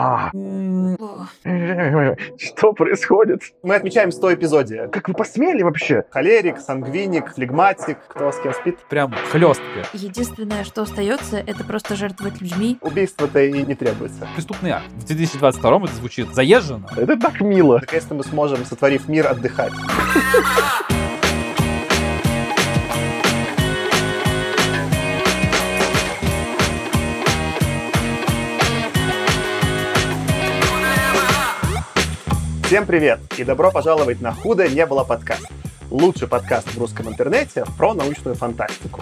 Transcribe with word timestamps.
А, 0.00 0.30
что 2.38 2.72
происходит? 2.72 3.42
Мы 3.64 3.74
отмечаем 3.74 4.12
100 4.12 4.34
эпизодия. 4.34 4.86
Как 4.86 5.08
вы 5.08 5.14
посмели 5.14 5.62
вообще? 5.62 6.04
Холерик, 6.10 6.60
сангвиник, 6.60 7.34
флегматик, 7.34 7.98
кто 8.06 8.30
с 8.30 8.38
кем 8.38 8.52
спит. 8.52 8.78
Прям 8.88 9.12
хлестко. 9.32 9.64
Единственное, 9.92 10.62
что 10.62 10.82
остается, 10.82 11.38
это 11.38 11.64
просто 11.64 11.96
жертвовать 11.96 12.40
людьми. 12.40 12.78
Убийство-то 12.80 13.40
и 13.40 13.64
не 13.64 13.74
требуется. 13.74 14.28
Преступный 14.36 14.70
акт. 14.70 14.86
В 14.98 15.04
2022 15.04 15.76
это 15.78 15.94
звучит 15.94 16.32
заезженно. 16.32 16.86
Это 16.96 17.18
так 17.18 17.40
мило. 17.40 17.80
Наконец-то 17.80 18.14
мы 18.14 18.22
сможем, 18.22 18.64
сотворив 18.64 19.08
мир, 19.08 19.26
отдыхать. 19.26 19.72
Всем 32.68 32.84
привет 32.84 33.20
и 33.38 33.44
добро 33.44 33.70
пожаловать 33.70 34.20
на 34.20 34.30
«Худо 34.30 34.68
не 34.68 34.84
было 34.84 35.02
подкаст». 35.02 35.46
Лучший 35.90 36.28
подкаст 36.28 36.68
в 36.68 36.78
русском 36.78 37.08
интернете 37.08 37.64
про 37.78 37.94
научную 37.94 38.36
фантастику. 38.36 39.00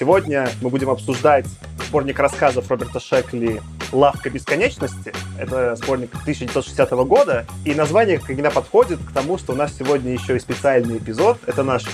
Сегодня 0.00 0.48
мы 0.62 0.70
будем 0.70 0.88
обсуждать 0.88 1.44
сборник 1.86 2.18
рассказов 2.18 2.70
Роберта 2.70 3.00
Шекли 3.00 3.60
«Лавка 3.92 4.30
бесконечности». 4.30 5.12
Это 5.38 5.76
сборник 5.76 6.08
1960 6.22 6.90
года, 7.06 7.44
и 7.66 7.74
название 7.74 8.16
как 8.16 8.28
всегда 8.28 8.50
подходит 8.50 8.98
к 9.00 9.12
тому, 9.12 9.36
что 9.36 9.52
у 9.52 9.56
нас 9.56 9.76
сегодня 9.78 10.14
еще 10.14 10.34
и 10.34 10.40
специальный 10.40 10.96
эпизод. 10.96 11.36
Это 11.46 11.62
наш 11.62 11.84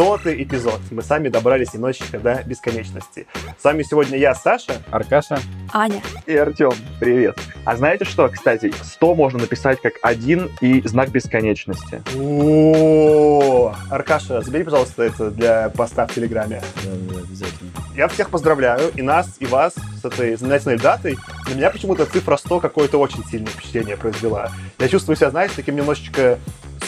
сотый 0.00 0.42
эпизод. 0.42 0.80
Мы 0.90 1.02
сами 1.02 1.28
добрались 1.28 1.74
немножечко 1.74 2.18
до 2.18 2.42
бесконечности. 2.46 3.26
С 3.58 3.62
вами 3.62 3.82
сегодня 3.82 4.16
я, 4.16 4.34
Саша. 4.34 4.80
Аркаша. 4.90 5.38
Аня. 5.74 6.00
И 6.24 6.34
Артем, 6.34 6.72
привет. 6.98 7.38
А 7.66 7.76
знаете 7.76 8.06
что, 8.06 8.26
кстати, 8.30 8.72
100 8.82 9.14
можно 9.14 9.40
написать 9.40 9.78
как 9.82 9.92
один 10.00 10.50
и 10.62 10.80
знак 10.88 11.10
бесконечности. 11.10 12.02
О, 12.16 13.74
Аркаша, 13.90 14.40
забери, 14.40 14.64
пожалуйста, 14.64 15.02
это 15.02 15.30
для 15.30 15.68
поста 15.68 16.06
в 16.06 16.14
Телеграме. 16.14 16.62
обязательно. 16.82 17.70
Я 17.94 18.08
всех 18.08 18.30
поздравляю, 18.30 18.90
и 18.96 19.02
нас, 19.02 19.36
и 19.38 19.44
вас, 19.44 19.74
с 20.00 20.04
этой 20.04 20.36
знаменательной 20.36 20.78
датой. 20.78 21.18
На 21.48 21.54
меня 21.54 21.70
почему-то 21.70 22.06
цифра 22.06 22.36
100 22.36 22.60
какое-то 22.60 22.98
очень 22.98 23.24
сильное 23.24 23.52
впечатление 23.52 23.96
произвела. 23.96 24.50
Я 24.78 24.88
чувствую 24.88 25.16
себя, 25.16 25.30
знаете, 25.30 25.54
таким 25.56 25.76
немножечко 25.76 26.38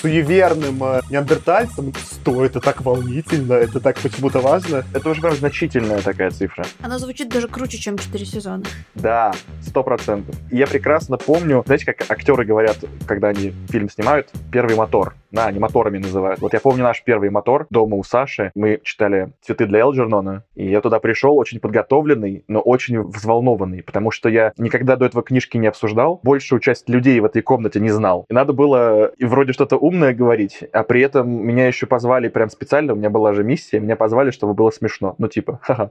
суеверным 0.01 0.83
э, 0.83 1.01
неандертальцем. 1.11 1.93
100 1.95 2.45
это 2.45 2.61
так 2.61 2.83
волнительно, 2.83 3.55
это 3.55 3.81
так 3.81 3.99
почему-то 3.99 4.41
важно. 4.41 4.85
Это 4.93 5.11
уже 5.11 5.21
прям 5.21 5.35
значительная 5.37 6.01
такая 6.01 6.31
цифра. 6.31 6.65
Она 6.81 6.99
звучит 6.99 7.29
даже 7.29 7.49
круче, 7.49 7.79
чем 7.79 7.97
4 7.99 8.25
сезона. 8.27 8.65
Да, 8.95 9.33
сто 9.61 9.83
процентов. 9.83 10.35
Я 10.51 10.67
прекрасно 10.67 11.17
помню, 11.19 11.63
знаете, 11.67 11.87
как 11.87 12.11
актеры 12.11 12.45
говорят, 12.45 12.79
когда 13.07 13.29
они 13.29 13.55
фильм 13.71 13.89
снимают, 13.89 14.29
первый 14.51 14.75
мотор. 14.75 15.15
Да, 15.33 15.47
они 15.47 15.59
моторами 15.59 15.97
называют. 15.97 16.41
Вот 16.41 16.53
я 16.53 16.61
помню 16.61 16.83
наш 16.85 17.03
первый 17.03 17.31
мотор 17.31 17.67
дома 17.71 17.97
у 17.97 18.05
Саши. 18.05 18.53
Мы 18.55 18.81
читали 18.85 19.33
«Цветы 19.41 19.65
для 19.65 19.81
Элджернона», 19.81 20.45
и 20.55 20.69
я 20.69 20.83
туда 20.83 21.01
пришел 21.01 21.39
очень 21.39 21.59
подготовленный, 21.59 22.45
но 22.49 22.61
очень 22.61 23.01
взволнованный, 23.01 23.83
потому 23.83 24.11
что 24.11 24.29
я 24.29 24.53
никогда 24.59 24.97
до 24.97 25.07
этого 25.07 25.23
книжки 25.23 25.57
не 25.57 25.69
обсуждал, 25.69 26.21
большую 26.23 26.61
часть 26.61 26.87
людей 26.91 27.19
в 27.21 27.25
этой 27.25 27.41
комнате 27.41 27.81
не 27.81 27.89
знал. 27.89 28.27
И 28.29 28.35
надо 28.35 28.53
было 28.53 29.07
и 29.07 29.25
вроде 29.25 29.55
что-то 29.55 29.77
умное 29.79 30.13
говорить, 30.13 30.65
а 30.73 30.83
при 30.83 31.01
этом 31.01 31.31
меня 31.31 31.67
еще 31.67 31.87
позвали 31.87 32.29
прям 32.29 32.51
специально, 32.51 32.93
у 32.93 32.97
меня 32.97 33.09
была 33.09 33.33
же 33.33 33.43
миссия, 33.43 33.81
меня 33.81 33.97
позвали, 33.97 34.33
чтобы 34.33 34.53
было 34.53 34.71
смешно. 34.71 35.15
Ну, 35.17 35.29
типа, 35.29 35.61
ха-ха. 35.63 35.91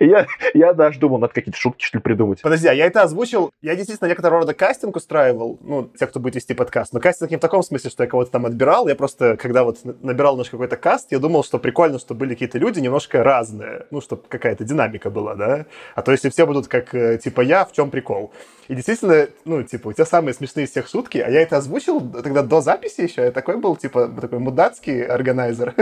Я, 0.00 0.26
я 0.54 0.72
даже 0.72 0.98
думал, 0.98 1.18
надо 1.18 1.32
какие-то 1.32 1.58
шутки, 1.58 1.84
что 1.84 1.98
ли, 1.98 2.02
придумать. 2.02 2.42
Подожди, 2.42 2.68
а 2.68 2.72
я 2.72 2.86
это 2.86 3.02
озвучил. 3.02 3.50
Я 3.60 3.76
действительно 3.76 4.08
некоторого 4.08 4.40
рода 4.40 4.54
кастинг 4.54 4.96
устраивал, 4.96 5.58
ну, 5.62 5.90
те, 5.98 6.06
кто 6.06 6.20
будет 6.20 6.36
вести 6.36 6.54
подкаст. 6.54 6.92
Но 6.92 7.00
кастинг 7.00 7.30
не 7.30 7.36
в 7.36 7.40
таком 7.40 7.62
смысле, 7.62 7.90
что 7.90 8.02
я 8.02 8.08
кого-то 8.08 8.30
там 8.30 8.46
отбирал. 8.46 8.88
Я 8.88 8.94
просто, 8.94 9.36
когда 9.36 9.64
вот 9.64 9.78
набирал 10.02 10.36
наш 10.36 10.50
какой-то 10.50 10.76
каст, 10.76 11.08
я 11.10 11.18
думал, 11.18 11.44
что 11.44 11.58
прикольно, 11.58 11.98
что 11.98 12.14
были 12.14 12.34
какие-то 12.34 12.58
люди 12.58 12.80
немножко 12.80 13.22
разные. 13.22 13.86
Ну, 13.90 14.00
чтобы 14.00 14.22
какая-то 14.28 14.64
динамика 14.64 15.10
была, 15.10 15.34
да? 15.34 15.66
А 15.94 16.02
то 16.02 16.12
если 16.12 16.30
все 16.30 16.46
будут 16.46 16.68
как, 16.68 16.94
э, 16.94 17.18
типа, 17.18 17.40
я, 17.40 17.64
в 17.64 17.72
чем 17.72 17.90
прикол? 17.90 18.32
И 18.68 18.74
действительно, 18.74 19.28
ну, 19.44 19.62
типа, 19.62 19.88
у 19.88 19.92
тебя 19.92 20.06
самые 20.06 20.34
смешные 20.34 20.64
из 20.64 20.70
всех 20.70 20.88
шутки, 20.88 21.18
а 21.18 21.28
я 21.28 21.42
это 21.42 21.56
озвучил 21.56 22.00
тогда 22.00 22.42
до 22.42 22.60
записи 22.60 23.02
еще. 23.02 23.22
Я 23.22 23.32
такой 23.32 23.56
был, 23.58 23.76
типа, 23.76 24.08
такой 24.20 24.38
мудацкий 24.38 25.04
органайзер. 25.04 25.74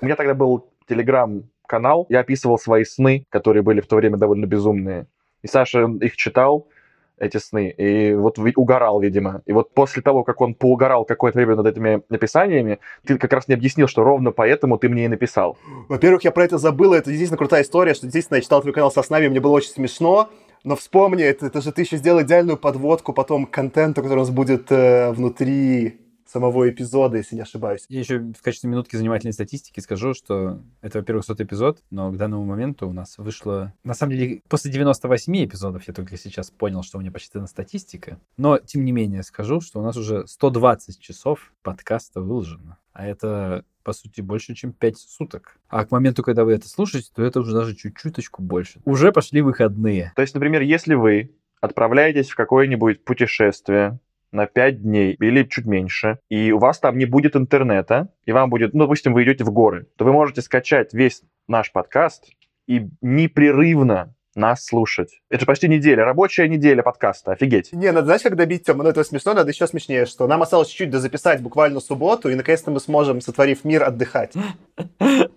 У 0.00 0.04
меня 0.04 0.16
тогда 0.16 0.34
был 0.34 0.68
телеграм-канал, 1.64 2.06
я 2.08 2.20
описывал 2.20 2.58
свои 2.58 2.84
сны, 2.84 3.26
которые 3.30 3.62
были 3.62 3.80
в 3.80 3.86
то 3.86 3.96
время 3.96 4.16
довольно 4.16 4.46
безумные. 4.46 5.06
И 5.42 5.48
Саша 5.48 5.86
их 6.00 6.16
читал, 6.16 6.66
эти 7.16 7.36
сны, 7.36 7.68
и 7.68 8.12
вот 8.14 8.38
угорал, 8.56 9.00
видимо. 9.00 9.42
И 9.46 9.52
вот 9.52 9.72
после 9.72 10.02
того, 10.02 10.24
как 10.24 10.40
он 10.40 10.54
поугорал 10.54 11.04
какое-то 11.04 11.38
время 11.38 11.54
над 11.54 11.66
этими 11.66 12.02
написаниями, 12.08 12.80
ты 13.06 13.18
как 13.18 13.32
раз 13.32 13.46
не 13.46 13.54
объяснил, 13.54 13.86
что 13.86 14.02
ровно 14.02 14.32
поэтому 14.32 14.78
ты 14.78 14.88
мне 14.88 15.04
и 15.04 15.08
написал. 15.08 15.56
Во-первых, 15.88 16.24
я 16.24 16.32
про 16.32 16.44
это 16.44 16.58
забыл, 16.58 16.92
это 16.92 17.10
действительно 17.10 17.38
крутая 17.38 17.62
история, 17.62 17.94
что 17.94 18.06
действительно 18.06 18.36
я 18.36 18.42
читал 18.42 18.62
твой 18.62 18.74
канал 18.74 18.90
со 18.90 19.02
снами, 19.04 19.28
мне 19.28 19.40
было 19.40 19.52
очень 19.52 19.70
смешно, 19.70 20.28
но 20.64 20.74
вспомни, 20.74 21.22
это, 21.22 21.46
это 21.46 21.60
же 21.60 21.70
ты 21.70 21.82
еще 21.82 21.98
сделал 21.98 22.20
идеальную 22.22 22.56
подводку 22.56 23.12
потом 23.12 23.46
к 23.46 23.52
который 24.02 24.18
у 24.18 24.22
нас 24.22 24.30
будет 24.30 24.72
э, 24.72 25.12
внутри 25.12 26.00
самого 26.34 26.68
эпизода, 26.68 27.16
если 27.16 27.36
не 27.36 27.42
ошибаюсь. 27.42 27.84
Я 27.88 28.00
еще 28.00 28.18
в 28.18 28.42
качестве 28.42 28.68
минутки 28.68 28.96
занимательной 28.96 29.32
статистики 29.32 29.78
скажу, 29.78 30.14
что 30.14 30.60
это, 30.80 30.98
во-первых, 30.98 31.24
сотый 31.24 31.46
эпизод, 31.46 31.78
но 31.90 32.10
к 32.10 32.16
данному 32.16 32.44
моменту 32.44 32.88
у 32.88 32.92
нас 32.92 33.18
вышло... 33.18 33.72
На 33.84 33.94
самом 33.94 34.16
деле, 34.16 34.42
после 34.48 34.72
98 34.72 35.44
эпизодов 35.44 35.86
я 35.86 35.94
только 35.94 36.16
сейчас 36.16 36.50
понял, 36.50 36.82
что 36.82 36.98
у 36.98 37.00
меня 37.00 37.12
посчитана 37.12 37.46
статистика. 37.46 38.18
Но, 38.36 38.58
тем 38.58 38.84
не 38.84 38.90
менее, 38.90 39.22
скажу, 39.22 39.60
что 39.60 39.78
у 39.78 39.84
нас 39.84 39.96
уже 39.96 40.26
120 40.26 40.98
часов 40.98 41.52
подкаста 41.62 42.20
выложено. 42.20 42.78
А 42.92 43.06
это, 43.06 43.64
по 43.84 43.92
сути, 43.92 44.20
больше, 44.20 44.54
чем 44.54 44.72
5 44.72 44.98
суток. 44.98 45.60
А 45.68 45.86
к 45.86 45.92
моменту, 45.92 46.24
когда 46.24 46.44
вы 46.44 46.54
это 46.54 46.68
слушаете, 46.68 47.10
то 47.14 47.22
это 47.22 47.38
уже 47.38 47.52
даже 47.52 47.76
чуть-чуточку 47.76 48.42
больше. 48.42 48.80
Уже 48.84 49.12
пошли 49.12 49.40
выходные. 49.40 50.12
То 50.16 50.22
есть, 50.22 50.34
например, 50.34 50.62
если 50.62 50.94
вы 50.94 51.30
отправляетесь 51.60 52.30
в 52.30 52.34
какое-нибудь 52.34 53.04
путешествие 53.04 54.00
на 54.34 54.46
5 54.46 54.82
дней 54.82 55.16
или 55.20 55.44
чуть 55.44 55.64
меньше, 55.64 56.18
и 56.28 56.52
у 56.52 56.58
вас 56.58 56.78
там 56.78 56.98
не 56.98 57.06
будет 57.06 57.36
интернета, 57.36 58.08
и 58.26 58.32
вам 58.32 58.50
будет, 58.50 58.74
ну, 58.74 58.80
допустим, 58.80 59.14
вы 59.14 59.24
идете 59.24 59.44
в 59.44 59.50
горы, 59.50 59.86
то 59.96 60.04
вы 60.04 60.12
можете 60.12 60.42
скачать 60.42 60.92
весь 60.92 61.22
наш 61.48 61.72
подкаст 61.72 62.30
и 62.66 62.88
непрерывно 63.00 64.14
нас 64.34 64.64
слушать. 64.64 65.20
Это 65.30 65.40
же 65.40 65.46
почти 65.46 65.68
неделя, 65.68 66.04
рабочая 66.04 66.48
неделя 66.48 66.82
подкаста, 66.82 67.32
офигеть. 67.32 67.72
Не, 67.72 67.92
надо, 67.92 68.06
знаешь, 68.06 68.22
как 68.22 68.36
добить, 68.36 68.64
Тёма, 68.64 68.82
ну 68.82 68.90
это 68.90 69.04
смешно, 69.04 69.32
надо 69.34 69.50
еще 69.50 69.66
смешнее, 69.66 70.06
что 70.06 70.26
нам 70.26 70.42
осталось 70.42 70.68
чуть-чуть 70.68 70.90
дозаписать 70.90 71.40
буквально 71.40 71.80
субботу, 71.80 72.28
и 72.28 72.34
наконец-то 72.34 72.70
мы 72.70 72.80
сможем, 72.80 73.20
сотворив 73.20 73.64
мир, 73.64 73.84
отдыхать. 73.84 74.32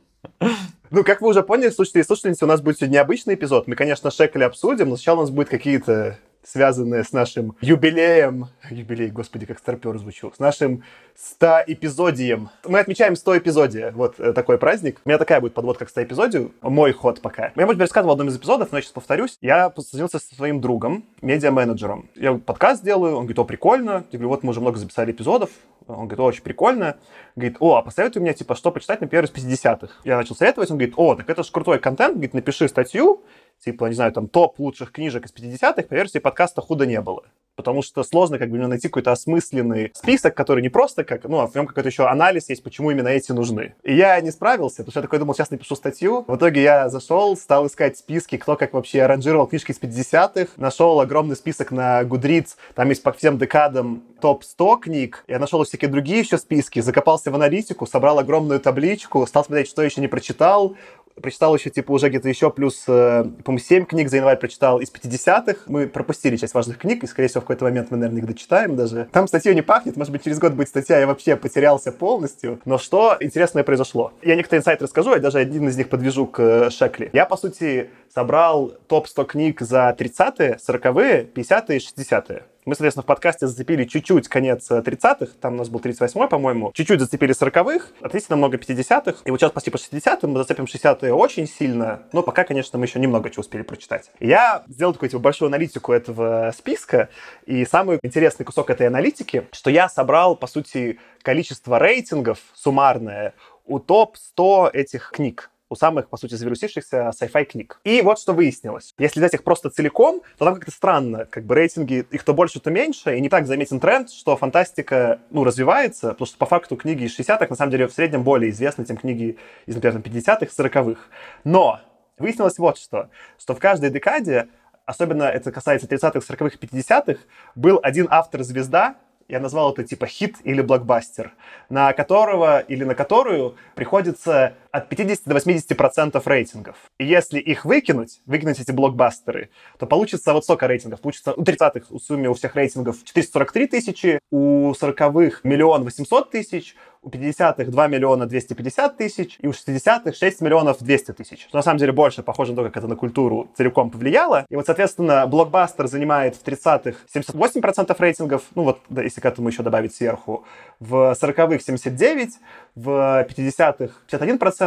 Ну, 0.89 1.03
как 1.03 1.19
вы 1.19 1.27
уже 1.27 1.43
поняли, 1.43 1.69
слушатели 1.69 1.99
и 1.99 2.05
слушательницы, 2.05 2.45
у 2.45 2.47
нас 2.47 2.61
будет 2.61 2.77
сегодня 2.77 2.95
необычный 2.95 3.35
эпизод. 3.35 3.67
Мы, 3.67 3.75
конечно, 3.75 4.09
Шекли 4.09 4.43
обсудим, 4.43 4.87
но 4.87 4.95
сначала 4.95 5.17
у 5.17 5.21
нас 5.21 5.31
будет 5.31 5.49
какие-то 5.49 6.17
связанные 6.47 7.03
с 7.03 7.11
нашим 7.11 7.55
юбилеем, 7.61 8.47
юбилей, 8.69 9.09
господи, 9.09 9.45
как 9.45 9.59
старпер 9.59 9.97
звучу, 9.97 10.31
с 10.33 10.39
нашим 10.39 10.83
100 11.15 11.63
эпизодием. 11.67 12.49
Мы 12.65 12.79
отмечаем 12.79 13.15
100 13.15 13.39
эпизодия, 13.39 13.91
вот 13.91 14.19
э, 14.19 14.31
такой 14.33 14.57
праздник. 14.57 15.01
У 15.03 15.09
меня 15.09 15.17
такая 15.17 15.41
будет 15.41 15.53
подводка 15.53 15.85
к 15.85 15.89
100 15.89 16.03
эпизодию, 16.03 16.53
мой 16.61 16.93
ход 16.93 17.21
пока. 17.21 17.51
Я, 17.55 17.65
может 17.65 17.77
быть, 17.77 17.81
рассказывал 17.81 18.13
в 18.15 18.19
одном 18.19 18.29
из 18.29 18.37
эпизодов, 18.37 18.71
но 18.71 18.77
я 18.77 18.81
сейчас 18.81 18.93
повторюсь. 18.93 19.37
Я 19.41 19.69
познакомился 19.69 20.19
со 20.19 20.35
своим 20.35 20.61
другом, 20.61 21.03
медиа-менеджером. 21.21 22.09
Я 22.15 22.35
подкаст 22.35 22.83
делаю, 22.83 23.15
он 23.15 23.23
говорит, 23.23 23.39
о, 23.39 23.43
прикольно. 23.43 24.05
Я 24.11 24.19
говорю, 24.19 24.29
вот 24.29 24.43
мы 24.43 24.51
уже 24.51 24.61
много 24.61 24.77
записали 24.77 25.11
эпизодов. 25.11 25.49
Он 25.87 26.07
говорит, 26.07 26.19
о, 26.19 26.23
очень 26.23 26.43
прикольно. 26.43 26.97
Говорит, 27.35 27.57
о, 27.59 27.75
а 27.75 27.81
посоветуй 27.81 28.21
мне, 28.21 28.33
типа, 28.33 28.55
что 28.55 28.71
почитать, 28.71 29.01
например, 29.01 29.25
из 29.25 29.31
50-х. 29.31 29.89
Я 30.03 30.17
начал 30.17 30.35
советовать, 30.35 30.69
он 30.71 30.77
говорит, 30.77 30.95
о, 30.97 31.15
так 31.15 31.29
это 31.29 31.43
же 31.43 31.51
крутой 31.51 31.79
контент, 31.79 32.13
говорит, 32.13 32.33
напиши 32.33 32.67
статью, 32.67 33.23
типа, 33.63 33.85
не 33.85 33.93
знаю, 33.93 34.11
там, 34.11 34.27
топ 34.27 34.59
лучших 34.59 34.91
книжек 34.91 35.25
из 35.25 35.33
50-х, 35.33 35.83
по 35.83 35.93
версии 35.93 36.19
подкаста 36.19 36.61
«Худо 36.61 36.85
не 36.85 37.01
было». 37.01 37.23
Потому 37.55 37.81
что 37.81 38.03
сложно 38.03 38.37
как 38.37 38.51
бы 38.51 38.59
найти 38.59 38.87
какой-то 38.87 39.11
осмысленный 39.11 39.91
список, 39.95 40.35
который 40.35 40.61
не 40.61 40.69
просто 40.69 41.03
как, 41.03 41.23
ну, 41.23 41.39
а 41.39 41.47
в 41.47 41.55
нем 41.55 41.65
какой-то 41.65 41.89
еще 41.89 42.05
анализ 42.05 42.49
есть, 42.49 42.61
почему 42.61 42.91
именно 42.91 43.07
эти 43.07 43.31
нужны. 43.31 43.73
И 43.81 43.95
я 43.95 44.21
не 44.21 44.29
справился, 44.29 44.77
потому 44.77 44.91
что 44.91 44.99
я 44.99 45.01
такой 45.01 45.17
думал, 45.17 45.33
сейчас 45.33 45.49
напишу 45.49 45.75
статью. 45.75 46.23
В 46.27 46.35
итоге 46.35 46.61
я 46.61 46.89
зашел, 46.89 47.35
стал 47.35 47.65
искать 47.65 47.97
списки, 47.97 48.37
кто 48.37 48.57
как 48.57 48.73
вообще 48.73 49.01
аранжировал 49.01 49.47
книжки 49.47 49.71
из 49.71 49.79
50-х. 49.79 50.51
Нашел 50.57 50.99
огромный 50.99 51.35
список 51.35 51.71
на 51.71 52.03
Goodreads, 52.03 52.57
там 52.75 52.89
есть 52.89 53.01
по 53.01 53.11
всем 53.11 53.39
декадам 53.39 54.03
топ-100 54.21 54.79
книг. 54.79 55.23
Я 55.27 55.39
нашел 55.39 55.63
всякие 55.63 55.89
другие 55.89 56.19
еще 56.19 56.37
списки, 56.37 56.79
закопался 56.79 57.31
в 57.31 57.35
аналитику, 57.35 57.87
собрал 57.87 58.19
огромную 58.19 58.59
табличку, 58.59 59.25
стал 59.25 59.43
смотреть, 59.43 59.67
что 59.67 59.81
еще 59.81 59.99
не 59.99 60.07
прочитал, 60.07 60.75
прочитал 61.21 61.55
еще, 61.55 61.69
типа, 61.69 61.91
уже 61.91 62.09
где-то 62.09 62.29
еще 62.29 62.49
плюс, 62.51 62.83
э, 62.87 63.25
по-моему, 63.43 63.63
7 63.63 63.85
книг 63.85 64.09
за 64.09 64.17
январь 64.17 64.37
прочитал 64.37 64.79
из 64.79 64.91
50-х. 64.91 65.61
Мы 65.67 65.87
пропустили 65.87 66.37
часть 66.37 66.53
важных 66.53 66.77
книг, 66.77 67.03
и, 67.03 67.07
скорее 67.07 67.27
всего, 67.27 67.41
в 67.41 67.43
какой-то 67.43 67.65
момент 67.65 67.91
мы, 67.91 67.97
наверное, 67.97 68.21
их 68.21 68.27
дочитаем 68.27 68.75
даже. 68.75 69.07
Там 69.11 69.27
статья 69.27 69.53
не 69.53 69.61
пахнет, 69.61 69.97
может 69.97 70.11
быть, 70.11 70.23
через 70.23 70.39
год 70.39 70.53
будет 70.53 70.69
статья, 70.69 70.99
я 70.99 71.07
вообще 71.07 71.35
потерялся 71.35 71.91
полностью. 71.91 72.59
Но 72.65 72.77
что 72.77 73.17
интересное 73.19 73.63
произошло? 73.63 74.13
Я 74.21 74.35
некоторые 74.35 74.59
инсайты 74.59 74.83
расскажу, 74.85 75.13
я 75.13 75.19
даже 75.19 75.39
один 75.39 75.67
из 75.67 75.77
них 75.77 75.89
подвяжу 75.89 76.27
к 76.27 76.39
э, 76.39 76.69
Шекли. 76.69 77.09
Я, 77.13 77.25
по 77.25 77.37
сути, 77.37 77.89
собрал 78.13 78.73
топ-100 78.87 79.25
книг 79.25 79.61
за 79.61 79.95
30-е, 79.97 80.57
40-е, 80.65 81.29
50-е 81.33 81.77
и 81.77 81.79
60-е. 81.79 82.43
Мы, 82.67 82.75
соответственно, 82.75 83.03
в 83.03 83.05
подкасте 83.05 83.47
зацепили 83.47 83.85
чуть-чуть 83.85 84.27
конец 84.27 84.69
30-х, 84.69 85.23
э, 85.23 85.27
там 85.39 85.53
у 85.53 85.57
нас 85.59 85.69
был 85.69 85.79
38-й, 85.79 86.27
по-моему, 86.27 86.73
чуть-чуть 86.73 86.99
зацепили 86.99 87.33
40-х, 87.33 87.91
относительно 88.01 88.35
много 88.35 88.57
50-х, 88.57 89.21
и 89.23 89.31
вот 89.31 89.39
сейчас 89.39 89.53
почти 89.53 89.71
по 89.71 89.77
60-м 89.77 90.31
мы 90.31 90.39
зацепим 90.39 90.65
60-е 90.65 91.13
очень 91.13 91.47
сильно, 91.47 92.03
но 92.11 92.23
пока, 92.23 92.43
конечно, 92.43 92.77
мы 92.77 92.83
еще 92.83 92.99
немного 92.99 93.29
чего 93.29 93.39
успели 93.39 93.61
прочитать. 93.61 94.11
Я 94.19 94.65
сделал 94.67 94.91
такую 94.91 95.09
типа, 95.09 95.21
большую 95.21 95.47
аналитику 95.47 95.93
этого 95.93 96.53
списка, 96.57 97.07
и 97.45 97.63
самый 97.63 97.99
интересный 98.03 98.45
кусок 98.45 98.69
этой 98.69 98.87
аналитики, 98.87 99.47
что 99.53 99.69
я 99.69 99.87
собрал, 99.87 100.35
по 100.35 100.47
сути, 100.47 100.99
количество 101.21 101.79
рейтингов 101.79 102.39
суммарное 102.53 103.33
у 103.63 103.79
топ-100 103.79 104.71
этих 104.73 105.11
книг 105.11 105.51
у 105.69 105.75
самых, 105.75 106.09
по 106.09 106.17
сути, 106.17 106.35
завирусившихся 106.35 107.11
sci-fi 107.19 107.45
книг. 107.45 107.79
И 107.83 108.01
вот 108.01 108.19
что 108.19 108.33
выяснилось. 108.33 108.93
Если 108.97 109.19
взять 109.19 109.33
их 109.33 109.43
просто 109.43 109.69
целиком, 109.69 110.21
то 110.37 110.45
там 110.45 110.55
как-то 110.55 110.71
странно. 110.71 111.25
Как 111.25 111.45
бы 111.45 111.55
рейтинги, 111.55 112.05
их 112.09 112.23
то 112.23 112.33
больше, 112.33 112.59
то 112.59 112.71
меньше. 112.71 113.17
И 113.17 113.21
не 113.21 113.29
так 113.29 113.47
заметен 113.47 113.79
тренд, 113.79 114.09
что 114.09 114.37
фантастика, 114.37 115.19
ну, 115.29 115.43
развивается, 115.43 116.09
потому 116.09 116.27
что 116.27 116.37
по 116.37 116.45
факту 116.45 116.75
книги 116.75 117.03
из 117.03 117.19
60-х, 117.19 117.47
на 117.49 117.55
самом 117.55 117.71
деле, 117.71 117.87
в 117.87 117.93
среднем 117.93 118.23
более 118.23 118.51
известны, 118.51 118.85
чем 118.85 118.97
книги 118.97 119.37
из, 119.65 119.75
например, 119.75 119.99
50-х, 119.99 120.45
40-х. 120.45 121.01
Но 121.43 121.81
выяснилось 122.17 122.57
вот 122.57 122.77
что, 122.77 123.09
что 123.37 123.53
в 123.53 123.59
каждой 123.59 123.89
декаде 123.89 124.47
особенно 124.85 125.23
это 125.23 125.51
касается 125.51 125.85
30-х, 125.85 126.19
40-х, 126.19 126.57
50-х, 126.59 127.19
был 127.55 127.79
один 127.83 128.07
автор-звезда, 128.09 128.95
я 129.27 129.41
назвал 129.41 129.73
это 129.73 129.83
типа 129.83 130.07
хит 130.07 130.37
или 130.43 130.61
блокбастер, 130.61 131.33
на 131.69 131.91
которого 131.93 132.59
или 132.59 132.85
на 132.85 132.95
которую 132.95 133.55
приходится 133.75 134.53
от 134.77 134.89
50 134.89 135.25
до 135.25 135.33
80 135.33 135.77
процентов 135.77 136.27
рейтингов. 136.27 136.75
И 136.97 137.05
если 137.05 137.39
их 137.39 137.65
выкинуть, 137.65 138.21
выкинуть 138.25 138.59
эти 138.59 138.71
блокбастеры, 138.71 139.49
то 139.77 139.85
получится 139.85 140.33
вот 140.33 140.43
столько 140.43 140.67
рейтингов. 140.67 141.01
Получится 141.01 141.33
у 141.33 141.43
30-х 141.43 141.87
в 141.89 141.99
сумме 141.99 142.29
у 142.29 142.33
всех 142.33 142.55
рейтингов 142.55 143.03
443 143.03 143.67
тысячи, 143.67 144.19
у 144.31 144.71
40-х 144.71 145.39
миллион 145.43 145.83
800 145.83 146.31
тысяч, 146.31 146.75
у 147.01 147.09
50-х 147.09 147.71
2 147.71 147.87
миллиона 147.87 148.25
250 148.25 148.97
тысяч, 148.97 149.37
и 149.39 149.47
у 149.47 149.51
60-х 149.51 150.11
6 150.11 150.41
миллионов 150.41 150.79
200 150.79 151.13
тысяч. 151.13 151.45
Что 151.47 151.57
на 151.57 151.63
самом 151.63 151.77
деле 151.77 151.91
больше 151.93 152.23
похоже 152.23 152.51
на 152.51 152.57
то, 152.57 152.63
как 152.63 152.77
это 152.77 152.87
на 152.87 152.95
культуру 152.95 153.49
целиком 153.55 153.91
повлияло. 153.91 154.45
И 154.49 154.55
вот, 154.55 154.65
соответственно, 154.65 155.25
блокбастер 155.27 155.87
занимает 155.87 156.35
в 156.35 156.43
30-х 156.43 156.97
78% 157.13 157.95
рейтингов, 157.97 158.43
ну 158.55 158.63
вот, 158.63 158.79
да, 158.89 159.03
если 159.03 159.21
к 159.21 159.25
этому 159.25 159.47
еще 159.47 159.63
добавить 159.63 159.95
сверху, 159.95 160.45
в 160.79 161.15
40-х 161.19 161.59
79, 161.59 162.29
в 162.75 163.25
50-х 163.29 163.93
51% 164.11 164.66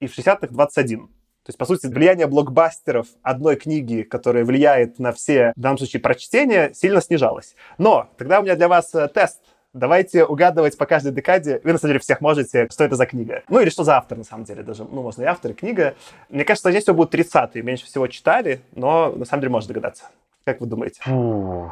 и 0.00 0.06
в 0.06 0.18
60-х 0.18 0.48
21%. 0.48 1.08
То 1.44 1.50
есть, 1.50 1.58
по 1.58 1.66
сути, 1.66 1.86
влияние 1.88 2.26
блокбастеров 2.26 3.06
одной 3.22 3.56
книги, 3.56 4.00
которая 4.00 4.46
влияет 4.46 4.98
на 4.98 5.12
все, 5.12 5.52
в 5.54 5.60
данном 5.60 5.76
случае, 5.76 6.00
прочтения, 6.00 6.72
сильно 6.72 7.02
снижалось. 7.02 7.54
Но 7.76 8.08
тогда 8.16 8.40
у 8.40 8.42
меня 8.42 8.56
для 8.56 8.66
вас 8.66 8.94
э, 8.94 9.08
тест. 9.08 9.40
Давайте 9.74 10.24
угадывать 10.24 10.78
по 10.78 10.86
каждой 10.86 11.12
декаде. 11.12 11.60
Вы, 11.62 11.72
на 11.72 11.78
самом 11.78 11.90
деле, 11.90 12.00
всех 12.00 12.22
можете, 12.22 12.66
что 12.72 12.84
это 12.84 12.96
за 12.96 13.04
книга. 13.04 13.42
Ну, 13.50 13.60
или 13.60 13.68
что 13.68 13.84
за 13.84 13.98
автор, 13.98 14.16
на 14.16 14.24
самом 14.24 14.44
деле, 14.44 14.62
даже. 14.62 14.84
Ну, 14.84 15.02
можно 15.02 15.22
и 15.22 15.26
автор, 15.26 15.50
и 15.50 15.54
книга. 15.54 15.96
Мне 16.30 16.44
кажется, 16.46 16.70
здесь 16.70 16.84
всего 16.84 16.96
будут 16.96 17.14
30-е. 17.14 17.62
Меньше 17.62 17.84
всего 17.84 18.06
читали, 18.06 18.62
но, 18.72 19.10
на 19.10 19.26
самом 19.26 19.42
деле, 19.42 19.50
можно 19.50 19.68
догадаться. 19.68 20.04
Как 20.44 20.62
вы 20.62 20.66
думаете? 20.66 21.02
Фу. 21.02 21.70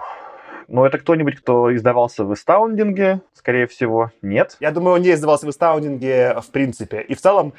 Ну, 0.72 0.86
это 0.86 0.96
кто-нибудь, 0.98 1.36
кто 1.36 1.74
издавался 1.76 2.24
в 2.24 2.32
Astounding 2.32 3.00
-е, 3.00 3.20
скорее 3.34 3.66
всего, 3.66 4.10
нет. 4.22 4.56
Я 4.58 4.70
думаю, 4.70 4.94
он 4.94 5.02
не 5.02 5.12
издавался 5.12 5.44
в 5.44 5.50
Astounding 5.50 6.25
-е 6.25 6.40
в 6.40 6.50
принципе. 6.50 7.02
И 7.02 7.14
в 7.14 7.20
целом, 7.20 7.52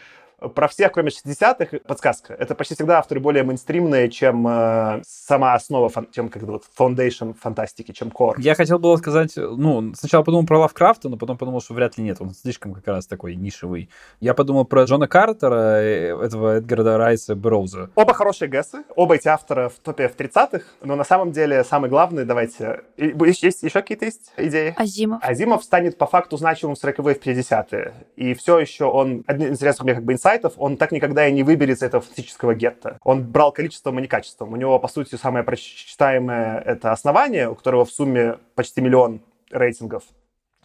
про 0.49 0.67
всех, 0.67 0.91
кроме 0.91 1.09
60-х, 1.09 1.79
подсказка. 1.87 2.33
Это 2.33 2.55
почти 2.55 2.75
всегда 2.75 2.99
авторы 2.99 3.19
более 3.19 3.43
мейнстримные, 3.43 4.09
чем 4.09 4.47
э, 4.47 5.01
сама 5.05 5.53
основа, 5.53 5.89
фан- 5.89 6.07
чем 6.11 6.29
как 6.29 6.43
вот 6.43 6.63
foundation 6.77 7.33
фантастики, 7.39 7.91
чем 7.91 8.09
core. 8.09 8.35
Я 8.37 8.55
хотел 8.55 8.79
было 8.79 8.97
сказать, 8.97 9.33
ну, 9.35 9.93
сначала 9.95 10.23
подумал 10.23 10.45
про 10.45 10.59
Лавкрафта, 10.59 11.09
но 11.09 11.17
потом 11.17 11.37
подумал, 11.37 11.61
что 11.61 11.73
вряд 11.73 11.97
ли 11.97 12.03
нет, 12.03 12.17
он 12.19 12.31
слишком 12.33 12.73
как 12.73 12.87
раз 12.87 13.07
такой 13.07 13.35
нишевый. 13.35 13.89
Я 14.19 14.33
подумал 14.33 14.65
про 14.65 14.83
Джона 14.83 15.07
Картера, 15.07 15.81
э, 15.81 16.17
этого 16.23 16.57
Эдгара 16.57 16.97
Райса 16.97 17.35
Берроуза. 17.35 17.89
Оба 17.95 18.13
хорошие 18.13 18.49
guess 18.49 18.73
ы, 18.73 18.83
оба 18.95 19.15
эти 19.15 19.27
автора 19.27 19.69
в 19.69 19.73
топе 19.79 20.07
в 20.07 20.15
30-х, 20.15 20.63
но 20.81 20.95
на 20.95 21.03
самом 21.03 21.31
деле 21.31 21.63
самый 21.63 21.89
главный, 21.89 22.25
давайте... 22.25 22.81
Есть, 22.97 23.43
есть 23.43 23.63
еще 23.63 23.81
какие-то 23.81 24.05
есть 24.05 24.31
идеи? 24.37 24.73
Азимов. 24.77 25.19
Азимов 25.23 25.63
станет 25.63 25.97
по 25.97 26.05
факту 26.05 26.37
значимым 26.37 26.75
в 26.75 26.83
40-е 26.83 27.15
в 27.15 27.19
50-е. 27.19 27.93
И 28.15 28.33
все 28.33 28.59
еще 28.59 28.85
он, 28.85 29.23
один 29.27 29.47
из 29.47 29.51
интересных 29.53 29.83
мне 29.85 29.95
как 29.95 30.03
бы 30.03 30.13
инсайтов, 30.33 30.53
он 30.57 30.77
так 30.77 30.91
никогда 30.91 31.27
и 31.27 31.31
не 31.31 31.43
выберется 31.43 31.85
из 31.85 31.87
этого 31.87 32.01
фантастического 32.01 32.53
гетто. 32.55 32.99
Он 33.03 33.23
брал 33.23 33.51
количеством, 33.51 33.97
а 33.97 34.01
не 34.01 34.07
качеством. 34.07 34.53
У 34.53 34.55
него, 34.55 34.79
по 34.79 34.87
сути, 34.87 35.15
самое 35.15 35.43
прочитаемое 35.43 36.59
это 36.59 36.91
основание, 36.91 37.49
у 37.49 37.55
которого 37.55 37.85
в 37.85 37.91
сумме 37.91 38.37
почти 38.55 38.81
миллион 38.81 39.21
рейтингов. 39.51 40.03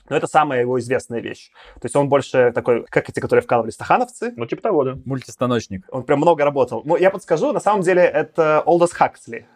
Но 0.09 0.17
это 0.17 0.27
самая 0.27 0.63
его 0.63 0.79
известная 0.79 1.21
вещь. 1.21 1.51
То 1.75 1.85
есть 1.85 1.95
он 1.95 2.09
больше 2.09 2.51
такой, 2.55 2.85
как 2.89 3.11
эти, 3.11 3.21
которые 3.21 3.43
вкалывали 3.43 3.71
стахановцы. 3.71 4.33
Ну, 4.37 4.47
типа 4.47 4.63
того, 4.63 4.85
да. 4.85 4.99
Мультистаночник. 5.05 5.85
Он 5.91 6.03
прям 6.03 6.21
много 6.21 6.45
работал. 6.45 6.83
Ну, 6.87 6.97
я 6.97 7.11
подскажу, 7.11 7.53
на 7.53 7.61
самом 7.61 7.83
деле 7.83 8.03
это 8.03 8.63
Олдос 8.65 8.93
Хаксли. 8.93 9.47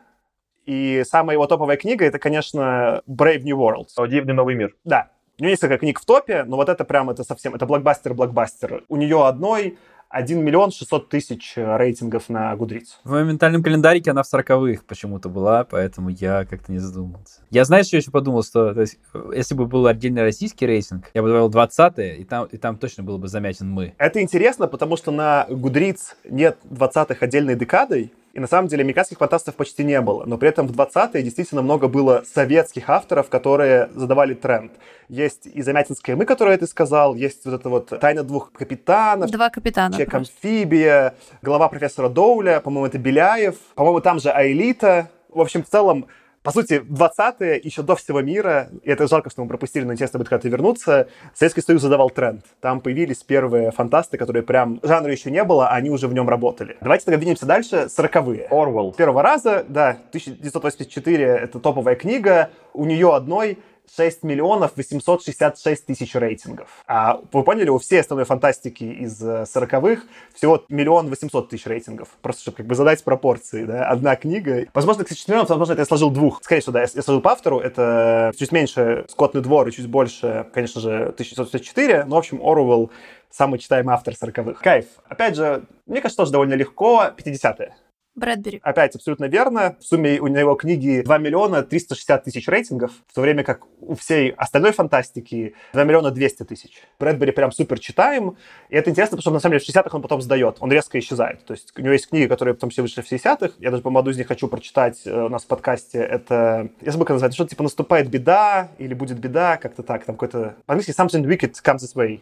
И 0.67 1.03
самая 1.09 1.37
его 1.37 1.47
топовая 1.47 1.79
книга 1.79 2.05
это, 2.05 2.19
конечно, 2.19 3.03
Brave 3.09 3.43
New 3.43 3.59
World. 3.59 3.89
О, 3.97 4.07
Дивный 4.07 4.35
новый 4.35 4.55
мир. 4.55 4.77
Да. 4.85 5.09
У 5.39 5.43
нее 5.43 5.53
несколько 5.53 5.79
книг 5.79 5.99
в 5.99 6.05
топе, 6.05 6.45
но 6.45 6.57
вот 6.57 6.69
это 6.69 6.85
прям, 6.85 7.09
это 7.09 7.25
совсем, 7.25 7.55
это 7.55 7.65
блокбастер-блокбастер. 7.65 8.85
У 8.89 8.97
нее 8.97 9.27
одной 9.27 9.79
1 10.13 10.45
миллион 10.45 10.71
600 10.71 11.09
тысяч 11.09 11.55
э, 11.57 11.77
рейтингов 11.77 12.29
на 12.29 12.53
Goodreads. 12.53 13.01
В 13.03 13.11
моем 13.11 13.29
ментальном 13.29 13.63
календарике 13.63 14.11
она 14.11 14.23
в 14.23 14.27
сороковых 14.27 14.85
почему-то 14.85 15.31
была, 15.31 15.65
поэтому 15.65 16.11
я 16.11 16.45
как-то 16.45 16.71
не 16.71 16.79
задумался. 16.79 17.41
Я, 17.51 17.65
знаешь, 17.65 17.87
что 17.87 17.97
еще 17.97 18.11
подумал, 18.11 18.43
что 18.43 18.75
то 18.75 18.83
есть, 18.83 18.99
э, 19.15 19.31
если 19.35 19.55
бы 19.55 19.67
был 19.67 19.87
отдельный 19.87 20.23
российский 20.23 20.67
рейтинг, 20.67 21.11
я 21.15 21.23
бы 21.23 21.29
добавил 21.29 21.49
20 21.49 21.99
и 22.21 22.25
там, 22.25 22.45
и 22.45 22.59
там 22.59 22.77
точно 22.77 23.03
было 23.03 23.17
бы 23.17 23.27
заметен 23.29 23.71
мы. 23.71 23.95
Это 23.97 24.21
интересно, 24.21 24.67
потому 24.67 24.99
что 24.99 25.11
на 25.11 25.47
Goodreads 25.49 26.15
нет 26.29 26.59
20-х 26.71 27.17
отдельной 27.21 27.55
декадой, 27.57 28.13
и 28.33 28.41
на 28.41 28.47
самом 28.47 28.69
деле 28.69 28.83
американских 28.83 29.19
фантастов 29.19 29.55
почти 29.55 29.85
не 29.85 30.01
было. 30.01 30.25
Но 30.25 30.39
при 30.39 30.49
этом 30.49 30.67
в 30.67 30.73
20-е 30.73 31.23
действительно 31.23 31.63
много 31.63 31.89
было 31.89 32.25
советских 32.33 32.89
авторов, 32.89 33.29
которые 33.29 33.91
задавали 33.95 34.35
тренд. 34.35 34.73
Есть 35.09 35.47
и 35.47 35.61
Замятинская 35.63 36.17
мы, 36.17 36.25
которая 36.25 36.57
ты 36.57 36.67
сказал, 36.67 37.15
есть 37.15 37.45
вот 37.45 37.55
это 37.55 37.69
вот 37.69 37.89
«Тайна 38.01 38.23
двух 38.23 38.53
капитанов», 38.53 39.31
Два 39.31 39.51
капитана. 39.51 39.97
Чек 39.97 40.13
амфибия, 40.15 41.15
глава 41.43 41.69
профессора 41.69 42.09
Доуля, 42.09 42.61
по-моему, 42.61 42.87
это 42.87 42.99
Беляев, 42.99 43.57
по-моему, 43.75 44.01
там 44.01 44.19
же 44.19 44.31
Аэлита. 44.31 45.11
В 45.29 45.41
общем, 45.41 45.63
в 45.63 45.69
целом, 45.69 46.07
по 46.43 46.51
сути, 46.51 46.83
20-е, 46.85 47.61
еще 47.63 47.83
до 47.83 47.95
всего 47.95 48.21
мира, 48.21 48.69
и 48.83 48.91
это 48.91 49.07
жалко, 49.07 49.31
что 49.31 49.43
мы 49.43 49.49
пропустили, 49.49 49.85
но 49.85 49.93
интересно 49.93 50.19
будет 50.19 50.29
когда-то 50.29 50.49
вернуться, 50.49 51.09
Советский 51.35 51.61
Союз 51.61 51.83
задавал 51.83 52.11
тренд. 52.11 52.45
Там 52.61 52.81
появились 52.81 53.23
первые 53.23 53.71
фантасты, 53.71 54.19
которые 54.19 54.43
прям... 54.43 54.81
Жанра 54.83 55.13
еще 55.13 55.31
не 55.31 55.45
было, 55.45 55.69
а 55.69 55.75
они 55.75 55.91
уже 55.91 56.09
в 56.09 56.15
нем 56.15 56.29
работали. 56.29 56.77
Давайте 56.81 57.05
тогда 57.05 57.19
двинемся 57.19 57.47
дальше. 57.47 57.89
40-е. 57.97 58.49
Орвел. 58.51 58.93
Первого 58.93 59.23
раза, 59.23 59.65
да, 59.69 59.91
1984— 59.91 61.25
это 61.27 61.61
топовая 61.61 61.95
книга. 61.95 62.51
У 62.75 62.87
нее 62.87 63.15
одной 63.15 63.59
6 63.95 64.23
миллионов 64.23 64.73
866 64.77 65.87
тысяч 65.87 66.15
рейтингов. 66.15 66.83
А 66.87 67.21
вы 67.33 67.43
поняли, 67.43 67.69
у 67.69 67.79
всей 67.79 68.01
основной 68.01 68.25
фантастики 68.25 68.85
из 68.85 69.23
40-х 69.23 70.03
всего 70.35 70.65
миллион 70.69 71.09
800 71.09 71.49
тысяч 71.49 71.67
рейтингов. 71.67 72.09
Просто, 72.23 72.43
чтобы 72.43 72.59
как 72.59 72.67
бы 72.67 72.75
задать 72.75 73.03
пропорции, 73.05 73.65
да. 73.65 73.89
Одна 73.89 74.17
книга. 74.17 74.67
Возможно, 74.75 75.05
кстати, 75.05 75.19
четвером, 75.19 75.47
возможно, 75.47 75.73
это 75.73 75.83
я 75.83 75.87
сложил 75.87 76.11
двух. 76.11 76.43
Скорее 76.43 76.61
всего, 76.61 76.73
да, 76.73 76.81
я, 76.83 76.87
сложил 76.87 77.21
по 77.21 77.33
автору. 77.33 77.61
Это 77.61 78.33
чуть 78.37 78.53
меньше 78.53 79.05
«Скотный 79.09 79.43
двор» 79.43 79.69
и 79.69 79.73
чуть 79.73 79.89
больше, 79.89 80.47
конечно 80.53 80.81
же, 80.81 80.95
1964. 81.09 82.05
Но, 82.05 82.17
в 82.17 82.19
общем, 82.19 82.41
Оруэлл 82.43 82.91
самый 83.31 83.59
читаемый 83.59 83.95
автор 83.95 84.15
40-х. 84.15 84.63
Кайф. 84.63 84.87
Опять 85.09 85.37
же, 85.37 85.65
мне 85.87 86.01
кажется, 86.01 86.19
тоже 86.23 86.33
довольно 86.33 86.55
легко. 86.55 87.05
50-е. 87.17 87.75
Брэдбери. 88.15 88.61
Опять 88.63 88.95
абсолютно 88.95 89.25
верно. 89.25 89.77
В 89.81 89.85
сумме 89.85 90.21
у 90.21 90.27
него 90.27 90.55
книги 90.55 91.01
2 91.03 91.19
миллиона 91.19 91.63
360 91.63 92.25
тысяч 92.25 92.47
рейтингов, 92.47 92.93
в 93.07 93.15
то 93.15 93.23
время 93.23 93.43
как 93.43 93.63
у 93.81 93.95
всей 93.95 94.31
остальной 94.31 94.73
фантастики 94.73 95.55
2 95.73 95.85
миллиона 95.85 96.11
200 96.11 96.45
тысяч. 96.45 96.83
Брэдбери 96.99 97.33
прям 97.33 97.53
супер 97.53 97.79
читаем. 97.79 98.37
И 98.69 98.77
это 98.77 98.91
интересно, 98.91 99.17
потому 99.17 99.23
что 99.23 99.31
на 99.31 99.41
самом 99.41 99.59
деле 99.59 99.65
в 99.65 99.77
60-х 99.77 99.97
он 99.97 100.03
потом 100.03 100.21
сдает. 100.21 100.59
Он 100.61 100.71
резко 100.71 100.99
исчезает. 100.99 101.45
То 101.47 101.55
есть 101.55 101.73
у 101.77 101.81
него 101.81 101.93
есть 101.95 102.09
книги, 102.09 102.27
которые 102.27 102.55
потом 102.55 102.69
все 102.69 102.83
вышли 102.83 103.01
в 103.01 103.11
60-х. 103.11 103.55
Я 103.59 103.71
даже, 103.71 103.83
по-моему, 103.83 104.11
из 104.11 104.19
них 104.19 104.29
хочу 104.29 104.47
прочитать 104.47 105.01
э, 105.07 105.25
у 105.25 105.31
нас 105.31 105.45
в 105.45 105.47
подкасте. 105.47 105.99
Это, 105.99 106.69
я 106.83 106.93
забыл, 106.93 107.07
как 107.07 107.15
называется, 107.15 107.37
что-то 107.37 107.51
типа 107.51 107.63
«Наступает 107.63 108.11
беда» 108.11 108.69
или 108.77 108.93
«Будет 108.93 109.19
беда», 109.19 109.57
как-то 109.57 109.83
так. 109.83 110.05
Там 110.05 110.17
какой-то... 110.17 110.57
По-английски 110.67 110.99
«Something 110.99 111.25
wicked 111.25 111.55
comes 111.65 111.79
this 111.79 111.95
way». 111.95 112.21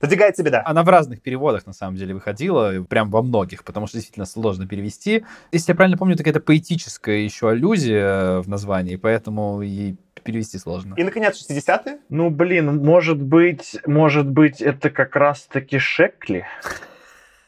Задвигается 0.00 0.42
беда. 0.42 0.62
Она 0.64 0.82
в 0.82 0.88
разных 0.88 1.20
переводах, 1.20 1.66
на 1.66 1.72
самом 1.72 1.96
деле, 1.96 2.14
выходила, 2.14 2.82
прям 2.88 3.10
во 3.10 3.22
многих, 3.22 3.64
потому 3.64 3.86
что 3.86 3.98
действительно 3.98 4.24
сложно 4.24 4.66
перевести. 4.66 5.24
Если 5.52 5.72
я 5.72 5.76
правильно 5.76 5.98
помню, 5.98 6.14
это 6.14 6.24
какая-то 6.24 6.40
поэтическая 6.40 7.18
еще 7.18 7.50
аллюзия 7.50 8.40
в 8.40 8.48
названии, 8.48 8.96
поэтому 8.96 9.60
и 9.62 9.96
перевести 10.24 10.58
сложно. 10.58 10.94
И, 10.96 11.02
наконец, 11.02 11.46
60-е. 11.50 11.98
Ну, 12.08 12.30
блин, 12.30 12.82
может 12.82 13.20
быть, 13.20 13.76
может 13.86 14.28
быть, 14.28 14.62
это 14.62 14.90
как 14.90 15.16
раз-таки 15.16 15.78
Шекли? 15.78 16.44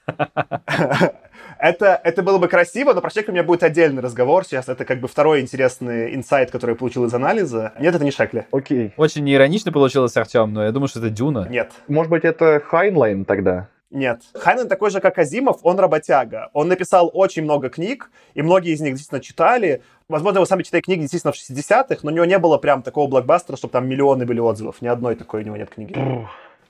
Это, 1.63 2.01
это 2.03 2.25
было 2.25 2.39
бы 2.39 2.49
красиво, 2.49 2.93
но 2.93 3.01
про 3.01 3.09
Шекли 3.09 3.31
у 3.31 3.35
меня 3.35 3.45
будет 3.45 3.63
отдельный 3.63 4.03
разговор 4.03 4.45
сейчас. 4.45 4.69
Это 4.69 4.85
как 4.85 4.99
бы 4.99 5.07
второй 5.07 5.41
интересный 5.41 6.13
инсайт, 6.13 6.51
который 6.51 6.73
я 6.73 6.77
получил 6.77 7.05
из 7.05 7.15
анализа. 7.15 7.73
Нет, 7.79 7.95
это 7.95 8.03
не 8.05 8.11
Шекли. 8.11 8.47
Окей. 8.51 8.93
Очень 8.97 9.33
иронично 9.33 9.71
получилось, 9.71 10.17
Артем, 10.17 10.53
но 10.53 10.65
я 10.65 10.73
думаю, 10.73 10.89
что 10.89 10.99
это 10.99 11.09
Дюна. 11.09 11.47
Нет. 11.49 11.71
Может 11.87 12.11
быть, 12.11 12.25
это 12.25 12.61
Хайнлайн 12.67 13.25
тогда? 13.25 13.69
Нет. 13.93 14.23
Хайнлайн 14.35 14.69
такой 14.69 14.91
же, 14.91 14.99
как 14.99 15.17
Азимов, 15.19 15.61
он 15.63 15.79
работяга. 15.79 16.51
Он 16.53 16.67
написал 16.67 17.09
очень 17.15 17.45
много 17.45 17.69
книг, 17.69 18.11
и 18.35 18.43
многие 18.43 18.73
из 18.73 18.81
них 18.81 18.95
действительно 18.95 19.21
читали. 19.21 19.85
Возможно, 20.09 20.41
вы 20.41 20.47
сами 20.47 20.65
читали 20.65 20.83
книги 20.83 21.03
действительно 21.03 21.33
в 21.33 21.37
60-х, 21.37 22.01
но 22.03 22.11
у 22.11 22.15
него 22.15 22.25
не 22.25 22.39
было 22.39 22.59
прям 22.59 22.83
такого 22.83 23.07
блокбастера, 23.07 23.57
чтобы 23.57 23.71
там 23.71 23.89
миллионы 23.89 24.27
были 24.27 24.41
отзывов. 24.41 24.83
Ни 24.83 24.89
одной 24.89 25.15
такой 25.15 25.43
у 25.43 25.45
него 25.45 25.57
нет 25.57 25.71
книги. 25.71 25.95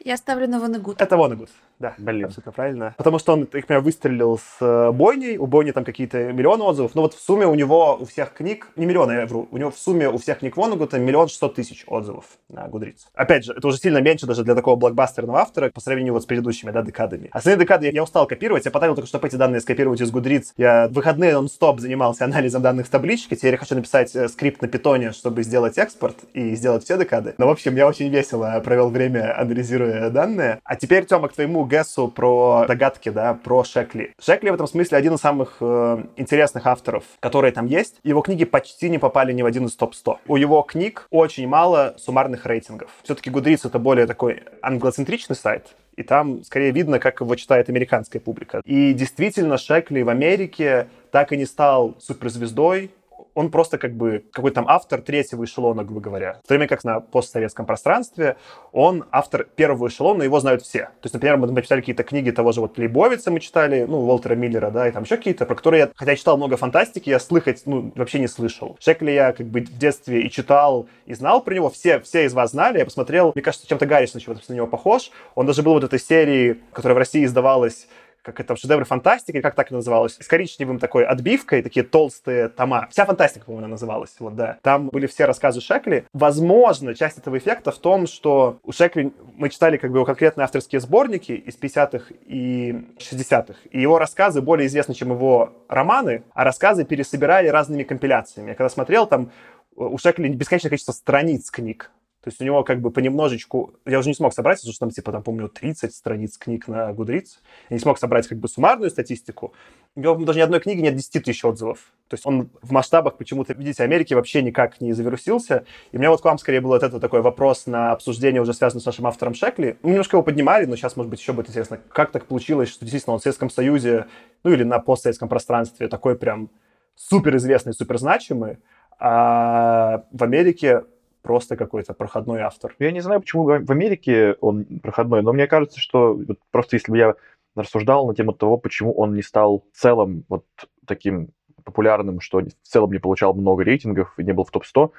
Я 0.04 0.16
ставлю 0.16 0.48
на 0.48 0.58
Вонегуд. 0.58 1.00
Это 1.00 1.16
Вонегуд. 1.16 1.48
Да, 1.82 1.94
Блин. 1.98 2.26
абсолютно 2.26 2.52
правильно. 2.52 2.94
Потому 2.96 3.18
что 3.18 3.32
он, 3.32 3.46
так 3.46 3.66
понимаю, 3.66 3.84
выстрелил 3.84 4.38
с 4.38 4.58
э, 4.60 4.92
бойней, 4.92 5.36
у 5.36 5.46
бойни 5.46 5.72
там 5.72 5.84
какие-то 5.84 6.32
миллионы 6.32 6.62
отзывов, 6.62 6.94
но 6.94 7.02
вот 7.02 7.14
в 7.14 7.20
сумме 7.20 7.44
у 7.44 7.56
него, 7.56 7.98
у 8.00 8.04
всех 8.04 8.32
книг, 8.34 8.68
не 8.76 8.86
миллионы, 8.86 9.12
я 9.12 9.26
вру, 9.26 9.48
у 9.50 9.58
него 9.58 9.72
в 9.72 9.76
сумме 9.76 10.08
у 10.08 10.16
всех 10.16 10.38
книг 10.38 10.56
Вонегута 10.56 11.00
миллион 11.00 11.26
шестьсот 11.26 11.56
тысяч 11.56 11.82
отзывов 11.88 12.24
на 12.48 12.68
Гудриц. 12.68 13.08
Опять 13.14 13.44
же, 13.46 13.52
это 13.52 13.66
уже 13.66 13.78
сильно 13.78 13.98
меньше 13.98 14.26
даже 14.26 14.44
для 14.44 14.54
такого 14.54 14.76
блокбастерного 14.76 15.40
автора 15.40 15.72
по 15.74 15.80
сравнению 15.80 16.14
вот 16.14 16.22
с 16.22 16.26
предыдущими, 16.26 16.70
да, 16.70 16.82
декадами. 16.82 17.30
Остальные 17.32 17.64
декады 17.64 17.90
я 17.90 18.04
устал 18.04 18.28
копировать, 18.28 18.64
я 18.64 18.70
потратил 18.70 18.94
только, 18.94 19.08
чтобы 19.08 19.26
эти 19.26 19.34
данные 19.34 19.60
скопировать 19.60 20.00
из 20.00 20.12
Гудриц. 20.12 20.54
Я 20.56 20.86
в 20.86 20.92
выходные 20.92 21.34
нон-стоп 21.34 21.80
занимался 21.80 22.26
анализом 22.26 22.62
данных 22.62 22.86
с 22.86 22.90
таблички, 22.90 23.34
теперь 23.34 23.54
я 23.54 23.58
хочу 23.58 23.74
написать 23.74 24.14
э, 24.14 24.28
скрипт 24.28 24.62
на 24.62 24.68
питоне, 24.68 25.10
чтобы 25.10 25.42
сделать 25.42 25.78
экспорт 25.78 26.18
и 26.32 26.54
сделать 26.54 26.84
все 26.84 26.96
декады. 26.96 27.34
Но, 27.38 27.48
в 27.48 27.50
общем, 27.50 27.74
я 27.74 27.88
очень 27.88 28.08
весело 28.08 28.62
провел 28.64 28.88
время, 28.88 29.36
анализируя 29.36 30.10
данные. 30.10 30.60
А 30.62 30.76
теперь, 30.76 31.06
Тёма, 31.06 31.26
к 31.26 31.32
твоему 31.32 31.64
Гессу 31.72 32.08
про 32.08 32.66
догадки, 32.68 33.08
да, 33.08 33.32
про 33.32 33.64
Шекли. 33.64 34.12
Шекли 34.20 34.50
в 34.50 34.54
этом 34.54 34.66
смысле 34.66 34.98
один 34.98 35.14
из 35.14 35.20
самых 35.20 35.56
э, 35.60 36.04
интересных 36.16 36.66
авторов, 36.66 37.04
которые 37.20 37.50
там 37.50 37.64
есть. 37.64 37.96
Его 38.02 38.20
книги 38.20 38.44
почти 38.44 38.90
не 38.90 38.98
попали 38.98 39.32
ни 39.32 39.40
в 39.40 39.46
один 39.46 39.64
из 39.64 39.74
топ-100. 39.76 40.18
У 40.28 40.36
его 40.36 40.60
книг 40.60 41.06
очень 41.08 41.48
мало 41.48 41.94
суммарных 41.96 42.44
рейтингов. 42.44 42.90
Все-таки 43.02 43.30
Goodreads— 43.30 43.60
это 43.64 43.78
более 43.78 44.06
такой 44.06 44.42
англоцентричный 44.60 45.34
сайт, 45.34 45.68
и 45.96 46.02
там 46.02 46.44
скорее 46.44 46.72
видно, 46.72 46.98
как 46.98 47.22
его 47.22 47.34
читает 47.36 47.70
американская 47.70 48.20
публика. 48.20 48.60
И 48.66 48.92
действительно, 48.92 49.56
Шекли 49.56 50.02
в 50.02 50.10
Америке 50.10 50.88
так 51.10 51.32
и 51.32 51.38
не 51.38 51.46
стал 51.46 51.94
суперзвездой, 51.98 52.90
он 53.34 53.50
просто 53.50 53.78
как 53.78 53.94
бы 53.94 54.24
какой-то 54.32 54.56
там 54.56 54.64
автор 54.68 55.00
третьего 55.00 55.44
эшелона, 55.44 55.84
грубо 55.84 56.00
говоря. 56.00 56.40
В 56.44 56.48
то 56.48 56.54
время 56.54 56.68
как 56.68 56.84
на 56.84 57.00
постсоветском 57.00 57.66
пространстве 57.66 58.36
он 58.72 59.04
автор 59.10 59.44
первого 59.44 59.88
эшелона, 59.88 60.22
его 60.22 60.40
знают 60.40 60.62
все. 60.62 60.80
То 60.80 61.04
есть, 61.04 61.14
например, 61.14 61.36
мы 61.36 61.52
почитали 61.54 61.80
какие-то 61.80 62.02
книги 62.02 62.30
того 62.30 62.52
же 62.52 62.60
вот 62.60 62.74
Плейбовица 62.74 63.30
мы 63.30 63.40
читали, 63.40 63.84
ну, 63.88 64.00
Уолтера 64.00 64.34
Миллера, 64.34 64.70
да, 64.70 64.88
и 64.88 64.92
там 64.92 65.04
еще 65.04 65.16
какие-то, 65.16 65.46
про 65.46 65.54
которые 65.54 65.80
я, 65.80 65.90
хотя 65.94 66.12
я 66.12 66.16
читал 66.16 66.36
много 66.36 66.56
фантастики, 66.56 67.10
я 67.10 67.18
слыхать, 67.18 67.62
ну, 67.66 67.92
вообще 67.94 68.18
не 68.18 68.28
слышал. 68.28 68.76
Шекли 68.80 69.14
я 69.14 69.32
как 69.32 69.46
бы 69.46 69.60
в 69.60 69.78
детстве 69.78 70.22
и 70.22 70.30
читал, 70.30 70.86
и 71.06 71.14
знал 71.14 71.42
про 71.42 71.54
него, 71.54 71.70
все, 71.70 72.00
все 72.00 72.24
из 72.24 72.34
вас 72.34 72.50
знали, 72.50 72.78
я 72.78 72.84
посмотрел, 72.84 73.32
мне 73.34 73.42
кажется, 73.42 73.66
чем-то 73.66 73.86
Гаррис 73.86 74.14
на 74.14 74.54
него 74.54 74.66
похож. 74.66 75.10
Он 75.34 75.46
даже 75.46 75.62
был 75.62 75.74
вот 75.74 75.84
этой 75.84 75.98
серии, 75.98 76.60
которая 76.72 76.94
в 76.94 76.98
России 76.98 77.24
издавалась 77.24 77.86
как 78.22 78.40
это, 78.40 78.56
шедевры 78.56 78.84
фантастики, 78.84 79.40
как 79.40 79.54
так 79.54 79.70
называлось, 79.70 80.16
с 80.20 80.26
коричневым 80.26 80.78
такой 80.78 81.04
отбивкой, 81.04 81.62
такие 81.62 81.84
толстые 81.84 82.48
тома. 82.48 82.88
Вся 82.90 83.04
фантастика, 83.04 83.44
по-моему, 83.46 83.68
называлась, 83.68 84.14
вот, 84.18 84.36
да. 84.36 84.58
Там 84.62 84.88
были 84.88 85.06
все 85.06 85.24
рассказы 85.24 85.60
Шекли. 85.60 86.04
Возможно, 86.12 86.94
часть 86.94 87.18
этого 87.18 87.38
эффекта 87.38 87.72
в 87.72 87.78
том, 87.78 88.06
что 88.06 88.58
у 88.62 88.72
Шекли 88.72 89.12
мы 89.36 89.48
читали 89.48 89.76
как 89.76 89.90
бы 89.90 89.98
его 89.98 90.04
конкретные 90.04 90.44
авторские 90.44 90.80
сборники 90.80 91.32
из 91.32 91.58
50-х 91.58 92.14
и 92.26 92.84
60-х, 92.98 93.54
и 93.70 93.80
его 93.80 93.98
рассказы 93.98 94.40
более 94.40 94.66
известны, 94.66 94.94
чем 94.94 95.10
его 95.10 95.52
романы, 95.68 96.22
а 96.32 96.44
рассказы 96.44 96.84
пересобирали 96.84 97.48
разными 97.48 97.82
компиляциями. 97.82 98.50
Я 98.50 98.54
когда 98.54 98.68
смотрел, 98.68 99.06
там 99.06 99.30
у 99.74 99.98
Шекли 99.98 100.28
бесконечное 100.28 100.70
количество 100.70 100.92
страниц 100.92 101.50
книг. 101.50 101.90
То 102.22 102.30
есть 102.30 102.40
у 102.40 102.44
него 102.44 102.62
как 102.62 102.80
бы 102.80 102.92
понемножечку... 102.92 103.74
Я 103.84 103.98
уже 103.98 104.08
не 104.08 104.14
смог 104.14 104.32
собрать, 104.32 104.58
потому 104.58 104.72
что 104.72 104.80
там, 104.80 104.90
типа, 104.90 105.10
там, 105.10 105.22
помню, 105.24 105.48
30 105.48 105.92
страниц 105.92 106.38
книг 106.38 106.68
на 106.68 106.92
Goodreads. 106.92 107.40
Я 107.68 107.74
не 107.74 107.78
смог 107.80 107.98
собрать 107.98 108.28
как 108.28 108.38
бы 108.38 108.46
суммарную 108.46 108.90
статистику. 108.90 109.52
У 109.96 110.00
него 110.00 110.14
даже 110.24 110.38
ни 110.38 110.42
одной 110.42 110.60
книги 110.60 110.80
нет 110.80 110.94
10 110.94 111.24
тысяч 111.24 111.44
отзывов. 111.44 111.92
То 112.06 112.14
есть 112.14 112.24
он 112.24 112.50
в 112.62 112.70
масштабах 112.70 113.16
почему-то, 113.16 113.54
видите, 113.54 113.82
Америки 113.82 114.14
вообще 114.14 114.40
никак 114.40 114.80
не 114.80 114.92
завирусился. 114.92 115.64
И 115.90 115.96
у 115.96 115.98
меня 115.98 116.10
вот 116.10 116.20
к 116.20 116.24
вам 116.24 116.38
скорее 116.38 116.60
был 116.60 116.70
вот 116.70 116.84
это 116.84 117.00
такой 117.00 117.22
вопрос 117.22 117.66
на 117.66 117.90
обсуждение, 117.90 118.40
уже 118.40 118.54
связанный 118.54 118.82
с 118.82 118.86
нашим 118.86 119.08
автором 119.08 119.34
Шекли. 119.34 119.76
Мы 119.82 119.90
немножко 119.90 120.16
его 120.16 120.22
поднимали, 120.22 120.64
но 120.66 120.76
сейчас, 120.76 120.96
может 120.96 121.10
быть, 121.10 121.18
еще 121.18 121.32
будет 121.32 121.48
интересно, 121.48 121.80
как 121.88 122.12
так 122.12 122.26
получилось, 122.26 122.68
что 122.68 122.84
действительно 122.84 123.14
он 123.14 123.18
в 123.18 123.22
Советском 123.24 123.50
Союзе, 123.50 124.06
ну 124.44 124.52
или 124.52 124.62
на 124.62 124.78
постсоветском 124.78 125.28
пространстве 125.28 125.88
такой 125.88 126.16
прям 126.16 126.50
суперизвестный, 126.94 127.72
суперзначимый, 127.72 128.58
а 129.00 130.04
в 130.12 130.22
Америке 130.22 130.84
просто 131.22 131.56
какой-то 131.56 131.94
проходной 131.94 132.40
автор. 132.40 132.74
Я 132.78 132.90
не 132.90 133.00
знаю, 133.00 133.20
почему 133.20 133.44
в 133.44 133.70
Америке 133.70 134.36
он 134.40 134.64
проходной, 134.82 135.22
но 135.22 135.32
мне 135.32 135.46
кажется, 135.46 135.80
что 135.80 136.18
просто 136.50 136.76
если 136.76 136.90
бы 136.90 136.98
я 136.98 137.14
рассуждал 137.54 138.06
на 138.06 138.14
тему 138.14 138.32
того, 138.32 138.56
почему 138.56 138.92
он 138.92 139.14
не 139.14 139.22
стал 139.22 139.64
в 139.72 139.78
целом 139.78 140.24
вот 140.28 140.44
таким 140.86 141.30
популярным, 141.64 142.20
что 142.20 142.40
в 142.40 142.68
целом 142.68 142.92
не 142.92 142.98
получал 142.98 143.34
много 143.34 143.62
рейтингов 143.62 144.18
и 144.18 144.24
не 144.24 144.32
был 144.32 144.44
в 144.44 144.50
топ-100, 144.50 144.90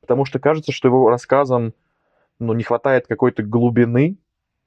потому 0.00 0.24
что 0.24 0.38
кажется, 0.38 0.72
что 0.72 0.88
его 0.88 1.08
рассказам 1.10 1.74
ну, 2.38 2.52
не 2.54 2.64
хватает 2.64 3.06
какой-то 3.06 3.42
глубины 3.42 4.16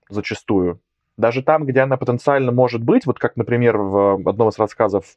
зачастую. 0.09 0.79
Даже 1.17 1.43
там, 1.43 1.65
где 1.65 1.81
она 1.81 1.97
потенциально 1.97 2.51
может 2.51 2.83
быть, 2.83 3.05
вот 3.05 3.19
как, 3.19 3.35
например, 3.35 3.77
в 3.77 4.27
одном 4.27 4.49
из 4.49 4.57
рассказов, 4.57 5.15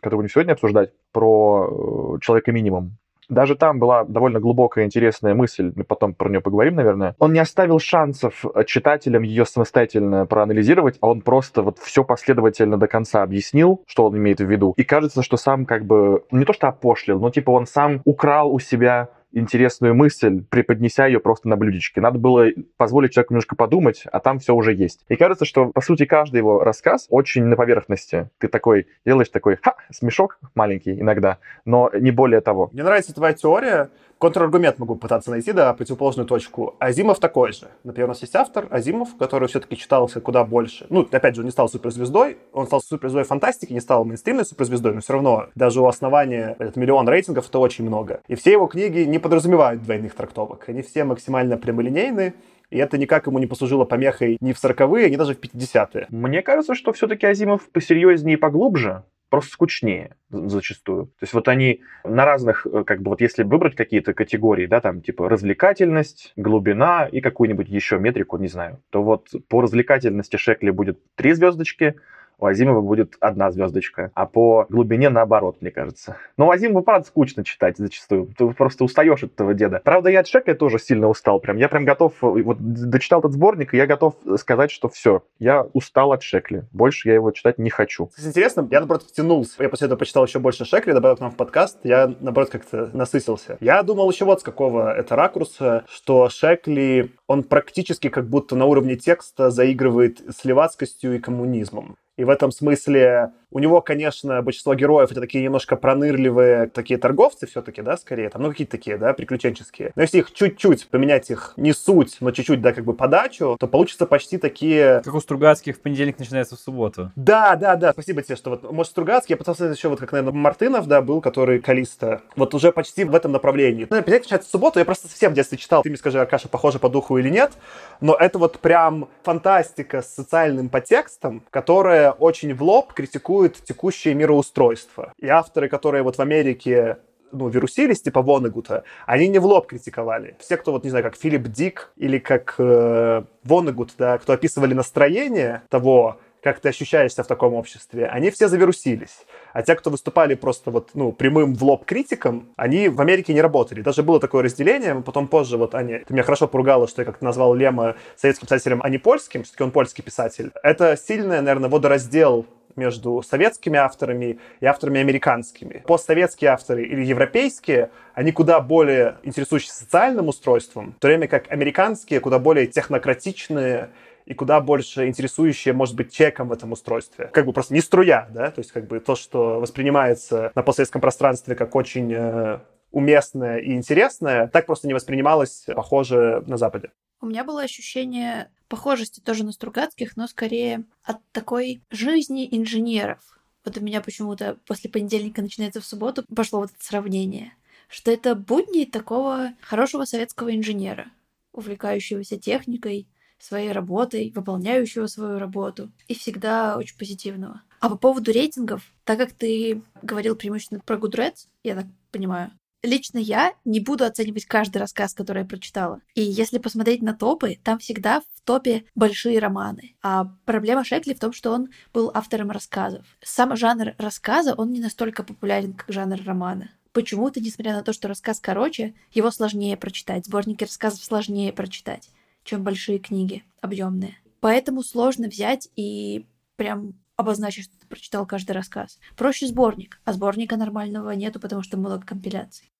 который 0.00 0.16
будем 0.16 0.30
сегодня 0.30 0.52
обсуждать, 0.52 0.92
про 1.12 2.16
э, 2.16 2.20
человека 2.20 2.52
минимум, 2.52 2.96
даже 3.30 3.54
там 3.54 3.78
была 3.78 4.04
довольно 4.04 4.40
глубокая, 4.40 4.84
интересная 4.84 5.34
мысль, 5.34 5.72
мы 5.74 5.84
потом 5.84 6.14
про 6.14 6.28
нее 6.28 6.40
поговорим, 6.40 6.74
наверное. 6.74 7.14
Он 7.18 7.32
не 7.32 7.38
оставил 7.38 7.78
шансов 7.78 8.44
читателям 8.66 9.22
ее 9.22 9.46
самостоятельно 9.46 10.26
проанализировать, 10.26 10.98
а 11.00 11.08
он 11.08 11.22
просто 11.22 11.62
вот 11.62 11.78
все 11.78 12.04
последовательно 12.04 12.76
до 12.76 12.86
конца 12.86 13.22
объяснил, 13.22 13.82
что 13.86 14.06
он 14.06 14.16
имеет 14.16 14.40
в 14.40 14.46
виду. 14.50 14.74
И 14.76 14.84
кажется, 14.84 15.22
что 15.22 15.36
сам 15.36 15.64
как 15.64 15.84
бы, 15.86 16.24
не 16.30 16.44
то 16.44 16.52
что 16.52 16.68
опошлил, 16.68 17.20
но 17.20 17.30
типа 17.30 17.50
он 17.50 17.66
сам 17.66 18.02
украл 18.04 18.52
у 18.52 18.58
себя 18.58 19.08
интересную 19.32 19.94
мысль, 19.94 20.42
преподнеся 20.48 21.06
ее 21.06 21.20
просто 21.20 21.48
на 21.48 21.56
блюдечке. 21.56 22.00
Надо 22.00 22.18
было 22.18 22.48
позволить 22.76 23.12
человеку 23.12 23.34
немножко 23.34 23.56
подумать, 23.56 24.04
а 24.10 24.20
там 24.20 24.38
все 24.38 24.54
уже 24.54 24.72
есть. 24.72 25.04
И 25.08 25.16
кажется, 25.16 25.44
что, 25.44 25.66
по 25.66 25.80
сути, 25.80 26.04
каждый 26.04 26.38
его 26.38 26.64
рассказ 26.64 27.06
очень 27.10 27.44
на 27.44 27.56
поверхности. 27.56 28.30
Ты 28.38 28.48
такой 28.48 28.86
делаешь 29.04 29.28
такой, 29.28 29.56
ха, 29.56 29.76
смешок 29.90 30.38
маленький 30.54 31.00
иногда, 31.00 31.38
но 31.64 31.90
не 31.92 32.10
более 32.10 32.40
того. 32.40 32.70
Мне 32.72 32.82
нравится 32.82 33.14
твоя 33.14 33.34
теория, 33.34 33.90
контраргумент 34.20 34.78
могу 34.78 34.96
пытаться 34.96 35.30
найти, 35.30 35.52
да, 35.52 35.72
противоположную 35.72 36.26
точку. 36.26 36.76
Азимов 36.78 37.18
такой 37.18 37.52
же. 37.52 37.68
Например, 37.84 38.06
у 38.06 38.08
нас 38.08 38.20
есть 38.20 38.36
автор 38.36 38.66
Азимов, 38.70 39.16
который 39.18 39.48
все-таки 39.48 39.76
читался 39.76 40.20
куда 40.20 40.44
больше. 40.44 40.86
Ну, 40.90 41.08
опять 41.10 41.34
же, 41.34 41.40
он 41.40 41.46
не 41.46 41.50
стал 41.50 41.68
суперзвездой, 41.68 42.36
он 42.52 42.66
стал 42.66 42.82
суперзвездой 42.82 43.24
фантастики, 43.24 43.72
не 43.72 43.80
стал 43.80 44.04
мейнстримной 44.04 44.44
суперзвездой, 44.44 44.94
но 44.94 45.00
все 45.00 45.14
равно 45.14 45.46
даже 45.54 45.80
у 45.80 45.86
основания 45.86 46.54
этот 46.58 46.76
миллион 46.76 47.08
рейтингов 47.08 47.48
это 47.48 47.58
очень 47.58 47.86
много. 47.86 48.20
И 48.28 48.34
все 48.34 48.52
его 48.52 48.66
книги 48.66 49.00
не 49.00 49.18
подразумевают 49.20 49.82
двойных 49.82 50.14
трактовок. 50.14 50.68
Они 50.68 50.82
все 50.82 51.04
максимально 51.04 51.56
прямолинейны, 51.56 52.34
и 52.70 52.78
это 52.78 52.98
никак 52.98 53.26
ему 53.26 53.38
не 53.38 53.46
послужило 53.46 53.84
помехой 53.84 54.36
ни 54.40 54.52
в 54.52 54.62
40-е, 54.62 55.10
ни 55.10 55.16
даже 55.16 55.34
в 55.34 55.40
50-е. 55.40 56.06
Мне 56.10 56.42
кажется, 56.42 56.74
что 56.74 56.92
все-таки 56.92 57.26
Азимов 57.26 57.68
посерьезнее 57.70 58.36
и 58.36 58.40
поглубже 58.40 59.04
просто 59.30 59.52
скучнее 59.52 60.16
зачастую. 60.28 61.06
То 61.06 61.22
есть 61.22 61.32
вот 61.32 61.48
они 61.48 61.80
на 62.04 62.24
разных, 62.24 62.66
э, 62.66 62.84
как 62.84 63.00
бы 63.00 63.10
вот 63.10 63.20
если 63.20 63.44
выбрать 63.44 63.76
какие-то 63.76 64.12
категории, 64.12 64.66
да, 64.66 64.80
там 64.80 65.00
типа 65.00 65.28
развлекательность, 65.28 66.32
глубина 66.36 67.06
и 67.06 67.20
какую-нибудь 67.20 67.68
еще 67.68 67.98
метрику, 67.98 68.36
не 68.36 68.48
знаю, 68.48 68.82
то 68.90 69.02
вот 69.02 69.28
по 69.48 69.62
развлекательности 69.62 70.36
Шекли 70.36 70.70
будет 70.70 70.98
три 71.14 71.32
звездочки, 71.32 71.94
у 72.40 72.46
Азимова 72.46 72.80
будет 72.80 73.16
одна 73.20 73.50
звездочка, 73.50 74.10
а 74.14 74.26
по 74.26 74.66
глубине 74.68 75.10
наоборот, 75.10 75.58
мне 75.60 75.70
кажется. 75.70 76.16
Но 76.36 76.50
Азимова, 76.50 76.82
правда, 76.82 77.06
скучно 77.06 77.44
читать 77.44 77.76
зачастую. 77.76 78.30
Ты 78.36 78.48
просто 78.50 78.84
устаешь 78.84 79.22
от 79.22 79.32
этого 79.32 79.54
деда. 79.54 79.80
Правда, 79.84 80.10
я 80.10 80.20
от 80.20 80.26
Шекля 80.26 80.54
тоже 80.54 80.78
сильно 80.78 81.08
устал. 81.08 81.40
Прям. 81.40 81.56
Я 81.56 81.68
прям 81.68 81.84
готов, 81.84 82.14
вот 82.20 82.58
дочитал 82.60 83.20
этот 83.20 83.32
сборник, 83.32 83.74
и 83.74 83.76
я 83.76 83.86
готов 83.86 84.14
сказать, 84.36 84.70
что 84.70 84.88
все, 84.88 85.22
я 85.38 85.66
устал 85.72 86.12
от 86.12 86.22
Шекли. 86.22 86.62
Больше 86.72 87.08
я 87.08 87.14
его 87.14 87.30
читать 87.30 87.58
не 87.58 87.70
хочу. 87.70 88.10
Интересно, 88.18 88.66
я, 88.70 88.80
наоборот, 88.80 89.02
втянулся. 89.02 89.62
Я 89.62 89.68
после 89.68 89.86
этого 89.86 89.98
почитал 89.98 90.24
еще 90.24 90.38
больше 90.38 90.64
Шекли, 90.64 90.92
добавил 90.92 91.16
к 91.16 91.20
нам 91.20 91.30
в 91.30 91.36
подкаст. 91.36 91.78
Я, 91.84 92.12
наоборот, 92.20 92.50
как-то 92.50 92.90
насытился. 92.92 93.58
Я 93.60 93.82
думал 93.82 94.10
еще 94.10 94.24
вот 94.24 94.40
с 94.40 94.42
какого 94.42 94.92
это 94.94 95.16
ракурса, 95.16 95.84
что 95.88 96.28
Шекли, 96.28 97.12
он 97.26 97.42
практически 97.42 98.08
как 98.08 98.28
будто 98.28 98.56
на 98.56 98.64
уровне 98.66 98.96
текста 98.96 99.50
заигрывает 99.50 100.20
с 100.34 100.44
левацкостью 100.44 101.16
и 101.16 101.18
коммунизмом. 101.18 101.96
И 102.20 102.24
в 102.24 102.28
этом 102.28 102.52
смысле 102.52 103.30
у 103.50 103.58
него, 103.58 103.80
конечно, 103.80 104.42
большинство 104.42 104.74
героев 104.74 105.10
это 105.10 105.22
такие 105.22 105.42
немножко 105.42 105.74
пронырливые 105.74 106.66
такие 106.66 106.98
торговцы 106.98 107.46
все-таки, 107.46 107.80
да, 107.82 107.96
скорее, 107.96 108.28
там, 108.28 108.42
ну, 108.42 108.50
какие-то 108.50 108.72
такие, 108.72 108.98
да, 108.98 109.14
приключенческие. 109.14 109.92
Но 109.96 110.02
если 110.02 110.18
их 110.18 110.32
чуть-чуть 110.32 110.88
поменять 110.88 111.30
их, 111.30 111.54
не 111.56 111.72
суть, 111.72 112.18
но 112.20 112.30
чуть-чуть, 112.30 112.60
да, 112.60 112.72
как 112.72 112.84
бы 112.84 112.92
подачу, 112.92 113.56
то 113.58 113.66
получится 113.66 114.04
почти 114.04 114.36
такие... 114.36 115.00
Как 115.02 115.14
у 115.14 115.20
Стругацких 115.20 115.76
в 115.76 115.80
понедельник 115.80 116.18
начинается 116.18 116.56
в 116.56 116.60
субботу. 116.60 117.10
Да, 117.16 117.56
да, 117.56 117.76
да, 117.76 117.92
спасибо 117.92 118.22
тебе, 118.22 118.36
что 118.36 118.50
вот, 118.50 118.70
может, 118.70 118.92
Стругацкий, 118.92 119.32
я 119.32 119.36
пытался 119.36 119.64
еще 119.64 119.88
вот, 119.88 119.98
как, 119.98 120.12
наверное, 120.12 120.38
Мартынов, 120.38 120.86
да, 120.86 121.00
был, 121.00 121.20
который 121.20 121.60
Калиста, 121.60 122.20
вот 122.36 122.54
уже 122.54 122.70
почти 122.72 123.04
в 123.04 123.14
этом 123.14 123.32
направлении. 123.32 123.86
Ну, 123.88 123.96
понедельник 123.96 124.24
начинается 124.24 124.48
в 124.48 124.52
субботу, 124.52 124.78
я 124.78 124.84
просто 124.84 125.08
совсем 125.08 125.32
в 125.32 125.34
детстве 125.34 125.56
читал, 125.56 125.82
ты 125.82 125.88
мне 125.88 125.96
скажи, 125.96 126.20
Аркаша, 126.20 126.48
похоже 126.48 126.78
по 126.78 126.90
духу 126.90 127.18
или 127.18 127.30
нет, 127.30 127.52
но 128.00 128.14
это 128.14 128.38
вот 128.38 128.58
прям 128.58 129.08
фантастика 129.22 130.02
с 130.02 130.14
социальным 130.14 130.68
подтекстом, 130.68 131.42
которая 131.50 132.09
очень 132.12 132.54
в 132.54 132.62
лоб 132.62 132.92
критикует 132.92 133.56
текущее 133.64 134.14
мироустройство. 134.14 135.12
И 135.18 135.26
авторы, 135.26 135.68
которые 135.68 136.02
вот 136.02 136.16
в 136.16 136.20
Америке 136.20 136.98
ну, 137.32 137.48
вирусились, 137.48 138.02
типа 138.02 138.22
Вонегута, 138.22 138.84
они 139.06 139.28
не 139.28 139.38
в 139.38 139.46
лоб 139.46 139.66
критиковали. 139.66 140.36
Все, 140.38 140.56
кто, 140.56 140.72
вот, 140.72 140.84
не 140.84 140.90
знаю, 140.90 141.04
как 141.04 141.16
Филипп 141.16 141.48
Дик 141.48 141.92
или 141.96 142.18
как 142.18 142.54
э, 142.58 143.22
Вонегут, 143.44 143.92
да, 143.98 144.18
кто 144.18 144.32
описывали 144.32 144.74
настроение 144.74 145.62
того, 145.68 146.18
как 146.42 146.60
ты 146.60 146.68
ощущаешься 146.68 147.22
в 147.22 147.26
таком 147.26 147.54
обществе, 147.54 148.06
они 148.06 148.30
все 148.30 148.48
завирусились. 148.48 149.26
А 149.52 149.62
те, 149.62 149.74
кто 149.74 149.90
выступали 149.90 150.34
просто 150.34 150.70
вот, 150.70 150.90
ну, 150.94 151.12
прямым 151.12 151.54
в 151.54 151.62
лоб 151.62 151.84
критиком, 151.84 152.48
они 152.56 152.88
в 152.88 153.00
Америке 153.00 153.34
не 153.34 153.40
работали. 153.40 153.82
Даже 153.82 154.02
было 154.02 154.20
такое 154.20 154.42
разделение, 154.42 154.94
мы 154.94 155.02
потом 155.02 155.28
позже, 155.28 155.56
вот, 155.56 155.74
Аня, 155.74 156.02
ты 156.06 156.14
меня 156.14 156.22
хорошо 156.22 156.48
поругала, 156.48 156.88
что 156.88 157.02
я 157.02 157.06
как-то 157.06 157.24
назвал 157.24 157.54
Лема 157.54 157.96
советским 158.16 158.46
писателем, 158.46 158.80
а 158.82 158.88
не 158.88 158.98
польским, 158.98 159.42
все-таки 159.42 159.64
он 159.64 159.70
польский 159.70 160.02
писатель. 160.02 160.52
Это 160.62 160.96
сильный, 160.96 161.40
наверное, 161.40 161.68
водораздел 161.68 162.46
между 162.76 163.22
советскими 163.22 163.78
авторами 163.78 164.38
и 164.60 164.66
авторами 164.66 165.00
американскими. 165.00 165.82
Постсоветские 165.86 166.50
авторы 166.50 166.84
или 166.84 167.04
европейские, 167.04 167.90
они 168.14 168.32
куда 168.32 168.60
более 168.60 169.16
интересующиеся 169.22 169.74
социальным 169.74 170.28
устройством, 170.28 170.94
в 170.96 171.00
то 171.00 171.08
время 171.08 171.28
как 171.28 171.50
американские 171.50 172.20
куда 172.20 172.38
более 172.38 172.66
технократичные 172.66 173.90
и 174.30 174.34
куда 174.34 174.60
больше 174.60 175.08
интересующие, 175.08 175.74
может 175.74 175.96
быть, 175.96 176.12
чеком 176.12 176.48
в 176.48 176.52
этом 176.52 176.70
устройстве. 176.70 177.26
Как 177.32 177.46
бы 177.46 177.52
просто 177.52 177.74
не 177.74 177.80
струя, 177.80 178.28
да, 178.32 178.52
то 178.52 178.60
есть 178.60 178.70
как 178.70 178.86
бы 178.86 179.00
то, 179.00 179.16
что 179.16 179.58
воспринимается 179.58 180.52
на 180.54 180.62
постсоветском 180.62 181.00
пространстве 181.00 181.56
как 181.56 181.74
очень 181.74 182.12
э, 182.12 182.60
уместное 182.92 183.58
и 183.58 183.72
интересное, 183.72 184.46
так 184.46 184.66
просто 184.66 184.86
не 184.86 184.94
воспринималось, 184.94 185.64
похоже, 185.74 186.44
на 186.46 186.56
Западе. 186.56 186.92
У 187.20 187.26
меня 187.26 187.42
было 187.42 187.62
ощущение 187.62 188.52
похожести 188.68 189.18
тоже 189.18 189.44
на 189.44 189.50
Стругацких, 189.50 190.16
но 190.16 190.28
скорее 190.28 190.84
от 191.02 191.16
такой 191.32 191.82
жизни 191.90 192.46
инженеров. 192.52 193.18
Вот 193.64 193.76
у 193.78 193.80
меня 193.80 194.00
почему-то 194.00 194.58
после 194.64 194.88
понедельника 194.90 195.42
начинается 195.42 195.80
в 195.80 195.84
субботу 195.84 196.24
пошло 196.36 196.60
вот 196.60 196.70
это 196.70 196.84
сравнение, 196.84 197.52
что 197.88 198.12
это 198.12 198.36
будни 198.36 198.84
такого 198.84 199.54
хорошего 199.60 200.04
советского 200.04 200.54
инженера, 200.54 201.06
увлекающегося 201.52 202.38
техникой, 202.38 203.08
своей 203.40 203.72
работой, 203.72 204.32
выполняющего 204.34 205.06
свою 205.06 205.38
работу 205.38 205.90
и 206.08 206.14
всегда 206.14 206.76
очень 206.76 206.96
позитивного. 206.96 207.62
А 207.80 207.88
по 207.88 207.96
поводу 207.96 208.32
рейтингов, 208.32 208.92
так 209.04 209.18
как 209.18 209.32
ты 209.32 209.82
говорил 210.02 210.36
преимущественно 210.36 210.80
про 210.84 210.98
Гудрец, 210.98 211.48
я 211.62 211.74
так 211.74 211.86
понимаю, 212.12 212.52
лично 212.82 213.18
я 213.18 213.54
не 213.64 213.80
буду 213.80 214.04
оценивать 214.04 214.44
каждый 214.44 214.78
рассказ, 214.78 215.14
который 215.14 215.42
я 215.42 215.48
прочитала. 215.48 216.00
И 216.14 216.22
если 216.22 216.58
посмотреть 216.58 217.02
на 217.02 217.14
топы, 217.14 217.58
там 217.62 217.78
всегда 217.78 218.20
в 218.20 218.40
топе 218.44 218.84
большие 218.94 219.38
романы. 219.38 219.96
А 220.02 220.26
проблема 220.44 220.84
Шекли 220.84 221.14
в 221.14 221.20
том, 221.20 221.32
что 221.32 221.52
он 221.52 221.70
был 221.92 222.10
автором 222.12 222.50
рассказов. 222.50 223.06
Сам 223.22 223.56
жанр 223.56 223.94
рассказа, 223.98 224.54
он 224.54 224.70
не 224.72 224.80
настолько 224.80 225.22
популярен, 225.22 225.74
как 225.74 225.92
жанр 225.92 226.20
романа. 226.24 226.70
Почему-то, 226.92 227.40
несмотря 227.40 227.74
на 227.74 227.82
то, 227.82 227.92
что 227.92 228.08
рассказ 228.08 228.40
короче, 228.40 228.94
его 229.12 229.30
сложнее 229.30 229.76
прочитать. 229.76 230.26
Сборники 230.26 230.64
рассказов 230.64 231.04
сложнее 231.04 231.52
прочитать, 231.52 232.10
чем 232.50 232.64
большие 232.64 232.98
книги, 232.98 233.44
объемные. 233.60 234.16
Поэтому 234.40 234.82
сложно 234.82 235.28
взять 235.28 235.68
и 235.76 236.26
прям 236.56 236.94
обозначить, 237.14 237.64
что 237.66 237.78
ты 237.78 237.86
прочитал 237.86 238.26
каждый 238.26 238.52
рассказ. 238.52 238.98
Проще 239.16 239.46
сборник, 239.46 240.00
а 240.04 240.12
сборника 240.12 240.56
нормального 240.56 241.10
нету, 241.12 241.38
потому 241.38 241.62
что 241.62 241.76
много 241.76 242.04
компиляций. 242.04 242.72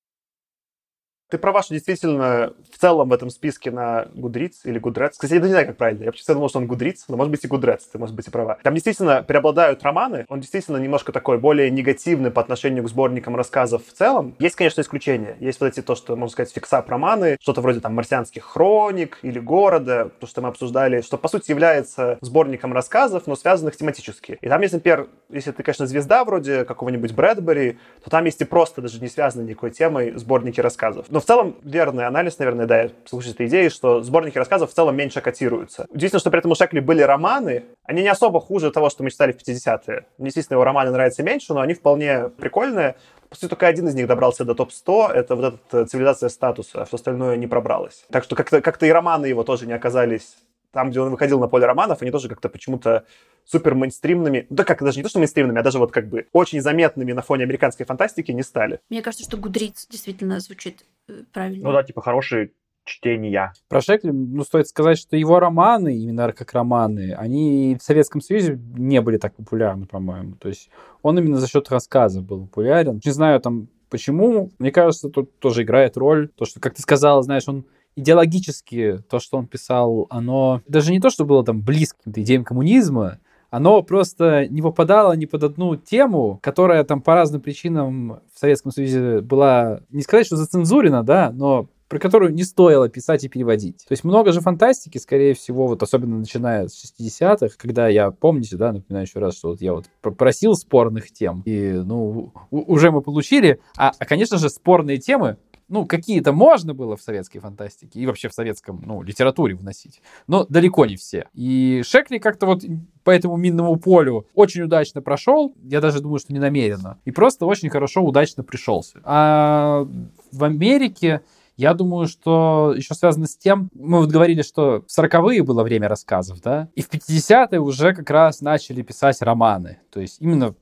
Ты 1.30 1.38
права, 1.38 1.62
что 1.62 1.74
действительно 1.74 2.54
в 2.72 2.78
целом 2.78 3.08
в 3.08 3.12
этом 3.12 3.30
списке 3.30 3.70
на 3.70 4.06
Goodreads 4.14 4.56
или 4.64 4.80
Goodreads, 4.80 5.12
кстати, 5.12 5.34
я 5.34 5.40
не 5.40 5.46
знаю, 5.46 5.66
как 5.66 5.76
правильно, 5.76 6.02
я 6.02 6.10
почему-то 6.10 6.34
думал, 6.34 6.48
что 6.48 6.58
он 6.58 6.66
Goodreads, 6.66 7.04
но 7.06 7.16
может 7.16 7.30
быть 7.30 7.44
и 7.44 7.46
Goodreads, 7.46 7.82
ты 7.92 7.98
может 7.98 8.16
быть 8.16 8.26
и 8.26 8.30
права. 8.32 8.58
Там 8.64 8.74
действительно 8.74 9.22
преобладают 9.22 9.82
романы, 9.84 10.26
он 10.28 10.40
действительно 10.40 10.78
немножко 10.78 11.12
такой 11.12 11.38
более 11.38 11.70
негативный 11.70 12.32
по 12.32 12.40
отношению 12.40 12.82
к 12.82 12.88
сборникам 12.88 13.36
рассказов 13.36 13.82
в 13.86 13.92
целом. 13.92 14.34
Есть, 14.40 14.56
конечно, 14.56 14.80
исключения. 14.80 15.36
Есть 15.38 15.60
вот 15.60 15.68
эти 15.68 15.82
то, 15.82 15.94
что, 15.94 16.16
можно 16.16 16.32
сказать, 16.32 16.52
фиксап-романы, 16.52 17.36
что-то 17.40 17.60
вроде 17.60 17.78
там 17.78 17.94
«Марсианских 17.94 18.42
хроник» 18.42 19.18
или 19.22 19.38
«Города», 19.38 20.10
то, 20.18 20.26
что 20.26 20.42
мы 20.42 20.48
обсуждали, 20.48 21.00
что, 21.00 21.16
по 21.16 21.28
сути, 21.28 21.50
является 21.50 22.18
сборником 22.22 22.72
рассказов, 22.72 23.28
но 23.28 23.36
связанных 23.36 23.76
тематически. 23.76 24.38
И 24.40 24.48
там 24.48 24.60
есть, 24.62 24.74
например, 24.74 25.06
если 25.28 25.52
ты, 25.52 25.62
конечно, 25.62 25.86
звезда 25.86 26.24
вроде 26.24 26.64
какого-нибудь 26.64 27.12
Брэдбери, 27.12 27.78
то 28.02 28.10
там 28.10 28.24
есть 28.24 28.40
и 28.40 28.44
просто 28.44 28.82
даже 28.82 29.00
не 29.00 29.08
связанные 29.08 29.48
никакой 29.50 29.70
темой 29.70 30.12
сборники 30.16 30.60
рассказов. 30.60 31.06
Но 31.08 31.19
в 31.20 31.24
целом 31.24 31.56
верный 31.62 32.06
анализ, 32.06 32.38
наверное, 32.38 32.66
да, 32.66 32.82
я 32.82 32.90
слушаю 33.04 33.34
этой 33.34 33.46
идеи, 33.46 33.68
что 33.68 34.02
сборники 34.02 34.38
рассказов 34.38 34.70
в 34.70 34.74
целом 34.74 34.96
меньше 34.96 35.20
котируются. 35.20 35.86
Удивительно, 35.90 36.20
что 36.20 36.30
при 36.30 36.38
этом 36.38 36.50
у 36.52 36.54
Шекли 36.54 36.80
были 36.80 37.02
романы, 37.02 37.64
они 37.84 38.02
не 38.02 38.08
особо 38.08 38.40
хуже 38.40 38.70
того, 38.70 38.90
что 38.90 39.02
мы 39.02 39.10
читали 39.10 39.32
в 39.32 39.36
50-е. 39.36 40.06
Мне, 40.18 40.28
естественно, 40.28 40.56
его 40.56 40.64
романы 40.64 40.90
нравятся 40.90 41.22
меньше, 41.22 41.54
но 41.54 41.60
они 41.60 41.74
вполне 41.74 42.28
прикольные. 42.28 42.96
По 43.28 43.36
сути, 43.36 43.48
только 43.48 43.66
один 43.68 43.86
из 43.88 43.94
них 43.94 44.06
добрался 44.08 44.44
до 44.44 44.54
топ-100, 44.54 45.12
это 45.12 45.36
вот 45.36 45.54
эта 45.54 45.86
цивилизация 45.86 46.28
статуса, 46.28 46.82
а 46.82 46.84
все 46.84 46.96
остальное 46.96 47.36
не 47.36 47.46
пробралось. 47.46 48.04
Так 48.10 48.24
что 48.24 48.34
как-то 48.34 48.60
как 48.60 48.82
и 48.82 48.92
романы 48.92 49.26
его 49.26 49.44
тоже 49.44 49.66
не 49.66 49.72
оказались 49.72 50.36
там, 50.72 50.90
где 50.90 51.00
он 51.00 51.10
выходил 51.10 51.40
на 51.40 51.48
поле 51.48 51.66
романов, 51.66 52.02
они 52.02 52.10
тоже 52.10 52.28
как-то 52.28 52.48
почему-то 52.48 53.04
супер 53.44 53.74
мейнстримными, 53.74 54.46
да 54.50 54.64
как 54.64 54.82
даже 54.82 54.98
не 54.98 55.02
то, 55.02 55.08
что 55.08 55.18
мейнстримными, 55.18 55.58
а 55.58 55.62
даже 55.62 55.78
вот 55.78 55.90
как 55.92 56.08
бы 56.08 56.26
очень 56.32 56.60
заметными 56.60 57.12
на 57.12 57.22
фоне 57.22 57.44
американской 57.44 57.86
фантастики 57.86 58.32
не 58.32 58.42
стали. 58.42 58.80
Мне 58.88 59.02
кажется, 59.02 59.24
что 59.24 59.36
Гудриц 59.36 59.86
действительно 59.88 60.40
звучит 60.40 60.84
э, 61.08 61.22
правильно. 61.32 61.68
Ну 61.68 61.72
да, 61.72 61.82
типа 61.82 62.02
хорошие 62.02 62.52
чтения. 62.84 63.52
Про 63.68 63.80
Шекли, 63.80 64.10
ну, 64.10 64.42
стоит 64.44 64.68
сказать, 64.68 64.98
что 64.98 65.16
его 65.16 65.38
романы, 65.38 65.96
именно 65.96 66.32
как 66.32 66.52
романы, 66.52 67.14
они 67.14 67.76
в 67.78 67.82
Советском 67.82 68.20
Союзе 68.20 68.58
не 68.76 69.00
были 69.00 69.16
так 69.16 69.34
популярны, 69.34 69.86
по-моему. 69.86 70.36
То 70.36 70.48
есть 70.48 70.70
он 71.02 71.18
именно 71.18 71.36
за 71.36 71.48
счет 71.48 71.70
рассказа 71.70 72.20
был 72.20 72.46
популярен. 72.46 73.00
Не 73.04 73.10
знаю 73.10 73.40
там 73.40 73.68
почему. 73.90 74.50
Мне 74.58 74.70
кажется, 74.70 75.08
тут 75.08 75.38
тоже 75.38 75.62
играет 75.62 75.96
роль 75.96 76.28
то, 76.28 76.44
что, 76.44 76.60
как 76.60 76.74
ты 76.74 76.82
сказал, 76.82 77.22
знаешь, 77.22 77.48
он 77.48 77.64
идеологически 77.96 79.02
то, 79.08 79.18
что 79.18 79.38
он 79.38 79.46
писал, 79.46 80.06
оно 80.10 80.62
даже 80.66 80.92
не 80.92 81.00
то, 81.00 81.10
что 81.10 81.24
было 81.24 81.44
там 81.44 81.60
близким 81.60 82.12
к 82.12 82.18
идеям 82.18 82.44
коммунизма, 82.44 83.18
оно 83.50 83.82
просто 83.82 84.46
не 84.48 84.62
попадало 84.62 85.12
ни 85.14 85.26
под 85.26 85.42
одну 85.42 85.76
тему, 85.76 86.38
которая 86.42 86.84
там 86.84 87.02
по 87.02 87.14
разным 87.14 87.40
причинам 87.40 88.20
в 88.32 88.38
Советском 88.38 88.70
Союзе 88.70 89.20
была, 89.20 89.80
не 89.90 90.02
сказать, 90.02 90.26
что 90.26 90.36
зацензурена, 90.36 91.02
да, 91.02 91.30
но 91.32 91.68
про 91.90 91.98
которую 91.98 92.32
не 92.32 92.44
стоило 92.44 92.88
писать 92.88 93.24
и 93.24 93.28
переводить. 93.28 93.78
То 93.78 93.92
есть 93.92 94.04
много 94.04 94.30
же 94.30 94.40
фантастики, 94.40 94.96
скорее 94.98 95.34
всего, 95.34 95.66
вот 95.66 95.82
особенно 95.82 96.18
начиная 96.18 96.68
с 96.68 96.84
60-х, 96.84 97.56
когда 97.58 97.88
я, 97.88 98.12
помните, 98.12 98.56
да, 98.56 98.72
напоминаю 98.72 99.06
еще 99.08 99.18
раз, 99.18 99.36
что 99.36 99.48
вот 99.48 99.60
я 99.60 99.72
вот 99.72 99.86
просил 100.16 100.54
спорных 100.54 101.10
тем, 101.10 101.42
и, 101.44 101.72
ну, 101.72 102.32
уже 102.52 102.92
мы 102.92 103.02
получили, 103.02 103.58
а, 103.76 103.90
а 103.98 104.04
конечно 104.06 104.38
же, 104.38 104.50
спорные 104.50 104.98
темы 104.98 105.36
ну, 105.70 105.86
какие-то 105.86 106.32
можно 106.32 106.74
было 106.74 106.96
в 106.96 107.02
советской 107.02 107.38
фантастике 107.38 108.00
и 108.00 108.06
вообще 108.06 108.28
в 108.28 108.34
советском, 108.34 108.82
ну, 108.84 109.02
литературе 109.02 109.54
вносить, 109.54 110.02
но 110.26 110.44
далеко 110.48 110.84
не 110.84 110.96
все. 110.96 111.28
И 111.32 111.82
Шекли 111.86 112.18
как-то 112.18 112.46
вот 112.46 112.62
по 113.04 113.10
этому 113.10 113.36
минному 113.36 113.76
полю 113.76 114.26
очень 114.34 114.62
удачно 114.62 115.00
прошел, 115.00 115.54
я 115.62 115.80
даже 115.80 116.00
думаю, 116.00 116.18
что 116.18 116.32
не 116.32 116.38
намеренно, 116.38 116.98
и 117.06 117.10
просто 117.10 117.46
очень 117.46 117.70
хорошо, 117.70 118.02
удачно 118.02 118.42
пришелся. 118.42 119.00
А 119.04 119.86
в 120.32 120.44
Америке 120.44 121.22
Я 121.60 121.74
думаю, 121.74 122.06
что 122.06 122.72
еще 122.74 122.94
связано 122.94 123.26
с 123.26 123.36
тем, 123.36 123.68
мы 123.74 123.98
вот 123.98 124.08
говорили, 124.08 124.40
что 124.40 124.82
в 124.88 124.98
40-е 124.98 125.42
было 125.42 125.62
время 125.62 125.88
рассказов, 125.88 126.40
да, 126.40 126.70
и 126.74 126.80
в 126.80 126.88
50-е 126.88 127.60
уже 127.60 127.94
как 127.94 128.08
раз 128.08 128.40
начали 128.40 128.80
писать 128.80 129.20
романы. 129.20 129.78
То 129.90 130.00
есть 130.00 130.22
именно 130.22 130.54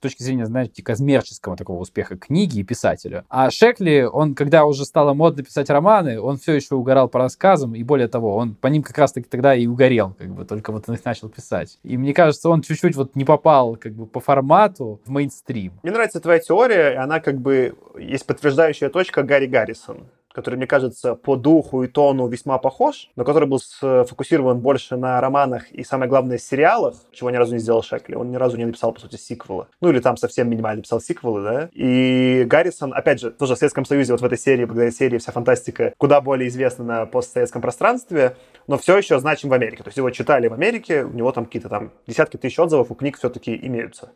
точки 0.00 0.22
зрения, 0.22 0.46
знаете, 0.46 0.82
коммерческого 0.82 1.56
такого 1.56 1.80
успеха 1.80 2.16
книги 2.16 2.60
и 2.60 2.64
писателя. 2.64 3.24
А 3.28 3.50
Шекли, 3.50 4.04
он, 4.04 4.34
когда 4.34 4.64
уже 4.64 4.84
стало 4.84 5.14
модно 5.14 5.42
писать 5.42 5.70
романы, 5.70 6.20
он 6.20 6.38
все 6.38 6.54
еще 6.54 6.74
угорал 6.74 7.08
по 7.08 7.18
рассказам, 7.18 7.74
и 7.74 7.82
более 7.82 8.08
того, 8.08 8.36
он 8.36 8.54
по 8.54 8.68
ним 8.68 8.82
как 8.82 8.96
раз-таки 8.98 9.28
тогда 9.28 9.54
и 9.54 9.66
угорел, 9.66 10.14
как 10.18 10.28
бы, 10.28 10.44
только 10.44 10.72
вот 10.72 10.84
он 10.88 10.94
их 10.96 11.04
начал 11.04 11.28
писать. 11.28 11.78
И 11.82 11.96
мне 11.96 12.14
кажется, 12.14 12.48
он 12.48 12.62
чуть-чуть 12.62 12.96
вот 12.96 13.16
не 13.16 13.24
попал, 13.24 13.76
как 13.76 13.92
бы, 13.92 14.06
по 14.06 14.20
формату 14.20 15.00
в 15.04 15.10
мейнстрим. 15.10 15.72
Мне 15.82 15.92
нравится 15.92 16.20
твоя 16.20 16.38
теория, 16.38 16.92
и 16.92 16.96
она 16.96 17.20
как 17.20 17.40
бы 17.40 17.74
есть 17.98 18.26
подтверждающая 18.26 18.88
точка 18.88 19.22
Гарри 19.22 19.46
Гаррисон 19.46 20.06
который, 20.36 20.56
мне 20.56 20.66
кажется, 20.66 21.14
по 21.14 21.34
духу 21.34 21.82
и 21.82 21.88
тону 21.88 22.28
весьма 22.28 22.58
похож, 22.58 23.08
но 23.16 23.24
который 23.24 23.48
был 23.48 23.58
сфокусирован 23.58 24.60
больше 24.60 24.96
на 24.96 25.18
романах 25.18 25.70
и, 25.72 25.82
самое 25.82 26.10
главное, 26.10 26.36
сериалах, 26.36 26.94
чего 27.10 27.30
ни 27.30 27.36
разу 27.36 27.54
не 27.54 27.58
сделал 27.58 27.82
Шекли. 27.82 28.14
Он 28.14 28.30
ни 28.30 28.36
разу 28.36 28.58
не 28.58 28.66
написал, 28.66 28.92
по 28.92 29.00
сути, 29.00 29.16
сиквелы. 29.16 29.66
Ну, 29.80 29.88
или 29.88 29.98
там 29.98 30.18
совсем 30.18 30.50
минимально 30.50 30.80
написал 30.80 31.00
сиквелы, 31.00 31.42
да. 31.42 31.70
И 31.72 32.44
Гаррисон, 32.46 32.92
опять 32.92 33.18
же, 33.18 33.30
тоже 33.30 33.54
в 33.54 33.58
Советском 33.58 33.86
Союзе, 33.86 34.12
вот 34.12 34.20
в 34.20 34.24
этой 34.26 34.36
серии, 34.36 34.66
благодаря 34.66 34.90
серии 34.90 35.16
вся 35.16 35.32
фантастика 35.32 35.94
куда 35.96 36.20
более 36.20 36.48
известна 36.50 36.84
на 36.84 37.06
постсоветском 37.06 37.62
пространстве, 37.62 38.36
но 38.66 38.76
все 38.76 38.98
еще 38.98 39.18
значим 39.18 39.48
в 39.48 39.54
Америке. 39.54 39.84
То 39.84 39.88
есть 39.88 39.96
его 39.96 40.10
читали 40.10 40.48
в 40.48 40.52
Америке, 40.52 41.04
у 41.04 41.14
него 41.14 41.32
там 41.32 41.46
какие-то 41.46 41.70
там 41.70 41.92
десятки 42.06 42.36
тысяч 42.36 42.58
отзывов 42.58 42.90
у 42.90 42.94
книг 42.94 43.16
все-таки 43.16 43.58
имеются. 43.62 44.10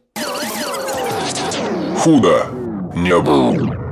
Худо 1.96 2.44
не 2.94 3.18
было. 3.18 3.89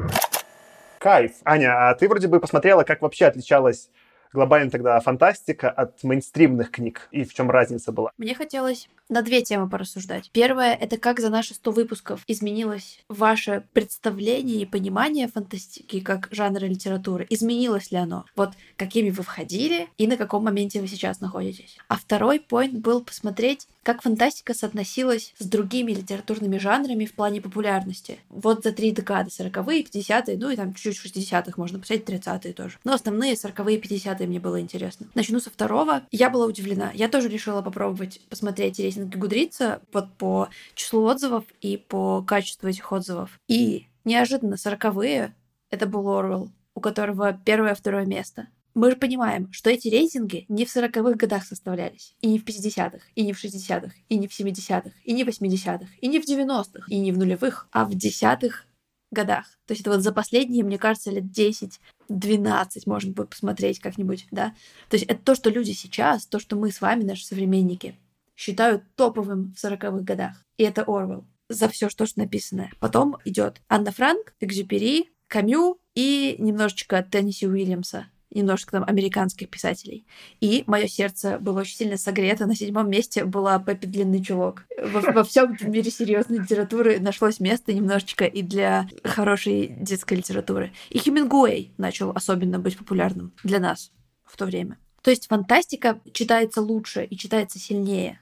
Кайф. 0.99 1.33
Аня, 1.45 1.89
а 1.89 1.95
ты 1.95 2.09
вроде 2.09 2.29
бы 2.29 2.41
посмотрела, 2.41 2.83
как 2.83 3.03
вообще 3.03 3.27
отличалась 3.27 3.91
глобально 4.33 4.71
тогда 4.71 4.99
фантастика 5.01 5.71
от 5.71 6.03
мейнстримных 6.03 6.71
книг 6.71 7.09
и 7.11 7.25
в 7.25 7.33
чем 7.33 7.51
разница 7.51 7.93
была? 7.93 8.11
Мне 8.19 8.35
хотелось 8.35 8.89
на 9.09 9.23
две 9.23 9.43
темы 9.43 9.69
порассуждать. 9.69 10.31
Первое— 10.33 10.75
это 10.81 10.97
как 10.99 11.21
за 11.21 11.31
наши 11.31 11.55
100 11.55 11.71
выпусков 11.71 12.23
изменилось 12.27 13.01
ваше 13.09 13.65
представление 13.73 14.63
и 14.63 14.67
понимание 14.67 15.29
фантастики 15.29 16.01
как 16.01 16.29
жанра 16.31 16.67
литературы. 16.67 17.27
Изменилось 17.31 17.91
ли 17.91 17.99
оно? 17.99 18.25
Вот 18.37 18.53
какими 18.77 19.11
вы 19.11 19.23
входили 19.23 19.89
и 19.97 20.07
на 20.07 20.17
каком 20.17 20.45
моменте 20.45 20.81
вы 20.81 20.89
сейчас 20.89 21.21
находитесь. 21.21 21.77
А 21.89 21.97
второй 21.97 22.41
поинт 22.41 22.79
был 22.79 23.03
посмотреть, 23.03 23.67
как 23.83 24.03
фантастика 24.03 24.53
соотносилась 24.53 25.35
с 25.39 25.47
другими 25.47 25.93
литературными 25.93 26.59
жанрами 26.59 27.07
в 27.07 27.15
плане 27.15 27.41
популярности. 27.41 28.19
Вот 28.29 28.63
за 28.63 28.73
три 28.73 28.91
декады, 28.91 29.31
40-е, 29.31 29.83
50-е, 29.83 30.37
ну 30.37 30.51
и 30.51 30.57
там 30.57 30.75
чуть-чуть 30.75 31.17
60-х, 31.17 31.53
можно 31.57 31.79
посмотреть 31.79 32.07
30-е 32.07 32.53
тоже. 32.53 32.79
Но 32.85 32.93
основные 32.93 33.33
40-е, 33.33 33.81
50-е 33.81 34.27
мне 34.27 34.41
было 34.41 34.61
интересно. 34.61 35.07
Начну 35.15 35.41
со 35.41 35.49
второго. 35.49 36.03
Я 36.11 36.29
была 36.29 36.45
удивлена. 36.45 36.91
Я 36.93 37.09
тоже 37.09 37.29
решила 37.29 37.63
попробовать 37.63 38.21
посмотреть 38.29 38.79
рейтинги 38.99 39.17
Гудрица 39.17 39.81
вот 39.93 40.13
по 40.17 40.49
числу 40.75 41.05
отзывов 41.05 41.45
и 41.61 41.77
по 41.77 42.23
качеству 42.23 42.69
этих 42.69 42.91
отзывов. 42.93 43.39
И 43.49 43.87
неожиданно 44.05 44.55
40-е 44.55 45.35
это 45.71 45.87
был 45.87 46.09
Орвелл, 46.09 46.51
у 46.75 46.81
которого 46.81 47.33
первое-второе 47.33 48.07
место. 48.07 48.49
Мы 48.75 48.91
же 48.91 48.97
понимаем, 48.97 49.53
что 49.53 49.71
эти 49.71 49.89
рейтинги 49.89 50.45
не 50.49 50.65
в 50.65 50.75
40-х 50.75 51.15
годах 51.15 51.45
составлялись, 51.45 52.15
и 52.21 52.29
не 52.29 52.39
в 52.39 52.45
50-х, 52.45 53.01
и 53.15 53.25
не 53.25 53.33
в 53.33 53.45
60-х, 53.45 53.93
и 54.09 54.17
не 54.17 54.29
в 54.29 54.39
70-х, 54.39 54.91
и 55.03 55.13
не 55.13 55.25
в 55.25 55.29
80-х, 55.29 55.87
и 56.01 56.07
не 56.07 56.21
в 56.21 56.29
90-х, 56.29 56.87
и 56.89 56.99
не 56.99 57.11
в 57.11 57.19
нулевых, 57.19 57.67
а 57.73 57.85
в 57.85 57.95
десятых 57.95 58.67
годах. 59.11 59.47
То 59.67 59.73
есть 59.73 59.81
это 59.81 59.91
вот 59.91 60.03
за 60.03 60.13
последние, 60.13 60.65
мне 60.65 60.79
кажется, 60.79 61.11
лет 61.11 61.31
10 61.31 61.81
12 62.09 62.87
можно 62.87 63.13
будет 63.13 63.31
посмотреть 63.31 63.81
как-нибудь, 63.81 64.27
да. 64.31 64.55
То 64.89 64.97
есть 64.97 65.07
это 65.07 65.21
то, 65.23 65.35
что 65.35 65.51
люди 65.51 65.73
сейчас, 65.73 66.27
то, 66.27 66.39
что 66.39 66.57
мы 66.57 66.71
с 66.71 66.81
вами, 66.81 67.05
наши 67.05 67.27
современники, 67.27 67.97
считают 68.39 68.85
топовым 68.95 69.53
в 69.53 69.63
40-х 69.63 70.03
годах. 70.03 70.45
И 70.57 70.63
это 70.63 70.85
Орвел 70.87 71.27
за 71.49 71.69
все, 71.69 71.89
что 71.89 72.07
написано. 72.17 72.71
Потом 72.79 73.17
идет 73.25 73.61
Анна 73.69 73.91
Франк, 73.91 74.35
Экзюпери, 74.41 75.11
Камю 75.27 75.79
и 75.95 76.37
немножечко 76.39 77.03
Тенниси 77.03 77.47
Уильямса 77.47 78.07
немножко 78.31 78.73
там 78.73 78.85
американских 78.87 79.49
писателей. 79.49 80.07
И 80.41 80.63
мое 80.67 80.87
сердце 80.87 81.39
было 81.39 81.61
очень 81.61 81.77
сильно 81.77 81.97
согрето. 81.97 82.45
На 82.45 82.55
седьмом 82.55 82.91
месте 82.91 83.25
была 83.25 83.59
Пеппи 83.59 83.87
Длинный 83.87 84.23
Чулок. 84.23 84.67
Во, 84.79 85.01
во 85.01 85.25
всем 85.25 85.57
мире 85.63 85.91
серьезной 85.91 86.41
литературы 86.41 87.01
нашлось 87.01 87.41
место 87.41 87.73
немножечко 87.73 88.27
и 88.27 88.43
для 88.43 88.87
хорошей 89.03 89.69
детской 89.69 90.19
литературы. 90.19 90.73
И 90.91 90.99
Хемингуэй 90.99 91.73
начал 91.79 92.11
особенно 92.11 92.59
быть 92.59 92.77
популярным 92.77 93.33
для 93.45 93.61
нас 93.61 93.93
в 94.27 94.37
то 94.37 94.45
время. 94.45 94.79
То 95.03 95.11
есть 95.11 95.27
фантастика 95.29 96.01
читается 96.13 96.61
лучше 96.61 97.05
и 97.05 97.17
читается 97.17 97.59
сильнее 97.59 98.21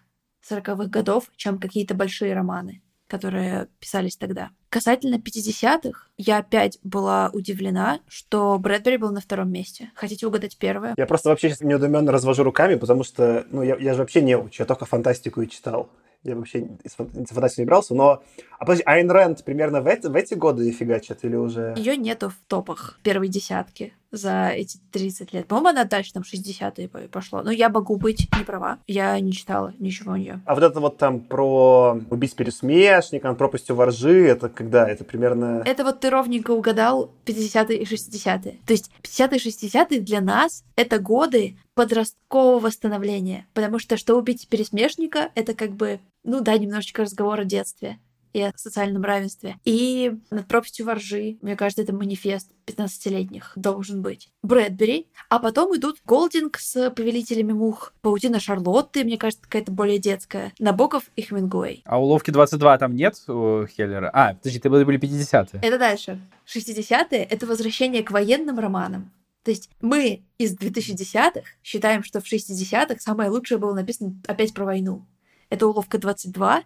40-х 0.50 0.86
годов, 0.86 1.30
чем 1.36 1.58
какие-то 1.58 1.94
большие 1.94 2.34
романы 2.34 2.82
которые 3.08 3.68
писались 3.78 4.16
тогда. 4.16 4.50
Касательно 4.68 5.16
50-х, 5.16 6.08
я 6.16 6.38
опять 6.38 6.78
была 6.82 7.30
удивлена, 7.32 8.00
что 8.08 8.58
Брэдбери 8.58 8.96
был 8.96 9.12
на 9.12 9.20
втором 9.20 9.50
месте. 9.50 9.90
Хотите 9.94 10.26
угадать 10.26 10.58
первое? 10.58 10.94
Я 10.96 11.06
просто 11.06 11.28
вообще 11.28 11.48
сейчас 11.48 11.60
недоуменно 11.60 12.12
развожу 12.12 12.42
руками, 12.42 12.74
потому 12.74 13.04
что 13.04 13.46
ну, 13.50 13.62
я, 13.62 13.76
я 13.76 13.94
же 13.94 14.00
вообще 14.00 14.22
не 14.22 14.36
учу, 14.36 14.62
я 14.62 14.66
только 14.66 14.84
фантастику 14.84 15.40
и 15.40 15.48
читал. 15.48 15.88
Я 16.24 16.34
вообще 16.34 16.68
из 16.82 16.94
фантастики 16.94 17.60
не 17.60 17.66
брался, 17.66 17.94
но... 17.94 18.24
А 18.58 18.64
подожди, 18.64 18.82
Айн 18.84 19.08
Рэнд 19.08 19.44
примерно 19.44 19.80
в 19.80 19.86
эти, 19.86 20.08
в 20.08 20.16
эти 20.16 20.34
годы 20.34 20.70
фигачит 20.72 21.24
или 21.24 21.36
уже... 21.36 21.74
Ее 21.76 21.96
нету 21.96 22.30
в 22.30 22.36
топах 22.48 22.98
первой 23.04 23.28
десятки 23.28 23.94
за 24.10 24.48
эти 24.48 24.78
30 24.92 25.32
лет. 25.32 25.46
По-моему, 25.46 25.70
она 25.70 25.84
дальше 25.84 26.12
там 26.12 26.22
60-е 26.22 26.88
пошло. 27.08 27.42
Но 27.42 27.50
я 27.50 27.68
могу 27.68 27.96
быть 27.96 28.28
не 28.36 28.44
права. 28.44 28.78
Я 28.86 29.18
не 29.20 29.32
читала 29.32 29.74
ничего 29.78 30.12
у 30.12 30.16
нее. 30.16 30.40
А 30.46 30.54
вот 30.54 30.64
это 30.64 30.80
вот 30.80 30.98
там 30.98 31.20
про 31.20 31.98
убить 32.10 32.34
пересмешника, 32.34 33.32
пропастью 33.34 33.76
воржи, 33.76 34.26
это 34.26 34.48
когда? 34.48 34.88
Это 34.88 35.04
примерно... 35.04 35.62
Это 35.64 35.84
вот 35.84 36.00
ты 36.00 36.10
ровненько 36.10 36.52
угадал 36.52 37.12
50-е 37.26 37.78
и 37.78 37.84
60-е. 37.84 38.60
То 38.66 38.72
есть 38.72 38.90
50-е 39.02 39.38
и 39.38 39.48
60-е 39.48 40.00
для 40.00 40.20
нас 40.20 40.64
это 40.76 40.98
годы 40.98 41.56
подросткового 41.74 42.70
становления. 42.70 43.46
Потому 43.54 43.78
что 43.78 43.96
что 43.96 44.16
убить 44.16 44.48
пересмешника, 44.48 45.30
это 45.34 45.54
как 45.54 45.72
бы, 45.72 46.00
ну 46.24 46.40
да, 46.40 46.56
немножечко 46.56 47.02
разговор 47.02 47.40
о 47.40 47.44
детстве 47.44 47.98
и 48.36 48.42
о 48.42 48.52
социальном 48.54 49.02
равенстве. 49.02 49.56
И 49.64 50.12
над 50.30 50.46
пропастью 50.46 50.84
воржи, 50.84 51.38
мне 51.40 51.56
кажется, 51.56 51.82
это 51.82 51.94
манифест 51.94 52.50
15-летних 52.66 53.52
должен 53.56 54.02
быть. 54.02 54.28
Брэдбери. 54.42 55.08
А 55.30 55.38
потом 55.38 55.74
идут 55.74 56.00
Голдинг 56.04 56.58
с 56.58 56.90
Повелителями 56.90 57.52
мух, 57.52 57.94
Паутина 58.02 58.38
Шарлотты, 58.38 59.04
мне 59.04 59.16
кажется, 59.16 59.42
какая-то 59.42 59.72
более 59.72 59.98
детская, 59.98 60.52
Набоков 60.58 61.04
и 61.16 61.22
Хемингуэй. 61.22 61.82
А 61.86 61.98
уловки 61.98 62.30
22 62.30 62.76
там 62.76 62.94
нет 62.94 63.16
у 63.26 63.64
Хеллера? 63.66 64.10
А, 64.12 64.34
подожди, 64.34 64.60
ты 64.60 64.68
были 64.68 64.98
50-е. 64.98 65.60
Это 65.62 65.78
дальше. 65.78 66.20
60-е— 66.46 67.24
это 67.30 67.46
возвращение 67.46 68.02
к 68.02 68.10
военным 68.10 68.58
романам. 68.58 69.12
То 69.44 69.50
есть 69.50 69.70
мы 69.80 70.24
из 70.36 70.54
2010-х 70.58 71.40
считаем, 71.62 72.02
что 72.02 72.20
в 72.20 72.30
60-х 72.30 72.96
самое 72.98 73.30
лучшее 73.30 73.56
было 73.56 73.72
написано 73.72 74.14
опять 74.26 74.52
про 74.52 74.66
войну. 74.66 75.06
Это 75.48 75.66
уловка 75.68 75.98
22, 75.98 76.64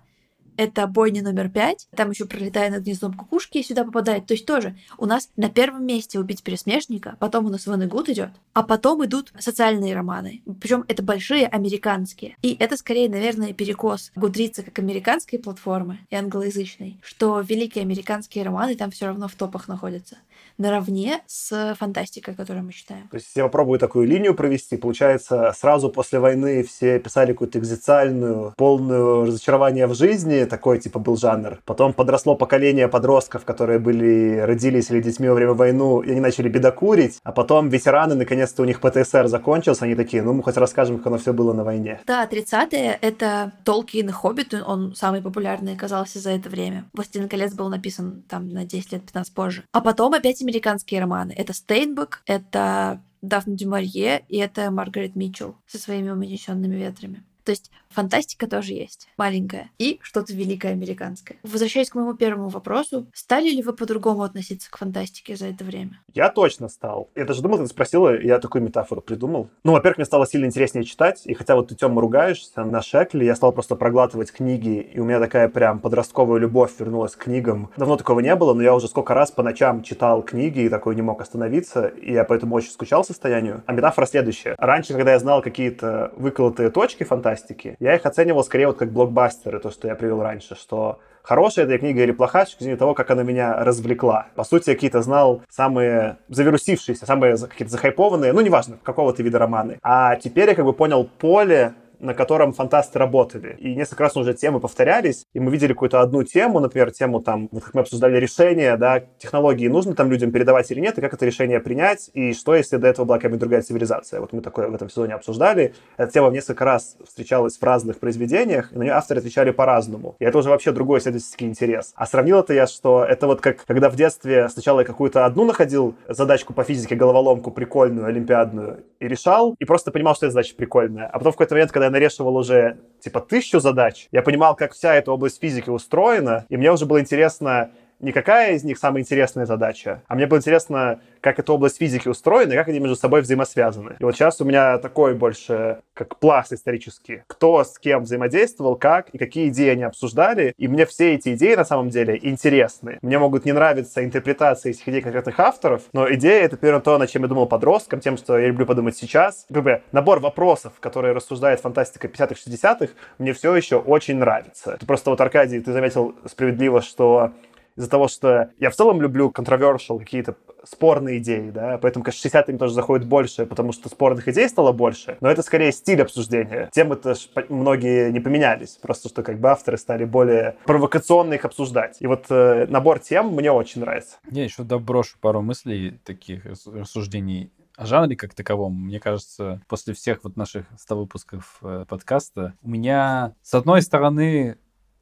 это 0.60 0.86
бойня 0.86 1.22
номер 1.22 1.48
пять, 1.48 1.88
там 1.96 2.10
еще 2.10 2.26
пролетая 2.26 2.70
над 2.70 2.82
гнездом 2.82 3.14
кукушки 3.14 3.58
и 3.58 3.62
сюда 3.62 3.82
попадает. 3.82 4.26
То 4.26 4.34
есть 4.34 4.44
тоже 4.44 4.76
у 4.98 5.06
нас 5.06 5.30
на 5.36 5.48
первом 5.48 5.86
месте 5.86 6.20
убить 6.20 6.42
пересмешника, 6.42 7.16
потом 7.18 7.46
у 7.46 7.48
нас 7.48 7.66
Ван 7.66 7.88
Гуд 7.88 8.10
идет, 8.10 8.28
а 8.52 8.62
потом 8.62 9.02
идут 9.06 9.32
социальные 9.38 9.94
романы. 9.94 10.42
Причем 10.60 10.84
это 10.86 11.02
большие 11.02 11.46
американские. 11.46 12.36
И 12.42 12.54
это 12.60 12.76
скорее, 12.76 13.08
наверное, 13.08 13.54
перекос 13.54 14.12
Гудрица 14.14 14.62
как 14.62 14.78
американской 14.78 15.38
платформы 15.38 16.00
и 16.10 16.14
англоязычной, 16.14 17.00
что 17.02 17.40
великие 17.40 17.80
американские 17.80 18.44
романы 18.44 18.76
там 18.76 18.90
все 18.90 19.06
равно 19.06 19.28
в 19.28 19.34
топах 19.36 19.66
находятся 19.66 20.18
наравне 20.60 21.20
с 21.26 21.74
фантастикой, 21.78 22.34
которую 22.34 22.64
мы 22.64 22.72
читаем. 22.72 23.08
То 23.08 23.16
есть 23.16 23.28
я 23.34 23.44
попробую 23.44 23.78
такую 23.78 24.06
линию 24.06 24.34
провести. 24.34 24.76
Получается, 24.76 25.52
сразу 25.56 25.90
после 25.90 26.18
войны 26.20 26.62
все 26.62 26.98
писали 26.98 27.32
какую-то 27.32 27.58
экзистенциальную, 27.58 28.54
полную 28.56 29.26
разочарование 29.26 29.86
в 29.86 29.94
жизни, 29.94 30.44
такой 30.44 30.78
типа 30.78 30.98
был 30.98 31.16
жанр. 31.16 31.60
Потом 31.64 31.92
подросло 31.92 32.36
поколение 32.36 32.88
подростков, 32.88 33.44
которые 33.44 33.78
были, 33.78 34.38
родились 34.38 34.90
или 34.90 35.00
детьми 35.00 35.28
во 35.28 35.34
время 35.34 35.54
войны, 35.54 36.04
и 36.04 36.10
они 36.10 36.20
начали 36.20 36.48
бедокурить. 36.48 37.18
А 37.22 37.32
потом 37.32 37.68
ветераны, 37.68 38.14
наконец-то 38.14 38.62
у 38.62 38.66
них 38.66 38.80
ПТСР 38.80 39.28
закончился, 39.28 39.84
они 39.84 39.94
такие, 39.94 40.22
ну 40.22 40.34
мы 40.34 40.42
хоть 40.42 40.56
расскажем, 40.56 40.98
как 40.98 41.06
оно 41.06 41.18
все 41.18 41.32
было 41.32 41.52
на 41.52 41.64
войне. 41.64 42.00
Да, 42.06 42.26
30-е— 42.26 42.98
это 43.00 43.52
Толкин 43.64 44.08
и 44.08 44.12
Хоббит, 44.12 44.54
он 44.54 44.94
самый 44.94 45.22
популярный 45.22 45.74
оказался 45.74 46.18
за 46.18 46.30
это 46.30 46.48
время. 46.48 46.84
«Властелин 46.92 47.28
колец» 47.28 47.54
был 47.54 47.68
написан 47.68 48.22
там 48.28 48.48
на 48.48 48.64
10 48.64 48.92
лет, 48.92 49.02
15 49.02 49.34
позже. 49.34 49.64
А 49.72 49.80
потом 49.80 50.14
опять 50.14 50.40
американские 50.50 51.00
романы. 51.00 51.32
Это 51.36 51.52
Стейнбек, 51.52 52.22
это 52.26 53.00
Дафна 53.22 53.54
Дюмарье 53.54 54.24
и 54.28 54.38
это 54.38 54.70
Маргарет 54.70 55.14
Митчелл 55.14 55.56
со 55.66 55.78
своими 55.78 56.10
умонесенными 56.10 56.74
ветрами. 56.74 57.22
То 57.44 57.52
есть 57.52 57.70
Фантастика 57.92 58.46
тоже 58.46 58.72
есть, 58.72 59.08
маленькая, 59.16 59.70
и 59.78 59.98
что-то 60.02 60.32
великое 60.32 60.72
американское. 60.72 61.38
Возвращаясь 61.42 61.90
к 61.90 61.96
моему 61.96 62.14
первому 62.14 62.48
вопросу, 62.48 63.06
стали 63.12 63.50
ли 63.50 63.62
вы 63.62 63.72
по-другому 63.72 64.22
относиться 64.22 64.70
к 64.70 64.78
фантастике 64.78 65.34
за 65.34 65.48
это 65.48 65.64
время? 65.64 66.00
Я 66.14 66.30
точно 66.30 66.68
стал. 66.68 67.10
Я 67.16 67.24
даже 67.24 67.42
думал, 67.42 67.58
ты 67.58 67.66
спросила, 67.66 68.16
я 68.20 68.38
такую 68.38 68.62
метафору 68.62 69.00
придумал. 69.00 69.50
Ну, 69.64 69.72
во-первых, 69.72 69.98
мне 69.98 70.04
стало 70.04 70.24
сильно 70.28 70.46
интереснее 70.46 70.84
читать, 70.84 71.22
и 71.24 71.34
хотя 71.34 71.56
вот 71.56 71.68
ты, 71.68 71.74
Тёма, 71.74 72.00
ругаешься 72.00 72.62
на 72.62 72.80
Шекле, 72.80 73.26
я 73.26 73.34
стал 73.34 73.52
просто 73.52 73.74
проглатывать 73.74 74.30
книги, 74.30 74.80
и 74.80 75.00
у 75.00 75.04
меня 75.04 75.18
такая 75.18 75.48
прям 75.48 75.80
подростковая 75.80 76.38
любовь 76.38 76.70
вернулась 76.78 77.16
к 77.16 77.24
книгам. 77.24 77.70
Давно 77.76 77.96
такого 77.96 78.20
не 78.20 78.36
было, 78.36 78.54
но 78.54 78.62
я 78.62 78.72
уже 78.72 78.86
сколько 78.86 79.14
раз 79.14 79.32
по 79.32 79.42
ночам 79.42 79.82
читал 79.82 80.22
книги 80.22 80.60
и 80.60 80.68
такой 80.68 80.94
не 80.94 81.02
мог 81.02 81.20
остановиться, 81.20 81.88
и 81.88 82.12
я 82.12 82.22
поэтому 82.22 82.54
очень 82.54 82.70
скучал 82.70 83.02
состоянию. 83.02 83.64
А 83.66 83.72
метафора 83.72 84.06
следующая. 84.06 84.54
Раньше, 84.58 84.92
когда 84.92 85.12
я 85.12 85.18
знал 85.18 85.42
какие-то 85.42 86.12
выколотые 86.16 86.70
точки 86.70 87.02
фантастики, 87.02 87.76
я 87.80 87.96
их 87.96 88.06
оценивал 88.06 88.44
скорее 88.44 88.68
вот 88.68 88.76
как 88.76 88.92
блокбастеры, 88.92 89.58
то, 89.58 89.70
что 89.70 89.88
я 89.88 89.94
привел 89.94 90.22
раньше, 90.22 90.54
что 90.54 91.00
хорошая 91.22 91.64
эта 91.64 91.78
книга 91.78 92.02
или 92.02 92.12
плохая, 92.12 92.44
с 92.44 92.50
точки 92.50 92.76
того, 92.76 92.94
как 92.94 93.10
она 93.10 93.22
меня 93.22 93.64
развлекла. 93.64 94.26
По 94.34 94.44
сути, 94.44 94.70
я 94.70 94.74
какие-то 94.74 95.02
знал 95.02 95.42
самые 95.48 96.18
завирусившиеся, 96.28 97.06
самые 97.06 97.36
какие-то 97.36 97.72
захайпованные, 97.72 98.32
ну, 98.32 98.42
неважно, 98.42 98.78
какого-то 98.82 99.22
вида 99.22 99.38
романы. 99.38 99.78
А 99.82 100.16
теперь 100.16 100.50
я 100.50 100.54
как 100.54 100.66
бы 100.66 100.74
понял 100.74 101.08
поле 101.18 101.74
на 102.00 102.14
котором 102.14 102.52
фантасты 102.52 102.98
работали. 102.98 103.56
И 103.58 103.74
несколько 103.74 104.04
раз 104.04 104.16
уже 104.16 104.34
темы 104.34 104.60
повторялись, 104.60 105.26
и 105.32 105.40
мы 105.40 105.50
видели 105.50 105.72
какую-то 105.72 106.00
одну 106.00 106.22
тему, 106.22 106.60
например, 106.60 106.90
тему 106.90 107.20
там, 107.20 107.48
вот 107.52 107.64
как 107.64 107.74
мы 107.74 107.80
обсуждали 107.82 108.16
решение, 108.16 108.76
да, 108.76 109.00
технологии 109.18 109.68
нужно 109.68 109.94
там 109.94 110.10
людям 110.10 110.32
передавать 110.32 110.70
или 110.70 110.80
нет, 110.80 110.98
и 110.98 111.00
как 111.00 111.14
это 111.14 111.26
решение 111.26 111.60
принять, 111.60 112.10
и 112.14 112.32
что, 112.32 112.54
если 112.54 112.76
до 112.76 112.88
этого 112.88 113.06
была 113.06 113.18
какая-нибудь 113.18 113.40
другая 113.40 113.62
цивилизация. 113.62 114.20
Вот 114.20 114.32
мы 114.32 114.40
такое 114.40 114.68
в 114.68 114.74
этом 114.74 114.88
сезоне 114.88 115.14
обсуждали. 115.14 115.74
Эта 115.96 116.12
тема 116.12 116.30
несколько 116.30 116.64
раз 116.64 116.96
встречалась 117.06 117.58
в 117.58 117.62
разных 117.62 117.98
произведениях, 117.98 118.72
и 118.72 118.78
на 118.78 118.82
нее 118.82 118.92
авторы 118.92 119.20
отвечали 119.20 119.50
по-разному. 119.50 120.16
И 120.18 120.24
это 120.24 120.38
уже 120.38 120.48
вообще 120.48 120.72
другой 120.72 121.00
исследовательский 121.00 121.46
интерес. 121.46 121.92
А 121.94 122.06
сравнил 122.06 122.40
это 122.40 122.54
я, 122.54 122.66
что 122.66 123.04
это 123.04 123.26
вот 123.26 123.40
как, 123.40 123.64
когда 123.66 123.90
в 123.90 123.96
детстве 123.96 124.48
сначала 124.48 124.80
я 124.80 124.86
какую-то 124.86 125.26
одну 125.26 125.44
находил 125.44 125.94
задачку 126.08 126.54
по 126.54 126.64
физике, 126.64 126.94
головоломку 126.94 127.50
прикольную, 127.50 128.06
олимпиадную, 128.06 128.84
и 129.00 129.08
решал, 129.08 129.54
и 129.58 129.64
просто 129.64 129.90
понимал, 129.90 130.14
что 130.14 130.26
эта 130.26 130.34
задача 130.34 130.54
прикольная. 130.54 131.06
А 131.06 131.18
потом 131.18 131.32
в 131.32 131.36
какой-то 131.36 131.54
момент, 131.54 131.72
когда 131.72 131.89
я 131.90 131.92
нарешивал 131.92 132.36
уже 132.36 132.78
типа 133.00 133.20
тысячу 133.20 133.60
задач, 133.60 134.08
я 134.12 134.22
понимал, 134.22 134.54
как 134.54 134.72
вся 134.72 134.94
эта 134.94 135.12
область 135.12 135.40
физики 135.40 135.70
устроена, 135.70 136.46
и 136.48 136.56
мне 136.56 136.72
уже 136.72 136.86
было 136.86 137.00
интересно 137.00 137.70
не 138.00 138.12
какая 138.12 138.54
из 138.54 138.64
них 138.64 138.78
самая 138.78 139.02
интересная 139.02 139.46
задача, 139.46 140.02
а 140.08 140.14
мне 140.14 140.26
было 140.26 140.38
интересно, 140.38 141.00
как 141.20 141.38
эта 141.38 141.52
область 141.52 141.78
физики 141.78 142.08
устроена 142.08 142.52
и 142.52 142.56
как 142.56 142.68
они 142.68 142.80
между 142.80 142.96
собой 142.96 143.20
взаимосвязаны. 143.20 143.96
И 143.98 144.04
вот 144.04 144.14
сейчас 144.14 144.40
у 144.40 144.44
меня 144.44 144.78
такой 144.78 145.14
больше 145.14 145.80
как 145.94 146.16
пласт 146.16 146.52
исторический. 146.52 147.22
Кто 147.26 147.62
с 147.62 147.78
кем 147.78 148.04
взаимодействовал, 148.04 148.76
как 148.76 149.10
и 149.10 149.18
какие 149.18 149.48
идеи 149.48 149.68
они 149.68 149.82
обсуждали. 149.82 150.54
И 150.56 150.66
мне 150.66 150.86
все 150.86 151.14
эти 151.14 151.34
идеи 151.34 151.54
на 151.54 151.64
самом 151.64 151.90
деле 151.90 152.18
интересны. 152.22 152.98
Мне 153.02 153.18
могут 153.18 153.44
не 153.44 153.52
нравиться 153.52 154.02
интерпретации 154.02 154.70
этих 154.70 154.88
идей 154.88 155.02
конкретных 155.02 155.38
авторов, 155.38 155.82
но 155.92 156.10
идея— 156.14 156.44
это 156.44 156.56
примерно 156.56 156.80
то, 156.80 156.96
над 156.96 157.10
чем 157.10 157.22
я 157.22 157.28
думал 157.28 157.46
подростком, 157.46 158.00
тем, 158.00 158.16
что 158.16 158.38
я 158.38 158.48
люблю 158.48 158.64
подумать 158.64 158.96
сейчас. 158.96 159.46
Как 159.52 159.62
бы 159.62 159.82
набор 159.92 160.20
вопросов, 160.20 160.72
которые 160.80 161.12
рассуждает 161.12 161.60
фантастика 161.60 162.08
50-х, 162.08 162.34
60-х, 162.46 162.92
мне 163.18 163.34
все 163.34 163.54
еще 163.54 163.76
очень 163.76 164.16
нравится. 164.16 164.72
Это 164.72 164.86
просто 164.86 165.10
вот, 165.10 165.20
Аркадий, 165.20 165.60
ты 165.60 165.72
заметил 165.72 166.14
справедливо, 166.26 166.80
что 166.80 167.32
из-за 167.80 167.90
того, 167.90 168.08
что 168.08 168.50
я 168.58 168.70
в 168.70 168.76
целом 168.76 169.00
люблю 169.00 169.32
controversial, 169.34 169.98
какие-то 169.98 170.36
спорные 170.64 171.18
идеи, 171.18 171.50
да, 171.50 171.78
поэтому, 171.78 172.04
конечно, 172.04 172.28
60-ми 172.28 172.58
тоже 172.58 172.74
заходит 172.74 173.06
больше, 173.06 173.46
потому 173.46 173.72
что 173.72 173.88
спорных 173.88 174.28
идей 174.28 174.48
стало 174.48 174.72
больше, 174.72 175.16
но 175.22 175.30
это 175.30 175.42
скорее 175.42 175.72
стиль 175.72 176.02
обсуждения. 176.02 176.68
Темы-то 176.72 177.14
многие 177.48 178.12
не 178.12 178.20
поменялись, 178.20 178.78
просто 178.82 179.08
что 179.08 179.22
как 179.22 179.40
бы 179.40 179.48
авторы 179.48 179.78
стали 179.78 180.04
более 180.04 180.56
провокационно 180.66 181.34
их 181.34 181.44
обсуждать. 181.46 181.96
И 182.00 182.06
вот 182.06 182.26
э, 182.28 182.66
набор 182.68 182.98
тем 182.98 183.34
мне 183.34 183.50
очень 183.50 183.80
нравится. 183.80 184.18
Я 184.30 184.44
еще 184.44 184.62
доброшу 184.62 185.16
пару 185.20 185.40
мыслей 185.40 185.98
таких 186.04 186.44
рассуждений 186.44 187.50
о 187.76 187.86
жанре 187.86 188.14
как 188.14 188.34
таковом, 188.34 188.74
мне 188.74 189.00
кажется, 189.00 189.62
после 189.66 189.94
всех 189.94 190.22
вот 190.24 190.36
наших 190.36 190.66
100 190.76 190.96
выпусков 190.96 191.58
э, 191.62 191.86
подкаста, 191.88 192.52
у 192.60 192.68
меня, 192.68 193.34
с 193.40 193.54
одной 193.54 193.80
стороны, 193.80 194.58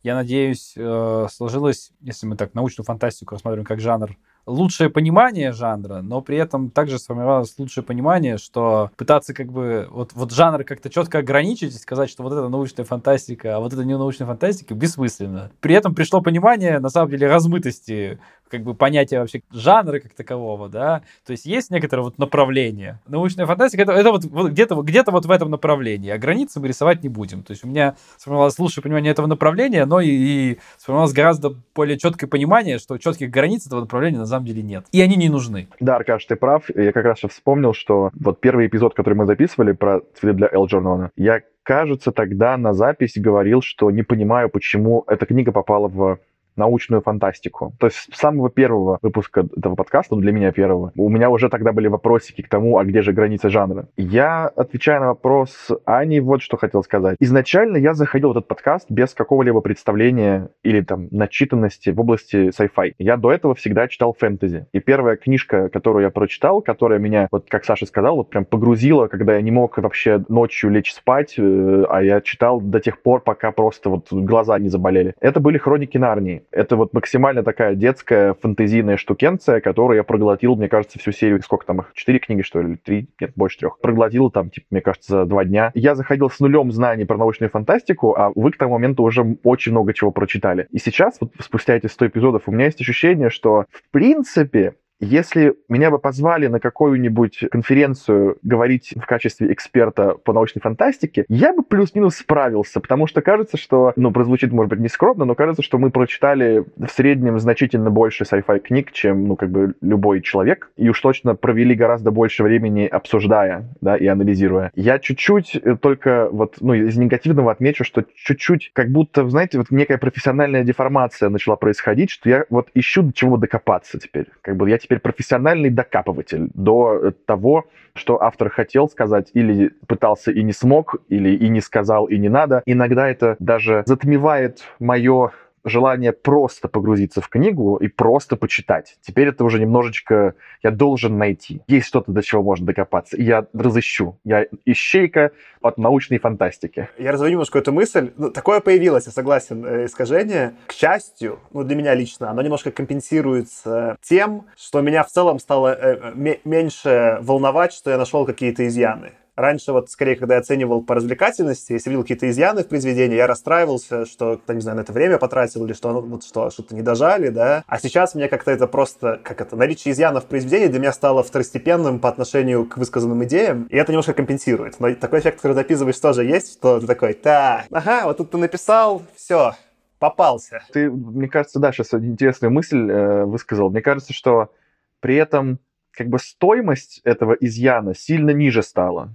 я 0.09 0.15
надеюсь, 0.15 0.73
э, 0.75 1.27
сложилось, 1.31 1.93
если 2.01 2.27
мы 2.27 2.37
так 2.37 2.55
научную 2.55 2.87
фантастику 2.87 3.35
рассматриваем 3.35 3.67
как 3.67 3.79
жанр, 3.79 4.17
лучшее 4.47 4.89
понимание 4.89 5.53
жанра, 5.53 6.01
но 6.01 6.23
при 6.23 6.39
этом 6.39 6.71
также 6.71 6.99
сформировалось 6.99 7.55
лучшее 7.59 7.85
понимание, 7.85 8.39
что 8.39 8.91
пытаться 8.97 9.35
как 9.35 9.53
бы 9.53 9.87
вот, 9.91 10.15
вот 10.15 10.33
жанр 10.33 10.65
как-то 10.65 10.89
четко 10.89 11.19
ограничить 11.19 11.75
и 11.75 11.79
сказать, 11.79 12.09
что 12.09 12.23
вот 12.23 12.33
это 12.33 12.49
научная 12.49 12.87
фантастика, 12.87 13.57
а 13.57 13.61
вот 13.61 13.75
это 13.75 13.85
не 13.85 13.99
научная 13.99 14.27
фантастика, 14.27 14.75
бессмысленно. 14.75 15.51
При 15.61 15.75
этом 15.75 15.95
пришло 15.95 16.23
понимание, 16.23 16.79
на 16.79 16.89
самом 16.89 17.11
деле, 17.11 17.29
размытости 17.29 18.19
как 18.49 18.63
бы 18.63 18.75
понятия 18.75 19.21
вообще 19.21 19.43
жанра 19.51 20.01
как 20.01 20.13
такового, 20.15 20.69
да, 20.69 21.03
то 21.27 21.33
есть 21.33 21.47
есть 21.47 21.71
некоторое 21.71 22.03
вот 22.03 22.19
направление. 22.19 23.01
Научная 23.07 23.47
фантастика 23.47 23.83
это, 23.83 23.93
это 23.93 24.11
вот, 24.11 24.25
вот 24.25 24.51
где-то 24.51 24.81
где 24.83 25.03
вот 25.07 25.27
в 25.27 25.31
этом 25.31 25.51
направлении, 25.51 26.11
а 26.11 26.19
границы 26.19 26.61
мы 26.61 26.69
рисовать 26.69 27.03
не 27.03 27.09
будем. 27.09 27.43
То 27.43 27.53
есть 27.53 27.65
у 27.65 27.69
меня 27.69 27.97
сформировалось 28.17 28.59
лучшее 28.59 28.83
понимание 28.83 29.13
этого 29.13 29.27
направления, 29.27 29.85
но 29.87 30.01
и, 30.01 30.11
и 30.11 30.59
сформировалось 30.77 31.13
гораздо 31.13 31.55
более 31.75 31.99
четкое 31.99 32.29
понимание, 32.29 32.79
что 32.79 32.99
четких 32.99 33.31
границ 33.31 33.67
этого 33.67 33.81
направления 33.81 34.19
на 34.19 34.27
самом 34.27 34.47
деле 34.47 34.63
нет. 34.63 34.87
И 34.93 35.01
они 35.01 35.17
не 35.17 35.29
нужны. 35.29 35.69
Да, 35.81 35.97
Аркаш, 35.97 36.25
ты 36.27 36.37
прав. 36.37 36.65
Я 36.75 36.93
как 36.93 37.05
раз 37.05 37.21
вспомнил, 37.21 37.73
что 37.73 38.11
вот 38.15 38.41
первый 38.41 38.67
эпизод, 38.67 38.95
который 38.95 39.15
мы 39.15 39.27
записывали 39.27 39.73
про 39.73 40.01
цветы 40.15 40.37
для 40.37 40.49
Элджернона, 40.49 41.11
я, 41.17 41.41
кажется, 41.63 42.13
тогда 42.13 42.57
на 42.57 42.75
запись 42.75 43.15
говорил, 43.17 43.63
что 43.63 43.91
не 43.91 44.03
понимаю, 44.03 44.49
почему 44.49 45.05
эта 45.07 45.27
книга 45.27 45.53
попала 45.53 45.89
в 45.89 46.19
научную 46.59 47.03
фантастику. 47.03 47.73
То 47.79 47.87
есть 47.87 47.97
с 48.13 48.19
самого 48.19 48.51
первого 48.51 48.99
выпуска 49.03 49.47
этого 49.57 49.75
подкаста, 49.75 50.15
ну, 50.15 50.21
для 50.21 50.33
меня 50.33 50.53
первого, 50.53 50.93
у 50.97 51.09
меня 51.09 51.31
уже 51.31 51.49
тогда 51.49 51.73
были 51.73 51.89
вопросики 51.89 52.43
к 52.43 52.49
тому, 52.49 52.79
а 52.79 52.85
где 52.85 53.03
же 53.03 53.13
границы 53.13 53.49
жанра. 53.49 53.89
Я, 53.97 54.49
отвечая 54.49 55.01
на 55.01 55.09
вопрос 55.09 55.71
Ани, 55.85 56.21
вот 56.21 56.43
что 56.43 56.57
хотел 56.57 56.83
сказать. 56.83 57.17
Изначально 57.21 57.77
я 57.77 57.95
заходил 57.95 58.29
в 58.29 58.33
этот 58.33 58.49
подкаст 58.49 58.91
без 58.91 59.15
какого-либо 59.15 59.61
представления 59.61 60.51
или 60.63 60.81
там 60.81 61.09
начитанности 61.11 61.91
в 61.91 62.01
области 62.01 62.51
sci-fi. 62.51 62.93
Я 62.99 63.17
до 63.17 63.33
этого 63.33 63.55
всегда 63.55 63.89
читал 63.89 64.15
фэнтези. 64.19 64.67
И 64.73 64.81
первая 64.81 65.17
книжка, 65.17 65.69
которую 65.69 66.05
я 66.05 66.11
прочитал, 66.11 66.63
которая 66.63 66.99
меня, 66.99 67.29
вот 67.31 67.47
как 67.49 67.65
Саша 67.65 67.87
сказал, 67.87 68.17
вот 68.17 68.31
прям 68.31 68.45
погрузила, 68.45 69.07
когда 69.07 69.35
я 69.35 69.43
не 69.43 69.51
мог 69.51 69.79
вообще 69.79 70.25
ночью 70.29 70.71
лечь 70.71 70.93
спать, 70.93 71.35
э, 71.39 71.85
а 71.89 72.03
я 72.03 72.21
читал 72.21 72.61
до 72.61 72.81
тех 72.81 73.03
пор, 73.03 73.21
пока 73.21 73.53
просто 73.53 73.91
вот 73.91 74.13
глаза 74.13 74.59
не 74.59 74.69
заболели. 74.69 75.15
Это 75.21 75.41
были 75.41 75.59
«Хроники 75.59 75.99
Нарнии». 75.99 76.45
Это 76.51 76.77
вот 76.77 76.93
максимально 76.93 77.43
такая 77.43 77.75
детская 77.75 78.35
фантазийная 78.35 78.97
штукенция, 78.97 79.61
которую 79.61 79.97
я 79.97 80.05
проглотил, 80.05 80.57
мне 80.57 80.69
кажется, 80.69 80.99
всю 80.99 81.13
серию. 81.13 81.43
Сколько 81.43 81.67
там 81.67 81.81
их? 81.81 81.93
Четыре 81.95 82.19
книги, 82.19 82.43
что 82.43 82.61
ли? 82.61 82.77
Три? 82.77 83.09
Нет, 83.21 83.33
больше 83.37 83.59
трех. 83.59 83.79
Проглотил 83.81 84.31
там, 84.31 84.51
типа, 84.51 84.67
мне 84.71 84.81
кажется, 84.81 85.13
за 85.13 85.25
два 85.27 85.45
дня. 85.45 85.71
Я 85.75 85.95
заходил 85.95 86.31
с 86.31 86.41
нулем 86.41 86.73
знаний 86.73 87.05
про 87.05 87.17
научную 87.17 87.51
фантастику, 87.51 88.15
а 88.17 88.33
вы 88.35 88.51
к 88.53 88.57
тому 88.57 88.75
моменту 88.75 89.03
уже 89.03 89.37
очень 89.45 89.73
много 89.73 89.93
чего 89.93 90.11
прочитали. 90.11 90.69
И 90.71 90.79
сейчас, 90.79 91.19
вот 91.21 91.33
спустя 91.41 91.75
эти 91.75 91.87
100 91.87 92.09
эпизодов, 92.09 92.43
у 92.47 92.53
меня 92.53 92.67
есть 92.67 92.81
ощущение, 92.81 93.31
что, 93.31 93.67
в 93.71 93.91
принципе, 93.91 94.75
если 95.01 95.55
меня 95.69 95.91
бы 95.91 95.99
позвали 95.99 96.49
на 96.49 96.61
какую-нибудь 96.61 97.45
конференцию 97.51 98.39
говорить 98.43 98.95
в 98.97 99.07
качестве 99.07 99.53
эксперта 99.53 100.15
по 100.15 100.33
научной 100.33 100.61
фантастике, 100.61 101.25
я 101.29 101.53
бы 101.53 101.63
плюс-минус 101.63 102.17
справился, 102.17 102.81
потому 102.81 103.07
что 103.07 103.23
кажется, 103.23 103.57
что, 103.57 103.93
ну, 103.97 104.11
прозвучит, 104.11 104.53
может 104.53 104.71
быть, 104.71 104.81
не 104.81 104.89
скромно, 104.89 105.25
но 105.25 105.35
кажется, 105.35 105.63
что 105.63 105.79
мы 105.79 105.91
прочитали 105.91 106.65
в 106.77 106.89
среднем 106.89 107.39
значительно 107.39 107.91
больше 107.91 108.25
sci-fi 108.25 108.59
книг, 108.59 108.93
чем, 108.93 109.29
ну, 109.29 109.37
как 109.37 109.51
бы 109.51 109.75
любой 109.81 110.21
человек, 110.21 110.71
и 110.77 110.89
уж 110.89 111.01
точно 111.01 111.35
провели 111.35 111.75
гораздо 111.75 112.11
больше 112.11 112.43
времени 112.43 112.87
обсуждая, 112.87 113.69
да, 113.81 113.97
и 113.97 114.07
анализируя. 114.07 114.73
Я 114.75 114.99
чуть-чуть 114.99 115.57
э, 115.57 115.77
только 115.77 116.29
вот, 116.31 116.57
ну, 116.61 116.75
из 116.75 116.97
негативного 116.97 117.53
отмечу, 117.53 117.85
что 117.85 118.05
чуть-чуть, 118.15 118.73
как 118.73 118.91
будто, 118.91 119.29
знаете, 119.29 119.59
вот 119.59 119.71
некая 119.71 119.99
профессиональная 119.99 120.65
деформация 120.65 121.29
начала 121.29 121.57
происходить, 121.57 122.11
что 122.11 122.29
я 122.29 122.45
вот 122.51 122.69
ищу 122.75 123.03
до 123.03 123.13
чего 123.13 123.37
докопаться 123.37 123.99
теперь. 123.99 124.27
Как 124.43 124.57
бы 124.57 124.69
я 124.69 124.79
теперь 124.79 124.88
профессиональный 124.97 125.71
докапыватель 125.71 126.49
до 126.55 127.13
того, 127.27 127.67
что 127.95 128.23
автор 128.23 128.51
хотел 128.51 128.89
сказать 128.89 129.31
или 129.35 129.73
пытался 129.87 130.31
и 130.31 130.43
не 130.43 130.53
смог, 130.53 130.97
или 131.09 131.31
и 131.35 131.49
не 131.49 131.61
сказал, 131.61 132.07
и 132.07 132.17
не 132.19 132.29
надо. 132.29 132.63
Иногда 132.67 133.09
это 133.09 133.37
даже 133.39 133.83
затмевает 133.87 134.63
мое 134.79 135.33
желание 135.69 136.13
просто 136.13 136.69
погрузиться 136.69 137.21
в 137.21 137.29
книгу 137.29 137.77
и 137.77 137.89
просто 137.89 138.37
почитать. 138.37 138.97
Теперь 139.01 139.29
это 139.29 139.45
уже 139.45 139.61
немножечко 139.61 140.35
я 140.63 140.71
должен 140.71 141.19
найти. 141.19 141.63
Есть 141.67 141.87
что-то, 141.87 142.13
до 142.13 142.23
чего 142.23 142.43
можно 142.43 142.67
докопаться. 142.67 143.17
И 143.17 143.23
я 143.23 143.47
разыщу. 143.53 144.19
Я 144.25 144.47
ищейка 144.65 145.33
от 145.61 145.79
научной 145.79 146.19
фантастики. 146.19 146.89
Я 146.99 147.13
разведу 147.13 147.33
немножко 147.33 147.59
эту 147.59 147.73
мысль. 147.73 148.13
Ну, 148.17 148.31
такое 148.31 148.61
появилось, 148.61 149.07
я 149.07 149.13
согласен, 149.13 149.65
э, 149.65 149.87
искажение. 149.87 150.55
К 150.67 150.73
счастью, 150.73 151.41
ну, 151.53 151.65
для 151.65 151.77
меня 151.77 151.95
лично, 151.95 152.31
оно 152.31 152.43
немножко 152.43 152.71
компенсируется 152.71 153.97
тем, 154.03 154.47
что 154.57 154.81
меня 154.81 155.03
в 155.03 155.09
целом 155.09 155.39
стало 155.39 155.75
э, 155.75 156.13
меньше 156.45 157.19
волновать, 157.21 157.73
что 157.73 157.91
я 157.91 157.99
нашел 157.99 158.25
какие-то 158.25 158.67
изъяны. 158.67 159.13
Раньше 159.39 159.73
вот 159.73 159.89
скорее, 159.89 160.17
когда 160.17 160.35
я 160.35 160.41
оценивал 160.41 160.83
по 160.83 160.97
развлекательности, 160.97 161.73
если 161.73 161.91
видел 161.91 162.03
какие-то 162.03 162.29
изъяны 162.29 162.65
в 162.65 162.67
произведении, 162.67 163.15
я 163.15 163.29
расстраивался, 163.29 164.05
что, 164.05 164.37
кто, 164.37 164.53
не 164.53 164.61
знаю, 164.61 164.79
на 164.79 164.81
это 164.81 164.93
время 164.93 165.17
потратил 165.19 165.65
или 165.65 165.75
что, 165.75 166.01
вот 166.01 166.25
что, 166.25 166.51
что-то 166.51 166.75
не 166.75 166.83
дожали, 166.83 167.29
да. 167.29 167.63
А 167.69 167.79
сейчас 167.79 168.17
мне 168.17 168.27
как-то 168.27 168.51
это 168.51 168.67
просто, 168.67 169.21
как 169.23 169.41
это, 169.41 169.55
наличие 169.55 169.93
изъянов 169.93 170.25
в 170.25 170.27
произведении 170.27 170.67
для 170.67 170.81
меня 170.81 170.93
стало 170.93 171.23
второстепенным 171.23 172.01
по 172.01 172.09
отношению 172.09 172.67
к 172.67 172.79
высказанным 172.79 173.23
идеям, 173.27 173.69
и 173.71 173.77
это 173.77 173.93
немножко 173.93 174.13
компенсирует. 174.13 174.81
Но 174.81 174.93
такой 174.97 175.21
эффект, 175.21 175.37
который 175.37 175.53
записываешь, 175.53 176.01
тоже 176.01 176.25
есть, 176.25 176.55
что 176.55 176.81
ты 176.81 176.89
такой, 176.89 177.13
так, 177.13 177.67
ага, 177.71 178.07
вот 178.07 178.17
тут 178.17 178.33
ты 178.33 178.39
написал, 178.39 179.05
все, 179.15 179.53
попался. 180.01 180.65
Ты, 180.73 180.91
мне 180.91 181.29
кажется, 181.29 181.61
да, 181.61 181.71
сейчас 181.71 181.95
интересную 181.95 182.51
мысль 182.51 182.91
э, 182.91 183.25
высказал. 183.25 183.71
Мне 183.71 183.83
кажется, 183.83 184.13
что 184.13 184.51
при 184.99 185.15
этом 185.15 185.61
как 185.93 186.09
бы 186.09 186.19
стоимость 186.19 187.01
этого 187.05 187.35
изъяна 187.35 187.95
сильно 187.95 188.31
ниже 188.31 188.65
стала. 188.65 189.15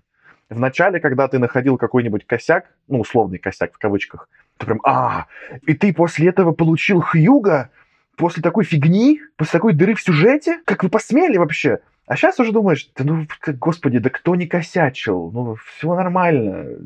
В 0.49 0.59
начале, 0.59 0.99
когда 0.99 1.27
ты 1.27 1.39
находил 1.39 1.77
какой-нибудь 1.77 2.25
косяк, 2.25 2.65
ну, 2.87 2.99
условный 2.99 3.39
косяк 3.39 3.73
в 3.73 3.77
кавычках, 3.77 4.29
ты 4.57 4.65
прям, 4.65 4.79
а, 4.83 5.27
и 5.65 5.73
ты 5.73 5.93
после 5.93 6.29
этого 6.29 6.51
получил 6.51 7.01
Хьюга? 7.01 7.69
После 8.15 8.43
такой 8.43 8.63
фигни? 8.63 9.21
После 9.37 9.53
такой 9.53 9.73
дыры 9.73 9.95
в 9.95 10.01
сюжете? 10.01 10.59
Как 10.65 10.83
вы 10.83 10.89
посмели 10.89 11.37
вообще? 11.37 11.79
А 12.05 12.15
сейчас 12.15 12.39
уже 12.39 12.51
думаешь, 12.51 12.89
да 12.95 13.03
ну, 13.03 13.25
господи, 13.59 13.97
да 13.97 14.09
кто 14.09 14.35
не 14.35 14.45
косячил? 14.45 15.31
Ну, 15.31 15.55
все 15.55 15.95
нормально. 15.95 16.85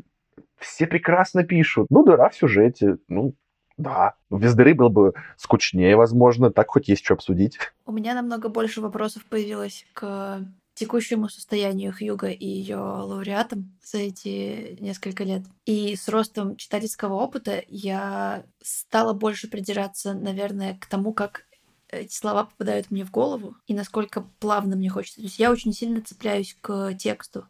Все 0.58 0.86
прекрасно 0.86 1.44
пишут. 1.44 1.88
Ну, 1.90 2.04
дыра 2.04 2.30
в 2.30 2.34
сюжете. 2.34 2.96
Ну, 3.08 3.34
да, 3.76 4.14
без 4.30 4.54
дыры 4.54 4.74
было 4.74 4.88
бы 4.88 5.14
скучнее, 5.36 5.96
возможно. 5.96 6.50
Так 6.50 6.68
хоть 6.68 6.88
есть 6.88 7.04
что 7.04 7.14
обсудить. 7.14 7.58
У 7.86 7.92
меня 7.92 8.14
намного 8.14 8.48
больше 8.48 8.80
вопросов 8.80 9.24
появилось 9.26 9.84
к 9.92 10.40
текущему 10.78 11.28
состоянию 11.28 11.92
Хьюга 11.92 12.28
и 12.28 12.46
ее 12.46 12.76
лауреатам 12.76 13.76
за 13.84 13.98
эти 13.98 14.76
несколько 14.80 15.24
лет. 15.24 15.42
И 15.66 15.96
с 15.96 16.08
ростом 16.08 16.56
читательского 16.56 17.14
опыта 17.14 17.62
я 17.68 18.44
стала 18.62 19.12
больше 19.12 19.48
придираться, 19.48 20.14
наверное, 20.14 20.78
к 20.78 20.86
тому, 20.86 21.12
как 21.12 21.44
эти 21.90 22.14
слова 22.14 22.44
попадают 22.44 22.90
мне 22.90 23.04
в 23.04 23.10
голову 23.10 23.56
и 23.66 23.74
насколько 23.74 24.26
плавно 24.40 24.76
мне 24.76 24.90
хочется. 24.90 25.20
То 25.20 25.26
есть 25.26 25.38
я 25.38 25.50
очень 25.50 25.72
сильно 25.72 26.02
цепляюсь 26.02 26.56
к 26.60 26.94
тексту. 26.94 27.46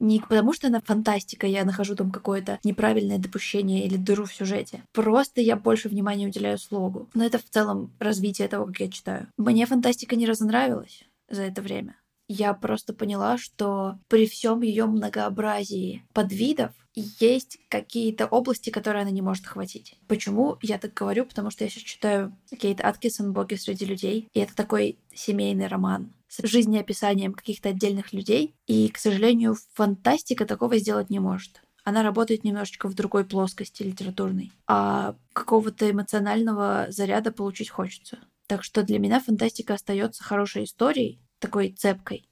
Не 0.00 0.20
потому, 0.20 0.52
что 0.52 0.68
она 0.68 0.80
фантастика, 0.80 1.46
я 1.46 1.64
нахожу 1.64 1.94
там 1.94 2.10
какое-то 2.10 2.58
неправильное 2.64 3.18
допущение 3.18 3.86
или 3.86 3.96
дыру 3.96 4.24
в 4.24 4.34
сюжете. 4.34 4.82
Просто 4.92 5.40
я 5.40 5.56
больше 5.56 5.88
внимания 5.88 6.26
уделяю 6.26 6.58
слогу. 6.58 7.08
Но 7.14 7.24
это 7.24 7.38
в 7.38 7.44
целом 7.44 7.92
развитие 7.98 8.48
того, 8.48 8.66
как 8.66 8.80
я 8.80 8.90
читаю. 8.90 9.28
Мне 9.36 9.66
фантастика 9.66 10.16
не 10.16 10.26
разонравилась 10.26 11.04
за 11.28 11.42
это 11.42 11.62
время 11.62 11.96
я 12.32 12.54
просто 12.54 12.92
поняла, 12.92 13.38
что 13.38 13.98
при 14.08 14.26
всем 14.26 14.62
ее 14.62 14.86
многообразии 14.86 16.04
подвидов 16.12 16.72
есть 16.94 17.58
какие-то 17.68 18.26
области, 18.26 18.70
которые 18.70 19.02
она 19.02 19.10
не 19.10 19.22
может 19.22 19.46
охватить. 19.46 19.98
Почему 20.08 20.58
я 20.62 20.78
так 20.78 20.94
говорю? 20.94 21.24
Потому 21.24 21.50
что 21.50 21.64
я 21.64 21.70
сейчас 21.70 21.84
читаю 21.84 22.36
Кейт 22.58 22.80
Аткинсон 22.80 23.32
«Боги 23.32 23.54
среди 23.54 23.84
людей», 23.84 24.28
и 24.32 24.40
это 24.40 24.54
такой 24.54 24.98
семейный 25.14 25.68
роман 25.68 26.12
с 26.28 26.46
жизнеописанием 26.46 27.34
каких-то 27.34 27.70
отдельных 27.70 28.12
людей, 28.12 28.54
и, 28.66 28.88
к 28.88 28.98
сожалению, 28.98 29.56
фантастика 29.74 30.46
такого 30.46 30.78
сделать 30.78 31.10
не 31.10 31.18
может 31.18 31.62
она 31.84 32.04
работает 32.04 32.44
немножечко 32.44 32.88
в 32.88 32.94
другой 32.94 33.24
плоскости 33.24 33.82
литературной, 33.82 34.52
а 34.68 35.16
какого-то 35.32 35.90
эмоционального 35.90 36.86
заряда 36.90 37.32
получить 37.32 37.70
хочется. 37.70 38.20
Так 38.46 38.62
что 38.62 38.82
для 38.82 38.98
меня 38.98 39.18
фантастика 39.18 39.74
остается 39.74 40.22
хорошей 40.22 40.62
историей, 40.64 41.20
такой 41.42 41.72
цепкой. 41.72 42.28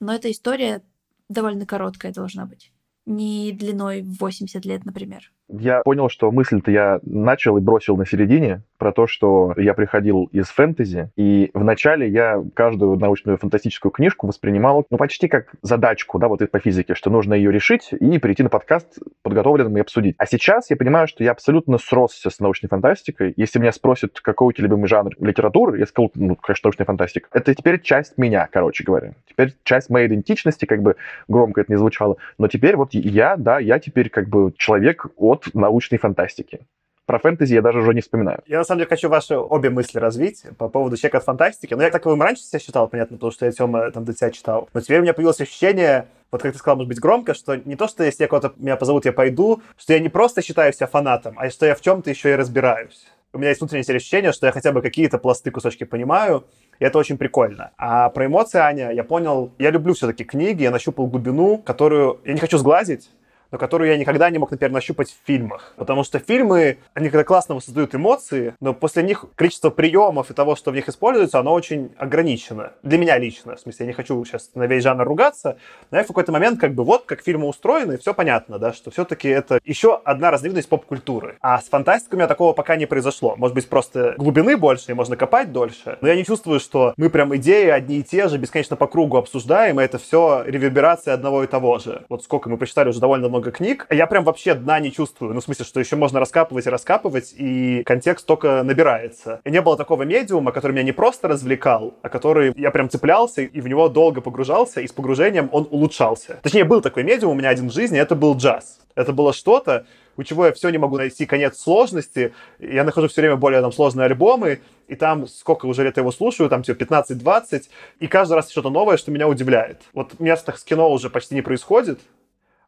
Но 0.00 0.14
эта 0.14 0.30
история 0.30 0.82
довольно 1.28 1.66
короткая 1.66 2.12
должна 2.12 2.46
быть. 2.46 2.72
Не 3.04 3.52
длиной 3.52 4.02
в 4.02 4.18
80 4.18 4.64
лет, 4.64 4.84
например. 4.84 5.32
Я 5.48 5.82
понял, 5.82 6.08
что 6.08 6.30
мысль-то 6.32 6.70
я 6.70 7.00
начал 7.04 7.56
и 7.56 7.60
бросил 7.60 7.96
на 7.96 8.04
середине, 8.04 8.62
про 8.76 8.92
то, 8.92 9.06
что 9.06 9.54
я 9.56 9.74
приходил 9.74 10.28
из 10.32 10.48
фэнтези, 10.48 11.10
и 11.16 11.50
вначале 11.54 12.08
я 12.08 12.42
каждую 12.54 12.96
научную 12.98 13.38
фантастическую 13.38 13.92
книжку 13.92 14.26
воспринимал, 14.26 14.86
ну, 14.90 14.96
почти 14.96 15.28
как 15.28 15.54
задачку, 15.62 16.18
да, 16.18 16.28
вот 16.28 16.36
по 16.50 16.58
физике, 16.58 16.94
что 16.94 17.10
нужно 17.10 17.34
ее 17.34 17.50
решить 17.50 17.90
и 17.92 18.18
прийти 18.18 18.42
на 18.42 18.50
подкаст 18.50 18.98
подготовленным 19.22 19.76
и 19.78 19.80
обсудить. 19.80 20.14
А 20.18 20.26
сейчас 20.26 20.70
я 20.70 20.76
понимаю, 20.76 21.08
что 21.08 21.24
я 21.24 21.30
абсолютно 21.32 21.78
сросся 21.78 22.30
с 22.30 22.40
научной 22.40 22.68
фантастикой. 22.68 23.32
Если 23.36 23.58
меня 23.58 23.72
спросят, 23.72 24.20
какой 24.20 24.48
у 24.48 24.52
тебя 24.52 24.64
любимый 24.64 24.86
жанр 24.86 25.12
литературы, 25.18 25.78
я 25.78 25.86
скажу, 25.86 26.10
ну, 26.14 26.36
конечно, 26.36 26.66
научная 26.66 26.84
фантастика. 26.84 27.28
Это 27.32 27.54
теперь 27.54 27.80
часть 27.80 28.18
меня, 28.18 28.48
короче 28.52 28.84
говоря. 28.84 29.12
Теперь 29.28 29.54
часть 29.64 29.90
моей 29.90 30.08
идентичности, 30.08 30.66
как 30.66 30.82
бы 30.82 30.96
громко 31.28 31.62
это 31.62 31.72
не 31.72 31.78
звучало. 31.78 32.16
Но 32.38 32.48
теперь 32.48 32.76
вот 32.76 32.92
я, 32.92 33.36
да, 33.36 33.58
я 33.58 33.78
теперь 33.78 34.10
как 34.10 34.28
бы 34.28 34.52
человек 34.56 35.06
от 35.16 35.35
научной 35.54 35.98
фантастики. 35.98 36.66
Про 37.06 37.20
фэнтези 37.20 37.54
я 37.54 37.62
даже 37.62 37.78
уже 37.78 37.94
не 37.94 38.00
вспоминаю. 38.00 38.42
Я, 38.46 38.58
на 38.58 38.64
самом 38.64 38.80
деле, 38.80 38.88
хочу 38.88 39.08
ваши 39.08 39.36
обе 39.36 39.70
мысли 39.70 40.00
развить 40.00 40.42
по 40.58 40.68
поводу 40.68 40.96
человека 40.96 41.18
от 41.18 41.24
фантастики. 41.24 41.72
Ну, 41.72 41.82
я 41.82 41.90
таковым 41.90 42.20
раньше 42.20 42.42
себя 42.42 42.58
считал, 42.58 42.88
понятно, 42.88 43.16
потому 43.16 43.30
что 43.30 43.46
я 43.46 43.52
Тёма 43.52 43.88
там 43.92 44.04
до 44.04 44.12
тебя 44.12 44.32
читал. 44.32 44.68
Но 44.74 44.80
теперь 44.80 44.98
у 44.98 45.02
меня 45.02 45.14
появилось 45.14 45.40
ощущение, 45.40 46.08
вот 46.32 46.42
как 46.42 46.52
ты 46.52 46.58
сказал, 46.58 46.76
может 46.76 46.88
быть, 46.88 46.98
громко, 46.98 47.34
что 47.34 47.54
не 47.54 47.76
то, 47.76 47.86
что 47.86 48.02
если 48.02 48.24
я 48.24 48.28
кого-то 48.28 48.54
меня 48.56 48.74
позовут, 48.74 49.04
я 49.04 49.12
пойду, 49.12 49.62
что 49.78 49.92
я 49.92 50.00
не 50.00 50.08
просто 50.08 50.42
считаю 50.42 50.72
себя 50.72 50.88
фанатом, 50.88 51.36
а 51.38 51.48
что 51.48 51.64
я 51.64 51.76
в 51.76 51.80
чем-то 51.80 52.10
еще 52.10 52.32
и 52.32 52.34
разбираюсь. 52.34 53.06
У 53.32 53.38
меня 53.38 53.50
есть 53.50 53.60
внутреннее 53.60 53.84
ощущение, 53.94 54.32
что 54.32 54.46
я 54.46 54.52
хотя 54.52 54.72
бы 54.72 54.82
какие-то 54.82 55.18
пласты, 55.18 55.52
кусочки 55.52 55.84
понимаю, 55.84 56.44
и 56.80 56.84
это 56.84 56.98
очень 56.98 57.18
прикольно. 57.18 57.70
А 57.76 58.08
про 58.08 58.26
эмоции, 58.26 58.58
Аня, 58.58 58.90
я 58.90 59.04
понял, 59.04 59.52
я 59.58 59.70
люблю 59.70 59.94
все-таки 59.94 60.24
книги, 60.24 60.62
я 60.62 60.72
нащупал 60.72 61.06
глубину, 61.06 61.58
которую 61.58 62.18
я 62.24 62.32
не 62.32 62.40
хочу 62.40 62.58
сглазить, 62.58 63.10
но 63.50 63.58
которую 63.58 63.90
я 63.90 63.96
никогда 63.96 64.30
не 64.30 64.38
мог, 64.38 64.50
например, 64.50 64.72
нащупать 64.72 65.10
в 65.10 65.26
фильмах. 65.26 65.72
Потому 65.76 66.04
что 66.04 66.18
фильмы, 66.18 66.78
они 66.94 67.10
когда 67.10 67.24
классно 67.24 67.54
воссоздают 67.54 67.94
эмоции, 67.94 68.54
но 68.60 68.74
после 68.74 69.02
них 69.02 69.24
количество 69.34 69.70
приемов 69.70 70.30
и 70.30 70.34
того, 70.34 70.56
что 70.56 70.70
в 70.70 70.74
них 70.74 70.88
используется, 70.88 71.38
оно 71.38 71.52
очень 71.52 71.92
ограничено. 71.98 72.72
Для 72.82 72.98
меня 72.98 73.18
лично. 73.18 73.56
В 73.56 73.60
смысле, 73.60 73.86
я 73.86 73.86
не 73.88 73.92
хочу 73.92 74.24
сейчас 74.24 74.50
на 74.54 74.66
весь 74.66 74.82
жанр 74.82 75.04
ругаться, 75.04 75.58
но 75.90 75.98
я 75.98 76.04
в 76.04 76.08
какой-то 76.08 76.32
момент 76.32 76.60
как 76.60 76.74
бы 76.74 76.84
вот 76.84 77.04
как 77.04 77.22
фильмы 77.22 77.46
устроены, 77.46 77.98
все 77.98 78.14
понятно, 78.14 78.58
да, 78.58 78.72
что 78.72 78.90
все-таки 78.90 79.28
это 79.28 79.60
еще 79.64 80.00
одна 80.04 80.30
разновидность 80.30 80.68
поп-культуры. 80.68 81.36
А 81.40 81.60
с 81.60 81.68
фантастикой 81.68 82.16
у 82.16 82.18
меня 82.18 82.28
такого 82.28 82.52
пока 82.52 82.76
не 82.76 82.86
произошло. 82.86 83.34
Может 83.36 83.54
быть, 83.54 83.68
просто 83.68 84.14
глубины 84.18 84.56
больше, 84.56 84.90
и 84.90 84.94
можно 84.94 85.16
копать 85.16 85.52
дольше. 85.52 85.98
Но 86.00 86.08
я 86.08 86.16
не 86.16 86.24
чувствую, 86.24 86.60
что 86.60 86.94
мы 86.96 87.10
прям 87.10 87.34
идеи 87.36 87.68
одни 87.68 87.98
и 87.98 88.02
те 88.02 88.28
же 88.28 88.38
бесконечно 88.38 88.76
по 88.76 88.86
кругу 88.86 89.16
обсуждаем, 89.16 89.80
и 89.80 89.84
это 89.84 89.98
все 89.98 90.42
реверберация 90.46 91.14
одного 91.14 91.44
и 91.44 91.46
того 91.46 91.78
же. 91.78 92.04
Вот 92.08 92.24
сколько 92.24 92.48
мы 92.48 92.56
прочитали 92.56 92.88
уже 92.88 93.00
довольно 93.00 93.28
много 93.36 93.50
книг, 93.50 93.86
я 93.90 94.06
прям 94.06 94.24
вообще 94.24 94.54
дна 94.54 94.80
не 94.80 94.90
чувствую. 94.90 95.34
Ну, 95.34 95.40
в 95.40 95.44
смысле, 95.44 95.64
что 95.66 95.78
еще 95.78 95.96
можно 95.96 96.20
раскапывать 96.20 96.66
и 96.66 96.70
раскапывать, 96.70 97.34
и 97.36 97.82
контекст 97.84 98.26
только 98.26 98.62
набирается. 98.62 99.40
И 99.44 99.50
не 99.50 99.60
было 99.60 99.76
такого 99.76 100.04
медиума, 100.04 100.52
который 100.52 100.72
меня 100.72 100.84
не 100.84 100.92
просто 100.92 101.28
развлекал, 101.28 101.94
а 102.02 102.08
который 102.08 102.54
я 102.56 102.70
прям 102.70 102.88
цеплялся 102.88 103.42
и 103.42 103.60
в 103.60 103.68
него 103.68 103.88
долго 103.88 104.22
погружался, 104.22 104.80
и 104.80 104.86
с 104.86 104.92
погружением 104.92 105.50
он 105.52 105.68
улучшался. 105.70 106.40
Точнее, 106.42 106.64
был 106.64 106.80
такой 106.80 107.02
медиум 107.02 107.32
у 107.32 107.34
меня 107.34 107.50
один 107.50 107.68
в 107.68 107.72
жизни, 107.72 107.98
это 107.98 108.14
был 108.14 108.36
джаз. 108.36 108.78
Это 108.94 109.12
было 109.12 109.34
что-то, 109.34 109.84
у 110.16 110.22
чего 110.22 110.46
я 110.46 110.52
все 110.52 110.70
не 110.70 110.78
могу 110.78 110.96
найти 110.96 111.26
конец 111.26 111.58
сложности. 111.58 112.32
Я 112.58 112.84
нахожу 112.84 113.08
все 113.08 113.20
время 113.20 113.36
более 113.36 113.60
там 113.60 113.70
сложные 113.70 114.06
альбомы, 114.06 114.60
и 114.88 114.94
там 114.94 115.26
сколько 115.26 115.66
уже 115.66 115.84
лет 115.84 115.98
я 115.98 116.00
его 116.00 116.12
слушаю, 116.12 116.48
там 116.48 116.62
типа 116.62 116.82
15-20, 116.82 117.64
и 118.00 118.06
каждый 118.06 118.34
раз 118.34 118.50
что-то 118.50 118.70
новое, 118.70 118.96
что 118.96 119.10
меня 119.10 119.28
удивляет. 119.28 119.82
Вот 119.92 120.18
меня 120.18 120.36
с 120.36 120.64
кино 120.64 120.90
уже 120.90 121.10
почти 121.10 121.34
не 121.34 121.42
происходит, 121.42 122.00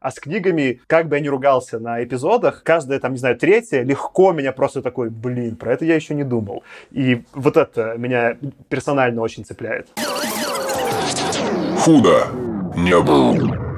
а 0.01 0.11
с 0.11 0.21
книгами, 0.21 0.81
как 0.87 1.09
бы 1.09 1.17
я 1.17 1.23
ни 1.23 1.29
ругался 1.29 1.79
на 1.79 2.03
эпизодах, 2.03 2.63
каждая, 2.63 3.01
там, 3.01 3.13
не 3.13 3.19
знаю, 3.19 3.37
третья 3.37 3.83
легко 3.83 4.33
меня 4.33 4.53
просто 4.53 4.83
такой, 4.83 5.11
блин, 5.11 5.57
про 5.57 5.73
это 5.73 5.85
я 5.85 5.97
еще 5.97 6.15
не 6.15 6.25
думал. 6.25 6.63
И 6.91 7.23
вот 7.33 7.57
это 7.57 7.95
меня 7.97 8.37
персонально 8.69 9.23
очень 9.23 9.45
цепляет. 9.45 9.89
Худо 11.81 12.27
не 12.77 13.01
было. 13.01 13.69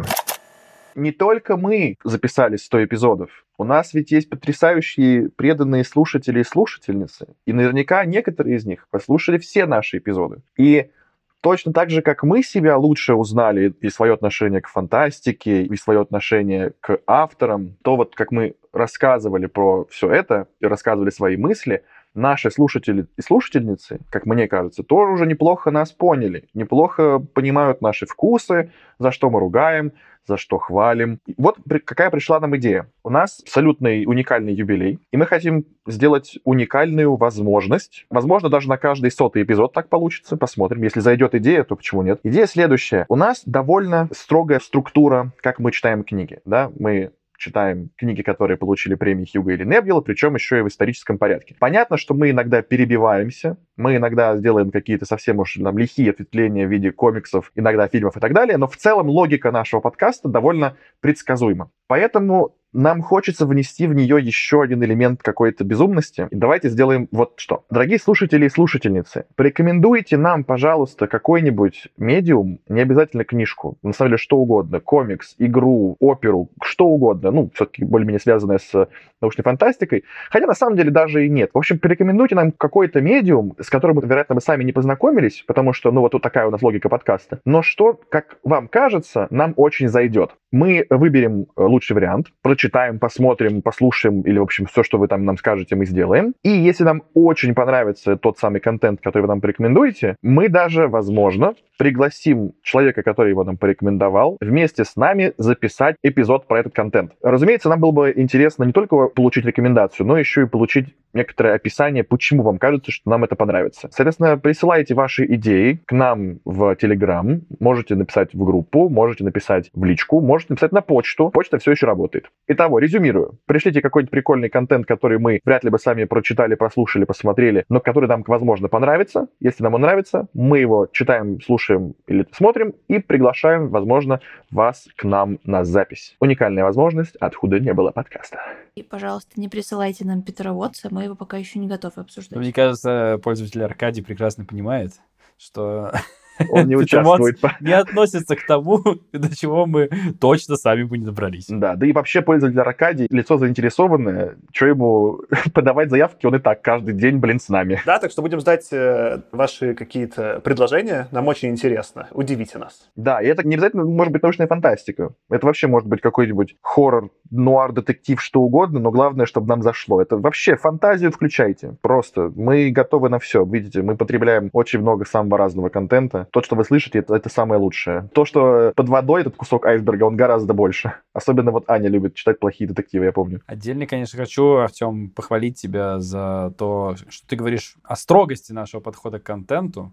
Не 0.95 1.13
только 1.13 1.57
мы 1.57 1.97
записали 2.05 2.57
100 2.57 2.85
эпизодов. 2.85 3.31
У 3.57 3.65
нас 3.65 3.95
ведь 3.95 4.11
есть 4.11 4.29
потрясающие 4.29 5.29
преданные 5.31 5.85
слушатели 5.85 6.41
и 6.41 6.45
слушательницы. 6.45 7.29
И 7.47 7.53
наверняка 7.53 8.05
некоторые 8.05 8.57
из 8.57 8.67
них 8.67 8.87
послушали 8.91 9.39
все 9.39 9.67
наши 9.67 9.99
эпизоды. 9.99 10.39
И 10.59 10.91
Точно 11.41 11.73
так 11.73 11.89
же, 11.89 12.03
как 12.03 12.23
мы 12.23 12.43
себя 12.43 12.77
лучше 12.77 13.15
узнали 13.15 13.75
и 13.81 13.89
свое 13.89 14.13
отношение 14.13 14.61
к 14.61 14.69
фантастике, 14.69 15.63
и 15.63 15.77
свое 15.77 16.01
отношение 16.01 16.73
к 16.81 17.01
авторам, 17.07 17.77
то 17.83 17.97
вот 17.97 18.15
как 18.15 18.31
мы 18.31 18.57
рассказывали 18.73 19.47
про 19.47 19.87
все 19.87 20.11
это 20.11 20.49
и 20.61 20.67
рассказывали 20.67 21.11
свои 21.11 21.37
мысли, 21.37 21.83
наши 22.15 22.51
слушатели 22.51 23.07
и 23.17 23.23
слушательницы, 23.23 24.01
как 24.11 24.27
мне 24.27 24.49
кажется, 24.49 24.83
тоже 24.83 25.13
уже 25.13 25.27
неплохо 25.27 25.71
нас 25.71 25.93
поняли, 25.93 26.49
неплохо 26.55 27.19
понимают 27.19 27.81
наши 27.81 28.07
вкусы, 28.07 28.73
за 28.99 29.11
что 29.11 29.31
мы 29.31 29.41
ругаем, 29.41 29.93
за 30.27 30.37
что 30.37 30.59
хвалим. 30.59 31.19
Вот 31.37 31.59
какая 31.85 32.11
пришла 32.11 32.41
нам 32.41 32.57
идея. 32.57 32.89
У 33.03 33.11
нас 33.11 33.41
абсолютный 33.43 34.05
уникальный 34.07 34.53
юбилей, 34.53 34.99
и 35.11 35.17
мы 35.17 35.27
хотим 35.27 35.65
сделать 35.87 36.39
уникальную 36.45 37.17
возможность. 37.17 38.07
Возможно, 38.11 38.49
даже 38.49 38.69
на 38.69 38.77
каждый 38.77 39.11
сотый 39.11 39.43
эпизод 39.43 39.73
так 39.73 39.89
получится. 39.89 40.37
Посмотрим. 40.37 40.83
Если 40.83 41.01
зайдет 41.01 41.35
идея, 41.35 41.65
то 41.65 41.75
почему 41.75 42.03
нет? 42.03 42.21
Идея 42.23 42.47
следующая. 42.47 43.07
У 43.09 43.17
нас 43.17 43.43
довольно 43.45 44.09
строгая 44.13 44.61
структура, 44.61 45.33
как 45.41 45.59
мы 45.59 45.73
читаем 45.73 46.05
книги. 46.05 46.41
Да? 46.45 46.71
Мы 46.79 47.11
читаем 47.41 47.91
книги, 47.97 48.23
которые 48.23 48.57
получили 48.57 48.95
премии 48.95 49.25
Хьюга 49.25 49.55
или 49.55 49.65
Небьела, 49.65 50.01
причем 50.03 50.35
еще 50.35 50.59
и 50.59 50.63
в 50.63 50.69
историческом 50.69 51.19
порядке. 51.19 51.57
Понятно, 51.59 51.97
что 51.97 52.15
мы 52.15 52.31
иногда 52.31 52.63
перебиваемся, 52.63 53.57
мы 53.77 53.97
иногда 53.97 54.37
сделаем 54.37 54.71
какие-то 54.71 55.07
совсем 55.07 55.39
уж 55.39 55.55
там 55.55 55.77
лихие 55.79 56.11
ответвления 56.11 56.67
в 56.67 56.71
виде 56.71 56.93
комиксов, 56.93 57.51
иногда 57.55 57.89
фильмов 57.89 58.17
и 58.17 58.21
так 58.21 58.35
далее, 58.35 58.59
но 58.59 58.69
в 58.69 58.77
целом 58.77 59.09
логика 59.09 59.51
нашего 59.51 59.81
подкаста 59.81 60.29
довольно 60.29 60.77
предсказуема. 61.01 61.71
Поэтому 61.89 62.55
нам 62.73 63.03
хочется 63.03 63.47
внести 63.47 63.87
в 63.87 63.95
нее 63.95 64.19
еще 64.21 64.63
один 64.63 64.83
элемент 64.85 65.23
какой-то 65.23 65.65
безумности. 65.65 66.29
Давайте 66.31 66.69
сделаем 66.69 67.09
вот 67.11 67.35
что. 67.37 67.65
Дорогие 67.71 67.99
слушатели 67.99 68.47
и 68.47 68.49
слушательницы, 68.49 69.27
порекомендуйте 69.37 70.17
нам, 70.17 70.45
пожалуйста, 70.45 71.07
какой-нибудь 71.07 71.89
медиум, 71.97 72.61
не 72.69 72.81
обязательно 72.81 73.25
книжку, 73.25 73.79
на 73.83 73.93
самом 73.93 74.11
деле 74.11 74.19
что 74.19 74.39
угодно, 74.39 74.81
комикс, 74.81 75.35
игру, 75.39 75.97
оперу, 76.01 76.51
что 76.63 76.87
угодно, 76.87 77.31
ну, 77.31 77.51
все-таки 77.55 77.85
более-менее 77.85 78.21
связанное 78.21 78.59
с 78.59 78.89
научной 79.21 79.43
фантастикой, 79.43 80.05
хотя 80.31 80.47
на 80.47 80.55
самом 80.55 80.77
деле 80.77 80.91
даже 80.91 81.27
и 81.27 81.29
нет. 81.29 81.51
В 81.53 81.59
общем, 81.59 81.79
порекомендуйте 81.79 82.35
нам 82.35 82.53
какой-то 82.53 83.01
медиум, 83.01 83.55
с 83.61 83.69
которым, 83.69 84.01
вероятно, 84.01 84.37
мы 84.37 84.41
сами 84.41 84.65
не 84.65 84.73
познакомились, 84.73 85.45
потому 85.47 85.73
что, 85.73 85.91
ну, 85.91 86.01
вот 86.01 86.13
тут 86.13 86.23
такая 86.23 86.47
у 86.47 86.51
нас 86.51 86.63
логика 86.63 86.89
подкаста, 86.89 87.41
но 87.45 87.63
что, 87.63 87.99
как 88.09 88.39
вам 88.45 88.69
кажется, 88.69 89.27
нам 89.31 89.55
очень 89.57 89.89
зайдет. 89.89 90.37
Мы 90.53 90.87
выберем 90.91 91.47
лучший 91.57 91.95
вариант, 91.95 92.29
прочитаем, 92.61 92.99
посмотрим, 92.99 93.63
послушаем, 93.63 94.21
или, 94.23 94.39
в 94.39 94.43
общем, 94.43 94.67
все, 94.67 94.83
что 94.83 94.99
вы 94.99 95.09
там 95.09 95.25
нам 95.25 95.39
скажете, 95.39 95.77
мы 95.77 95.87
сделаем. 95.87 96.35
И 96.43 96.51
если 96.51 96.85
нам 96.85 97.03
очень 97.15 97.55
понравится 97.55 98.17
тот 98.17 98.39
самый 98.39 98.61
контент, 98.61 99.01
который 99.01 99.23
вы 99.23 99.29
нам 99.29 99.41
порекомендуете, 99.41 100.17
мы 100.23 100.49
даже, 100.51 100.87
возможно, 100.87 101.55
пригласим 101.79 102.53
человека, 102.63 103.03
который 103.03 103.31
его 103.31 103.43
нам 103.45 103.57
порекомендовал, 103.57 104.37
вместе 104.43 104.85
с 104.85 104.97
нами 104.97 105.33
записать 105.39 105.97
эпизод 106.03 106.47
про 106.47 106.61
этот 106.61 106.75
контент. 106.75 107.13
Разумеется, 107.23 107.71
нам 107.71 107.81
было 107.81 107.93
бы 107.93 108.13
интересно 108.15 108.65
не 108.65 108.73
только 108.73 109.07
получить 109.07 109.47
рекомендацию, 109.47 110.07
но 110.07 110.19
еще 110.19 110.43
и 110.43 110.47
получить 110.47 110.95
некоторое 111.15 111.55
описание, 111.55 112.05
почему 112.05 112.43
вам 112.43 112.59
кажется, 112.59 112.93
что 112.93 113.09
нам 113.11 113.25
это 113.25 113.35
понравится. 113.35 113.89
Соответственно, 113.91 114.37
присылайте 114.37 114.95
ваши 114.95 115.25
идеи 115.25 115.81
к 115.87 115.93
нам 115.93 116.41
в 116.45 116.77
Telegram, 116.81 117.41
можете 117.59 117.95
написать 117.95 118.35
в 118.35 118.45
группу, 118.45 118.89
можете 118.89 119.25
написать 119.25 119.71
в 119.73 119.85
личку, 119.85 120.21
можете 120.21 120.53
написать 120.53 120.73
на 120.73 120.83
почту. 120.83 121.31
Почта 121.31 121.59
все 121.59 121.73
еще 121.73 121.87
работает. 121.87 122.31
Итого, 122.53 122.81
резюмирую. 122.81 123.39
Пришлите 123.47 123.81
какой-нибудь 123.81 124.11
прикольный 124.11 124.49
контент, 124.49 124.85
который 124.85 125.21
мы 125.21 125.41
вряд 125.45 125.63
ли 125.63 125.71
бы 125.71 125.79
сами 125.79 126.03
прочитали, 126.03 126.57
прослушали, 126.57 127.05
посмотрели, 127.05 127.65
но 127.69 127.79
который 127.79 128.09
нам, 128.09 128.25
возможно, 128.27 128.67
понравится. 128.67 129.29
Если 129.39 129.63
нам 129.63 129.75
он 129.75 129.83
нравится, 129.83 130.27
мы 130.35 130.59
его 130.59 130.89
читаем, 130.91 131.41
слушаем 131.41 131.95
или 132.09 132.27
смотрим 132.33 132.75
и 132.89 132.99
приглашаем, 132.99 133.69
возможно, 133.69 134.19
вас 134.51 134.89
к 134.97 135.05
нам 135.05 135.39
на 135.45 135.63
запись. 135.63 136.17
Уникальная 136.19 136.65
возможность, 136.65 137.15
откуда 137.21 137.61
не 137.61 137.73
было 137.73 137.93
подкаста. 137.93 138.41
И, 138.75 138.83
пожалуйста, 138.83 139.41
не 139.41 139.49
присылайте 139.49 140.05
нам 140.05 140.23
Петра 140.23 140.53
Уотса, 140.53 140.89
мы 140.91 141.05
его 141.05 141.15
пока 141.15 141.37
еще 141.37 141.61
не 141.61 141.69
готовы 141.69 142.03
обсуждать. 142.03 142.37
Мне 142.37 142.53
кажется, 142.53 143.21
пользователь 143.23 143.63
Аркадий 143.63 144.03
прекрасно 144.03 144.45
понимает, 144.45 144.95
что 145.39 145.93
он 146.51 146.67
не 146.67 146.77
участвует. 146.77 147.39
Не 147.61 147.73
относится 147.73 148.37
к 148.37 148.47
тому, 148.47 148.83
до 149.13 149.37
чего 149.37 149.67
мы 149.67 149.89
точно 150.21 150.57
сами 150.57 150.85
бы 150.85 150.99
не 150.99 151.05
добрались. 151.05 151.47
Да, 151.49 151.77
да 151.77 151.87
и 151.87 151.93
вообще 151.93 152.23
пользователь 152.23 152.61
Аркадий, 152.61 153.07
лицо 153.11 153.37
заинтересованное, 153.37 154.37
что 154.53 154.67
ему 154.67 155.21
подавать 155.55 155.91
заявки, 155.91 156.27
он 156.27 156.37
и 156.37 156.39
так 156.39 156.63
каждый 156.63 156.95
день, 156.95 157.19
блин, 157.19 157.41
с 157.41 157.49
нами. 157.49 157.81
Да, 157.87 157.99
так 157.99 158.11
что 158.11 158.23
будем 158.23 158.41
ждать 158.41 158.69
э, 158.73 159.21
ваши 159.33 159.75
какие-то 159.75 160.41
предложения, 160.43 161.09
нам 161.11 161.29
очень 161.29 161.51
интересно, 161.51 162.09
удивите 162.13 162.59
нас. 162.59 162.91
Да, 162.97 163.21
и 163.21 163.27
это 163.27 163.47
не 163.47 163.55
обязательно 163.55 163.85
может 163.85 164.13
быть 164.13 164.23
научная 164.23 164.47
фантастика, 164.47 165.11
это 165.31 165.47
вообще 165.47 165.67
может 165.67 165.89
быть 165.89 166.01
какой-нибудь 166.01 166.57
хоррор, 166.63 167.11
нуар, 167.31 167.73
детектив, 167.73 168.21
что 168.21 168.41
угодно, 168.41 168.81
но 168.81 168.91
главное, 168.91 169.27
чтобы 169.27 169.49
нам 169.49 169.63
зашло. 169.63 170.01
Это 170.03 170.17
вообще 170.17 170.57
фантазию 170.57 171.13
включайте, 171.13 171.77
просто. 171.81 172.33
Мы 172.35 172.71
готовы 172.71 173.09
на 173.09 173.19
все, 173.19 173.45
видите, 173.45 173.83
мы 173.83 173.97
потребляем 173.97 174.51
очень 174.53 174.81
много 174.81 175.05
самого 175.05 175.39
разного 175.39 175.69
контента, 175.69 176.29
то, 176.33 176.43
что 176.43 176.57
вы 176.57 176.65
слышите, 176.65 177.01
это, 177.01 177.15
это 177.15 177.29
самое 177.29 177.61
лучшее. 177.61 178.09
То, 178.15 178.25
что 178.25 178.73
под 178.75 178.89
водой, 178.89 179.23
этот 179.23 179.37
кусок 179.37 179.67
айсберга, 179.67 180.05
он 180.05 180.17
гораздо 180.17 180.55
больше. 180.55 180.95
Особенно 181.13 181.51
вот 181.51 181.69
Аня 181.69 181.89
любит 181.89 182.15
читать 182.15 182.39
плохие 182.39 182.69
детективы, 182.69 183.07
я 183.07 183.13
помню. 183.13 183.43
Отдельно, 183.47 183.87
конечно, 183.87 184.19
хочу, 184.19 184.57
Артем, 184.57 185.11
похвалить 185.11 185.61
тебя 185.61 186.01
за 186.01 186.55
то, 186.59 186.97
что 187.09 187.27
ты 187.27 187.37
говоришь 187.37 187.77
о 187.83 187.97
строгости 187.97 188.53
нашего 188.53 188.81
подхода 188.81 189.19
к 189.19 189.25
контенту 189.25 189.93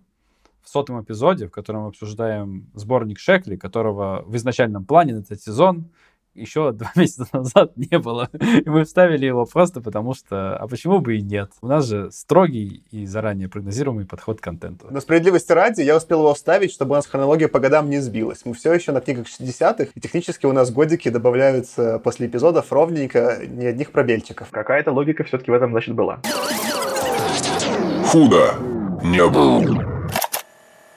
в 0.63 0.69
сотом 0.69 1.01
эпизоде, 1.01 1.47
в 1.47 1.51
котором 1.51 1.83
мы 1.83 1.87
обсуждаем 1.87 2.69
сборник 2.73 3.19
Шекли, 3.19 3.55
которого 3.55 4.23
в 4.25 4.35
изначальном 4.35 4.85
плане 4.85 5.15
на 5.15 5.19
этот 5.19 5.41
сезон 5.41 5.89
еще 6.37 6.71
два 6.73 6.91
месяца 6.95 7.27
назад 7.33 7.71
не 7.75 7.97
было. 7.99 8.29
И 8.33 8.69
мы 8.69 8.85
вставили 8.85 9.25
его 9.25 9.45
просто 9.45 9.81
потому 9.81 10.13
что, 10.13 10.57
а 10.57 10.67
почему 10.67 10.99
бы 10.99 11.17
и 11.17 11.21
нет? 11.21 11.51
У 11.61 11.67
нас 11.67 11.85
же 11.85 12.11
строгий 12.11 12.83
и 12.91 13.05
заранее 13.05 13.49
прогнозируемый 13.49 14.05
подход 14.05 14.39
к 14.39 14.43
контенту. 14.43 14.87
На 14.89 15.01
справедливости 15.01 15.51
ради, 15.51 15.81
я 15.81 15.97
успел 15.97 16.19
его 16.19 16.33
вставить, 16.33 16.71
чтобы 16.71 16.91
у 16.91 16.95
нас 16.95 17.07
хронология 17.07 17.47
по 17.47 17.59
годам 17.59 17.89
не 17.89 17.99
сбилась. 17.99 18.41
Мы 18.45 18.53
все 18.53 18.73
еще 18.73 18.91
на 18.91 19.01
книгах 19.01 19.27
60-х, 19.27 19.87
и 19.93 19.99
технически 19.99 20.45
у 20.45 20.53
нас 20.53 20.71
годики 20.71 21.09
добавляются 21.09 21.99
после 21.99 22.27
эпизодов 22.27 22.71
ровненько, 22.71 23.39
ни 23.47 23.65
одних 23.65 23.91
пробельчиков. 23.91 24.49
Какая-то 24.51 24.91
логика 24.91 25.23
все-таки 25.23 25.51
в 25.51 25.53
этом, 25.53 25.71
значит, 25.71 25.95
была. 25.95 26.21
Худо 28.05 28.53
не 29.03 29.25
было. 29.27 29.97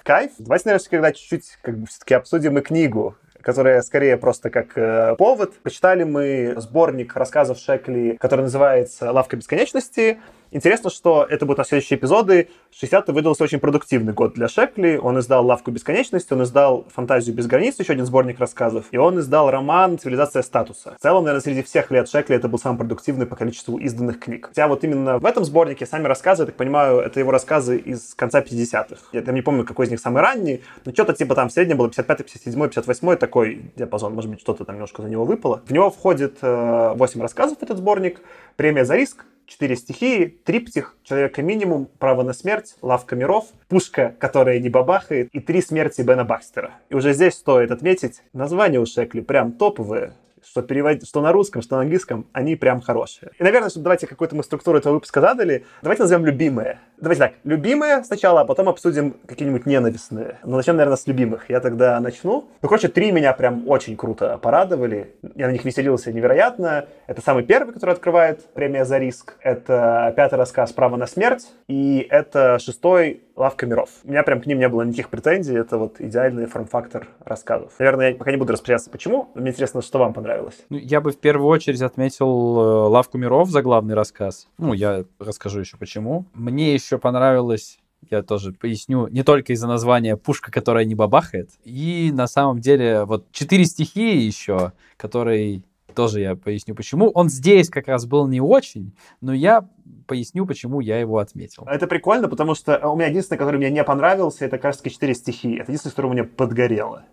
Кайф. 0.03 0.33
Давайте, 0.39 0.69
наверное, 0.69 0.89
когда 0.89 1.13
чуть-чуть 1.13 1.59
как 1.63 1.79
бы 1.79 1.87
все-таки 1.87 2.15
обсудим 2.15 2.59
и 2.59 2.63
книгу 2.63 3.17
которая 3.43 3.83
скорее 3.83 4.17
просто 4.17 4.51
как 4.51 4.77
э, 4.77 5.15
повод. 5.17 5.55
Почитали 5.63 6.05
мы 6.05 6.55
сборник 6.59 7.15
рассказов 7.17 7.59
Шекли, 7.59 8.17
который 8.19 8.43
называется 8.43 9.13
«Лавка 9.13 9.37
бесконечности». 9.37 10.19
Интересно, 10.53 10.91
что 10.91 11.25
это 11.29 11.47
будут 11.47 11.67
следующие 11.67 11.97
эпизоды. 11.97 12.49
60-й 12.73 13.13
выдался 13.13 13.45
очень 13.45 13.61
продуктивный 13.61 14.13
год 14.13 14.35
для 14.35 14.49
Шекли. 14.49 14.99
Он 14.99 15.19
издал 15.21 15.47
«Лавку 15.47 15.71
бесконечности», 15.71 16.33
он 16.33 16.43
издал 16.43 16.87
«Фантазию 16.93 17.37
без 17.37 17.47
границ», 17.47 17.79
еще 17.79 17.93
один 17.93 18.05
сборник 18.05 18.41
рассказов, 18.41 18.87
и 18.91 18.97
он 18.97 19.21
издал 19.21 19.51
роман 19.51 19.97
«Цивилизация 19.99 20.43
статуса». 20.43 20.97
В 20.99 21.03
целом, 21.03 21.25
наверное, 21.25 21.43
среди 21.43 21.63
всех 21.63 21.93
лет 21.93 22.09
Шекли 22.09 22.35
это 22.35 22.49
был 22.49 22.59
самый 22.59 22.79
продуктивный 22.79 23.27
по 23.27 23.37
количеству 23.37 23.79
изданных 23.79 24.19
книг. 24.19 24.47
Хотя 24.49 24.67
вот 24.67 24.83
именно 24.83 25.19
в 25.19 25.27
этом 25.27 25.45
сборнике 25.45 25.87
сами 25.87 26.09
рассказы, 26.09 26.43
я 26.43 26.47
так 26.47 26.57
понимаю, 26.57 26.99
это 26.99 27.21
его 27.21 27.31
рассказы 27.31 27.79
из 27.79 28.15
конца 28.15 28.41
50-х. 28.41 28.97
Я 29.13 29.23
там 29.23 29.37
не 29.37 29.43
помню, 29.43 29.65
какой 29.65 29.87
из 29.87 29.91
них 29.91 30.01
самый 30.01 30.21
ранний, 30.21 30.63
но 30.85 30.93
что-то 30.93 31.13
типа 31.13 31.37
там 31.37 31.51
среднее 31.51 31.77
было 31.77 31.89
55 31.89 32.19
57 32.19 32.61
58 32.61 33.17
такой 33.17 33.71
диапазон, 33.77 34.15
может 34.15 34.29
быть, 34.29 34.41
что-то 34.41 34.65
там 34.65 34.75
немножко 34.75 35.03
за 35.03 35.09
него 35.09 35.25
выпало. 35.25 35.63
В 35.65 35.73
него 35.73 35.91
входит 35.91 36.39
э, 36.43 36.93
8 36.97 37.23
рассказов 37.23 37.59
этот 37.61 37.79
сборник, 37.79 38.21
премия 38.57 38.85
за 38.85 38.97
риск, 38.97 39.25
четыре 39.51 39.77
стихии, 39.77 40.27
триптих, 40.27 40.97
человека 41.03 41.43
минимум, 41.43 41.89
право 41.99 42.23
на 42.23 42.33
смерть, 42.33 42.77
лавка 42.83 43.17
миров, 43.17 43.47
пушка, 43.69 44.15
которая 44.19 44.61
не 44.61 44.69
бабахает, 44.69 45.29
и 45.33 45.41
три 45.41 45.61
смерти 45.61 46.03
Бена 46.03 46.25
Бакстера. 46.25 46.71
И 46.89 46.95
уже 46.95 47.13
здесь 47.13 47.35
стоит 47.35 47.73
отметить, 47.73 48.23
название 48.33 48.81
у 48.81 48.87
Шекли 48.87 49.21
прям 49.21 49.53
топовые, 49.53 50.13
что, 50.51 50.63
переводить, 50.63 51.07
что 51.07 51.21
на 51.21 51.31
русском, 51.31 51.63
что 51.63 51.77
на 51.77 51.83
английском, 51.83 52.27
они 52.33 52.57
прям 52.57 52.81
хорошие. 52.81 53.31
И, 53.39 53.43
наверное, 53.43 53.71
чтобы 53.71 53.85
давайте 53.85 54.09
какую-то 54.09 54.35
мы 54.35 54.43
структуру 54.43 54.79
этого 54.79 54.95
выпуска 54.95 55.21
задали, 55.21 55.65
давайте 55.81 56.03
назовем 56.03 56.27
любимые. 56.27 56.81
Давайте 56.99 57.23
так, 57.23 57.33
любимые 57.45 58.03
сначала, 58.05 58.41
а 58.41 58.45
потом 58.45 58.69
обсудим 58.69 59.15
какие-нибудь 59.27 59.65
ненавистные. 59.65 60.39
Но 60.43 60.57
начнем, 60.57 60.77
наверное, 60.77 60.97
с 60.97 61.07
любимых. 61.07 61.49
Я 61.49 61.61
тогда 61.61 62.01
начну. 62.01 62.49
Ну, 62.61 62.69
короче, 62.69 62.89
три 62.89 63.13
меня 63.13 63.33
прям 63.33 63.69
очень 63.69 63.97
круто 63.97 64.39
порадовали. 64.39 65.15
Я 65.37 65.47
на 65.47 65.53
них 65.53 65.65
веселился 65.65 66.13
невероятно. 66.13 66.87
Это 67.07 67.23
самый 67.23 67.45
первый, 67.45 67.73
который 67.73 67.95
открывает 67.95 68.45
премия 68.53 68.85
за 68.85 68.99
риск. 68.99 69.37
Это 69.41 70.13
пятый 70.17 70.35
рассказ 70.35 70.73
«Право 70.73 70.97
на 70.97 71.07
смерть». 71.07 71.47
И 71.69 72.07
это 72.11 72.59
шестой 72.59 73.23
«Лавка 73.41 73.67
миров». 73.67 73.89
У 74.05 74.11
меня 74.11 74.23
прям 74.23 74.41
к 74.43 74.47
ним 74.47 74.59
не 74.59 74.69
было 74.69 74.83
никаких 74.83 75.09
претензий. 75.09 75.55
Это 75.55 75.79
вот 75.79 75.99
идеальный 75.99 76.45
форм-фактор 76.45 77.09
рассказов. 77.25 77.73
Наверное, 77.79 78.11
я 78.11 78.15
пока 78.15 78.31
не 78.31 78.37
буду 78.37 78.53
распределяться, 78.53 78.91
почему. 78.91 79.31
Мне 79.35 79.51
интересно, 79.51 79.81
что 79.81 79.99
вам 79.99 80.13
понравилось. 80.13 80.59
Ну, 80.69 80.77
я 80.77 81.01
бы 81.01 81.11
в 81.11 81.19
первую 81.19 81.49
очередь 81.49 81.81
отметил 81.81 82.27
э, 82.29 82.89
«Лавку 82.89 83.17
миров» 83.17 83.49
за 83.49 83.63
главный 83.63 83.95
рассказ. 83.95 84.47
Ну, 84.59 84.75
я 84.75 85.05
расскажу 85.19 85.61
еще 85.61 85.79
почему. 85.79 86.27
Мне 86.35 86.75
еще 86.75 86.99
понравилось 86.99 87.81
я 88.11 88.23
тоже 88.23 88.53
поясню, 88.53 89.09
не 89.09 89.23
только 89.23 89.53
из-за 89.53 89.69
названия 89.69 90.17
«Пушка, 90.17 90.51
которая 90.51 90.85
не 90.85 90.95
бабахает». 90.95 91.51
И 91.65 92.11
на 92.13 92.27
самом 92.27 92.61
деле 92.61 93.05
вот 93.05 93.31
четыре 93.31 93.65
стихии 93.65 94.17
еще, 94.17 94.73
которые 94.97 95.63
Тоже 95.95 96.21
я 96.21 96.37
поясню, 96.37 96.75
почему. 96.75 97.11
Он 97.11 97.29
здесь 97.29 97.69
как 97.69 97.89
раз 97.89 98.07
был 98.07 98.27
не 98.27 98.41
очень, 98.41 98.95
но 99.21 99.33
я 99.33 99.69
поясню, 100.07 100.47
почему 100.47 100.81
я 100.81 100.99
его 100.99 101.19
отметил. 101.19 101.65
Это 101.67 101.87
прикольно, 101.87 102.29
потому 102.29 102.55
что 102.55 102.79
у 102.89 102.97
меня 102.97 103.09
единственное, 103.09 103.39
который 103.39 103.57
мне 103.57 103.71
не 103.71 103.85
понравился, 103.85 104.45
это 104.45 104.59
раз-таки 104.59 104.91
четыре 104.91 105.15
стихии. 105.15 105.55
Это 105.55 105.71
единственное, 105.71 105.93
которое 105.93 106.13
мне 106.13 106.25
подгорело. 106.25 107.05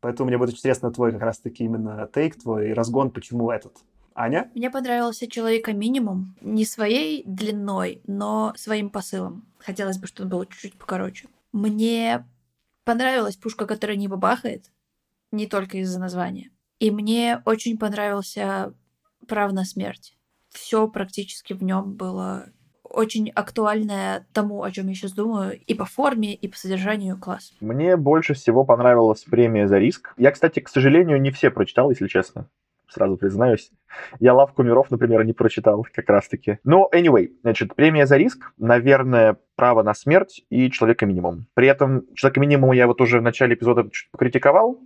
Поэтому 0.00 0.28
мне 0.28 0.38
будет 0.38 0.54
интересно 0.54 0.90
твой 0.90 1.12
как 1.12 1.22
раз-таки 1.22 1.64
именно 1.64 2.08
тейк, 2.12 2.40
твой 2.40 2.72
разгон, 2.72 3.10
почему 3.10 3.50
этот. 3.50 3.76
Аня? 4.14 4.50
Мне 4.54 4.70
понравился 4.70 5.28
«Человека 5.28 5.72
минимум» 5.72 6.34
не 6.40 6.64
своей 6.64 7.22
длиной, 7.24 8.02
но 8.06 8.52
своим 8.56 8.90
посылом. 8.90 9.46
Хотелось 9.58 9.98
бы, 9.98 10.06
чтобы 10.06 10.26
он 10.26 10.30
был 10.30 10.44
чуть-чуть 10.46 10.74
покороче. 10.74 11.28
Мне 11.52 12.26
понравилась 12.84 13.36
пушка, 13.36 13.66
которая 13.66 13.96
не 13.96 14.08
бабахает, 14.08 14.70
не 15.30 15.46
только 15.46 15.78
из-за 15.78 16.00
названия. 16.00 16.50
И 16.80 16.90
мне 16.90 17.42
очень 17.44 17.78
понравился 17.78 18.74
«Прав 19.28 19.52
на 19.52 19.64
смерть». 19.64 20.16
Все 20.48 20.88
практически 20.88 21.52
в 21.52 21.62
нем 21.62 21.94
было 21.94 22.46
очень 22.82 23.30
актуальное 23.30 24.26
тому, 24.32 24.64
о 24.64 24.70
чем 24.72 24.88
я 24.88 24.94
сейчас 24.94 25.12
думаю, 25.12 25.60
и 25.60 25.74
по 25.74 25.84
форме, 25.84 26.34
и 26.34 26.48
по 26.48 26.56
содержанию 26.56 27.18
класс. 27.18 27.52
Мне 27.60 27.96
больше 27.96 28.34
всего 28.34 28.64
понравилась 28.64 29.22
премия 29.24 29.68
за 29.68 29.78
риск. 29.78 30.12
Я, 30.16 30.32
кстати, 30.32 30.60
к 30.60 30.68
сожалению, 30.68 31.20
не 31.20 31.30
все 31.30 31.50
прочитал, 31.50 31.90
если 31.90 32.08
честно. 32.08 32.48
Сразу 32.88 33.16
признаюсь. 33.16 33.70
Я 34.18 34.34
«Лавку 34.34 34.64
миров», 34.64 34.90
например, 34.90 35.22
не 35.24 35.32
прочитал 35.32 35.86
как 35.92 36.08
раз-таки. 36.08 36.58
Но, 36.64 36.90
anyway, 36.92 37.28
значит, 37.42 37.76
премия 37.76 38.06
за 38.06 38.16
риск, 38.16 38.52
наверное, 38.56 39.36
«Право 39.54 39.84
на 39.84 39.94
смерть» 39.94 40.44
и 40.48 40.70
«Человека 40.70 41.06
минимум». 41.06 41.46
При 41.54 41.68
этом 41.68 42.12
«Человека 42.14 42.40
минимум» 42.40 42.72
я 42.72 42.88
вот 42.88 43.00
уже 43.00 43.20
в 43.20 43.22
начале 43.22 43.54
эпизода 43.54 43.88
чуть 43.92 44.10
покритиковал, 44.10 44.80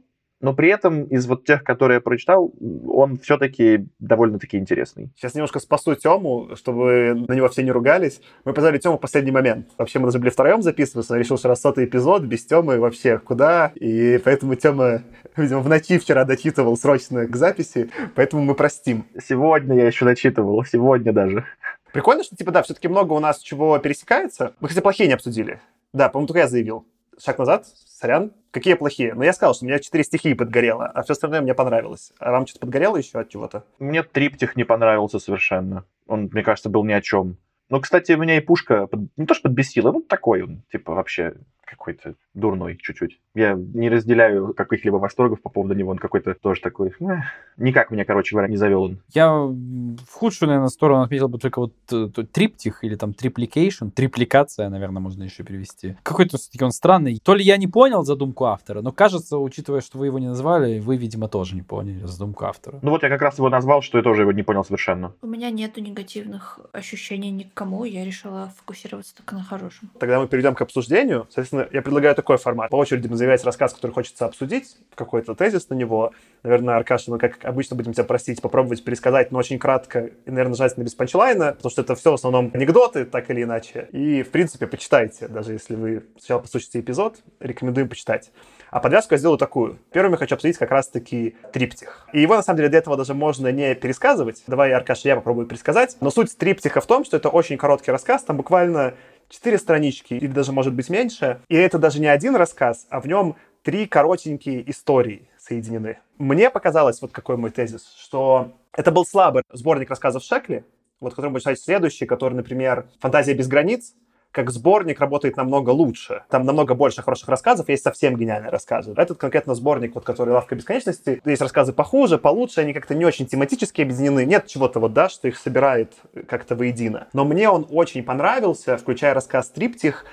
но 0.44 0.52
при 0.52 0.68
этом 0.68 1.04
из 1.04 1.26
вот 1.26 1.46
тех, 1.46 1.64
которые 1.64 1.96
я 1.96 2.00
прочитал, 2.02 2.52
он 2.86 3.18
все-таки 3.18 3.86
довольно-таки 3.98 4.58
интересный. 4.58 5.10
Сейчас 5.16 5.32
немножко 5.32 5.58
спасу 5.58 5.94
Тему, 5.94 6.50
чтобы 6.54 7.14
на 7.26 7.32
него 7.32 7.48
все 7.48 7.62
не 7.62 7.70
ругались. 7.70 8.20
Мы 8.44 8.52
позвали 8.52 8.76
Тему 8.76 8.98
в 8.98 9.00
последний 9.00 9.30
момент. 9.30 9.68
Вообще 9.78 10.00
мы 10.00 10.04
должны 10.04 10.20
были 10.20 10.28
втроем 10.28 10.60
записываться, 10.60 11.14
но 11.14 11.18
решил, 11.18 11.38
что 11.38 11.48
раз 11.48 11.62
сотый 11.62 11.86
эпизод, 11.86 12.24
без 12.24 12.44
Темы 12.44 12.78
вообще 12.78 13.18
куда. 13.18 13.72
И 13.76 14.20
поэтому 14.22 14.54
Тема, 14.54 15.00
видимо, 15.38 15.60
в 15.60 15.68
ночи 15.70 15.96
вчера 15.96 16.26
дочитывал 16.26 16.76
срочно 16.76 17.26
к 17.26 17.34
записи, 17.34 17.88
поэтому 18.14 18.44
мы 18.44 18.54
простим. 18.54 19.06
Сегодня 19.26 19.76
я 19.76 19.86
еще 19.86 20.04
дочитывал, 20.04 20.62
сегодня 20.66 21.14
даже. 21.14 21.46
Прикольно, 21.94 22.22
что, 22.22 22.36
типа, 22.36 22.50
да, 22.52 22.62
все-таки 22.62 22.88
много 22.88 23.14
у 23.14 23.18
нас 23.18 23.38
чего 23.38 23.78
пересекается. 23.78 24.52
Мы, 24.60 24.68
кстати, 24.68 24.82
плохие 24.82 25.06
не 25.06 25.14
обсудили. 25.14 25.62
Да, 25.94 26.10
по-моему, 26.10 26.26
только 26.26 26.40
я 26.40 26.48
заявил. 26.48 26.84
Шаг 27.18 27.38
назад, 27.38 27.66
сорян. 27.86 28.32
Какие 28.50 28.74
плохие? 28.74 29.14
Но 29.14 29.24
я 29.24 29.32
сказал, 29.32 29.54
что 29.54 29.64
у 29.64 29.68
меня 29.68 29.78
четыре 29.78 30.04
стихии 30.04 30.34
подгорело, 30.34 30.86
а 30.86 31.02
все 31.02 31.12
остальное 31.12 31.40
мне 31.40 31.54
понравилось. 31.54 32.12
А 32.18 32.30
вам 32.30 32.46
что-то 32.46 32.66
подгорело 32.66 32.96
еще 32.96 33.18
от 33.18 33.28
чего-то? 33.28 33.64
Мне 33.78 34.02
триптих 34.02 34.56
не 34.56 34.64
понравился 34.64 35.18
совершенно. 35.18 35.84
Он, 36.06 36.28
мне 36.32 36.42
кажется, 36.42 36.70
был 36.70 36.84
ни 36.84 36.92
о 36.92 37.00
чем. 37.00 37.36
Ну, 37.70 37.80
кстати, 37.80 38.12
у 38.12 38.18
меня 38.18 38.36
и 38.36 38.40
пушка 38.40 38.88
не 39.16 39.26
то 39.26 39.34
что 39.34 39.44
подбесила, 39.44 39.90
ну, 39.90 40.02
такой 40.02 40.42
он, 40.42 40.62
типа, 40.70 40.94
вообще 40.94 41.34
какой-то 41.64 42.14
дурной 42.34 42.76
чуть-чуть. 42.76 43.20
Я 43.34 43.54
не 43.54 43.88
разделяю 43.88 44.54
каких-либо 44.54 44.96
восторгов 44.96 45.40
по 45.40 45.48
поводу 45.48 45.74
него. 45.74 45.90
Он 45.90 45.98
какой-то 45.98 46.34
тоже 46.34 46.60
такой... 46.60 46.92
Э, 47.00 47.20
никак 47.56 47.90
меня, 47.90 48.04
короче 48.04 48.34
говоря, 48.34 48.48
не 48.48 48.56
завел 48.56 48.82
он. 48.82 48.98
Я 49.12 49.32
в 49.32 50.12
худшую, 50.12 50.48
наверное, 50.48 50.68
сторону 50.68 51.02
отметил 51.02 51.28
бы 51.28 51.38
только 51.38 51.60
вот 51.60 51.74
э, 51.92 52.08
триптих 52.32 52.82
или 52.84 52.96
там 52.96 53.14
triplication. 53.14 53.88
Трипликация, 53.88 54.68
наверное, 54.68 55.00
можно 55.00 55.22
еще 55.22 55.44
перевести. 55.44 55.96
Какой-то 56.02 56.38
все-таки 56.38 56.64
он 56.64 56.72
странный. 56.72 57.18
То 57.22 57.34
ли 57.34 57.44
я 57.44 57.56
не 57.56 57.66
понял 57.66 58.04
задумку 58.04 58.44
автора, 58.46 58.82
но 58.82 58.92
кажется, 58.92 59.38
учитывая, 59.38 59.80
что 59.80 59.98
вы 59.98 60.06
его 60.06 60.18
не 60.18 60.28
назвали, 60.28 60.80
вы, 60.80 60.96
видимо, 60.96 61.28
тоже 61.28 61.54
не 61.54 61.62
поняли 61.62 62.04
задумку 62.06 62.44
автора. 62.46 62.80
Ну 62.82 62.90
вот 62.90 63.02
я 63.02 63.08
как 63.08 63.22
раз 63.22 63.38
его 63.38 63.48
назвал, 63.48 63.82
что 63.82 63.98
я 63.98 64.04
тоже 64.04 64.22
его 64.22 64.32
не 64.32 64.42
понял 64.42 64.64
совершенно. 64.64 65.14
У 65.22 65.26
меня 65.26 65.50
нету 65.50 65.80
негативных 65.80 66.60
ощущений 66.72 67.30
ни 67.30 67.44
к 67.44 67.54
кому. 67.54 67.84
Я 67.84 68.04
решила 68.04 68.52
фокусироваться 68.56 69.16
только 69.16 69.34
на 69.34 69.44
хорошем. 69.44 69.90
Тогда 69.98 70.20
мы 70.20 70.26
перейдем 70.26 70.54
к 70.54 70.60
обсуждению. 70.60 71.26
Соответственно, 71.30 71.53
я 71.72 71.82
предлагаю 71.82 72.14
такой 72.14 72.36
формат. 72.36 72.70
По 72.70 72.76
очереди 72.76 73.06
назовать 73.06 73.44
рассказ, 73.44 73.74
который 73.74 73.92
хочется 73.92 74.26
обсудить, 74.26 74.76
какой-то 74.94 75.34
тезис 75.34 75.68
на 75.68 75.74
него. 75.74 76.12
Наверное, 76.42 76.76
Аркаша, 76.76 77.10
мы, 77.10 77.18
как 77.18 77.44
обычно, 77.44 77.76
будем 77.76 77.92
тебя 77.92 78.04
просить 78.04 78.42
попробовать 78.42 78.84
пересказать, 78.84 79.32
но 79.32 79.38
очень 79.38 79.58
кратко 79.58 80.10
и, 80.24 80.30
наверное, 80.30 80.54
желательно 80.54 80.84
без 80.84 80.94
панчлайна, 80.94 81.52
потому 81.52 81.70
что 81.70 81.82
это 81.82 81.94
все 81.94 82.10
в 82.10 82.14
основном 82.14 82.50
анекдоты, 82.52 83.04
так 83.04 83.30
или 83.30 83.42
иначе. 83.42 83.88
И, 83.92 84.22
в 84.22 84.30
принципе, 84.30 84.66
почитайте, 84.66 85.28
даже 85.28 85.52
если 85.52 85.74
вы 85.74 86.04
сначала 86.18 86.40
послушаете 86.40 86.80
эпизод, 86.80 87.16
рекомендуем 87.40 87.88
почитать. 87.88 88.30
А 88.70 88.80
подвязку 88.80 89.14
я 89.14 89.18
сделаю 89.18 89.38
такую. 89.38 89.78
Первым 89.92 90.12
я 90.12 90.18
хочу 90.18 90.34
обсудить 90.34 90.58
как 90.58 90.72
раз-таки 90.72 91.36
триптих. 91.52 92.08
И 92.12 92.20
его, 92.20 92.34
на 92.34 92.42
самом 92.42 92.56
деле, 92.56 92.68
для 92.70 92.78
этого 92.78 92.96
даже 92.96 93.14
можно 93.14 93.52
не 93.52 93.72
пересказывать. 93.76 94.42
Давай, 94.48 94.72
Аркаша, 94.72 95.06
я 95.08 95.14
попробую 95.14 95.46
пересказать. 95.46 95.96
Но 96.00 96.10
суть 96.10 96.36
триптиха 96.36 96.80
в 96.80 96.86
том, 96.86 97.04
что 97.04 97.16
это 97.16 97.28
очень 97.28 97.56
короткий 97.56 97.92
рассказ, 97.92 98.24
там 98.24 98.36
буквально 98.36 98.94
четыре 99.28 99.58
странички, 99.58 100.14
или 100.14 100.28
даже, 100.28 100.52
может 100.52 100.74
быть, 100.74 100.88
меньше. 100.88 101.40
И 101.48 101.56
это 101.56 101.78
даже 101.78 102.00
не 102.00 102.06
один 102.06 102.36
рассказ, 102.36 102.86
а 102.90 103.00
в 103.00 103.06
нем 103.06 103.36
три 103.62 103.86
коротенькие 103.86 104.68
истории 104.70 105.28
соединены. 105.38 105.98
Мне 106.18 106.50
показалось, 106.50 107.00
вот 107.02 107.12
какой 107.12 107.36
мой 107.36 107.50
тезис, 107.50 107.94
что 107.98 108.52
это 108.72 108.90
был 108.90 109.04
слабый 109.04 109.42
сборник 109.52 109.90
рассказов 109.90 110.22
Шекли, 110.22 110.64
вот 111.00 111.14
который 111.14 111.30
будет 111.30 111.42
читать 111.42 111.60
следующий, 111.60 112.06
который, 112.06 112.34
например, 112.34 112.86
«Фантазия 113.00 113.34
без 113.34 113.48
границ», 113.48 113.94
как 114.34 114.50
сборник 114.50 114.98
работает 114.98 115.36
намного 115.36 115.70
лучше. 115.70 116.24
Там 116.28 116.44
намного 116.44 116.74
больше 116.74 117.02
хороших 117.02 117.28
рассказов, 117.28 117.68
есть 117.68 117.84
совсем 117.84 118.16
гениальные 118.16 118.50
рассказы. 118.50 118.92
Этот 118.96 119.16
конкретно 119.16 119.54
сборник, 119.54 119.94
вот 119.94 120.02
который 120.02 120.30
«Лавка 120.34 120.56
бесконечности», 120.56 121.22
есть 121.24 121.40
рассказы 121.40 121.72
похуже, 121.72 122.18
получше, 122.18 122.60
они 122.60 122.72
как-то 122.72 122.96
не 122.96 123.04
очень 123.04 123.26
тематически 123.26 123.82
объединены. 123.82 124.24
Нет 124.26 124.48
чего-то 124.48 124.80
вот, 124.80 124.92
да, 124.92 125.08
что 125.08 125.28
их 125.28 125.38
собирает 125.38 125.92
как-то 126.26 126.56
воедино. 126.56 127.06
Но 127.12 127.24
мне 127.24 127.48
он 127.48 127.64
очень 127.70 128.02
понравился, 128.02 128.76
включая 128.76 129.14
рассказ 129.14 129.50
«Триптих», 129.50 130.04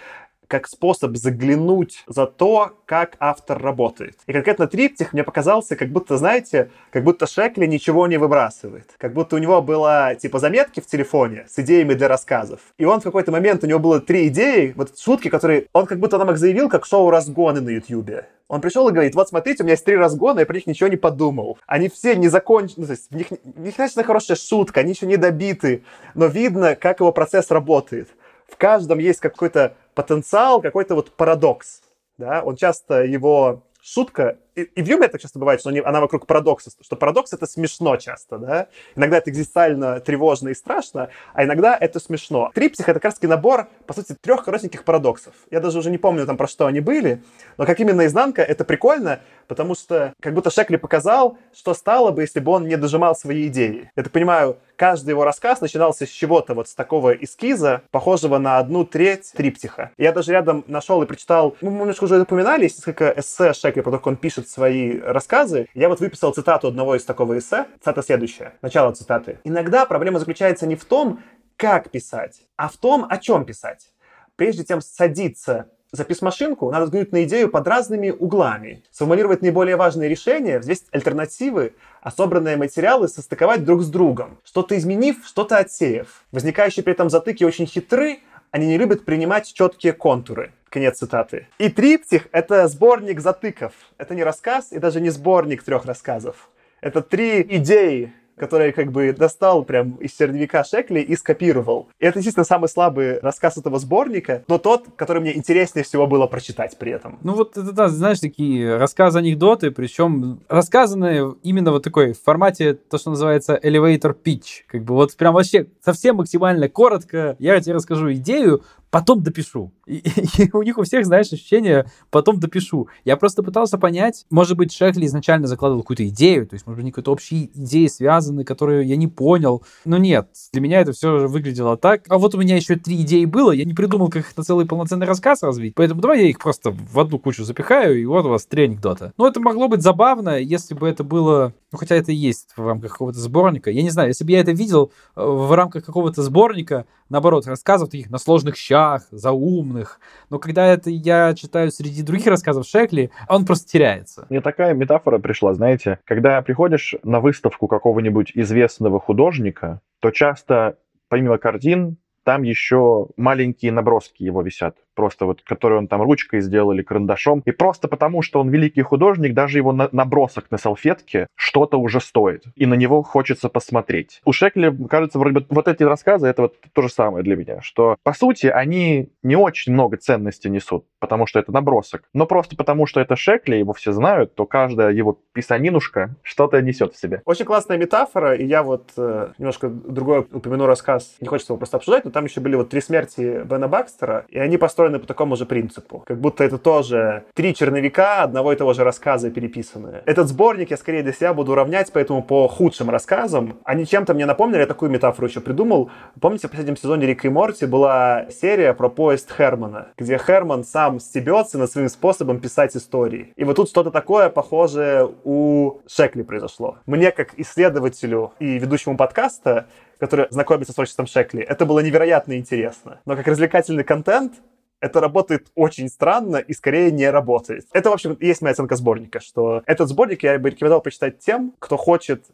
как 0.52 0.68
способ 0.68 1.16
заглянуть 1.16 2.04
за 2.08 2.28
то, 2.28 2.74
как 2.86 3.16
автор 3.20 3.58
работает. 3.58 4.18
И 4.28 4.34
конкретно 4.34 4.68
триптих 4.68 5.14
мне 5.14 5.24
показался, 5.24 5.78
как 5.78 5.89
будто, 5.89 6.18
знаете, 6.18 6.72
как 6.91 7.06
будто 7.06 7.26
Шекли 7.26 7.66
ничего 7.68 8.06
не 8.06 8.18
выбрасывает. 8.18 8.89
Как 8.97 9.14
будто 9.14 9.38
у 9.38 9.39
него 9.39 9.62
было, 9.62 10.14
типа, 10.16 10.39
заметки 10.39 10.82
в 10.82 10.88
телефоне 10.88 11.45
с 11.47 11.58
идеями 11.60 11.93
для 11.93 12.10
рассказов. 12.10 12.60
И 12.78 12.84
он 12.84 12.99
в 12.99 13.04
какой-то 13.04 13.32
момент, 13.32 13.64
у 13.64 13.68
него 13.68 13.80
было 13.80 14.02
три 14.02 14.28
идеи, 14.28 14.74
вот 14.76 14.99
шутки, 14.99 15.30
которые 15.30 15.68
он 15.72 15.86
как 15.86 15.99
будто 15.99 16.18
нам 16.18 16.32
их 16.32 16.38
заявил, 16.38 16.68
как 16.68 16.86
шоу 16.86 17.10
«Разгоны» 17.10 17.62
на 17.62 17.70
Ютьюбе. 17.70 18.26
Он 18.49 18.60
пришел 18.60 18.89
и 18.89 18.91
говорит, 18.91 19.16
вот 19.16 19.30
смотрите, 19.30 19.64
у 19.64 19.66
меня 19.66 19.76
есть 19.76 19.86
три 19.86 19.95
разгона, 19.95 20.41
я 20.41 20.45
про 20.45 20.56
них 20.56 20.68
ничего 20.68 20.89
не 20.89 20.97
подумал. 20.97 21.58
Они 21.66 21.88
все 21.88 22.18
не 22.18 22.28
закончены, 22.28 22.82
ну, 22.82 22.86
то 22.88 22.91
есть 22.91 23.10
в 23.10 23.16
них, 23.16 23.28
в 23.30 23.62
них, 23.62 23.78
конечно, 23.78 24.04
хорошая 24.04 24.36
шутка, 24.36 24.82
они 24.82 24.91
еще 24.91 25.06
не 25.06 25.16
добиты, 25.16 25.84
но 26.16 26.26
видно, 26.26 26.76
как 26.76 26.99
его 26.99 27.14
процесс 27.14 27.49
работает. 27.49 28.10
В 28.52 28.58
каждом 28.58 28.99
есть 28.99 29.20
какой-то 29.22 29.76
потенциал, 29.95 30.62
какой-то 30.62 30.93
вот 30.93 31.12
парадокс. 31.16 31.82
Да? 32.18 32.43
Он 32.43 32.56
часто 32.56 33.04
его 33.04 33.64
шутка, 33.82 34.38
и, 34.56 34.62
и 34.64 34.82
в 34.82 34.88
юморе 34.88 35.10
так 35.10 35.22
часто 35.22 35.39
бывает, 35.39 35.60
что 35.62 35.70
они, 35.70 35.80
она 35.80 36.02
вокруг 36.02 36.26
парадокса, 36.28 36.72
что 36.82 36.95
парадокс 36.95 37.34
это 37.34 37.45
смешно 37.45 37.95
часто, 37.97 38.38
да? 38.38 38.68
Иногда 38.95 39.18
это 39.18 39.30
экзистенциально 39.30 39.99
тревожно 39.99 40.49
и 40.49 40.54
страшно, 40.54 41.10
а 41.34 41.43
иногда 41.43 41.78
это 41.80 41.99
смешно. 41.99 42.52
Трипсих 42.54 42.89
это 42.89 42.99
как 42.99 43.06
раз 43.06 43.22
набор, 43.22 43.68
по 43.86 43.93
сути, 43.93 44.16
трех 44.20 44.43
коротеньких 44.43 44.84
парадоксов. 44.84 45.34
Я 45.49 45.60
даже 45.60 45.80
уже 45.80 45.89
не 45.89 45.97
помню 45.97 46.26
там 46.26 46.38
про 46.38 46.47
что 46.47 46.66
они 46.66 46.80
были, 46.80 47.24
но 47.58 47.66
как 47.66 47.80
именно 47.80 48.06
изнанка, 48.06 48.41
это 48.41 48.66
прикольно, 48.66 49.22
потому 49.47 49.76
что 49.76 50.14
как 50.20 50.34
будто 50.34 50.49
Шекли 50.49 50.78
показал, 50.78 51.38
что 51.54 51.74
стало 51.74 52.12
бы, 52.12 52.22
если 52.22 52.39
бы 52.39 52.52
он 52.52 52.68
не 52.68 52.78
дожимал 52.78 53.16
свои 53.16 53.47
идеи. 53.47 53.91
Я 53.95 54.04
так 54.04 54.12
понимаю, 54.12 54.58
каждый 54.76 55.10
его 55.10 55.24
рассказ 55.24 55.62
начинался 55.62 56.06
с 56.06 56.10
чего-то 56.10 56.54
вот 56.54 56.68
с 56.68 56.74
такого 56.74 57.12
эскиза, 57.12 57.84
похожего 57.91 58.38
на 58.38 58.58
одну 58.58 58.86
треть 58.86 59.32
триптиха. 59.34 59.91
Я 59.97 60.12
даже 60.12 60.32
рядом 60.32 60.64
нашел 60.68 61.02
и 61.04 61.06
прочитал, 61.06 61.56
ну, 61.62 61.70
мы 61.70 61.80
немножко 61.80 62.06
уже 62.06 62.20
упоминали, 62.20 62.64
есть 62.64 62.80
несколько 62.80 63.14
эссе 63.16 63.54
Шекли, 63.54 63.82
про 63.82 63.91
то, 63.91 63.97
как 63.97 64.08
он 64.08 64.16
пишет 64.16 64.40
свои 64.49 64.99
рассказы. 64.99 65.67
Я 65.73 65.89
вот 65.89 65.99
выписал 65.99 66.33
цитату 66.33 66.67
одного 66.67 66.95
из 66.95 67.03
такого 67.03 67.37
эссе. 67.37 67.65
Цитата 67.79 68.01
следующая. 68.01 68.53
Начало 68.61 68.93
цитаты. 68.93 69.39
«Иногда 69.43 69.85
проблема 69.85 70.19
заключается 70.19 70.67
не 70.67 70.75
в 70.75 70.85
том, 70.85 71.19
как 71.57 71.91
писать, 71.91 72.41
а 72.55 72.69
в 72.69 72.77
том, 72.77 73.05
о 73.07 73.17
чем 73.17 73.45
писать. 73.45 73.91
Прежде 74.35 74.65
чем 74.65 74.81
садиться 74.81 75.67
за 75.91 76.05
письмашинку 76.05 76.71
надо 76.71 76.85
взглянуть 76.85 77.11
на 77.11 77.23
идею 77.25 77.49
под 77.49 77.67
разными 77.67 78.09
углами, 78.09 78.83
сформулировать 78.91 79.41
наиболее 79.41 79.75
важные 79.75 80.09
решения, 80.09 80.57
взвесить 80.57 80.87
альтернативы, 80.91 81.75
а 82.01 82.09
собранные 82.11 82.57
материалы 82.57 83.07
состыковать 83.07 83.63
друг 83.63 83.83
с 83.83 83.89
другом, 83.89 84.39
что-то 84.43 84.77
изменив, 84.77 85.17
что-то 85.25 85.57
отсеяв. 85.57 86.23
Возникающие 86.31 86.83
при 86.83 86.93
этом 86.93 87.09
затыки 87.09 87.43
очень 87.43 87.67
хитры, 87.67 88.21
они 88.51 88.67
не 88.67 88.77
любят 88.77 89.05
принимать 89.05 89.53
четкие 89.53 89.93
контуры. 89.93 90.53
Конец 90.72 90.99
цитаты. 90.99 91.47
И 91.57 91.67
триптих— 91.67 92.30
это 92.32 92.65
сборник 92.69 93.19
затыков. 93.19 93.74
Это 93.97 94.15
не 94.15 94.24
рассказ 94.24 94.72
и 94.72 94.80
даже 94.80 95.01
не 95.01 95.09
сборник 95.09 95.63
трех 95.63 95.84
рассказов. 95.84 96.49
Это 96.80 97.01
три 97.01 97.41
идеи, 97.41 98.13
который 98.38 98.72
как 98.72 98.89
бы 98.91 99.11
достал 99.11 99.65
прям 99.65 99.97
из 99.97 100.13
черновика 100.13 100.63
Шекли 100.63 101.01
и 101.01 101.15
скопировал. 101.17 101.89
И 101.99 102.05
это, 102.05 102.19
действительно, 102.19 102.45
самый 102.45 102.69
слабый 102.69 103.19
рассказ 103.19 103.57
этого 103.57 103.80
сборника, 103.80 104.43
но 104.47 104.57
тот, 104.57 104.86
который 104.95 105.22
мне 105.22 105.36
интереснее 105.36 105.84
всего 105.84 106.07
было 106.07 106.26
прочитать 106.26 106.78
при 106.80 106.93
этом. 106.93 107.19
Ну 107.22 107.34
вот 107.34 107.57
это, 107.57 107.74
да, 107.74 107.89
знаешь, 107.89 108.22
такие 108.22 108.78
рассказы-анекдоты, 108.78 109.72
причем 109.72 110.39
рассказанные 110.47 111.36
именно 111.43 111.72
вот 111.72 111.84
такой 111.84 112.13
в 112.13 112.24
формате, 112.24 112.76
то, 112.76 112.97
что 112.97 113.09
называется 113.09 113.59
elevator 113.61 114.15
pitch. 114.15 114.63
Как 114.67 114.84
бы 114.84 114.95
вот 114.95 115.15
прям 115.17 115.34
вообще 115.34 115.67
совсем 115.84 116.15
максимально 116.15 116.69
коротко 116.69 117.36
я 117.39 117.59
тебе 117.59 117.76
расскажу 117.76 118.13
идею, 118.13 118.63
потом 118.91 119.23
допишу. 119.23 119.71
И, 119.87 120.03
и, 120.37 120.49
у 120.53 120.61
них 120.61 120.77
у 120.77 120.83
всех, 120.83 121.05
знаешь, 121.05 121.31
ощущение 121.33 121.89
потом 122.11 122.39
допишу. 122.39 122.87
Я 123.05 123.17
просто 123.17 123.41
пытался 123.41 123.77
понять, 123.77 124.25
может 124.29 124.57
быть, 124.57 124.71
Шекли 124.71 125.07
изначально 125.07 125.47
закладывал 125.47 125.81
какую-то 125.81 126.07
идею, 126.09 126.45
то 126.45 126.53
есть, 126.53 126.67
может 126.67 126.77
быть, 126.77 126.83
они 126.83 126.91
какие-то 126.91 127.11
общие 127.11 127.49
идеи 127.57 127.87
связаны, 127.87 128.43
которые 128.43 128.87
я 128.87 128.97
не 128.97 129.07
понял. 129.07 129.63
Но 129.85 129.97
нет, 129.97 130.29
для 130.51 130.61
меня 130.61 130.81
это 130.81 130.91
все 130.91 131.27
выглядело 131.27 131.77
так. 131.77 132.03
А 132.09 132.17
вот 132.17 132.35
у 132.35 132.37
меня 132.37 132.55
еще 132.55 132.75
три 132.75 133.01
идеи 133.01 133.25
было, 133.25 133.51
я 133.51 133.65
не 133.65 133.73
придумал, 133.73 134.09
как 134.09 134.23
их 134.23 134.37
на 134.37 134.43
целый 134.43 134.65
полноценный 134.65 135.07
рассказ 135.07 135.41
развить, 135.41 135.73
поэтому 135.73 136.01
давай 136.01 136.21
я 136.21 136.29
их 136.29 136.39
просто 136.39 136.71
в 136.71 136.99
одну 136.99 137.17
кучу 137.17 137.43
запихаю, 137.43 137.99
и 137.99 138.05
вот 138.05 138.25
у 138.25 138.29
вас 138.29 138.45
три 138.45 138.65
анекдота. 138.65 139.13
Ну, 139.17 139.25
это 139.25 139.39
могло 139.39 139.67
быть 139.67 139.81
забавно, 139.81 140.37
если 140.37 140.73
бы 140.75 140.87
это 140.87 141.03
было... 141.03 141.53
Ну, 141.72 141.78
хотя 141.78 141.95
это 141.95 142.11
и 142.11 142.15
есть 142.15 142.51
в 142.57 142.67
рамках 142.67 142.91
какого-то 142.91 143.19
сборника. 143.19 143.72
Я 143.72 143.82
не 143.82 143.89
знаю, 143.89 144.09
если 144.09 144.26
бы 144.26 144.32
я 144.32 144.41
это 144.41 144.51
видел 144.51 144.91
э, 145.15 145.24
в 145.24 145.53
рамках 145.55 145.86
какого-то 145.86 146.22
сборника, 146.22 146.86
наоборот, 147.07 147.47
рассказов 147.47 147.89
таких 147.89 148.09
на 148.09 148.17
сложных 148.17 148.57
щах, 148.57 149.03
заумных. 149.11 150.01
Но 150.30 150.38
когда 150.38 150.67
это 150.67 150.89
я 150.89 151.34
читаю 151.34 151.72
среди 151.72 152.03
других 152.03 152.28
рассказов 152.28 152.65
Шекли, 152.65 153.09
он 153.30 153.45
просто 153.45 153.69
теряется. 153.69 154.28
Мне 154.30 154.41
такая 154.41 154.74
метафора 154.74 155.19
пришла, 155.19 155.53
знаете, 155.53 155.99
когда 156.03 156.41
приходишь 156.41 156.95
на 157.03 157.22
выставку 157.22 157.67
какого-нибудь 157.67 158.34
известного 158.36 158.99
художника, 158.99 159.80
то 160.01 160.11
часто 160.11 160.78
помимо 161.07 161.38
картин 161.38 161.97
там 162.24 162.43
еще 162.43 163.07
маленькие 163.17 163.72
наброски 163.72 164.24
его 164.24 164.41
висят 164.41 164.76
просто 164.95 165.25
вот, 165.25 165.41
который 165.41 165.77
он 165.77 165.87
там 165.87 166.01
ручкой 166.01 166.41
сделал 166.41 166.71
или 166.71 166.81
карандашом. 166.81 167.41
И 167.45 167.51
просто 167.51 167.87
потому, 167.87 168.21
что 168.21 168.39
он 168.39 168.49
великий 168.49 168.81
художник, 168.81 169.33
даже 169.33 169.57
его 169.57 169.71
на 169.71 169.89
набросок 169.91 170.51
на 170.51 170.57
салфетке 170.57 171.27
что-то 171.35 171.77
уже 171.77 171.99
стоит. 171.99 172.43
И 172.55 172.65
на 172.65 172.75
него 172.75 173.03
хочется 173.03 173.49
посмотреть. 173.49 174.21
У 174.25 174.33
Шекли, 174.33 174.73
кажется, 174.89 175.19
вроде 175.19 175.39
бы 175.39 175.45
вот 175.49 175.67
эти 175.67 175.83
рассказы, 175.83 176.27
это 176.27 176.43
вот 176.43 176.55
то 176.73 176.81
же 176.81 176.89
самое 176.89 177.23
для 177.23 177.35
меня, 177.35 177.61
что, 177.61 177.97
по 178.03 178.13
сути, 178.13 178.47
они 178.47 179.09
не 179.23 179.35
очень 179.35 179.73
много 179.73 179.97
ценности 179.97 180.47
несут, 180.47 180.85
потому 180.99 181.25
что 181.25 181.39
это 181.39 181.51
набросок. 181.51 182.03
Но 182.13 182.25
просто 182.25 182.55
потому, 182.55 182.85
что 182.85 182.99
это 182.99 183.15
Шекли, 183.15 183.57
его 183.57 183.73
все 183.73 183.91
знают, 183.91 184.35
то 184.35 184.45
каждая 184.45 184.91
его 184.91 185.19
писанинушка 185.33 186.15
что-то 186.21 186.61
несет 186.61 186.93
в 186.93 186.99
себе. 186.99 187.21
Очень 187.25 187.45
классная 187.45 187.77
метафора, 187.77 188.35
и 188.35 188.45
я 188.45 188.63
вот 188.63 188.91
э, 188.97 189.31
немножко 189.37 189.69
другой 189.69 190.19
упомяну 190.19 190.65
рассказ, 190.65 191.15
не 191.19 191.27
хочется 191.27 191.53
его 191.53 191.57
просто 191.57 191.77
обсуждать, 191.77 192.05
но 192.05 192.11
там 192.11 192.25
еще 192.25 192.41
были 192.41 192.55
вот 192.55 192.69
три 192.69 192.81
смерти 192.81 193.43
Бена 193.43 193.67
Бакстера, 193.67 194.25
и 194.29 194.37
они 194.37 194.57
построены 194.57 194.80
построены 194.82 194.99
по 194.99 195.07
такому 195.07 195.36
же 195.36 195.45
принципу. 195.45 196.03
Как 196.07 196.19
будто 196.19 196.43
это 196.43 196.57
тоже 196.57 197.23
три 197.36 197.53
черновика 197.53 198.23
одного 198.23 198.51
и 198.53 198.55
того 198.55 198.73
же 198.73 198.84
рассказа 198.84 199.29
переписанные. 199.29 200.01
Этот 200.05 200.27
сборник 200.27 200.71
я 200.71 200.77
скорее 200.77 201.03
для 201.03 201.13
себя 201.13 201.34
буду 201.34 201.51
уравнять, 201.51 201.91
поэтому 201.93 202.23
по 202.23 202.47
худшим 202.47 202.89
рассказам. 202.89 203.59
Они 203.63 203.86
чем-то 203.86 204.13
мне 204.13 204.25
напомнили, 204.25 204.61
я 204.61 204.65
такую 204.65 204.89
метафору 204.89 205.27
еще 205.27 205.39
придумал. 205.39 205.91
Помните, 206.19 206.47
в 206.47 206.51
последнем 206.51 206.77
сезоне 206.77 207.05
Рика 207.05 207.27
и 207.27 207.32
Морти 207.32 207.65
была 207.65 208.25
серия 208.32 208.73
про 208.73 208.89
поезд 208.89 209.32
Хермана, 209.32 209.89
где 209.97 210.17
Херман 210.17 210.63
сам 210.63 210.99
стебется 210.99 211.59
над 211.59 211.71
своим 211.71 211.89
способом 211.89 212.39
писать 212.39 212.75
истории. 212.75 213.34
И 213.36 213.43
вот 213.43 213.57
тут 213.57 213.69
что-то 213.69 213.91
такое 213.91 214.29
похожее 214.29 215.09
у 215.23 215.79
Шекли 215.88 216.23
произошло. 216.23 216.77
Мне, 216.88 217.11
как 217.11 217.38
исследователю 217.38 218.32
и 218.39 218.57
ведущему 218.57 218.97
подкаста, 218.97 219.67
который 219.99 220.25
знакомится 220.32 220.71
с 220.71 220.75
творчеством 220.75 221.05
Шекли, 221.05 221.43
это 221.43 221.67
было 221.67 221.79
невероятно 221.82 222.36
интересно. 222.36 222.99
Но 223.05 223.15
как 223.15 223.27
развлекательный 223.27 223.84
контент 223.84 224.34
это 224.82 224.99
работает 224.99 225.47
очень 225.55 225.88
странно 225.88 226.38
и 226.38 226.53
скорее 226.53 226.91
не 226.91 227.09
работает. 227.09 227.65
Это, 227.71 227.89
в 227.89 227.93
общем, 227.93 228.17
есть 228.19 228.41
моя 228.41 228.51
оценка 228.51 228.75
сборника, 228.75 229.19
что 229.19 229.61
этот 229.65 229.88
сборник 229.88 230.23
я 230.23 230.38
бы 230.39 230.49
рекомендовал 230.49 230.82
почитать 230.82 231.19
тем, 231.19 231.53
кто 231.59 231.77
хочет 231.77 232.25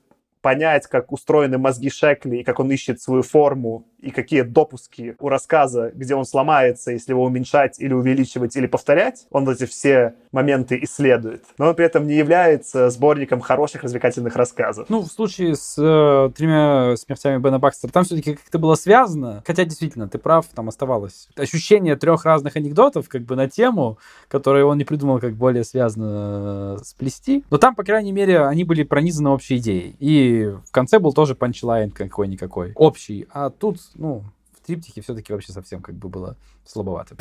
понять, 0.47 0.87
как 0.87 1.11
устроены 1.11 1.57
мозги 1.57 1.89
Шекли 1.89 2.39
и 2.39 2.43
как 2.45 2.61
он 2.61 2.71
ищет 2.71 3.01
свою 3.01 3.21
форму 3.21 3.85
и 3.99 4.11
какие 4.11 4.43
допуски 4.43 5.17
у 5.19 5.27
рассказа, 5.27 5.91
где 5.93 6.15
он 6.15 6.23
сломается, 6.23 6.91
если 6.91 7.11
его 7.11 7.25
уменьшать 7.25 7.81
или 7.81 7.91
увеличивать 7.91 8.55
или 8.55 8.67
повторять, 8.67 9.25
он 9.31 9.49
эти 9.49 9.65
все 9.65 10.13
моменты 10.31 10.79
исследует. 10.83 11.43
Но 11.57 11.67
он 11.67 11.75
при 11.75 11.85
этом 11.85 12.07
не 12.07 12.15
является 12.15 12.89
сборником 12.89 13.41
хороших 13.41 13.83
развлекательных 13.83 14.35
рассказов. 14.35 14.87
Ну, 14.89 15.01
в 15.01 15.07
случае 15.07 15.55
с 15.55 15.75
э, 15.77 16.31
тремя 16.33 16.95
смертями 16.95 17.41
Бена 17.41 17.59
Бакстера, 17.59 17.91
там 17.91 18.03
все-таки 18.03 18.35
как-то 18.35 18.59
было 18.59 18.75
связано, 18.75 19.43
хотя 19.45 19.65
действительно, 19.65 20.07
ты 20.07 20.17
прав, 20.19 20.45
там 20.53 20.69
оставалось 20.69 21.27
ощущение 21.35 21.95
трех 21.95 22.23
разных 22.23 22.55
анекдотов 22.55 23.09
как 23.09 23.23
бы 23.23 23.35
на 23.35 23.49
тему, 23.49 23.97
которые 24.27 24.63
он 24.63 24.77
не 24.77 24.85
придумал, 24.85 25.19
как 25.19 25.33
более 25.33 25.63
связано 25.63 26.77
э, 26.79 26.83
сплести. 26.83 27.43
Но 27.49 27.57
там, 27.57 27.75
по 27.75 27.83
крайней 27.83 28.11
мере, 28.11 28.45
они 28.45 28.63
были 28.63 28.83
пронизаны 28.83 29.31
общей 29.31 29.57
идеей. 29.57 29.95
И 29.99 30.36
в 30.45 30.71
конце 30.71 30.99
был 30.99 31.13
тоже 31.13 31.35
панчлайн 31.35 31.91
какой-никакой, 31.91 32.73
общий. 32.75 33.27
А 33.31 33.49
тут 33.49 33.79
ну, 33.95 34.23
в 34.53 34.65
триптихе 34.65 35.01
все-таки 35.01 35.33
вообще 35.33 35.51
совсем 35.51 35.81
как 35.81 35.95
бы 35.95 36.09
было 36.09 36.38
слабовато. 36.65 37.15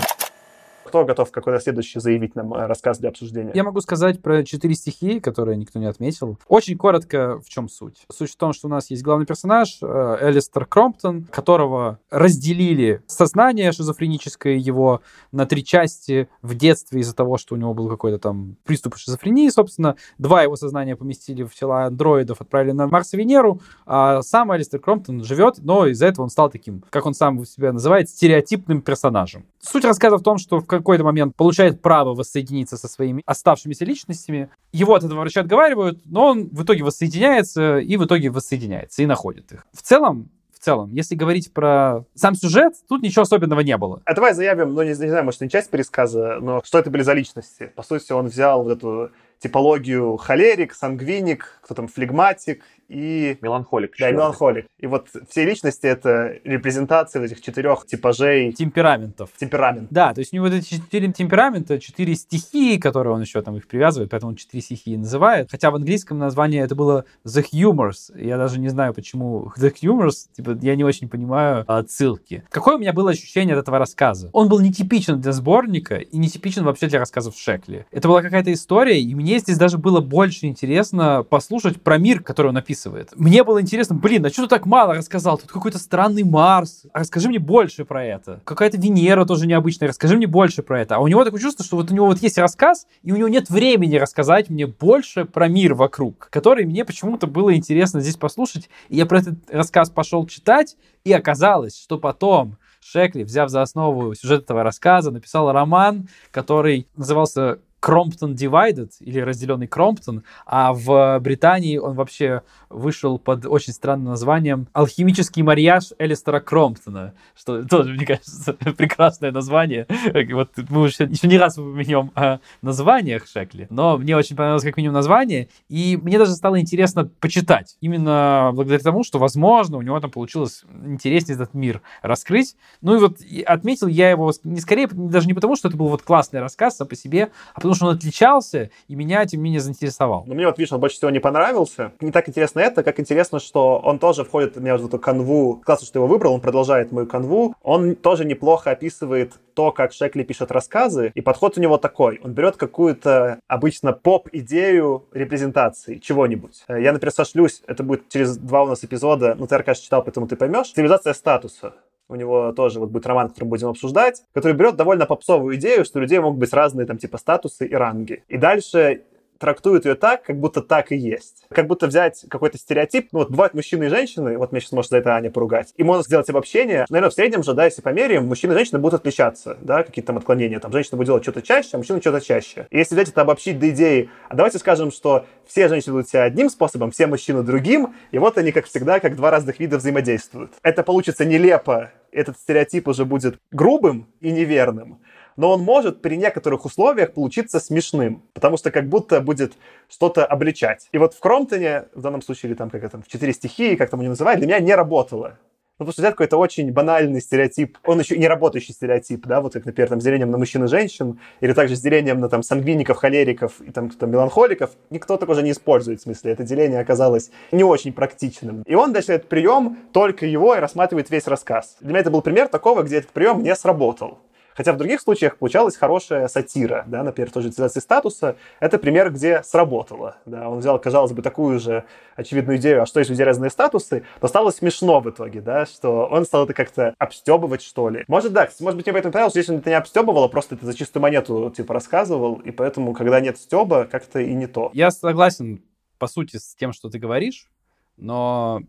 Кто 0.86 1.04
готов 1.04 1.32
какой-то 1.32 1.60
следующий 1.60 1.98
заявить 1.98 2.36
нам 2.36 2.54
э, 2.54 2.66
рассказ 2.66 2.98
для 2.98 3.08
обсуждения? 3.08 3.50
Я 3.54 3.64
могу 3.64 3.80
сказать 3.80 4.22
про 4.22 4.44
четыре 4.44 4.74
стихии, 4.76 5.18
которые 5.18 5.56
никто 5.56 5.80
не 5.80 5.86
отметил. 5.86 6.38
Очень 6.46 6.78
коротко, 6.78 7.40
в 7.44 7.48
чем 7.48 7.68
суть. 7.68 8.06
Суть 8.12 8.32
в 8.32 8.36
том, 8.36 8.52
что 8.52 8.68
у 8.68 8.70
нас 8.70 8.88
есть 8.90 9.02
главный 9.02 9.26
персонаж, 9.26 9.78
э, 9.82 10.18
Элистер 10.20 10.64
Кромптон, 10.64 11.24
которого 11.24 11.98
разделили 12.08 13.02
сознание 13.08 13.72
шизофреническое 13.72 14.54
его 14.54 15.00
на 15.32 15.44
три 15.46 15.64
части 15.64 16.28
в 16.40 16.54
детстве 16.54 17.00
из-за 17.00 17.16
того, 17.16 17.36
что 17.36 17.56
у 17.56 17.58
него 17.58 17.74
был 17.74 17.88
какой-то 17.88 18.18
там 18.18 18.56
приступ 18.64 18.96
шизофрении, 18.96 19.48
собственно. 19.48 19.96
Два 20.18 20.44
его 20.44 20.54
сознания 20.54 20.94
поместили 20.94 21.42
в 21.42 21.52
тела 21.52 21.86
андроидов, 21.86 22.40
отправили 22.40 22.70
на 22.70 22.86
Марс 22.86 23.12
и 23.12 23.16
Венеру, 23.16 23.60
а 23.86 24.22
сам 24.22 24.54
Элистер 24.54 24.78
Кромптон 24.78 25.24
живет, 25.24 25.56
но 25.58 25.86
из-за 25.88 26.06
этого 26.06 26.24
он 26.24 26.30
стал 26.30 26.48
таким, 26.48 26.84
как 26.90 27.06
он 27.06 27.14
сам 27.14 27.44
себя 27.44 27.72
называет, 27.72 28.08
стереотипным 28.08 28.82
персонажем. 28.82 29.46
Суть 29.60 29.84
рассказа 29.84 30.18
в 30.18 30.22
том, 30.22 30.38
что 30.38 30.60
в 30.60 30.75
какой-то 30.78 31.04
момент 31.04 31.36
получает 31.36 31.82
право 31.82 32.14
воссоединиться 32.14 32.76
со 32.76 32.88
своими 32.88 33.22
оставшимися 33.26 33.84
личностями. 33.84 34.50
Его 34.72 34.94
от 34.94 35.04
этого 35.04 35.20
врача 35.20 35.40
отговаривают, 35.40 36.00
но 36.04 36.26
он 36.26 36.48
в 36.48 36.62
итоге 36.62 36.84
воссоединяется 36.84 37.78
и 37.78 37.96
в 37.96 38.04
итоге 38.04 38.30
воссоединяется 38.30 39.02
и 39.02 39.06
находит 39.06 39.52
их. 39.52 39.66
В 39.72 39.82
целом, 39.82 40.30
в 40.52 40.58
целом, 40.58 40.92
если 40.92 41.14
говорить 41.14 41.52
про 41.52 42.04
сам 42.14 42.34
сюжет, 42.34 42.74
тут 42.88 43.02
ничего 43.02 43.22
особенного 43.22 43.60
не 43.60 43.76
было. 43.76 44.02
А 44.04 44.14
давай 44.14 44.34
заявим, 44.34 44.74
ну 44.74 44.82
не, 44.82 44.88
не 44.88 44.94
знаю, 44.94 45.24
может, 45.24 45.40
не 45.40 45.50
часть 45.50 45.70
пересказа, 45.70 46.38
но 46.40 46.62
что 46.64 46.78
это 46.78 46.90
были 46.90 47.02
за 47.02 47.12
личности? 47.12 47.70
По 47.76 47.82
сути, 47.82 48.12
он 48.12 48.28
взял 48.28 48.62
вот 48.62 48.72
эту 48.72 49.10
типологию 49.38 50.16
холерик, 50.16 50.74
сангвиник, 50.74 51.60
кто 51.62 51.74
там 51.74 51.88
флегматик 51.88 52.64
и... 52.88 53.38
Меланхолик. 53.40 53.94
Да, 53.98 54.10
меланхолик. 54.10 54.66
И 54.78 54.86
вот 54.86 55.08
все 55.28 55.44
личности— 55.44 55.86
это 55.86 56.38
репрезентации 56.44 57.24
этих 57.24 57.40
четырех 57.40 57.86
типажей... 57.86 58.52
Темпераментов. 58.52 59.30
Темперамент. 59.36 59.88
Да, 59.90 60.14
то 60.14 60.20
есть 60.20 60.32
у 60.32 60.36
него 60.36 60.46
вот 60.46 60.54
эти 60.54 60.74
четыре 60.74 61.12
темперамента, 61.12 61.78
четыре 61.78 62.14
стихии, 62.14 62.78
которые 62.78 63.14
он 63.14 63.20
еще 63.20 63.42
там 63.42 63.56
их 63.56 63.66
привязывает, 63.66 64.10
поэтому 64.10 64.30
он 64.30 64.36
четыре 64.36 64.62
стихии 64.62 64.96
называет. 64.96 65.50
Хотя 65.50 65.70
в 65.70 65.76
английском 65.76 66.18
названии 66.18 66.60
это 66.60 66.74
было 66.74 67.04
The 67.26 67.44
Humors. 67.52 68.18
Я 68.18 68.36
даже 68.38 68.60
не 68.60 68.68
знаю, 68.68 68.94
почему 68.94 69.52
The 69.58 69.72
Humors, 69.82 70.28
типа, 70.36 70.58
я 70.62 70.76
не 70.76 70.84
очень 70.84 71.08
понимаю 71.08 71.64
отсылки. 71.66 72.44
Какое 72.50 72.76
у 72.76 72.78
меня 72.78 72.92
было 72.92 73.10
ощущение 73.10 73.54
от 73.54 73.62
этого 73.62 73.78
рассказа? 73.78 74.30
Он 74.32 74.48
был 74.48 74.60
нетипичен 74.60 75.20
для 75.20 75.32
сборника 75.32 75.96
и 75.96 76.18
нетипичен 76.18 76.64
вообще 76.64 76.86
для 76.86 76.98
рассказов 76.98 77.36
Шекли. 77.36 77.86
Это 77.90 78.08
была 78.08 78.22
какая-то 78.22 78.52
история, 78.52 79.00
и 79.00 79.14
мне 79.14 79.38
здесь 79.38 79.58
даже 79.58 79.78
было 79.78 80.00
больше 80.00 80.46
интересно 80.46 81.24
послушать 81.28 81.80
про 81.82 81.98
мир, 81.98 82.22
который 82.22 82.48
он 82.48 82.56
описывает. 82.76 83.10
Мне 83.16 83.42
было 83.42 83.60
интересно, 83.60 83.96
блин, 83.96 84.24
а 84.26 84.30
что 84.30 84.42
ты 84.42 84.48
так 84.48 84.66
мало 84.66 84.94
рассказал? 84.94 85.38
Тут 85.38 85.50
какой-то 85.50 85.78
странный 85.78 86.24
Марс. 86.24 86.84
А 86.92 87.00
расскажи 87.00 87.28
мне 87.28 87.38
больше 87.38 87.84
про 87.84 88.04
это. 88.04 88.40
Какая-то 88.44 88.76
Венера 88.76 89.24
тоже 89.24 89.46
необычная. 89.46 89.88
Расскажи 89.88 90.16
мне 90.16 90.26
больше 90.26 90.62
про 90.62 90.80
это. 90.80 90.96
А 90.96 90.98
у 91.00 91.08
него 91.08 91.24
такое 91.24 91.40
чувство, 91.40 91.64
что 91.64 91.76
вот 91.76 91.90
у 91.90 91.94
него 91.94 92.06
вот 92.06 92.22
есть 92.22 92.38
рассказ, 92.38 92.86
и 93.02 93.12
у 93.12 93.16
него 93.16 93.28
нет 93.28 93.48
времени 93.50 93.96
рассказать 93.96 94.50
мне 94.50 94.66
больше 94.66 95.24
про 95.24 95.48
мир 95.48 95.74
вокруг, 95.74 96.28
который 96.30 96.66
мне 96.66 96.84
почему-то 96.84 97.26
было 97.26 97.54
интересно 97.54 98.00
здесь 98.00 98.16
послушать. 98.16 98.68
И 98.88 98.96
я 98.96 99.06
про 99.06 99.20
этот 99.20 99.38
рассказ 99.50 99.90
пошел 99.90 100.26
читать, 100.26 100.76
и 101.04 101.12
оказалось, 101.12 101.78
что 101.78 101.98
потом 101.98 102.58
Шекли, 102.80 103.24
взяв 103.24 103.50
за 103.50 103.62
основу 103.62 104.14
сюжет 104.14 104.44
этого 104.44 104.62
рассказа, 104.62 105.10
написал 105.10 105.50
роман, 105.50 106.08
который 106.30 106.86
назывался 106.94 107.58
Кромптон 107.86 108.34
Divided 108.34 108.90
или 108.98 109.20
разделенный 109.20 109.68
Кромптон, 109.68 110.24
а 110.44 110.72
в 110.72 111.20
Британии 111.20 111.78
он 111.78 111.94
вообще 111.94 112.42
вышел 112.68 113.16
под 113.16 113.46
очень 113.46 113.72
странным 113.72 114.08
названием 114.08 114.66
«Алхимический 114.72 115.42
марьяж 115.42 115.92
Элистера 116.00 116.40
Кромптона», 116.40 117.14
что 117.36 117.62
тоже, 117.62 117.92
мне 117.92 118.04
кажется, 118.04 118.54
прекрасное 118.76 119.30
название. 119.30 119.86
Вот 120.32 120.50
мы 120.68 120.80
уже 120.80 121.04
еще 121.04 121.28
не 121.28 121.38
раз 121.38 121.58
упомянем 121.58 122.10
о 122.16 122.40
названиях 122.60 123.28
Шекли, 123.28 123.68
но 123.70 123.98
мне 123.98 124.16
очень 124.16 124.34
понравилось 124.34 124.64
как 124.64 124.76
минимум 124.76 124.94
название, 124.94 125.48
и 125.68 125.96
мне 125.96 126.18
даже 126.18 126.32
стало 126.32 126.60
интересно 126.60 127.08
почитать, 127.20 127.76
именно 127.80 128.50
благодаря 128.52 128.80
тому, 128.80 129.04
что, 129.04 129.20
возможно, 129.20 129.76
у 129.76 129.82
него 129.82 130.00
там 130.00 130.10
получилось 130.10 130.64
интереснее 130.84 131.36
этот 131.36 131.54
мир 131.54 131.82
раскрыть. 132.02 132.56
Ну 132.80 132.96
и 132.96 132.98
вот 132.98 133.18
отметил 133.46 133.86
я 133.86 134.10
его 134.10 134.32
не 134.42 134.60
скорее, 134.60 134.88
даже 134.88 135.28
не 135.28 135.34
потому, 135.34 135.54
что 135.54 135.68
это 135.68 135.76
был 135.76 135.86
вот 135.86 136.02
классный 136.02 136.40
рассказ 136.40 136.78
сам 136.78 136.88
по 136.88 136.96
себе, 136.96 137.30
а 137.54 137.60
потому 137.60 137.75
что 137.76 137.86
он 137.86 137.96
отличался, 137.96 138.70
и 138.88 138.94
меня, 138.94 139.24
тем 139.26 139.40
не 139.40 139.44
менее, 139.44 139.60
заинтересовал. 139.60 140.24
Ну, 140.26 140.34
мне 140.34 140.46
вот, 140.46 140.58
видишь, 140.58 140.72
он 140.72 140.80
больше 140.80 140.96
всего 140.96 141.10
не 141.10 141.20
понравился. 141.20 141.92
Не 142.00 142.10
так 142.10 142.28
интересно 142.28 142.60
это, 142.60 142.82
как 142.82 142.98
интересно, 143.00 143.38
что 143.38 143.78
он 143.78 143.98
тоже 143.98 144.24
входит 144.24 144.56
у 144.56 144.60
меня 144.60 144.76
в 144.76 144.84
эту 144.84 144.98
канву. 144.98 145.62
Классно, 145.64 145.86
что 145.86 145.98
его 145.98 146.06
выбрал, 146.06 146.34
он 146.34 146.40
продолжает 146.40 146.92
мою 146.92 147.06
канву. 147.06 147.54
Он 147.62 147.94
тоже 147.94 148.24
неплохо 148.24 148.70
описывает 148.70 149.34
то, 149.54 149.72
как 149.72 149.92
Шекли 149.92 150.22
пишет 150.22 150.52
рассказы, 150.52 151.10
и 151.14 151.20
подход 151.22 151.56
у 151.56 151.60
него 151.60 151.78
такой. 151.78 152.20
Он 152.22 152.32
берет 152.32 152.56
какую-то 152.56 153.40
обычно 153.48 153.92
поп-идею 153.92 155.06
репрезентации 155.12 155.98
чего-нибудь. 155.98 156.64
Э, 156.68 156.80
я, 156.80 156.92
например, 156.92 157.12
сошлюсь, 157.12 157.62
это 157.66 157.82
будет 157.82 158.08
через 158.08 158.36
два 158.36 158.64
у 158.64 158.66
нас 158.66 158.84
эпизода, 158.84 159.34
ну, 159.38 159.46
ты, 159.46 159.54
Аркаш, 159.54 159.78
читал, 159.78 160.02
поэтому 160.02 160.28
ты 160.28 160.36
поймешь. 160.36 160.72
Цивилизация 160.72 161.14
статуса. 161.14 161.74
У 162.08 162.14
него 162.14 162.52
тоже 162.52 162.78
вот 162.78 162.90
будет 162.90 163.06
роман, 163.06 163.28
который 163.28 163.44
будем 163.44 163.68
обсуждать, 163.68 164.22
который 164.32 164.52
берет 164.52 164.76
довольно 164.76 165.06
попсовую 165.06 165.56
идею, 165.56 165.84
что 165.84 165.98
у 165.98 166.02
людей 166.02 166.20
могут 166.20 166.38
быть 166.38 166.52
разные 166.52 166.86
там 166.86 166.98
типа 166.98 167.18
статусы 167.18 167.66
и 167.66 167.74
ранги. 167.74 168.22
И 168.28 168.36
дальше 168.36 169.02
трактуют 169.38 169.84
ее 169.84 169.94
так, 169.94 170.22
как 170.22 170.38
будто 170.38 170.62
так 170.62 170.92
и 170.92 170.96
есть. 170.96 171.44
Как 171.50 171.66
будто 171.66 171.86
взять 171.86 172.24
какой-то 172.28 172.58
стереотип. 172.58 173.08
Ну, 173.12 173.20
вот 173.20 173.30
бывают 173.30 173.54
мужчины 173.54 173.84
и 173.84 173.88
женщины, 173.88 174.38
вот 174.38 174.52
меня 174.52 174.60
сейчас 174.60 174.72
может 174.72 174.90
за 174.90 174.98
это 174.98 175.14
Аня 175.14 175.30
поругать, 175.30 175.72
и 175.76 175.84
можно 175.84 176.02
сделать 176.02 176.28
обобщение. 176.28 176.86
Наверное, 176.88 177.10
в 177.10 177.14
среднем 177.14 177.42
же, 177.42 177.54
да, 177.54 177.64
если 177.64 177.82
померяем, 177.82 178.26
мужчины 178.26 178.52
и 178.52 178.54
женщины 178.54 178.78
будут 178.78 179.00
отличаться, 179.00 179.56
да, 179.60 179.82
какие-то 179.82 180.08
там 180.08 180.18
отклонения. 180.18 180.60
Там 180.60 180.72
женщина 180.72 180.96
будет 180.96 181.06
делать 181.06 181.22
что-то 181.22 181.42
чаще, 181.42 181.70
а 181.72 181.78
мужчина 181.78 182.00
что-то 182.00 182.20
чаще. 182.20 182.66
И 182.70 182.78
если 182.78 182.94
взять 182.94 183.08
это 183.08 183.22
обобщить 183.22 183.58
до 183.58 183.70
идеи, 183.70 184.10
а 184.28 184.34
давайте 184.34 184.58
скажем, 184.58 184.90
что 184.90 185.26
все 185.46 185.68
женщины 185.68 185.94
ведут 185.94 186.08
себя 186.08 186.24
одним 186.24 186.50
способом, 186.50 186.90
все 186.90 187.06
мужчины 187.06 187.42
другим, 187.42 187.94
и 188.10 188.18
вот 188.18 188.38
они, 188.38 188.52
как 188.52 188.66
всегда, 188.66 189.00
как 189.00 189.16
два 189.16 189.30
разных 189.30 189.60
вида 189.60 189.78
взаимодействуют. 189.78 190.52
Это 190.62 190.82
получится 190.82 191.24
нелепо, 191.24 191.92
этот 192.12 192.38
стереотип 192.38 192.88
уже 192.88 193.04
будет 193.04 193.38
грубым 193.50 194.06
и 194.20 194.30
неверным 194.30 195.00
но 195.36 195.52
он 195.52 195.60
может 195.60 196.02
при 196.02 196.16
некоторых 196.16 196.64
условиях 196.64 197.12
получиться 197.12 197.60
смешным, 197.60 198.22
потому 198.32 198.56
что 198.56 198.70
как 198.70 198.88
будто 198.88 199.20
будет 199.20 199.54
что-то 199.88 200.24
обличать. 200.24 200.88
И 200.92 200.98
вот 200.98 201.14
в 201.14 201.20
Кромптоне, 201.20 201.84
в 201.94 202.00
данном 202.00 202.22
случае, 202.22 202.50
или 202.50 202.56
там 202.56 202.70
как 202.70 202.84
это, 202.84 203.00
в 203.00 203.08
четыре 203.08 203.32
стихии, 203.32 203.76
как 203.76 203.90
там 203.90 204.00
его 204.00 204.10
называют, 204.10 204.40
для 204.40 204.48
меня 204.48 204.60
не 204.60 204.74
работало. 204.74 205.38
Ну, 205.78 205.84
потому 205.84 205.92
что 205.92 206.00
взять 206.00 206.12
какой-то 206.12 206.38
очень 206.38 206.72
банальный 206.72 207.20
стереотип, 207.20 207.76
он 207.84 208.00
еще 208.00 208.16
не 208.16 208.28
работающий 208.28 208.72
стереотип, 208.72 209.26
да, 209.26 209.42
вот 209.42 209.52
как, 209.52 209.66
например, 209.66 209.90
там, 209.90 210.00
с 210.00 210.04
делением 210.04 210.30
на 210.30 210.38
мужчин 210.38 210.64
и 210.64 210.68
женщин, 210.68 211.20
или 211.42 211.52
также 211.52 211.76
с 211.76 211.80
делением 211.80 212.18
на 212.18 212.30
там 212.30 212.42
сангвиников, 212.42 212.96
холериков 212.96 213.60
и 213.60 213.70
там, 213.70 213.90
там 213.90 214.10
меланхоликов, 214.10 214.70
никто 214.88 215.18
так 215.18 215.28
уже 215.28 215.42
не 215.42 215.50
использует, 215.50 216.00
в 216.00 216.04
смысле, 216.04 216.32
это 216.32 216.44
деление 216.44 216.80
оказалось 216.80 217.30
не 217.52 217.62
очень 217.62 217.92
практичным. 217.92 218.62
И 218.62 218.74
он 218.74 218.94
дальше 218.94 219.12
этот 219.12 219.28
прием, 219.28 219.76
только 219.92 220.24
его 220.24 220.54
и 220.54 220.60
рассматривает 220.60 221.10
весь 221.10 221.26
рассказ. 221.26 221.76
Для 221.80 221.90
меня 221.90 222.00
это 222.00 222.10
был 222.10 222.22
пример 222.22 222.48
такого, 222.48 222.82
где 222.82 222.96
этот 222.96 223.10
прием 223.10 223.42
не 223.42 223.54
сработал. 223.54 224.20
Хотя 224.56 224.72
в 224.72 224.78
других 224.78 225.00
случаях 225.00 225.36
получалась 225.36 225.76
хорошая 225.76 226.28
сатира, 226.28 226.84
да, 226.86 227.02
например, 227.02 227.30
тоже 227.30 227.48
утилизации 227.48 227.80
статуса. 227.80 228.36
Это 228.58 228.78
пример, 228.78 229.12
где 229.12 229.42
сработало. 229.42 230.16
Да. 230.24 230.48
Он 230.48 230.60
взял, 230.60 230.78
казалось 230.78 231.12
бы, 231.12 231.20
такую 231.20 231.60
же 231.60 231.84
очевидную 232.16 232.56
идею, 232.58 232.82
а 232.82 232.86
что 232.86 233.00
есть 233.00 233.10
людей 233.10 233.24
разные 233.24 233.50
статусы, 233.50 234.04
но 234.22 234.28
стало 234.28 234.50
смешно 234.50 235.00
в 235.00 235.10
итоге, 235.10 235.42
да, 235.42 235.66
что 235.66 236.06
он 236.06 236.24
стал 236.24 236.44
это 236.44 236.54
как-то 236.54 236.94
обстебывать, 236.98 237.62
что 237.62 237.90
ли. 237.90 238.04
Может, 238.08 238.32
да, 238.32 238.48
может 238.60 238.76
быть, 238.76 238.86
мне 238.86 238.92
поэтому 238.94 239.12
понравилось, 239.12 239.34
здесь 239.34 239.50
он 239.50 239.56
это 239.56 239.68
не 239.68 239.76
обстебывал, 239.76 240.24
а 240.24 240.28
просто 240.28 240.54
это 240.54 240.64
за 240.64 240.74
чистую 240.74 241.02
монету, 241.02 241.52
типа, 241.54 241.74
рассказывал, 241.74 242.36
и 242.36 242.50
поэтому, 242.50 242.94
когда 242.94 243.20
нет 243.20 243.36
стеба, 243.36 243.84
как-то 243.84 244.20
и 244.20 244.32
не 244.32 244.46
то. 244.46 244.70
Я 244.72 244.90
согласен, 244.90 245.62
по 245.98 246.06
сути, 246.06 246.38
с 246.38 246.54
тем, 246.54 246.72
что 246.72 246.88
ты 246.88 246.98
говоришь, 246.98 247.50
но 247.98 248.62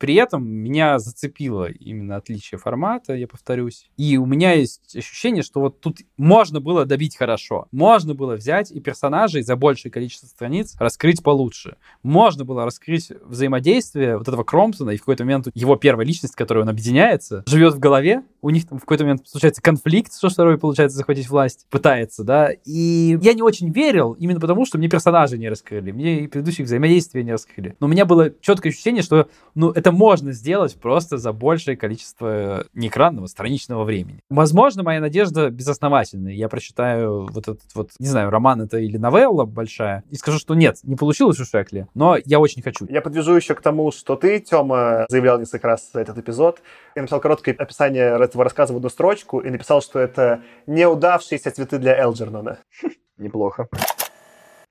при 0.00 0.14
этом 0.14 0.48
меня 0.48 0.98
зацепило 0.98 1.70
именно 1.70 2.16
отличие 2.16 2.58
формата, 2.58 3.12
я 3.12 3.28
повторюсь. 3.28 3.90
И 3.98 4.16
у 4.16 4.24
меня 4.24 4.54
есть 4.54 4.96
ощущение, 4.96 5.42
что 5.42 5.60
вот 5.60 5.80
тут 5.80 5.98
можно 6.16 6.58
было 6.60 6.86
добить 6.86 7.18
хорошо. 7.18 7.68
Можно 7.70 8.14
было 8.14 8.34
взять 8.34 8.72
и 8.72 8.80
персонажей 8.80 9.42
за 9.42 9.56
большее 9.56 9.92
количество 9.92 10.26
страниц 10.26 10.74
раскрыть 10.78 11.22
получше. 11.22 11.76
Можно 12.02 12.46
было 12.46 12.64
раскрыть 12.64 13.12
взаимодействие 13.22 14.16
вот 14.16 14.26
этого 14.26 14.42
Кромптона 14.42 14.90
и 14.90 14.96
в 14.96 15.00
какой-то 15.00 15.24
момент 15.24 15.48
его 15.52 15.76
первая 15.76 16.06
личность, 16.06 16.34
которой 16.34 16.60
он 16.60 16.70
объединяется, 16.70 17.44
живет 17.46 17.74
в 17.74 17.78
голове, 17.78 18.22
у 18.40 18.48
них 18.48 18.66
там 18.66 18.78
в 18.78 18.82
какой-то 18.82 19.04
момент 19.04 19.28
случается 19.28 19.60
конфликт, 19.60 20.14
что 20.16 20.30
второй 20.30 20.56
получается 20.56 20.96
захватить 20.96 21.28
власть, 21.28 21.66
пытается, 21.68 22.24
да, 22.24 22.50
и 22.64 23.18
я 23.20 23.34
не 23.34 23.42
очень 23.42 23.70
верил, 23.70 24.12
именно 24.12 24.40
потому, 24.40 24.64
что 24.64 24.78
мне 24.78 24.88
персонажи 24.88 25.36
не 25.36 25.50
раскрыли, 25.50 25.92
мне 25.92 26.20
и 26.20 26.26
предыдущих 26.26 26.64
взаимодействия 26.66 27.22
не 27.22 27.32
раскрыли. 27.32 27.76
Но 27.80 27.86
у 27.86 27.90
меня 27.90 28.06
было 28.06 28.30
четкое 28.40 28.72
ощущение, 28.72 29.02
что, 29.02 29.28
ну, 29.54 29.70
это 29.70 29.89
это 29.90 29.96
можно 29.96 30.32
сделать 30.32 30.76
просто 30.80 31.18
за 31.18 31.32
большее 31.32 31.76
количество 31.76 32.64
не 32.74 32.88
экранного, 32.88 33.26
страничного 33.26 33.84
времени. 33.84 34.20
Возможно, 34.30 34.82
моя 34.82 35.00
надежда 35.00 35.50
безосновательная. 35.50 36.32
Я 36.32 36.48
прочитаю 36.48 37.26
вот 37.26 37.48
этот 37.48 37.74
вот, 37.74 37.90
не 37.98 38.06
знаю, 38.06 38.30
роман 38.30 38.62
это 38.62 38.78
или 38.78 38.96
новелла 38.96 39.44
большая, 39.44 40.04
и 40.10 40.16
скажу, 40.16 40.38
что 40.38 40.54
нет, 40.54 40.78
не 40.84 40.96
получилось 40.96 41.40
у 41.40 41.44
Шекли, 41.44 41.86
но 41.94 42.16
я 42.24 42.38
очень 42.38 42.62
хочу. 42.62 42.86
Я 42.88 43.00
подвяжу 43.00 43.34
еще 43.34 43.54
к 43.54 43.60
тому, 43.60 43.90
что 43.90 44.16
ты, 44.16 44.38
Тёма, 44.40 45.06
заявлял 45.08 45.38
несколько 45.38 45.66
раз 45.66 45.90
этот 45.94 46.18
эпизод. 46.18 46.62
Я 46.94 47.02
написал 47.02 47.20
короткое 47.20 47.54
описание 47.54 48.16
этого 48.22 48.44
рассказа 48.44 48.72
в 48.72 48.76
одну 48.76 48.88
строчку 48.88 49.40
и 49.40 49.50
написал, 49.50 49.82
что 49.82 49.98
это 49.98 50.42
неудавшиеся 50.66 51.50
цветы 51.50 51.78
для 51.78 51.98
Элджернона. 51.98 52.58
Неплохо. 53.18 53.68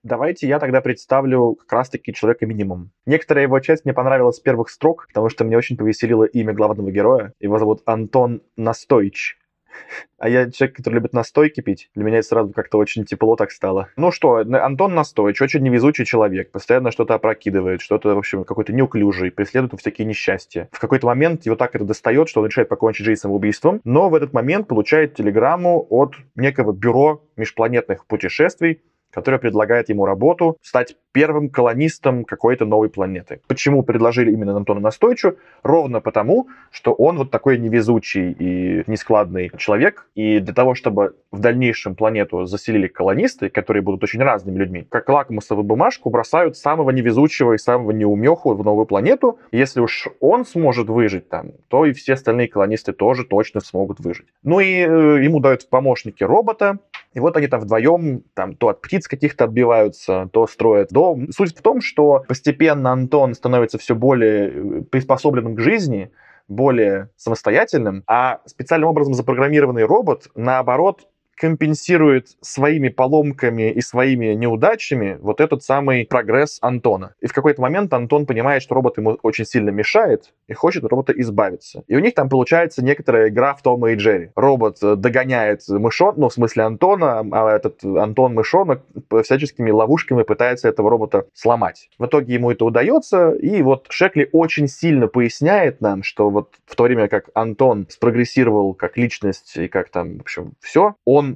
Давайте 0.03 0.47
я 0.47 0.59
тогда 0.59 0.79
представлю 0.79 1.55
как 1.55 1.73
раз-таки 1.73 2.13
человека 2.13 2.45
минимум. 2.45 2.91
Некоторая 3.05 3.43
его 3.43 3.59
часть 3.59 3.83
мне 3.83 3.93
понравилась 3.93 4.37
с 4.37 4.39
первых 4.39 4.69
строк, 4.69 5.07
потому 5.07 5.27
что 5.27 5.43
мне 5.43 5.57
очень 5.57 5.75
повеселило 5.75 6.23
имя 6.23 6.53
главного 6.53 6.89
героя. 6.89 7.33
Его 7.41 7.59
зовут 7.59 7.81
Антон 7.85 8.41
Настойч. 8.55 9.37
А 10.17 10.27
я 10.27 10.51
человек, 10.51 10.75
который 10.75 10.95
любит 10.95 11.13
настойки 11.13 11.61
пить. 11.61 11.89
Для 11.95 12.03
меня 12.03 12.17
это 12.17 12.27
сразу 12.27 12.51
как-то 12.51 12.77
очень 12.77 13.05
тепло 13.05 13.37
так 13.37 13.51
стало. 13.51 13.87
Ну 13.95 14.11
что, 14.11 14.35
Антон 14.35 14.93
Настойч, 14.93 15.41
очень 15.41 15.61
невезучий 15.61 16.03
человек. 16.03 16.51
Постоянно 16.51 16.91
что-то 16.91 17.13
опрокидывает, 17.13 17.81
что-то, 17.81 18.15
в 18.15 18.17
общем, 18.17 18.43
какой-то 18.43 18.73
неуклюжий, 18.73 19.31
преследует 19.31 19.79
всякие 19.79 20.05
несчастья. 20.05 20.67
В 20.73 20.79
какой-то 20.79 21.07
момент 21.07 21.45
его 21.45 21.55
так 21.55 21.75
это 21.75 21.85
достает, 21.85 22.27
что 22.27 22.41
он 22.41 22.47
решает 22.47 22.67
покончить 22.67 23.05
жизнь 23.05 23.21
самоубийством. 23.21 23.79
Но 23.85 24.09
в 24.09 24.15
этот 24.15 24.33
момент 24.33 24.67
получает 24.67 25.15
телеграмму 25.15 25.87
от 25.89 26.15
некого 26.35 26.73
бюро 26.73 27.23
межпланетных 27.37 28.05
путешествий, 28.05 28.81
которая 29.11 29.39
предлагает 29.39 29.89
ему 29.89 30.05
работу, 30.05 30.57
стать 30.61 30.95
первым 31.11 31.49
колонистом 31.49 32.23
какой-то 32.23 32.65
новой 32.65 32.89
планеты. 32.89 33.41
Почему 33.47 33.83
предложили 33.83 34.31
именно 34.31 34.55
Антону 34.55 34.79
Настойчу? 34.79 35.37
Ровно 35.63 36.01
потому, 36.01 36.47
что 36.71 36.93
он 36.93 37.17
вот 37.17 37.31
такой 37.31 37.57
невезучий 37.57 38.31
и 38.31 38.83
нескладный 38.87 39.51
человек, 39.57 40.07
и 40.15 40.39
для 40.39 40.53
того, 40.53 40.75
чтобы 40.75 41.15
в 41.31 41.39
дальнейшем 41.39 41.95
планету 41.95 42.45
заселили 42.45 42.87
колонисты, 42.87 43.49
которые 43.49 43.81
будут 43.81 44.03
очень 44.03 44.21
разными 44.21 44.57
людьми, 44.57 44.85
как 44.89 45.09
лакмусовую 45.09 45.63
бумажку 45.63 46.09
бросают 46.09 46.57
самого 46.57 46.91
невезучего 46.91 47.53
и 47.53 47.57
самого 47.57 47.91
неумеху 47.91 48.53
в 48.53 48.63
новую 48.63 48.85
планету. 48.85 49.39
Если 49.51 49.79
уж 49.79 50.07
он 50.19 50.45
сможет 50.45 50.89
выжить 50.89 51.29
там, 51.29 51.51
то 51.67 51.85
и 51.85 51.93
все 51.93 52.13
остальные 52.13 52.47
колонисты 52.47 52.93
тоже 52.93 53.25
точно 53.25 53.61
смогут 53.61 53.99
выжить. 53.99 54.27
Ну 54.43 54.59
и 54.59 54.73
э, 54.73 55.23
ему 55.23 55.39
дают 55.39 55.63
в 55.63 55.69
помощники 55.69 56.23
робота, 56.23 56.79
и 57.13 57.19
вот 57.19 57.35
они 57.37 57.47
там 57.47 57.61
вдвоем 57.61 58.23
там 58.33 58.55
то 58.55 58.69
от 58.69 58.81
птиц 58.81 59.07
каких-то 59.07 59.45
отбиваются, 59.45 60.29
то 60.31 60.47
строят 60.47 60.89
дом. 60.91 61.31
Суть 61.31 61.57
в 61.57 61.61
том, 61.61 61.81
что 61.81 62.23
постепенно 62.27 62.91
Антон 62.91 63.33
становится 63.33 63.77
все 63.77 63.95
более 63.95 64.49
э, 64.49 64.81
приспособленным 64.83 65.55
к 65.55 65.59
жизни, 65.59 66.11
более 66.47 67.09
самостоятельным, 67.15 68.03
а 68.07 68.41
специальным 68.45 68.89
образом 68.89 69.13
запрограммированный 69.13 69.83
робот, 69.83 70.29
наоборот, 70.35 71.07
компенсирует 71.39 72.35
своими 72.41 72.89
поломками 72.89 73.71
и 73.71 73.79
своими 73.81 74.33
неудачами 74.33 75.17
вот 75.21 75.39
этот 75.39 75.63
самый 75.63 76.05
прогресс 76.05 76.57
Антона. 76.61 77.15
И 77.21 77.27
в 77.27 77.33
какой-то 77.33 77.61
момент 77.61 77.93
Антон 77.93 78.25
понимает, 78.25 78.61
что 78.61 78.75
робот 78.75 78.97
ему 78.97 79.17
очень 79.23 79.45
сильно 79.45 79.69
мешает 79.69 80.33
и 80.47 80.53
хочет 80.53 80.83
от 80.83 80.91
робота 80.91 81.13
избавиться. 81.13 81.83
И 81.87 81.95
у 81.95 81.99
них 81.99 82.13
там 82.13 82.27
получается 82.27 82.83
некоторая 82.83 83.29
игра 83.29 83.53
в 83.55 83.61
Тома 83.61 83.91
и 83.91 83.95
Джерри. 83.95 84.31
Робот 84.35 84.79
э, 84.83 84.95
догоняет 84.97 85.61
мышон, 85.69 86.15
ну, 86.17 86.27
в 86.27 86.33
смысле 86.33 86.63
Антона, 86.63 87.25
а 87.31 87.55
этот 87.55 87.83
Антон 87.85 88.33
мышонок 88.33 88.83
всяческими 89.23 89.71
ловушками 89.71 90.23
пытается 90.23 90.67
этого 90.67 90.89
робота 90.89 91.25
сломать. 91.33 91.89
В 91.97 92.05
итоге 92.05 92.33
ему 92.33 92.51
это 92.51 92.65
удается, 92.65 93.31
и 93.31 93.61
вот 93.61 93.87
Шекли 93.89 94.27
очень 94.33 94.67
сильно 94.67 95.07
поясняет 95.07 95.79
нам, 95.79 96.03
что 96.03 96.29
вот 96.29 96.55
в 96.65 96.75
то 96.75 96.83
время 96.83 97.07
как 97.07 97.29
Антон 97.33 97.87
спрогрессировал 97.89 98.73
как 98.73 98.97
личность 98.97 99.55
и 99.55 99.69
как 99.69 99.89
там, 99.89 100.17
в 100.17 100.21
общем, 100.21 100.53
все, 100.59 100.95
он 101.05 101.28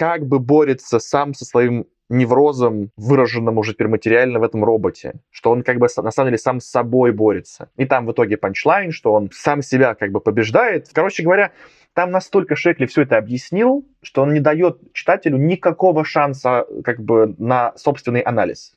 как 0.00 0.26
бы 0.26 0.38
борется 0.38 0.98
сам 0.98 1.34
со 1.34 1.44
своим 1.44 1.84
неврозом, 2.08 2.90
выраженным 2.96 3.58
уже 3.58 3.74
теперь 3.74 3.88
материально 3.88 4.38
в 4.38 4.42
этом 4.42 4.64
роботе, 4.64 5.20
что 5.28 5.50
он 5.50 5.62
как 5.62 5.76
бы 5.76 5.88
на 5.94 6.10
самом 6.10 6.28
деле 6.28 6.38
сам 6.38 6.58
с 6.58 6.70
собой 6.70 7.12
борется. 7.12 7.68
И 7.76 7.84
там 7.84 8.06
в 8.06 8.12
итоге 8.12 8.38
панчлайн, 8.38 8.92
что 8.92 9.12
он 9.12 9.28
сам 9.30 9.60
себя 9.60 9.94
как 9.94 10.10
бы 10.10 10.20
побеждает. 10.20 10.88
Короче 10.94 11.22
говоря, 11.22 11.52
там 11.92 12.12
настолько 12.12 12.56
Шекли 12.56 12.86
все 12.86 13.02
это 13.02 13.18
объяснил, 13.18 13.86
что 14.00 14.22
он 14.22 14.32
не 14.32 14.40
дает 14.40 14.78
читателю 14.94 15.36
никакого 15.36 16.02
шанса 16.02 16.66
как 16.82 17.02
бы 17.02 17.34
на 17.36 17.76
собственный 17.76 18.22
анализ. 18.22 18.72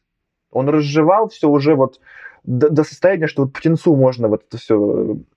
Он 0.51 0.67
разжевал 0.67 1.29
все 1.29 1.47
уже 1.47 1.75
вот 1.75 2.01
до, 2.43 2.69
до 2.69 2.83
состояния, 2.83 3.27
что 3.27 3.43
вот 3.43 3.53
птенцу 3.53 3.95
можно 3.95 4.27
вот 4.27 4.43
это 4.45 4.57
все 4.57 4.75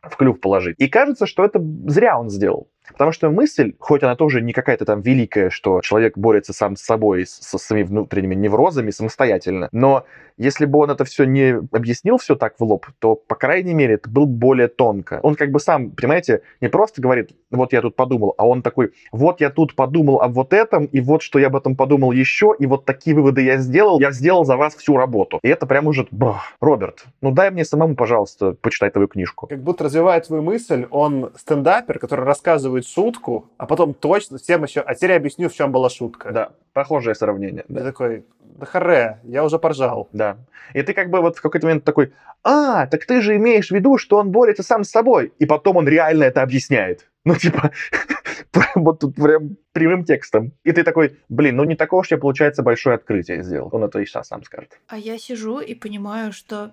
в 0.02 0.16
клюв 0.16 0.40
положить. 0.40 0.74
И 0.78 0.88
кажется, 0.88 1.26
что 1.26 1.44
это 1.44 1.64
зря 1.86 2.18
он 2.18 2.28
сделал. 2.28 2.66
Потому 2.92 3.12
что 3.12 3.30
мысль, 3.30 3.74
хоть 3.78 4.02
она 4.02 4.16
тоже 4.16 4.40
не 4.40 4.52
какая-то 4.52 4.84
там 4.84 5.00
великая, 5.00 5.50
что 5.50 5.80
человек 5.80 6.16
борется 6.16 6.52
сам 6.52 6.76
с 6.76 6.82
собой, 6.82 7.26
со 7.26 7.58
своими 7.58 7.86
внутренними 7.86 8.34
неврозами 8.34 8.90
самостоятельно, 8.90 9.68
но 9.72 10.04
если 10.36 10.66
бы 10.66 10.78
он 10.78 10.90
это 10.90 11.04
все 11.04 11.24
не 11.24 11.56
объяснил 11.72 12.18
все 12.18 12.34
так 12.34 12.54
в 12.58 12.62
лоб, 12.62 12.86
то, 12.98 13.14
по 13.14 13.34
крайней 13.34 13.74
мере, 13.74 13.94
это 13.94 14.10
был 14.10 14.26
более 14.26 14.68
тонко. 14.68 15.20
Он 15.22 15.34
как 15.34 15.50
бы 15.50 15.60
сам, 15.60 15.90
понимаете, 15.92 16.42
не 16.60 16.68
просто 16.68 17.00
говорит, 17.00 17.30
вот 17.50 17.72
я 17.72 17.80
тут 17.80 17.96
подумал, 17.96 18.34
а 18.36 18.46
он 18.46 18.62
такой, 18.62 18.92
вот 19.12 19.40
я 19.40 19.50
тут 19.50 19.74
подумал 19.74 20.20
об 20.20 20.34
вот 20.34 20.52
этом, 20.52 20.84
и 20.84 21.00
вот 21.00 21.22
что 21.22 21.38
я 21.38 21.46
об 21.46 21.56
этом 21.56 21.74
подумал 21.74 22.12
еще, 22.12 22.54
и 22.58 22.66
вот 22.66 22.84
такие 22.84 23.16
выводы 23.16 23.42
я 23.42 23.56
сделал, 23.58 23.98
я 24.00 24.12
сделал 24.12 24.44
за 24.44 24.56
вас 24.56 24.74
всю 24.74 24.96
работу. 24.96 25.38
И 25.42 25.48
это 25.48 25.66
прям 25.66 25.86
уже, 25.86 26.06
бах, 26.10 26.56
Роберт, 26.60 27.04
ну 27.22 27.32
дай 27.32 27.50
мне 27.50 27.64
самому, 27.64 27.96
пожалуйста, 27.96 28.52
почитать 28.60 28.92
твою 28.92 29.08
книжку. 29.08 29.46
Как 29.46 29.62
будто 29.62 29.84
развивает 29.84 30.26
твою 30.26 30.42
мысль, 30.42 30.86
он 30.90 31.32
стендапер, 31.36 31.98
который 31.98 32.26
рассказывает 32.26 32.75
шутку, 32.84 33.50
а 33.56 33.66
потом 33.66 33.94
точно 33.94 34.38
всем 34.38 34.64
еще, 34.64 34.80
а 34.80 34.94
теперь 34.94 35.12
я 35.12 35.16
объясню, 35.16 35.48
в 35.48 35.54
чем 35.54 35.72
была 35.72 35.88
шутка. 35.88 36.32
Да, 36.32 36.52
похожее 36.72 37.14
сравнение. 37.14 37.64
Да. 37.68 37.84
такой, 37.84 38.24
да 38.40 38.66
харе, 38.66 39.20
я 39.24 39.44
уже 39.44 39.58
поржал. 39.58 40.08
Да. 40.12 40.38
И 40.74 40.82
ты 40.82 40.92
как 40.92 41.10
бы 41.10 41.20
вот 41.20 41.36
в 41.36 41.42
какой-то 41.42 41.66
момент 41.66 41.84
такой, 41.84 42.12
а, 42.42 42.86
так 42.86 43.06
ты 43.06 43.20
же 43.20 43.36
имеешь 43.36 43.68
в 43.68 43.70
виду, 43.72 43.98
что 43.98 44.18
он 44.18 44.30
борется 44.30 44.62
сам 44.62 44.84
с 44.84 44.90
собой. 44.90 45.32
И 45.38 45.46
потом 45.46 45.76
он 45.76 45.88
реально 45.88 46.24
это 46.24 46.42
объясняет. 46.42 47.08
Ну, 47.24 47.34
типа, 47.34 47.72
вот 48.76 49.00
тут 49.00 49.16
прям 49.16 49.56
прямым 49.72 50.04
текстом. 50.04 50.52
И 50.62 50.72
ты 50.72 50.84
такой, 50.84 51.18
блин, 51.28 51.56
ну 51.56 51.64
не 51.64 51.74
такого 51.74 52.00
уж 52.00 52.10
я, 52.10 52.18
получается, 52.18 52.62
большое 52.62 52.96
открытие 52.96 53.42
сделал. 53.42 53.68
Он 53.72 53.84
это 53.84 53.98
и 53.98 54.06
сейчас 54.06 54.28
сам 54.28 54.44
скажет. 54.44 54.78
А 54.86 54.96
я 54.96 55.18
сижу 55.18 55.58
и 55.58 55.74
понимаю, 55.74 56.32
что 56.32 56.72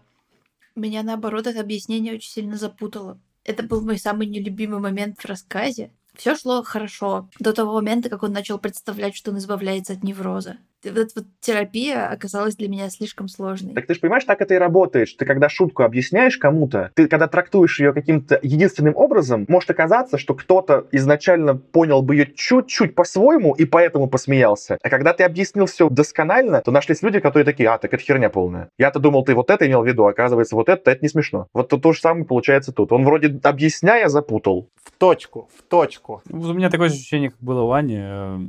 меня, 0.76 1.04
наоборот, 1.04 1.48
это 1.48 1.60
объяснение 1.60 2.14
очень 2.14 2.32
сильно 2.32 2.56
запутало. 2.58 3.20
Это 3.44 3.64
был 3.64 3.82
мой 3.82 3.98
самый 3.98 4.28
нелюбимый 4.28 4.80
момент 4.80 5.20
в 5.20 5.26
рассказе. 5.26 5.92
Все 6.16 6.36
шло 6.36 6.64
хорошо 6.64 7.30
до 7.40 7.54
того 7.54 7.74
момента, 7.74 8.10
как 8.10 8.24
он 8.24 8.32
начал 8.32 8.60
представлять, 8.60 9.16
что 9.16 9.32
он 9.32 9.38
избавляется 9.38 9.94
от 9.94 10.04
невроза 10.04 10.58
вот 10.90 10.98
эта 10.98 11.12
вот 11.16 11.26
терапия 11.40 12.08
оказалась 12.08 12.56
для 12.56 12.68
меня 12.68 12.90
слишком 12.90 13.28
сложной. 13.28 13.74
Так 13.74 13.88
ты 13.88 13.94
же 13.94 14.00
понимаешь, 14.00 14.24
так 14.24 14.42
это 14.42 14.54
и 14.54 14.58
работает. 14.58 15.16
Ты 15.18 15.26
когда 15.26 15.50
шутку 15.50 15.84
объясняешь 15.84 16.38
кому-то, 16.38 16.92
ты 16.96 17.08
когда 17.08 17.28
трактуешь 17.28 17.80
ее 17.80 17.94
каким-то 17.94 18.40
единственным 18.42 18.96
образом, 18.96 19.46
может 19.48 19.70
оказаться, 19.70 20.18
что 20.18 20.34
кто-то 20.34 20.88
изначально 20.92 21.56
понял 21.56 22.02
бы 22.02 22.16
ее 22.16 22.32
чуть-чуть 22.34 22.96
по-своему 22.96 23.54
и 23.54 23.66
поэтому 23.66 24.08
посмеялся. 24.08 24.78
А 24.82 24.90
когда 24.90 25.14
ты 25.14 25.24
объяснил 25.24 25.66
все 25.66 25.90
досконально, 25.90 26.62
то 26.62 26.72
нашлись 26.72 27.02
люди, 27.02 27.20
которые 27.20 27.46
такие, 27.46 27.70
а, 27.70 27.78
так 27.78 27.94
это 27.94 28.04
херня 28.04 28.30
полная. 28.30 28.70
Я-то 28.78 29.00
думал, 29.00 29.24
ты 29.24 29.36
вот 29.36 29.50
это 29.50 29.68
имел 29.68 29.82
в 29.82 29.88
виду, 29.88 30.06
а 30.06 30.10
оказывается, 30.10 30.56
вот 30.56 30.70
это, 30.70 30.92
это 30.92 31.02
не 31.02 31.10
смешно. 31.10 31.48
Вот 31.54 31.70
то, 31.70 31.78
то 31.78 31.94
же 31.94 32.00
самое 32.00 32.26
получается 32.26 32.72
тут. 32.72 32.92
Он 32.92 33.04
вроде 33.06 33.40
объясняя 33.44 34.08
запутал. 34.08 34.70
В 34.84 34.92
точку, 34.92 35.50
в 35.58 35.64
точку. 35.64 36.22
У 36.30 36.54
меня 36.54 36.70
такое 36.70 36.88
ощущение, 36.88 37.30
как 37.30 37.40
было 37.40 37.62
у 37.62 37.68
Вани. 37.68 38.00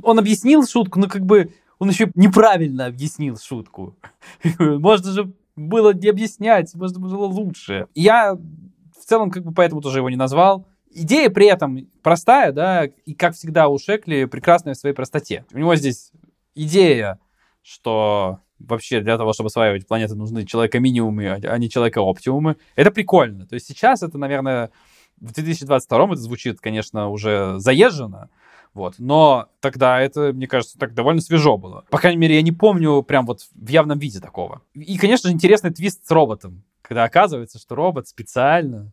Он 0.03 0.19
объяснил 0.19 0.65
шутку, 0.65 0.99
но 0.99 1.07
как 1.07 1.25
бы 1.25 1.51
он 1.79 1.89
еще 1.89 2.11
неправильно 2.15 2.85
объяснил 2.85 3.37
шутку. 3.37 3.95
Можно 4.59 5.11
же 5.11 5.33
было 5.55 5.93
не 5.93 6.09
объяснять, 6.09 6.73
можно 6.75 6.99
было 6.99 7.25
лучше. 7.25 7.87
Я 7.95 8.33
в 8.33 9.05
целом 9.05 9.31
как 9.31 9.43
бы 9.43 9.53
поэтому 9.53 9.81
тоже 9.81 9.99
его 9.99 10.09
не 10.09 10.15
назвал. 10.15 10.67
Идея 10.91 11.29
при 11.29 11.47
этом 11.47 11.87
простая, 12.01 12.51
да, 12.51 12.85
и 12.85 13.13
как 13.13 13.35
всегда 13.35 13.67
у 13.69 13.77
Шекли 13.77 14.25
прекрасная 14.25 14.73
в 14.73 14.77
своей 14.77 14.95
простоте. 14.95 15.45
У 15.53 15.57
него 15.57 15.75
здесь 15.75 16.11
идея, 16.55 17.19
что 17.61 18.39
вообще 18.59 19.01
для 19.01 19.17
того, 19.17 19.33
чтобы 19.33 19.47
осваивать 19.47 19.87
планеты, 19.87 20.15
нужны 20.15 20.45
человека-минимумы, 20.45 21.29
а 21.29 21.57
не 21.57 21.69
человека-оптимумы. 21.69 22.57
Это 22.75 22.91
прикольно. 22.91 23.45
То 23.45 23.55
есть 23.55 23.67
сейчас 23.67 24.03
это, 24.03 24.17
наверное, 24.17 24.71
в 25.19 25.33
2022 25.33 26.05
это 26.05 26.15
звучит, 26.15 26.59
конечно, 26.59 27.09
уже 27.09 27.55
заезжено, 27.59 28.29
вот. 28.75 28.95
Но 28.99 29.47
тогда 29.61 29.99
это, 30.01 30.33
мне 30.33 30.47
кажется, 30.47 30.77
так 30.77 30.93
довольно 30.93 31.21
свежо 31.21 31.57
было. 31.57 31.85
По 31.89 31.97
крайней 31.97 32.19
мере, 32.19 32.35
я 32.35 32.41
не 32.41 32.51
помню 32.51 33.01
прям 33.01 33.25
вот 33.25 33.47
в 33.55 33.67
явном 33.67 33.97
виде 33.97 34.19
такого. 34.19 34.61
И, 34.73 34.97
конечно 34.97 35.29
же, 35.29 35.33
интересный 35.33 35.71
твист 35.71 36.05
с 36.05 36.11
роботом. 36.11 36.63
Когда 36.81 37.05
оказывается, 37.05 37.57
что 37.57 37.73
робот 37.73 38.07
специально 38.07 38.91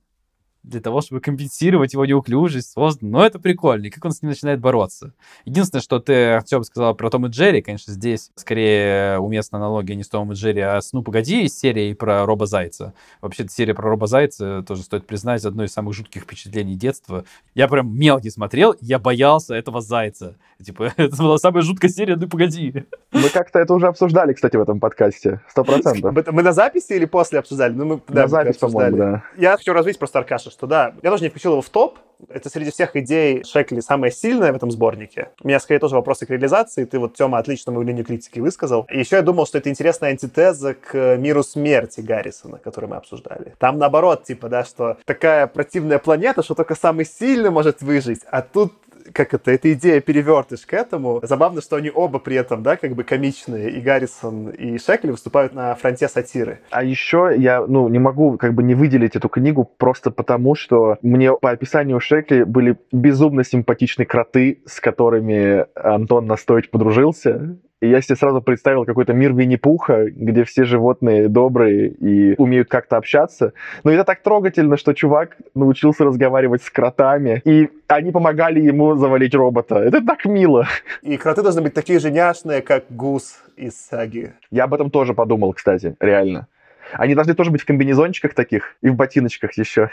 для 0.62 0.80
того, 0.80 1.00
чтобы 1.00 1.20
компенсировать 1.20 1.92
его 1.92 2.06
неуклюжесть, 2.06 2.72
создан. 2.72 3.10
Но 3.10 3.24
это 3.24 3.38
прикольно, 3.38 3.86
и 3.86 3.90
как 3.90 4.04
он 4.04 4.12
с 4.12 4.22
ним 4.22 4.30
начинает 4.30 4.60
бороться. 4.60 5.12
Единственное, 5.44 5.82
что 5.82 5.98
ты, 5.98 6.32
Артем, 6.32 6.62
сказал 6.64 6.94
про 6.94 7.10
Том 7.10 7.26
и 7.26 7.28
Джерри, 7.28 7.62
конечно, 7.62 7.92
здесь 7.92 8.30
скорее 8.36 9.18
уместна 9.18 9.58
аналогия 9.58 9.94
не 9.94 10.04
с 10.04 10.08
Томом 10.08 10.32
и 10.32 10.34
Джерри, 10.34 10.60
а 10.60 10.80
с 10.80 10.92
«Ну, 10.92 11.02
погоди» 11.02 11.42
из 11.42 11.58
серии 11.58 11.94
про 11.94 12.24
Роба 12.24 12.46
Зайца. 12.46 12.94
Вообще-то 13.20 13.50
серия 13.50 13.74
про 13.74 13.88
Роба 13.88 14.06
Зайца, 14.06 14.62
тоже 14.62 14.82
стоит 14.82 15.06
признать, 15.06 15.44
одно 15.44 15.64
из 15.64 15.72
самых 15.72 15.94
жутких 15.94 16.22
впечатлений 16.22 16.76
детства. 16.76 17.24
Я 17.54 17.68
прям 17.68 17.96
мелкий 17.96 18.30
смотрел, 18.30 18.76
я 18.80 18.98
боялся 18.98 19.54
этого 19.54 19.80
Зайца. 19.80 20.36
Типа, 20.62 20.92
это 20.96 21.16
была 21.16 21.38
самая 21.38 21.62
жуткая 21.62 21.90
серия 21.90 22.16
«Ну, 22.16 22.28
погоди». 22.28 22.84
Мы 23.10 23.28
как-то 23.28 23.58
это 23.58 23.74
уже 23.74 23.88
обсуждали, 23.88 24.32
кстати, 24.32 24.56
в 24.56 24.60
этом 24.60 24.80
подкасте. 24.80 25.40
Сто 25.48 25.64
процентов. 25.64 26.14
Мы 26.30 26.42
на 26.42 26.52
записи 26.52 26.92
или 26.92 27.04
после 27.04 27.40
обсуждали? 27.40 27.72
Ну, 27.72 27.84
мы, 27.84 28.00
на 28.08 28.28
запись, 28.28 28.56
по-моему, 28.56 28.96
да. 28.96 29.24
Я 29.36 29.56
хочу 29.56 29.72
развить 29.72 29.98
просто 29.98 30.20
Аркаша, 30.20 30.50
что 30.52 30.66
да, 30.66 30.94
я 31.02 31.10
тоже 31.10 31.24
не 31.24 31.28
включил 31.30 31.52
его 31.52 31.62
в 31.62 31.68
топ. 31.68 31.98
Это 32.28 32.48
среди 32.48 32.70
всех 32.70 32.94
идей 32.94 33.42
Шекли 33.42 33.80
самая 33.80 34.12
сильная 34.12 34.52
в 34.52 34.56
этом 34.56 34.70
сборнике. 34.70 35.30
У 35.42 35.48
меня 35.48 35.58
скорее 35.58 35.80
тоже 35.80 35.96
вопросы 35.96 36.24
к 36.24 36.30
реализации. 36.30 36.84
Ты 36.84 37.00
вот, 37.00 37.14
Тёма, 37.14 37.38
отлично 37.38 37.72
мою 37.72 37.84
линию 37.84 38.04
критики 38.04 38.38
высказал. 38.38 38.86
И 38.92 38.98
еще 39.00 39.16
я 39.16 39.22
думал, 39.22 39.44
что 39.44 39.58
это 39.58 39.70
интересная 39.70 40.10
антитеза 40.10 40.74
к 40.74 41.16
миру 41.16 41.42
смерти 41.42 42.00
Гаррисона, 42.00 42.58
который 42.58 42.88
мы 42.88 42.96
обсуждали. 42.96 43.56
Там 43.58 43.78
наоборот, 43.78 44.22
типа, 44.22 44.48
да, 44.48 44.64
что 44.64 44.98
такая 45.04 45.48
противная 45.48 45.98
планета, 45.98 46.44
что 46.44 46.54
только 46.54 46.76
самый 46.76 47.06
сильный 47.06 47.50
может 47.50 47.82
выжить, 47.82 48.20
а 48.30 48.42
тут 48.42 48.72
как 49.12 49.34
это, 49.34 49.50
эта 49.50 49.72
идея 49.72 50.00
перевертыш 50.00 50.66
к 50.66 50.74
этому. 50.74 51.20
Забавно, 51.22 51.60
что 51.60 51.76
они 51.76 51.90
оба 51.92 52.18
при 52.18 52.36
этом, 52.36 52.62
да, 52.62 52.76
как 52.76 52.94
бы 52.94 53.04
комичные, 53.04 53.70
и 53.70 53.80
Гаррисон, 53.80 54.50
и 54.50 54.78
Шекли 54.78 55.10
выступают 55.10 55.54
на 55.54 55.74
фронте 55.74 56.08
сатиры. 56.08 56.60
А 56.70 56.82
еще 56.82 57.32
я, 57.36 57.66
ну, 57.66 57.88
не 57.88 57.98
могу 57.98 58.38
как 58.38 58.54
бы 58.54 58.62
не 58.62 58.74
выделить 58.74 59.16
эту 59.16 59.28
книгу 59.28 59.64
просто 59.64 60.10
потому, 60.10 60.54
что 60.54 60.98
мне 61.02 61.32
по 61.32 61.50
описанию 61.50 62.00
Шекли 62.00 62.44
были 62.44 62.78
безумно 62.92 63.44
симпатичные 63.44 64.06
кроты, 64.06 64.62
с 64.66 64.80
которыми 64.80 65.66
Антон 65.74 66.26
Настоич 66.26 66.70
подружился. 66.70 67.58
И 67.82 67.88
я 67.88 68.00
себе 68.00 68.14
сразу 68.14 68.40
представил 68.40 68.84
какой-то 68.84 69.12
мир 69.12 69.34
Винни-Пуха, 69.34 70.08
где 70.08 70.44
все 70.44 70.62
животные 70.62 71.26
добрые 71.26 71.88
и 71.88 72.36
умеют 72.38 72.68
как-то 72.68 72.96
общаться. 72.96 73.54
Но 73.82 73.90
это 73.90 74.04
так 74.04 74.22
трогательно, 74.22 74.76
что 74.76 74.92
чувак 74.92 75.36
научился 75.56 76.04
разговаривать 76.04 76.62
с 76.62 76.70
кротами, 76.70 77.42
и 77.44 77.70
они 77.88 78.12
помогали 78.12 78.60
ему 78.60 78.94
завалить 78.94 79.34
робота. 79.34 79.78
Это 79.78 80.00
так 80.00 80.24
мило. 80.26 80.68
И 81.02 81.16
кроты 81.16 81.42
должны 81.42 81.60
быть 81.60 81.74
такие 81.74 81.98
же 81.98 82.12
няшные, 82.12 82.62
как 82.62 82.84
гус 82.88 83.42
из 83.56 83.74
саги. 83.74 84.32
Я 84.52 84.64
об 84.64 84.74
этом 84.74 84.88
тоже 84.88 85.12
подумал, 85.12 85.52
кстати, 85.52 85.96
реально. 85.98 86.46
Они 86.92 87.16
должны 87.16 87.34
тоже 87.34 87.50
быть 87.50 87.62
в 87.62 87.66
комбинезончиках 87.66 88.32
таких 88.34 88.76
и 88.80 88.90
в 88.90 88.94
ботиночках 88.94 89.54
еще 89.54 89.90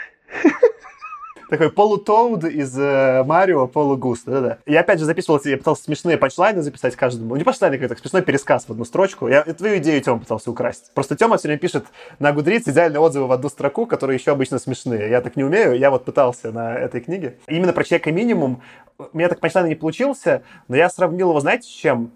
такой 1.50 1.70
полутоуд 1.70 2.44
из 2.44 2.78
э, 2.78 3.22
Марио, 3.24 3.66
полугуст, 3.66 4.24
да-да. 4.24 4.58
Я 4.66 4.80
опять 4.80 4.98
же 4.98 5.04
записывал, 5.04 5.40
я 5.44 5.58
пытался 5.58 5.82
смешные 5.84 6.16
панчлайны 6.16 6.62
записать 6.62 6.96
каждому. 6.96 7.36
Не 7.36 7.44
панчлайны, 7.44 7.76
как 7.76 7.98
смешной 7.98 8.22
пересказ 8.22 8.64
в 8.66 8.70
одну 8.70 8.84
строчку. 8.84 9.28
Я 9.28 9.42
твою 9.42 9.78
идею 9.78 10.00
Тёма 10.00 10.20
пытался 10.20 10.50
украсть. 10.50 10.92
Просто 10.94 11.16
Тёма 11.16 11.36
все 11.36 11.48
время 11.48 11.58
пишет 11.58 11.84
на 12.18 12.32
Гудриц 12.32 12.66
идеальные 12.68 13.00
отзывы 13.00 13.26
в 13.26 13.32
одну 13.32 13.48
строку, 13.48 13.86
которые 13.86 14.16
еще 14.16 14.30
обычно 14.30 14.58
смешные. 14.58 15.10
Я 15.10 15.20
так 15.20 15.36
не 15.36 15.44
умею, 15.44 15.76
я 15.76 15.90
вот 15.90 16.04
пытался 16.04 16.52
на 16.52 16.74
этой 16.74 17.00
книге. 17.00 17.36
именно 17.48 17.72
про 17.72 17.84
человека 17.84 18.12
минимум, 18.12 18.62
у 18.98 19.16
меня 19.16 19.28
так 19.28 19.40
панчлайн 19.40 19.68
не 19.68 19.74
получился, 19.74 20.42
но 20.68 20.76
я 20.76 20.88
сравнил 20.88 21.30
его, 21.30 21.40
знаете, 21.40 21.64
с 21.64 21.70
чем? 21.70 22.12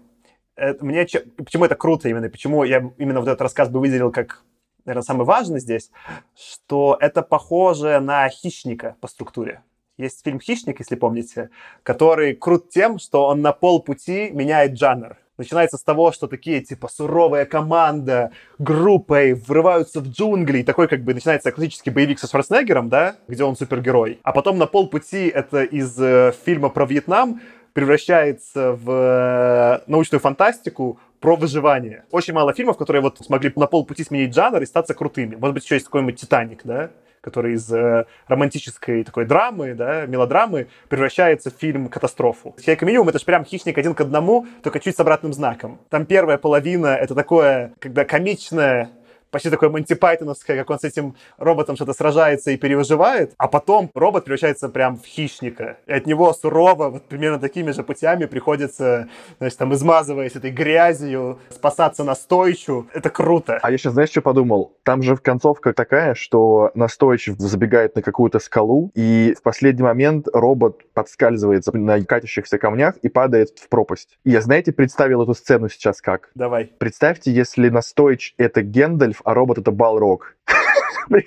Это, 0.55 0.85
мне, 0.85 1.05
почему 1.37 1.65
это 1.65 1.75
круто 1.75 2.07
именно, 2.07 2.29
почему 2.29 2.63
я 2.63 2.89
именно 2.97 3.19
вот 3.19 3.27
этот 3.27 3.41
рассказ 3.41 3.67
бы 3.67 3.81
выделил 3.81 4.11
как 4.11 4.43
наверное, 4.85 5.03
самое 5.03 5.25
важное 5.25 5.59
здесь, 5.59 5.91
что 6.35 6.97
это 6.99 7.21
похоже 7.21 7.99
на 7.99 8.29
хищника 8.29 8.95
по 9.01 9.07
структуре. 9.07 9.61
Есть 9.97 10.23
фильм 10.23 10.41
«Хищник», 10.41 10.79
если 10.79 10.95
помните, 10.95 11.49
который 11.83 12.35
крут 12.35 12.69
тем, 12.69 12.99
что 12.99 13.27
он 13.27 13.41
на 13.41 13.53
полпути 13.53 14.29
меняет 14.31 14.77
жанр. 14.77 15.17
Начинается 15.37 15.77
с 15.77 15.83
того, 15.83 16.11
что 16.11 16.27
такие, 16.27 16.61
типа, 16.61 16.87
суровая 16.87 17.45
команда 17.45 18.31
группой 18.57 19.33
врываются 19.33 19.99
в 19.99 20.07
джунгли, 20.07 20.59
и 20.59 20.63
такой, 20.63 20.87
как 20.87 21.03
бы, 21.03 21.13
начинается 21.13 21.51
классический 21.51 21.89
боевик 21.91 22.19
со 22.19 22.27
Шварценеггером, 22.27 22.89
да, 22.89 23.15
где 23.27 23.43
он 23.43 23.57
супергерой. 23.57 24.19
А 24.23 24.31
потом 24.31 24.57
на 24.57 24.65
полпути 24.65 25.27
это 25.27 25.63
из 25.63 25.97
э, 25.99 26.33
фильма 26.45 26.69
про 26.69 26.85
Вьетнам 26.85 27.41
превращается 27.73 28.71
в 28.71 28.89
э, 28.89 29.81
научную 29.87 30.21
фантастику 30.21 30.99
про 31.19 31.35
выживание. 31.35 32.05
Очень 32.11 32.33
мало 32.33 32.53
фильмов, 32.53 32.77
которые 32.77 33.01
вот 33.01 33.19
смогли 33.19 33.51
на 33.55 33.67
полпути 33.67 34.03
сменить 34.03 34.33
жанр 34.33 34.61
и 34.61 34.65
статься 34.65 34.93
крутыми. 34.93 35.35
Может 35.35 35.53
быть, 35.53 35.63
еще 35.63 35.75
есть 35.75 35.85
какой-нибудь 35.85 36.19
«Титаник», 36.19 36.61
да? 36.63 36.91
который 37.25 37.55
из 37.55 37.71
э, 37.73 38.05
романтической 38.27 39.03
такой 39.03 39.25
драмы, 39.25 39.73
да, 39.73 40.05
мелодрамы 40.05 40.67
превращается 40.89 41.49
в 41.49 41.55
фильм 41.55 41.89
«Катастрофу». 41.89 42.55
«Хейка 42.61 42.85
минимум»— 42.85 43.09
это 43.09 43.17
же 43.17 43.25
прям 43.25 43.43
«Хищник 43.43 43.75
один 43.79 43.95
к 43.95 44.01
одному», 44.01 44.45
только 44.61 44.79
чуть 44.79 44.95
с 44.95 44.99
обратным 44.99 45.33
знаком. 45.33 45.79
Там 45.89 46.05
первая 46.05 46.37
половина— 46.37 46.87
это 47.01 47.15
такое, 47.15 47.73
когда 47.79 48.05
комичное 48.05 48.91
почти 49.35 49.49
такое 49.49 49.69
Монти 49.69 49.95
Пайтоновское, 49.95 50.57
как 50.57 50.69
он 50.69 50.79
с 50.79 50.85
этим 50.85 51.13
роботом 51.37 51.75
что-то 51.75 51.91
сражается 51.91 52.51
и 52.51 52.57
перевыживает, 52.57 53.33
а 53.37 53.49
потом 53.49 53.91
робот 53.93 54.23
превращается 54.23 54.69
прям 54.69 54.95
в 54.95 55.03
хищника. 55.05 55.75
И 55.87 55.91
от 55.91 56.05
него 56.05 56.31
сурово, 56.31 56.87
вот 56.87 57.03
примерно 57.09 57.37
такими 57.37 57.71
же 57.71 57.83
путями 57.83 58.27
приходится, 58.27 59.09
значит, 59.39 59.57
там, 59.57 59.73
измазываясь 59.73 60.37
этой 60.37 60.51
грязью, 60.51 61.39
спасаться 61.49 62.05
настойчу. 62.05 62.87
Это 62.93 63.09
круто. 63.09 63.59
А 63.61 63.71
я 63.71 63.77
сейчас, 63.77 63.91
знаешь, 63.91 64.09
что 64.09 64.21
подумал? 64.21 64.77
Там 64.83 65.01
же 65.01 65.17
концовка 65.17 65.73
такая, 65.73 66.15
что 66.15 66.71
настойчив 66.73 67.35
забегает 67.37 67.93
на 67.97 68.01
какую-то 68.01 68.39
скалу, 68.39 68.89
и 68.95 69.35
в 69.37 69.41
последний 69.41 69.83
момент 69.83 70.29
робот 70.31 70.93
подскальзывается 70.93 71.75
на 71.75 72.01
катящихся 72.05 72.57
камнях 72.57 72.95
и 72.99 73.09
падает 73.09 73.59
в 73.59 73.67
пропасть. 73.67 74.17
И 74.23 74.31
я, 74.31 74.39
знаете, 74.39 74.71
представил 74.71 75.23
эту 75.23 75.33
сцену 75.33 75.67
сейчас 75.67 75.99
как? 75.99 76.29
Давай. 76.35 76.71
Представьте, 76.77 77.33
если 77.33 77.67
настойч— 77.67 78.33
это 78.37 78.61
Гендальф, 78.61 79.24
а 79.25 79.33
робот 79.33 79.57
это 79.57 79.71
Балрог. 79.71 80.35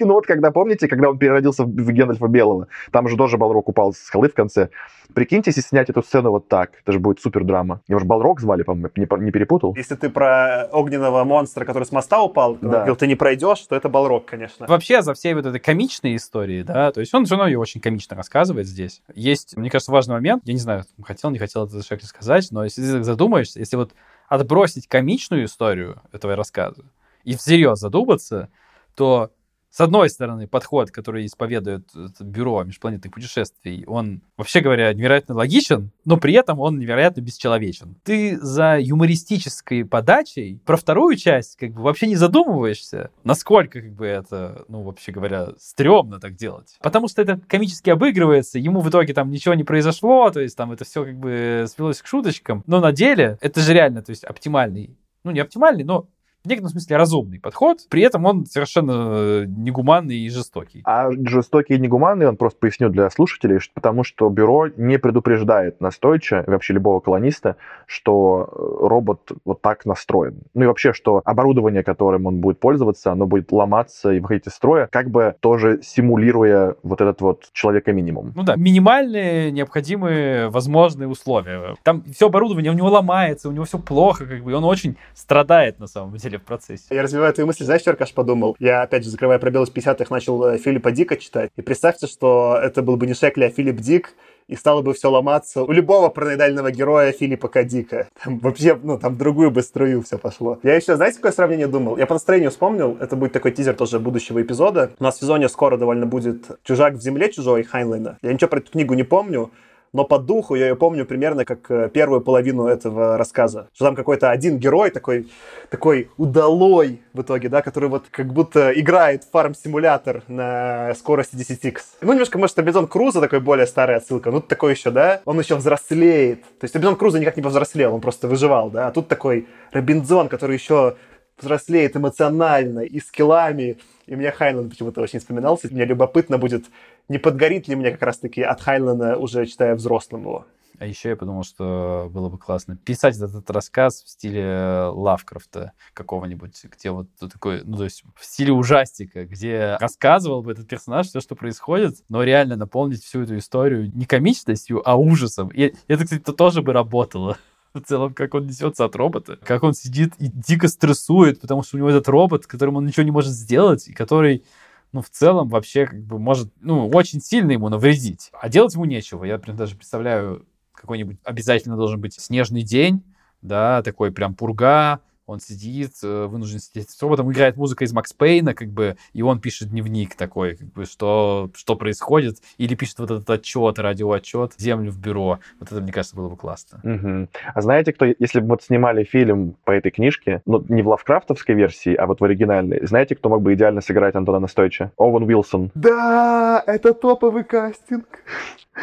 Ну 0.00 0.14
вот, 0.14 0.26
когда, 0.26 0.50
помните, 0.50 0.88
когда 0.88 1.08
он 1.10 1.18
переродился 1.18 1.64
в 1.64 1.92
Гендальфа 1.92 2.26
Белого, 2.26 2.66
там 2.90 3.08
же 3.08 3.16
тоже 3.16 3.36
Балрог 3.36 3.68
упал 3.68 3.92
с 3.92 3.98
скалы 3.98 4.28
в 4.28 4.34
конце. 4.34 4.70
Прикиньте, 5.14 5.50
если 5.50 5.60
снять 5.60 5.88
эту 5.88 6.02
сцену 6.02 6.30
вот 6.30 6.48
так, 6.48 6.72
это 6.82 6.92
же 6.92 6.98
будет 6.98 7.20
супер 7.20 7.44
драма. 7.44 7.80
Его 7.86 8.00
же 8.00 8.04
Балрог 8.04 8.40
звали, 8.40 8.62
по-моему, 8.64 8.90
не, 8.96 9.24
не 9.24 9.30
перепутал? 9.30 9.74
Если 9.76 9.94
ты 9.94 10.10
про 10.10 10.68
огненного 10.72 11.22
монстра, 11.22 11.64
который 11.64 11.84
с 11.84 11.92
моста 11.92 12.20
упал, 12.22 12.56
Да. 12.60 12.68
говорил, 12.68 12.96
ты 12.96 13.06
не 13.06 13.14
пройдешь, 13.14 13.60
то 13.60 13.76
это 13.76 13.88
Балрог, 13.88 14.26
конечно. 14.26 14.66
Вообще, 14.66 15.00
за 15.00 15.14
всей 15.14 15.34
вот 15.34 15.46
этой 15.46 15.60
комичной 15.60 16.16
историей, 16.16 16.64
да, 16.64 16.90
то 16.90 17.00
есть 17.00 17.14
он 17.14 17.24
женой 17.26 17.52
ее 17.52 17.58
очень 17.60 17.80
комично 17.80 18.16
рассказывает 18.16 18.66
здесь. 18.66 19.00
Есть, 19.14 19.56
мне 19.56 19.70
кажется, 19.70 19.92
важный 19.92 20.14
момент, 20.14 20.42
я 20.44 20.54
не 20.54 20.60
знаю, 20.60 20.84
хотел, 21.04 21.30
не 21.30 21.38
хотел 21.38 21.66
это 21.66 21.82
Шекли 21.82 22.06
сказать, 22.06 22.48
но 22.50 22.64
если 22.64 22.82
ты 22.82 23.04
задумаешься, 23.04 23.60
если 23.60 23.76
вот 23.76 23.92
отбросить 24.28 24.88
комичную 24.88 25.44
историю 25.44 26.02
этого 26.12 26.36
рассказа 26.36 26.84
и 27.28 27.36
всерьез 27.36 27.78
задуматься, 27.78 28.48
то 28.94 29.30
с 29.70 29.80
одной 29.82 30.08
стороны, 30.08 30.48
подход, 30.48 30.90
который 30.90 31.26
исповедует 31.26 31.90
это 31.94 32.24
бюро 32.24 32.64
межпланетных 32.64 33.12
путешествий, 33.12 33.84
он, 33.86 34.22
вообще 34.38 34.60
говоря, 34.60 34.92
невероятно 34.94 35.34
логичен, 35.34 35.90
но 36.06 36.16
при 36.16 36.32
этом 36.32 36.58
он 36.58 36.78
невероятно 36.78 37.20
бесчеловечен. 37.20 37.96
Ты 38.02 38.38
за 38.40 38.78
юмористической 38.80 39.84
подачей 39.84 40.58
про 40.64 40.78
вторую 40.78 41.16
часть 41.16 41.56
как 41.56 41.72
бы 41.72 41.82
вообще 41.82 42.06
не 42.06 42.16
задумываешься, 42.16 43.10
насколько 43.24 43.82
как 43.82 43.92
бы 43.92 44.06
это, 44.06 44.64
ну, 44.68 44.82
вообще 44.82 45.12
говоря, 45.12 45.50
стрёмно 45.58 46.18
так 46.18 46.34
делать. 46.34 46.78
Потому 46.80 47.08
что 47.08 47.20
это 47.20 47.38
комически 47.46 47.90
обыгрывается, 47.90 48.58
ему 48.58 48.80
в 48.80 48.88
итоге 48.88 49.12
там 49.12 49.30
ничего 49.30 49.52
не 49.52 49.64
произошло, 49.64 50.30
то 50.30 50.40
есть 50.40 50.56
там 50.56 50.72
это 50.72 50.86
все 50.86 51.04
как 51.04 51.18
бы 51.18 51.66
свелось 51.68 52.00
к 52.00 52.06
шуточкам, 52.06 52.64
но 52.66 52.80
на 52.80 52.92
деле 52.92 53.36
это 53.42 53.60
же 53.60 53.74
реально, 53.74 54.00
то 54.00 54.10
есть 54.10 54.24
оптимальный, 54.24 54.96
ну, 55.24 55.30
не 55.30 55.40
оптимальный, 55.40 55.84
но 55.84 56.08
в 56.44 56.48
некотором 56.48 56.70
смысле 56.70 56.96
разумный 56.96 57.40
подход, 57.40 57.78
при 57.90 58.02
этом 58.02 58.24
он 58.24 58.46
совершенно 58.46 58.92
э, 58.92 59.44
негуманный 59.46 60.16
и 60.18 60.28
жестокий. 60.30 60.82
А 60.84 61.10
жестокий 61.10 61.74
и 61.74 61.78
негуманный, 61.78 62.28
он 62.28 62.36
просто 62.36 62.58
поясню 62.60 62.88
для 62.90 63.10
слушателей, 63.10 63.58
что- 63.58 63.72
потому 63.74 64.04
что 64.04 64.28
бюро 64.28 64.68
не 64.76 64.98
предупреждает 64.98 65.80
настойчиво, 65.80 66.44
вообще 66.46 66.74
любого 66.74 67.00
колониста, 67.00 67.56
что 67.86 68.48
э, 68.50 68.86
робот 68.88 69.32
вот 69.44 69.60
так 69.62 69.84
настроен. 69.84 70.42
Ну 70.54 70.64
и 70.64 70.66
вообще, 70.66 70.92
что 70.92 71.20
оборудование, 71.24 71.82
которым 71.82 72.26
он 72.26 72.40
будет 72.40 72.60
пользоваться, 72.60 73.10
оно 73.12 73.26
будет 73.26 73.50
ломаться 73.52 74.12
и 74.12 74.20
выходить 74.20 74.46
из 74.46 74.52
строя, 74.54 74.86
как 74.90 75.10
бы 75.10 75.34
тоже 75.40 75.80
симулируя 75.82 76.76
вот 76.82 77.00
этот 77.00 77.20
вот 77.20 77.48
человека-минимум. 77.52 78.32
Ну 78.36 78.42
да, 78.42 78.54
минимальные 78.56 79.50
необходимые 79.50 80.48
возможные 80.50 81.08
условия. 81.08 81.74
Там 81.82 82.04
все 82.12 82.26
оборудование 82.26 82.70
у 82.70 82.74
него 82.74 82.88
ломается, 82.88 83.48
у 83.48 83.52
него 83.52 83.64
все 83.64 83.78
плохо, 83.78 84.26
как 84.26 84.42
бы, 84.44 84.52
и 84.52 84.54
он 84.54 84.64
очень 84.64 84.96
страдает 85.14 85.78
на 85.80 85.86
самом 85.86 86.16
деле 86.16 86.27
в 86.36 86.42
процессе. 86.42 86.84
Я 86.90 87.02
развиваю 87.02 87.32
твою 87.32 87.46
мысль, 87.46 87.64
знаешь, 87.64 87.82
я, 87.84 87.92
Аркаш, 87.92 88.12
подумал? 88.12 88.56
Я, 88.58 88.82
опять 88.82 89.04
же, 89.04 89.10
закрывая 89.10 89.38
пробел 89.38 89.64
из 89.64 89.70
50-х, 89.70 90.06
начал 90.10 90.44
э, 90.44 90.58
Филиппа 90.58 90.90
Дика 90.90 91.16
читать. 91.16 91.50
И 91.56 91.62
представьте, 91.62 92.06
что 92.06 92.58
это 92.62 92.82
был 92.82 92.96
бы 92.96 93.06
не 93.06 93.14
Шекли, 93.14 93.46
а 93.46 93.50
Филипп 93.50 93.76
Дик, 93.76 94.14
и 94.48 94.56
стало 94.56 94.82
бы 94.82 94.94
все 94.94 95.10
ломаться 95.10 95.62
у 95.62 95.70
любого 95.72 96.08
параноидального 96.08 96.70
героя 96.70 97.12
Филиппа 97.12 97.48
К. 97.48 97.64
Дика. 97.64 98.08
Там 98.22 98.38
вообще, 98.38 98.78
ну, 98.82 98.98
там 98.98 99.16
другую 99.16 99.50
бы 99.50 99.62
струю 99.62 100.02
все 100.02 100.18
пошло. 100.18 100.58
Я 100.62 100.74
еще, 100.74 100.96
знаете, 100.96 101.16
какое 101.16 101.32
сравнение 101.32 101.66
думал? 101.66 101.98
Я 101.98 102.06
по 102.06 102.14
настроению 102.14 102.50
вспомнил, 102.50 102.96
это 102.98 103.14
будет 103.14 103.32
такой 103.32 103.52
тизер 103.52 103.74
тоже 103.74 104.00
будущего 104.00 104.40
эпизода. 104.40 104.92
У 104.98 105.04
нас 105.04 105.16
в 105.16 105.20
сезоне 105.20 105.48
скоро 105.48 105.76
довольно 105.76 106.06
будет 106.06 106.58
«Чужак 106.64 106.94
в 106.94 107.00
земле» 107.00 107.30
чужой 107.30 107.62
Хайнлайна. 107.62 108.18
Я 108.22 108.32
ничего 108.32 108.48
про 108.48 108.60
эту 108.60 108.72
книгу 108.72 108.94
не 108.94 109.02
помню, 109.02 109.50
но 109.92 110.04
по 110.04 110.18
духу 110.18 110.54
я 110.54 110.68
ее 110.68 110.76
помню 110.76 111.04
примерно 111.06 111.44
как 111.44 111.70
э, 111.70 111.88
первую 111.92 112.20
половину 112.20 112.66
этого 112.66 113.16
рассказа. 113.16 113.68
Что 113.74 113.86
там 113.86 113.96
какой-то 113.96 114.30
один 114.30 114.58
герой 114.58 114.90
такой, 114.90 115.28
такой 115.70 116.10
удалой 116.16 117.00
в 117.12 117.22
итоге, 117.22 117.48
да, 117.48 117.62
который 117.62 117.88
вот 117.88 118.06
как 118.10 118.32
будто 118.32 118.72
играет 118.78 119.24
в 119.24 119.30
фарм-симулятор 119.30 120.22
на 120.28 120.94
скорости 120.94 121.36
10x. 121.36 121.78
Ну, 122.00 122.12
немножко, 122.12 122.38
может, 122.38 122.58
Робинзон 122.58 122.86
Крузо 122.86 123.20
такой 123.20 123.40
более 123.40 123.66
старая 123.66 123.98
отсылка. 123.98 124.30
Ну, 124.30 124.40
такой 124.40 124.72
еще, 124.72 124.90
да, 124.90 125.20
он 125.24 125.38
еще 125.38 125.56
взрослеет. 125.56 126.42
То 126.42 126.64
есть 126.64 126.74
Робинзон 126.74 126.96
Крузо 126.96 127.18
никак 127.18 127.36
не 127.36 127.42
повзрослел, 127.42 127.94
он 127.94 128.00
просто 128.00 128.28
выживал, 128.28 128.70
да. 128.70 128.88
А 128.88 128.90
тут 128.90 129.08
такой 129.08 129.46
Робинзон, 129.72 130.28
который 130.28 130.56
еще 130.56 130.96
взрослеет 131.40 131.96
эмоционально 131.96 132.80
и 132.80 133.00
скиллами. 133.00 133.78
И 134.06 134.16
мне 134.16 134.30
Хайнланд 134.30 134.70
почему-то 134.70 135.00
очень 135.00 135.18
вспоминался. 135.18 135.68
Мне 135.70 135.84
любопытно 135.84 136.38
будет, 136.38 136.64
не 137.08 137.18
подгорит 137.18 137.68
ли 137.68 137.76
мне 137.76 137.90
как 137.90 138.02
раз-таки 138.02 138.42
от 138.42 138.60
Хайнлана, 138.60 139.16
уже 139.16 139.46
читая 139.46 139.74
взрослым 139.74 140.22
его. 140.22 140.46
А 140.78 140.86
еще 140.86 141.08
я 141.08 141.16
подумал, 141.16 141.42
что 141.42 142.08
было 142.12 142.28
бы 142.28 142.38
классно 142.38 142.76
писать 142.76 143.16
этот 143.16 143.50
рассказ 143.50 144.04
в 144.04 144.08
стиле 144.08 144.90
Лавкрафта 144.92 145.72
какого-нибудь, 145.92 146.54
где 146.70 146.90
вот 146.92 147.08
такой, 147.18 147.62
ну, 147.64 147.78
то 147.78 147.84
есть 147.84 148.04
в 148.14 148.24
стиле 148.24 148.52
ужастика, 148.52 149.24
где 149.24 149.76
рассказывал 149.80 150.42
бы 150.42 150.52
этот 150.52 150.68
персонаж 150.68 151.08
все, 151.08 151.20
что 151.20 151.34
происходит, 151.34 151.96
но 152.08 152.22
реально 152.22 152.54
наполнить 152.54 153.02
всю 153.02 153.22
эту 153.22 153.36
историю 153.38 153.90
не 153.92 154.04
комичностью, 154.04 154.88
а 154.88 154.96
ужасом. 154.96 155.48
И 155.48 155.74
это, 155.88 156.04
кстати, 156.04 156.22
то 156.22 156.32
тоже 156.32 156.62
бы 156.62 156.72
работало. 156.72 157.38
В 157.74 157.80
целом, 157.80 158.14
как 158.14 158.34
он 158.34 158.46
несется 158.46 158.84
от 158.84 158.96
робота, 158.96 159.36
как 159.42 159.62
он 159.62 159.74
сидит 159.74 160.14
и 160.18 160.28
дико 160.28 160.68
стрессует, 160.68 161.40
потому 161.40 161.62
что 161.62 161.76
у 161.76 161.78
него 161.78 161.90
этот 161.90 162.08
робот, 162.08 162.46
которому 162.46 162.78
он 162.78 162.86
ничего 162.86 163.02
не 163.02 163.10
может 163.10 163.32
сделать, 163.32 163.88
и 163.88 163.92
который 163.92 164.44
ну, 164.92 165.02
в 165.02 165.10
целом, 165.10 165.48
вообще, 165.48 165.86
как 165.86 166.02
бы, 166.02 166.18
может, 166.18 166.52
ну, 166.60 166.88
очень 166.88 167.20
сильно 167.20 167.52
ему 167.52 167.68
навредить. 167.68 168.30
А 168.32 168.48
делать 168.48 168.74
ему 168.74 168.84
нечего. 168.84 169.24
Я 169.24 169.38
прям 169.38 169.56
даже 169.56 169.76
представляю, 169.76 170.46
какой-нибудь 170.72 171.18
обязательно 171.24 171.76
должен 171.76 172.00
быть 172.00 172.14
снежный 172.14 172.62
день, 172.62 173.02
да, 173.42 173.82
такой 173.82 174.12
прям 174.12 174.34
пурга, 174.34 175.00
он 175.28 175.40
сидит, 175.40 175.92
э, 176.02 176.26
вынужден 176.26 176.58
сидеть 176.58 176.90
с 176.90 177.02
роботом, 177.02 177.30
играет 177.30 177.56
музыка 177.56 177.84
из 177.84 177.92
Макс 177.92 178.12
Пейна, 178.14 178.54
как 178.54 178.68
бы, 178.68 178.96
и 179.12 179.22
он 179.22 179.40
пишет 179.40 179.68
дневник 179.68 180.14
такой, 180.14 180.56
как 180.56 180.68
бы, 180.72 180.84
что, 180.86 181.50
что 181.54 181.76
происходит, 181.76 182.38
или 182.56 182.74
пишет 182.74 182.98
вот 182.98 183.10
этот 183.10 183.28
отчет, 183.28 183.78
радиоотчет, 183.78 184.54
землю 184.56 184.90
в 184.90 184.98
бюро. 184.98 185.38
Вот 185.60 185.70
это, 185.70 185.80
мне 185.82 185.92
кажется, 185.92 186.16
было 186.16 186.30
бы 186.30 186.36
классно. 186.36 186.80
Мгм. 186.82 187.28
А 187.54 187.60
знаете, 187.60 187.92
кто, 187.92 188.06
если 188.06 188.40
бы 188.40 188.48
вот 188.48 188.62
снимали 188.62 189.04
фильм 189.04 189.54
по 189.64 189.70
этой 189.72 189.90
книжке, 189.90 190.40
ну, 190.46 190.64
не 190.68 190.82
в 190.82 190.88
лавкрафтовской 190.88 191.54
версии, 191.54 191.94
а 191.94 192.06
вот 192.06 192.20
в 192.20 192.24
оригинальной, 192.24 192.86
знаете, 192.86 193.14
кто 193.14 193.28
мог 193.28 193.42
бы 193.42 193.52
идеально 193.52 193.82
сыграть 193.82 194.14
Антона 194.14 194.38
Настойча? 194.38 194.92
Оуэн 194.96 195.24
Уилсон. 195.24 195.70
Да, 195.74 196.62
это 196.66 196.94
топовый 196.94 197.44
кастинг. 197.44 198.06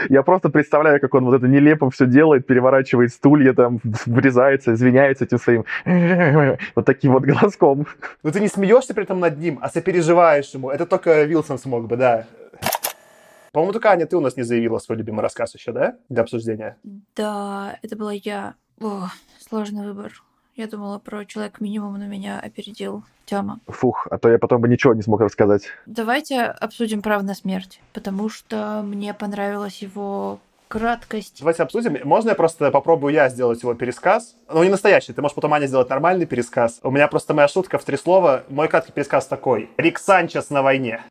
Я 0.10 0.24
просто 0.24 0.50
представляю, 0.50 1.00
как 1.00 1.14
он 1.14 1.26
вот 1.26 1.36
это 1.36 1.48
нелепо 1.48 1.90
все 1.90 2.06
делает, 2.06 2.46
переворачивает 2.46 3.12
стулья, 3.12 3.54
там, 3.54 3.80
врезается, 4.06 4.74
извиняется 4.74 5.26
этим 5.26 5.40
своим 5.40 5.66
вот 6.76 6.86
таким 6.86 7.14
вот 7.14 7.24
голоском. 7.24 7.88
Но 8.24 8.32
ты 8.32 8.40
не 8.40 8.48
смеешься 8.48 8.94
при 8.94 9.04
этом 9.04 9.20
над 9.20 9.38
ним, 9.38 9.60
а 9.62 9.70
сопереживаешь 9.70 10.50
ему. 10.54 10.70
Это 10.70 10.86
только 10.86 11.24
Вилсон 11.24 11.58
смог 11.58 11.88
бы, 11.88 11.98
да. 11.98 12.28
По-моему, 13.52 13.72
только 13.72 13.90
Аня, 13.90 14.06
ты 14.06 14.18
у 14.18 14.22
нас 14.22 14.36
не 14.36 14.44
заявила 14.44 14.80
свой 14.80 14.98
любимый 14.98 15.22
рассказ 15.22 15.56
еще, 15.56 15.72
да? 15.72 15.96
Для 16.10 16.24
обсуждения. 16.24 16.78
Да, 17.16 17.80
это 17.82 17.96
была 17.96 18.12
я. 18.12 18.56
О, 18.82 19.08
сложный 19.40 19.86
выбор. 19.86 20.12
Я 20.56 20.68
думала 20.68 21.00
про 21.00 21.26
человек 21.26 21.62
минимум, 21.62 21.98
но 21.98 22.06
меня 22.06 22.40
опередил 22.40 23.04
Тёма. 23.26 23.60
Фух, 23.68 24.08
а 24.10 24.18
то 24.18 24.30
я 24.30 24.40
потом 24.40 24.62
бы 24.62 24.68
ничего 24.68 24.94
не 24.94 25.02
смог 25.02 25.22
рассказать. 25.22 25.68
Давайте 25.86 26.44
обсудим 26.44 27.02
право 27.02 27.22
на 27.24 27.34
смерть, 27.34 27.82
потому 27.94 28.30
что 28.30 28.82
мне 28.84 29.14
понравилась 29.14 29.82
его 29.82 30.40
краткость. 30.68 31.38
Давайте 31.40 31.64
обсудим. 31.64 31.98
Можно 32.04 32.30
я 32.30 32.36
просто 32.36 32.72
попробую 32.72 33.14
я 33.14 33.30
сделать 33.30 33.62
его 33.62 33.74
пересказ? 33.74 34.36
Ну, 34.52 34.64
не 34.64 34.70
настоящий. 34.70 35.14
Ты 35.14 35.22
можешь 35.22 35.36
потом, 35.36 35.54
Аня, 35.54 35.68
сделать 35.68 35.90
нормальный 35.90 36.26
пересказ. 36.26 36.80
У 36.84 36.92
меня 36.92 37.08
просто 37.08 37.34
моя 37.34 37.48
шутка 37.48 37.78
в 37.78 37.84
три 37.84 37.98
слова. 37.98 38.44
Мой 38.50 38.68
краткий 38.68 38.92
пересказ 38.92 39.28
такой. 39.28 39.70
Рик 39.78 40.00
Санчес 40.00 40.50
на 40.50 40.62
войне. 40.62 41.04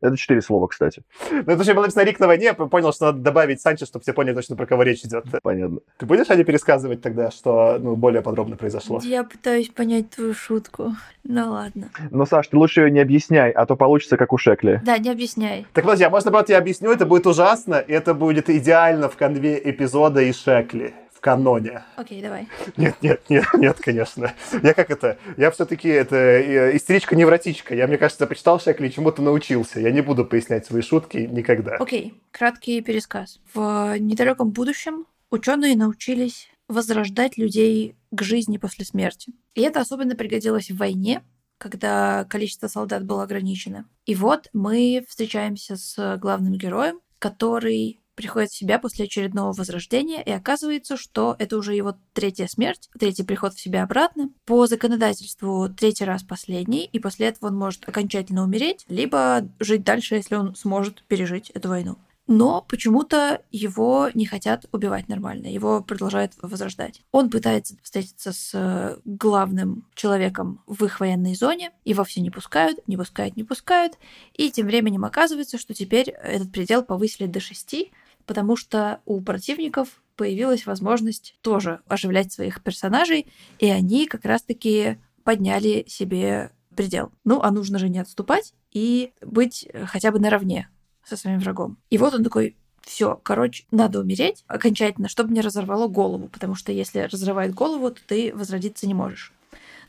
Это 0.00 0.16
четыре 0.16 0.42
слова, 0.42 0.66
кстати. 0.66 1.02
Ну, 1.30 1.52
это 1.52 1.64
же 1.64 1.74
было 1.74 1.82
написано 1.82 2.04
«Рик 2.04 2.20
на 2.20 2.26
войне», 2.26 2.46
я 2.46 2.54
понял, 2.54 2.92
что 2.92 3.06
надо 3.06 3.18
добавить 3.18 3.60
Санчо, 3.60 3.86
чтобы 3.86 4.02
все 4.02 4.12
поняли 4.12 4.34
точно, 4.34 4.56
про 4.56 4.66
кого 4.66 4.82
речь 4.82 5.04
идет. 5.04 5.24
Понятно. 5.42 5.80
Ты 5.98 6.06
будешь, 6.06 6.28
Аня, 6.30 6.44
пересказывать 6.44 7.00
тогда, 7.00 7.30
что 7.30 7.78
ну, 7.78 7.96
более 7.96 8.22
подробно 8.22 8.56
произошло? 8.56 9.00
Я 9.02 9.24
пытаюсь 9.24 9.68
понять 9.68 10.10
твою 10.10 10.34
шутку. 10.34 10.92
Ну 11.24 11.52
ладно. 11.52 11.90
Но, 12.10 12.26
Саш, 12.26 12.48
ты 12.48 12.56
лучше 12.56 12.82
ее 12.82 12.90
не 12.90 13.00
объясняй, 13.00 13.50
а 13.50 13.66
то 13.66 13.76
получится 13.76 14.16
как 14.16 14.32
у 14.32 14.38
Шекли. 14.38 14.80
Да, 14.84 14.98
не 14.98 15.10
объясняй. 15.10 15.66
Так, 15.72 15.84
подожди, 15.84 16.04
а 16.04 16.10
можно, 16.10 16.30
наоборот, 16.30 16.50
я 16.50 16.58
объясню, 16.58 16.90
это 16.90 17.06
будет 17.06 17.26
ужасно, 17.26 17.76
и 17.76 17.92
это 17.92 18.14
будет 18.14 18.50
идеально 18.50 19.08
в 19.08 19.16
конве 19.16 19.60
эпизода 19.64 20.20
и 20.20 20.32
Шекли 20.32 20.94
каноне. 21.22 21.84
Окей, 21.96 22.20
давай. 22.20 22.48
Нет, 22.76 22.96
нет, 23.00 23.22
нет, 23.30 23.46
нет, 23.54 23.78
конечно. 23.80 24.34
Я 24.62 24.74
как 24.74 24.90
это? 24.90 25.18
Я 25.36 25.50
все-таки 25.52 25.88
это 25.88 26.16
э, 26.16 26.76
истеричка-невротичка. 26.76 27.74
Я, 27.74 27.86
мне 27.86 27.96
кажется, 27.96 28.26
почитал 28.26 28.60
Шекли 28.60 28.88
и 28.88 28.92
чему-то 28.92 29.22
научился. 29.22 29.80
Я 29.80 29.92
не 29.92 30.02
буду 30.02 30.26
пояснять 30.26 30.66
свои 30.66 30.82
шутки 30.82 31.18
никогда. 31.18 31.76
Окей, 31.76 32.20
краткий 32.32 32.82
пересказ. 32.82 33.40
В 33.54 33.96
недалеком 33.98 34.50
будущем 34.50 35.06
ученые 35.30 35.76
научились 35.76 36.48
возрождать 36.68 37.38
людей 37.38 37.94
к 38.10 38.22
жизни 38.22 38.58
после 38.58 38.84
смерти. 38.84 39.32
И 39.54 39.62
это 39.62 39.80
особенно 39.80 40.16
пригодилось 40.16 40.70
в 40.70 40.76
войне, 40.76 41.22
когда 41.58 42.24
количество 42.24 42.66
солдат 42.66 43.04
было 43.04 43.22
ограничено. 43.22 43.86
И 44.06 44.16
вот 44.16 44.48
мы 44.52 45.04
встречаемся 45.08 45.76
с 45.76 46.18
главным 46.20 46.54
героем, 46.54 46.98
который 47.20 48.01
приходит 48.14 48.50
в 48.50 48.56
себя 48.56 48.78
после 48.78 49.06
очередного 49.06 49.52
возрождения, 49.52 50.22
и 50.22 50.30
оказывается, 50.30 50.96
что 50.96 51.36
это 51.38 51.56
уже 51.56 51.74
его 51.74 51.96
третья 52.12 52.46
смерть, 52.46 52.88
третий 52.98 53.22
приход 53.22 53.54
в 53.54 53.60
себя 53.60 53.82
обратно. 53.82 54.30
По 54.44 54.66
законодательству 54.66 55.68
третий 55.68 56.04
раз 56.04 56.22
последний, 56.22 56.84
и 56.84 56.98
после 56.98 57.28
этого 57.28 57.48
он 57.48 57.56
может 57.56 57.88
окончательно 57.88 58.42
умереть, 58.42 58.84
либо 58.88 59.48
жить 59.60 59.84
дальше, 59.84 60.16
если 60.16 60.34
он 60.34 60.54
сможет 60.54 61.02
пережить 61.04 61.50
эту 61.50 61.68
войну. 61.68 61.98
Но 62.28 62.64
почему-то 62.68 63.42
его 63.50 64.08
не 64.14 64.26
хотят 64.26 64.66
убивать 64.70 65.08
нормально, 65.08 65.48
его 65.48 65.82
продолжают 65.82 66.32
возрождать. 66.40 67.02
Он 67.10 67.30
пытается 67.30 67.76
встретиться 67.82 68.32
с 68.32 68.52
э, 68.54 68.96
главным 69.04 69.88
человеком 69.94 70.62
в 70.66 70.84
их 70.84 71.00
военной 71.00 71.34
зоне, 71.34 71.72
его 71.84 72.04
все 72.04 72.20
не 72.20 72.30
пускают, 72.30 72.78
не 72.86 72.96
пускают, 72.96 73.36
не 73.36 73.42
пускают, 73.42 73.98
и 74.34 74.50
тем 74.50 74.66
временем 74.66 75.04
оказывается, 75.04 75.58
что 75.58 75.74
теперь 75.74 76.10
этот 76.10 76.52
предел 76.52 76.84
повысили 76.84 77.26
до 77.26 77.40
шести, 77.40 77.90
потому 78.26 78.56
что 78.56 79.00
у 79.04 79.20
противников 79.20 80.02
появилась 80.16 80.66
возможность 80.66 81.36
тоже 81.40 81.80
оживлять 81.88 82.32
своих 82.32 82.62
персонажей, 82.62 83.26
и 83.58 83.68
они 83.68 84.06
как 84.06 84.24
раз-таки 84.24 84.98
подняли 85.24 85.84
себе 85.88 86.52
предел. 86.76 87.12
Ну, 87.24 87.40
а 87.40 87.50
нужно 87.50 87.78
же 87.78 87.88
не 87.88 87.98
отступать 87.98 88.54
и 88.72 89.12
быть 89.20 89.68
хотя 89.86 90.10
бы 90.10 90.18
наравне 90.18 90.68
со 91.04 91.16
своим 91.16 91.38
врагом. 91.40 91.78
И 91.90 91.98
вот 91.98 92.14
он 92.14 92.24
такой, 92.24 92.56
все, 92.82 93.20
короче, 93.22 93.64
надо 93.70 94.00
умереть 94.00 94.44
окончательно, 94.46 95.08
чтобы 95.08 95.32
не 95.32 95.40
разорвало 95.40 95.88
голову, 95.88 96.28
потому 96.28 96.54
что 96.54 96.72
если 96.72 97.00
разрывает 97.00 97.54
голову, 97.54 97.90
то 97.90 98.00
ты 98.06 98.34
возродиться 98.34 98.86
не 98.86 98.94
можешь. 98.94 99.32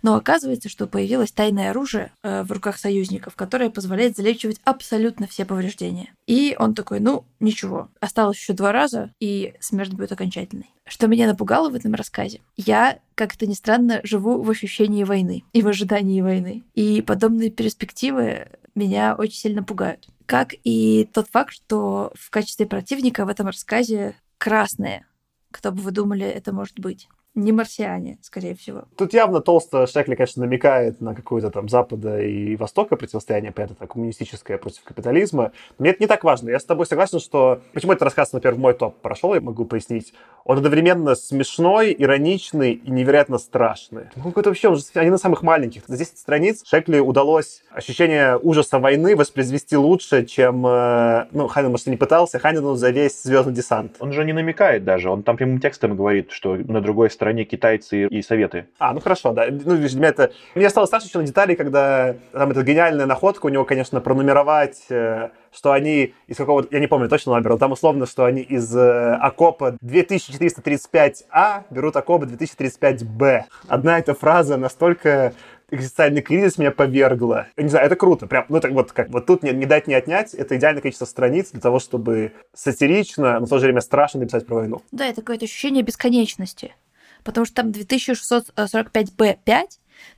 Но 0.03 0.15
оказывается, 0.15 0.69
что 0.69 0.85
появилось 0.85 1.31
тайное 1.31 1.71
оружие 1.71 2.11
э, 2.21 2.43
в 2.43 2.51
руках 2.51 2.77
союзников, 2.77 3.35
которое 3.35 3.69
позволяет 3.69 4.15
залечивать 4.17 4.59
абсолютно 4.65 5.27
все 5.27 5.45
повреждения. 5.45 6.13
И 6.27 6.55
он 6.59 6.75
такой, 6.75 6.99
ну, 6.99 7.25
ничего, 7.39 7.89
осталось 7.99 8.37
еще 8.37 8.53
два 8.53 8.71
раза, 8.71 9.11
и 9.19 9.55
смерть 9.61 9.93
будет 9.93 10.11
окончательной. 10.11 10.69
Что 10.85 11.07
меня 11.07 11.25
напугало 11.27 11.69
в 11.69 11.75
этом 11.75 11.93
рассказе? 11.95 12.41
Я, 12.57 12.99
как 13.15 13.33
это 13.33 13.47
ни 13.47 13.53
странно, 13.53 14.01
живу 14.03 14.41
в 14.41 14.49
ощущении 14.49 15.05
войны 15.05 15.45
и 15.53 15.61
в 15.61 15.67
ожидании 15.69 16.21
войны. 16.21 16.63
И 16.73 17.01
подобные 17.01 17.49
перспективы 17.49 18.49
меня 18.75 19.15
очень 19.15 19.37
сильно 19.37 19.63
пугают. 19.63 20.09
Как 20.25 20.53
и 20.63 21.09
тот 21.13 21.29
факт, 21.29 21.53
что 21.53 22.11
в 22.15 22.29
качестве 22.29 22.65
противника 22.65 23.25
в 23.25 23.29
этом 23.29 23.47
рассказе 23.47 24.15
красные. 24.37 25.05
Кто 25.51 25.71
бы 25.71 25.81
вы 25.81 25.91
думали, 25.91 26.25
это 26.25 26.51
может 26.51 26.79
быть? 26.79 27.07
Не 27.35 27.51
марсиане, 27.51 28.19
скорее 28.21 28.55
всего. 28.55 28.83
Тут 28.95 29.13
явно 29.13 29.41
толсто 29.41 29.87
Шекли, 29.87 30.15
конечно, 30.15 30.43
намекает 30.45 31.01
на 31.01 31.15
какое-то 31.15 31.49
там 31.49 31.67
Запада 31.67 32.21
и 32.21 32.55
Востока 32.55 32.95
противостояние, 32.95 33.51
понятно, 33.51 33.87
коммунистическое 33.87 34.57
против 34.57 34.83
капитализма. 34.83 35.51
Но 35.77 35.83
мне 35.83 35.91
это 35.91 36.03
не 36.03 36.07
так 36.07 36.23
важно. 36.23 36.49
Я 36.49 36.59
с 36.59 36.65
тобой 36.65 36.85
согласен, 36.85 37.19
что... 37.19 37.61
Почему 37.73 37.93
этот 37.93 38.03
рассказ, 38.03 38.33
например, 38.33 38.55
в 38.55 38.59
мой 38.59 38.73
топ 38.73 38.97
прошел, 38.97 39.33
я 39.33 39.41
могу 39.41 39.65
пояснить. 39.65 40.13
Он 40.45 40.57
одновременно 40.57 41.15
смешной, 41.15 41.95
ироничный 41.97 42.73
и 42.73 42.91
невероятно 42.91 43.37
страшный. 43.39 44.03
Ну, 44.15 44.23
какой-то 44.23 44.49
вообще, 44.49 44.69
он 44.69 44.75
же 44.75 44.83
один 44.93 45.15
из 45.15 45.19
самых 45.19 45.41
маленьких. 45.41 45.83
За 45.87 45.97
10 45.97 46.17
страниц 46.17 46.63
Шекли 46.65 46.99
удалось 46.99 47.63
ощущение 47.71 48.37
ужаса 48.37 48.77
войны 48.77 49.15
воспроизвести 49.15 49.75
лучше, 49.75 50.25
чем... 50.25 50.65
Э, 50.67 51.25
ну, 51.31 51.47
Ханин, 51.47 51.71
может, 51.71 51.87
и 51.87 51.89
не 51.89 51.97
пытался. 51.97 52.37
Ханину 52.37 52.75
за 52.75 52.91
весь 52.91 53.23
звездный 53.23 53.53
десант. 53.53 53.95
Он 53.99 54.11
же 54.11 54.23
не 54.23 54.33
намекает 54.33 54.83
даже. 54.83 55.09
Он 55.09 55.23
там 55.23 55.35
прямым 55.37 55.59
текстом 55.59 55.95
говорит, 55.95 56.31
что 56.31 56.55
на 56.55 56.81
другой 56.81 57.09
стороне 57.09 57.22
стороне 57.23 57.45
китайцы 57.45 58.07
и 58.07 58.21
советы. 58.21 58.67
А, 58.79 58.93
ну 58.93 58.99
хорошо, 58.99 59.31
да. 59.31 59.45
Ну, 59.49 59.77
для 59.77 59.97
меня 59.97 60.09
это... 60.09 60.33
Мне 60.55 60.69
стало 60.69 60.87
страшно 60.87 61.07
еще 61.07 61.19
на 61.19 61.25
детали, 61.25 61.55
когда 61.55 62.15
там 62.33 62.51
эта 62.51 62.63
гениальная 62.63 63.05
находка 63.05 63.45
у 63.45 63.49
него, 63.49 63.63
конечно, 63.63 64.01
пронумеровать, 64.01 64.81
э, 64.89 65.29
что 65.53 65.71
они 65.71 66.13
из 66.27 66.35
какого-то... 66.35 66.67
Я 66.71 66.81
не 66.81 66.87
помню 66.87 67.07
точно 67.07 67.31
номер, 67.31 67.51
но 67.51 67.57
там 67.57 67.71
условно, 67.71 68.05
что 68.07 68.25
они 68.25 68.41
из 68.41 68.75
э, 68.75 69.15
окопа 69.21 69.77
2435А 69.81 71.63
берут 71.69 71.95
окопа 71.95 72.25
2035Б. 72.25 73.43
Одна 73.69 73.99
эта 73.99 74.13
фраза 74.13 74.57
настолько 74.57 75.31
экзистенциальный 75.71 76.21
кризис 76.21 76.57
меня 76.57 76.71
повергла. 76.71 77.47
Я 77.55 77.63
не 77.63 77.69
знаю, 77.69 77.85
это 77.85 77.95
круто. 77.95 78.27
Прям, 78.27 78.45
ну, 78.49 78.59
так 78.59 78.73
вот, 78.73 78.91
как, 78.91 79.09
вот 79.09 79.25
тут 79.25 79.43
не, 79.43 79.51
не 79.51 79.65
дать, 79.65 79.87
не 79.87 79.93
отнять. 79.93 80.33
Это 80.33 80.57
идеальное 80.57 80.81
количество 80.81 81.05
страниц 81.05 81.51
для 81.51 81.61
того, 81.61 81.79
чтобы 81.79 82.33
сатирично, 82.53 83.39
но 83.39 83.45
в 83.45 83.49
то 83.49 83.59
же 83.59 83.65
время 83.65 83.79
страшно 83.79 84.19
написать 84.19 84.45
про 84.45 84.55
войну. 84.55 84.81
Да, 84.91 85.05
это 85.05 85.21
какое-то 85.21 85.45
ощущение 85.45 85.83
бесконечности 85.83 86.75
потому 87.23 87.45
что 87.45 87.55
там 87.55 87.69
2645b5, 87.69 89.65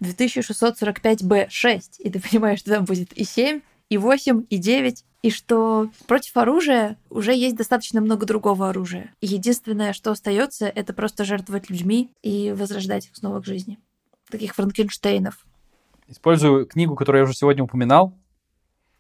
2645b6, 0.01 1.81
и 1.99 2.09
ты 2.09 2.19
понимаешь, 2.19 2.59
что 2.59 2.71
там 2.71 2.85
будет 2.85 3.13
и 3.13 3.23
7, 3.23 3.61
и 3.89 3.97
8, 3.97 4.45
и 4.49 4.57
9, 4.57 5.03
и 5.21 5.29
что 5.31 5.89
против 6.07 6.37
оружия 6.37 6.97
уже 7.09 7.33
есть 7.33 7.55
достаточно 7.55 8.01
много 8.01 8.25
другого 8.25 8.69
оружия. 8.69 9.11
И 9.21 9.27
единственное, 9.27 9.93
что 9.93 10.11
остается, 10.11 10.67
это 10.67 10.93
просто 10.93 11.25
жертвовать 11.25 11.69
людьми 11.69 12.11
и 12.21 12.53
возрождать 12.55 13.07
их 13.07 13.15
снова 13.15 13.41
к 13.41 13.45
жизни. 13.45 13.79
Таких 14.29 14.53
Франкенштейнов. 14.55 15.45
Использую 16.07 16.67
книгу, 16.67 16.95
которую 16.95 17.21
я 17.21 17.25
уже 17.25 17.35
сегодня 17.35 17.63
упоминал, 17.63 18.15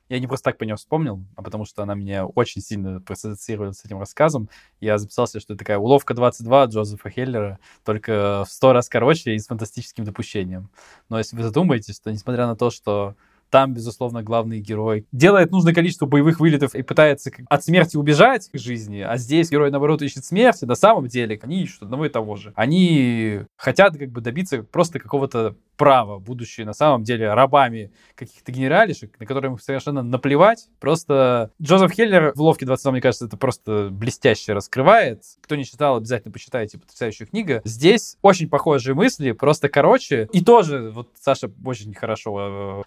я 0.09 0.19
не 0.19 0.27
просто 0.27 0.51
так 0.51 0.57
по 0.57 0.63
нее 0.63 0.75
вспомнил, 0.75 1.23
а 1.35 1.41
потому 1.41 1.65
что 1.65 1.83
она 1.83 1.95
меня 1.95 2.25
очень 2.25 2.61
сильно 2.61 3.01
проассоциировала 3.01 3.71
с 3.71 3.83
этим 3.85 3.99
рассказом. 3.99 4.49
Я 4.79 4.97
записался, 4.97 5.39
что 5.39 5.53
это 5.53 5.59
такая 5.59 5.77
уловка 5.77 6.13
22 6.13 6.65
Джозефа 6.65 7.09
Хеллера, 7.09 7.59
только 7.83 8.43
в 8.45 8.51
сто 8.51 8.73
раз 8.73 8.87
короче 8.89 9.33
и 9.33 9.39
с 9.39 9.47
фантастическим 9.47 10.03
допущением. 10.03 10.69
Но 11.09 11.17
если 11.17 11.35
вы 11.35 11.43
задумаетесь, 11.43 11.99
то 11.99 12.11
несмотря 12.11 12.45
на 12.47 12.55
то, 12.55 12.69
что 12.69 13.15
там, 13.49 13.73
безусловно, 13.73 14.23
главный 14.23 14.59
герой 14.59 15.05
делает 15.11 15.51
нужное 15.51 15.73
количество 15.73 16.05
боевых 16.05 16.39
вылетов 16.39 16.75
и 16.75 16.81
пытается 16.81 17.31
от 17.47 17.63
смерти 17.63 17.97
убежать 17.97 18.49
к 18.51 18.57
жизни, 18.57 18.99
а 18.99 19.17
здесь 19.17 19.51
герой, 19.51 19.71
наоборот, 19.71 20.01
ищет 20.01 20.25
смерти. 20.25 20.65
На 20.65 20.75
самом 20.75 21.07
деле 21.07 21.39
они 21.41 21.61
ищут 21.61 21.83
одного 21.83 22.05
и 22.05 22.09
того 22.09 22.35
же. 22.35 22.53
Они 22.55 23.41
хотят 23.57 23.97
как 23.97 24.09
бы 24.09 24.21
добиться 24.21 24.63
просто 24.63 24.99
какого-то 24.99 25.55
право, 25.77 26.19
будучи 26.19 26.61
на 26.61 26.73
самом 26.73 27.03
деле 27.03 27.33
рабами 27.33 27.91
каких-то 28.15 28.51
генералишек, 28.51 29.19
на 29.19 29.25
которые 29.25 29.51
им 29.51 29.59
совершенно 29.59 30.01
наплевать. 30.01 30.67
Просто 30.79 31.51
Джозеф 31.61 31.91
Хеллер 31.91 32.33
в 32.33 32.41
«Ловке 32.41 32.65
22», 32.65 32.91
мне 32.91 33.01
кажется, 33.01 33.25
это 33.25 33.37
просто 33.37 33.89
блестяще 33.91 34.53
раскрывает. 34.53 35.23
Кто 35.41 35.55
не 35.55 35.65
читал, 35.65 35.97
обязательно 35.97 36.31
почитайте, 36.31 36.77
потрясающая 36.77 37.25
книга. 37.25 37.61
Здесь 37.65 38.17
очень 38.21 38.49
похожие 38.49 38.95
мысли, 38.95 39.31
просто 39.31 39.69
короче. 39.69 40.27
И 40.31 40.43
тоже, 40.43 40.91
вот 40.91 41.09
Саша 41.19 41.51
очень 41.63 41.93
хорошо 41.93 42.81
э, 42.81 42.83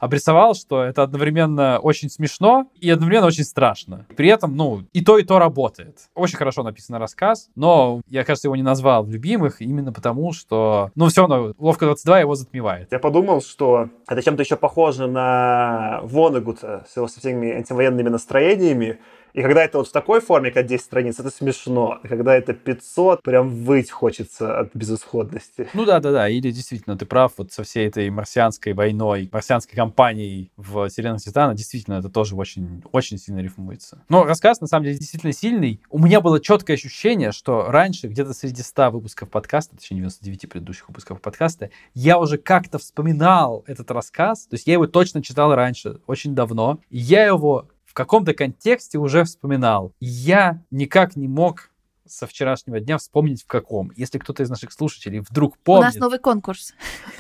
обрисовал, 0.49 0.55
что 0.55 0.83
это 0.83 1.03
одновременно 1.03 1.79
очень 1.79 2.11
смешно 2.11 2.71
и 2.81 2.91
одновременно 2.91 3.27
очень 3.27 3.45
страшно. 3.45 4.07
При 4.17 4.29
этом, 4.29 4.57
ну, 4.57 4.83
и 4.93 5.05
то, 5.05 5.19
и 5.19 5.25
то 5.25 5.39
работает. 5.39 6.09
Очень 6.15 6.37
хорошо 6.37 6.63
написан 6.63 6.97
рассказ, 6.97 7.51
но 7.55 8.01
я, 8.09 8.25
кажется, 8.25 8.49
его 8.49 8.57
не 8.57 8.63
назвал 8.63 9.07
любимых 9.07 9.61
именно 9.61 9.93
потому, 9.93 10.33
что, 10.33 10.91
ну, 10.95 11.09
все 11.09 11.27
равно 11.27 11.55
«Ловка 11.59 11.87
22» 11.87 12.21
его 12.21 12.35
затмевает. 12.35 12.89
Я 12.91 12.99
подумал, 12.99 13.43
что 13.43 13.89
это 14.07 14.23
чем-то 14.23 14.43
еще 14.43 14.57
похоже 14.57 15.07
на 15.07 16.01
Вонегута 16.03 16.85
с 16.89 16.97
его 16.97 17.09
со 17.09 17.21
всеми 17.21 17.51
антивоенными 17.51 18.09
настроениями, 18.09 18.99
и 19.39 19.43
когда 19.43 19.63
это 19.63 19.79
вот 19.79 19.87
в 19.87 19.93
такой 19.93 20.21
форме, 20.21 20.51
как 20.51 20.67
10 20.67 20.85
страниц, 20.85 21.21
это 21.21 21.31
смешно. 21.31 22.01
Когда 22.03 22.35
это 22.35 22.55
500, 22.55 23.23
прям 23.23 23.51
выть 23.51 23.89
хочется 23.89 24.59
от 24.59 24.75
безысходности. 24.75 25.69
Ну 25.75 25.85
да, 25.85 26.01
да, 26.01 26.11
да. 26.11 26.29
Или 26.29 26.51
действительно, 26.51 26.99
ты 26.99 27.07
прав, 27.07 27.35
вот 27.37 27.53
со 27.53 27.63
всей 27.63 27.87
этой 27.87 28.11
марсианской 28.11 28.73
войной, 28.73 29.29
марсианской 29.31 29.77
кампанией 29.77 30.51
в 30.57 30.89
вселенной 30.89 31.21
Титана, 31.21 31.55
действительно, 31.55 32.01
это 32.01 32.09
тоже 32.09 32.35
очень, 32.35 32.83
очень 32.91 33.17
сильно 33.17 33.39
рифмуется. 33.39 34.03
Но 34.09 34.25
рассказ, 34.25 34.61
на 34.61 34.67
самом 34.67 34.87
деле, 34.87 34.99
действительно 34.99 35.33
сильный. 35.33 35.81
У 35.89 36.01
меня 36.01 36.21
было 36.21 36.41
четкое 36.41 36.77
ощущение, 36.77 37.31
что 37.31 37.67
раньше, 37.69 38.09
где-то 38.09 38.35
среди 38.35 38.63
100 38.63 38.91
выпусков 38.91 39.31
подкаста, 39.31 39.77
точнее 39.77 39.99
99 39.99 40.49
предыдущих 40.49 40.89
выпусков 40.89 41.21
подкаста, 41.21 41.71
я 41.95 42.19
уже 42.19 42.39
как-то 42.39 42.79
вспоминал 42.79 43.63
этот 43.69 43.93
рассказ. 43.93 44.49
То 44.49 44.55
есть 44.55 44.67
я 44.67 44.73
его 44.73 44.89
точно 44.89 45.23
читал 45.23 45.55
раньше, 45.55 46.01
очень 46.09 46.35
давно. 46.35 46.81
И 46.91 46.99
я 46.99 47.25
его 47.25 47.69
каком-то 47.99 48.33
контексте 48.33 48.97
уже 48.97 49.25
вспоминал. 49.25 49.93
Я 49.99 50.63
никак 50.71 51.17
не 51.17 51.27
мог 51.27 51.71
со 52.11 52.27
вчерашнего 52.27 52.81
дня 52.81 52.99
вспомнить 52.99 53.43
в 53.43 53.47
каком. 53.47 53.93
Если 53.97 54.19
кто-то 54.19 54.43
из 54.43 54.51
наших 54.51 54.73
слушателей 54.73 55.21
вдруг 55.21 55.55
У 55.55 55.59
помнит... 55.65 55.85
нас 55.85 55.97
новый 55.97 56.19
конкурс. 56.19 56.75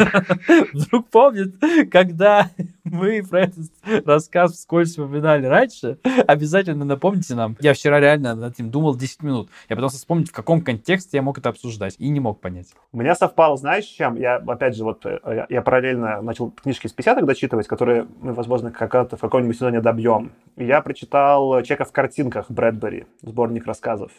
вдруг 0.72 1.08
помнит, 1.08 1.56
когда 1.90 2.50
мы 2.84 3.22
про 3.22 3.42
этот 3.42 3.70
рассказ 4.04 4.52
вскользь 4.52 4.90
вспоминали 4.90 5.46
раньше, 5.46 5.98
обязательно 6.26 6.84
напомните 6.84 7.34
нам. 7.34 7.56
Я 7.60 7.74
вчера 7.74 8.00
реально 8.00 8.34
над 8.34 8.54
этим 8.54 8.70
думал 8.70 8.96
10 8.96 9.22
минут. 9.22 9.50
Я 9.68 9.76
пытался 9.76 9.98
вспомнить, 9.98 10.28
в 10.28 10.32
каком 10.32 10.60
контексте 10.60 11.18
я 11.18 11.22
мог 11.22 11.38
это 11.38 11.48
обсуждать, 11.48 11.94
и 11.98 12.08
не 12.08 12.20
мог 12.20 12.40
понять. 12.40 12.68
У 12.92 12.98
меня 12.98 13.14
совпало, 13.14 13.56
знаешь, 13.56 13.84
с 13.84 13.88
чем? 13.88 14.16
Я, 14.16 14.36
опять 14.36 14.76
же, 14.76 14.84
вот 14.84 15.04
э, 15.06 15.46
я, 15.48 15.62
параллельно 15.62 16.22
начал 16.22 16.50
книжки 16.50 16.86
с 16.86 16.94
50-х 16.94 17.22
дочитывать, 17.22 17.66
которые 17.66 18.06
мы, 18.20 18.32
возможно, 18.32 18.70
когда-то 18.70 19.16
в 19.16 19.20
каком-нибудь 19.20 19.56
сезоне 19.56 19.80
добьем. 19.80 20.32
Я 20.56 20.80
прочитал 20.80 21.62
«Чека 21.62 21.84
в 21.84 21.92
картинках» 21.92 22.50
Брэдбери, 22.50 23.06
сборник 23.22 23.66
рассказов. 23.66 24.10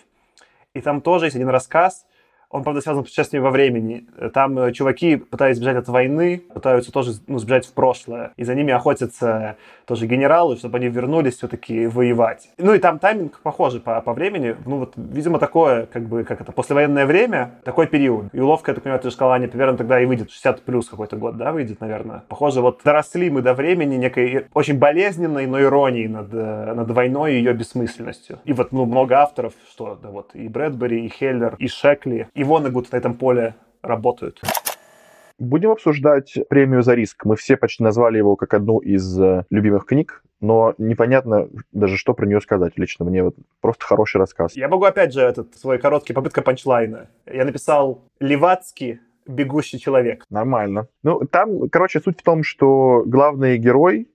И 0.73 0.81
там 0.81 1.01
тоже 1.01 1.25
есть 1.25 1.35
один 1.35 1.49
рассказ, 1.49 2.05
он, 2.49 2.63
правда, 2.63 2.81
связан 2.81 3.03
с 3.03 3.05
путешествием 3.05 3.43
во 3.43 3.51
времени. 3.51 4.05
Там 4.33 4.57
э, 4.57 4.71
чуваки 4.73 5.17
пытаются 5.17 5.61
сбежать 5.61 5.77
от 5.77 5.87
войны, 5.87 6.41
пытаются 6.53 6.91
тоже 6.91 7.11
ну, 7.27 7.37
сбежать 7.37 7.67
в 7.67 7.73
прошлое. 7.73 8.31
И 8.37 8.43
за 8.43 8.55
ними 8.55 8.73
охотятся 8.73 9.57
тоже 9.85 10.07
генералы, 10.07 10.57
чтобы 10.57 10.77
они 10.77 10.87
вернулись 10.87 11.37
все-таки 11.37 11.85
воевать. 11.85 12.49
Ну 12.57 12.73
и 12.73 12.79
там 12.79 12.97
тайминг 12.97 13.39
похожий 13.41 13.79
по, 13.81 14.01
по 14.01 14.13
времени. 14.13 14.55
Ну 14.65 14.79
вот, 14.79 14.93
видимо, 14.95 15.37
такое, 15.37 15.85
как 15.85 16.03
бы, 16.07 16.23
как 16.23 16.41
это, 16.41 16.51
послевоенное 16.51 17.05
время, 17.05 17.51
такой 17.63 17.85
период. 17.85 18.33
И 18.33 18.39
уловка, 18.39 18.71
я 18.71 18.75
так 18.75 18.83
понимаю, 18.83 19.01
ты 19.01 19.09
же 19.09 19.15
сказала, 19.15 19.35
Аня, 19.35 19.47
примерно 19.47 19.77
тогда 19.77 20.01
и 20.01 20.05
выйдет. 20.05 20.31
60 20.31 20.63
плюс 20.63 20.89
какой-то 20.89 21.17
год, 21.17 21.37
да, 21.37 21.51
выйдет, 21.51 21.81
наверное. 21.81 22.23
Похоже, 22.27 22.61
вот 22.61 22.81
доросли 22.83 23.29
мы 23.29 23.43
до 23.43 23.53
времени 23.53 23.95
некой 23.95 24.47
очень 24.55 24.79
болезненной, 24.79 25.45
но 25.45 25.61
иронии 25.61 26.07
над, 26.07 26.33
э, 26.33 26.73
над 26.73 26.89
войной 26.89 27.33
и 27.33 27.37
ее 27.37 27.53
бессмысленностью. 27.53 28.39
И 28.43 28.53
вот, 28.53 28.71
ну, 28.71 28.85
много 28.85 29.19
авторов, 29.19 29.53
что, 29.71 29.99
да 30.01 30.09
вот, 30.09 30.31
и 30.33 30.47
Брэдбери, 30.47 31.05
и 31.05 31.09
Хеллер, 31.09 31.55
и 31.59 31.67
Шекли, 31.67 32.27
и 32.39 32.43
Вонегуд 32.45 32.89
на 32.93 32.97
этом 32.97 33.15
поле 33.15 33.55
работают. 33.81 34.41
Будем 35.39 35.71
обсуждать 35.71 36.37
премию 36.49 36.83
за 36.83 36.93
риск. 36.93 37.25
Мы 37.25 37.35
все 37.35 37.57
почти 37.57 37.83
назвали 37.83 38.17
его 38.17 38.37
как 38.37 38.53
одну 38.53 38.79
из 38.79 39.19
э, 39.19 39.43
любимых 39.49 39.85
книг, 39.85 40.23
но 40.39 40.73
непонятно 40.77 41.49
даже, 41.73 41.97
что 41.97 42.13
про 42.13 42.25
нее 42.25 42.39
сказать 42.39 42.77
лично. 42.77 43.03
Мне 43.03 43.23
вот 43.23 43.35
просто 43.59 43.85
хороший 43.85 44.17
рассказ. 44.17 44.55
Я 44.55 44.69
могу 44.69 44.85
опять 44.85 45.13
же 45.13 45.19
этот 45.19 45.53
свой 45.55 45.79
короткий 45.79 46.13
попытка 46.13 46.41
панчлайна. 46.41 47.09
Я 47.25 47.43
написал 47.43 48.03
Левацкий 48.21 49.01
бегущий 49.27 49.77
человек. 49.77 50.23
Нормально. 50.29 50.87
Ну, 51.03 51.19
там, 51.29 51.67
короче, 51.69 51.99
суть 51.99 52.21
в 52.21 52.23
том, 52.23 52.43
что 52.43 53.03
главный 53.05 53.57
герой, 53.57 54.07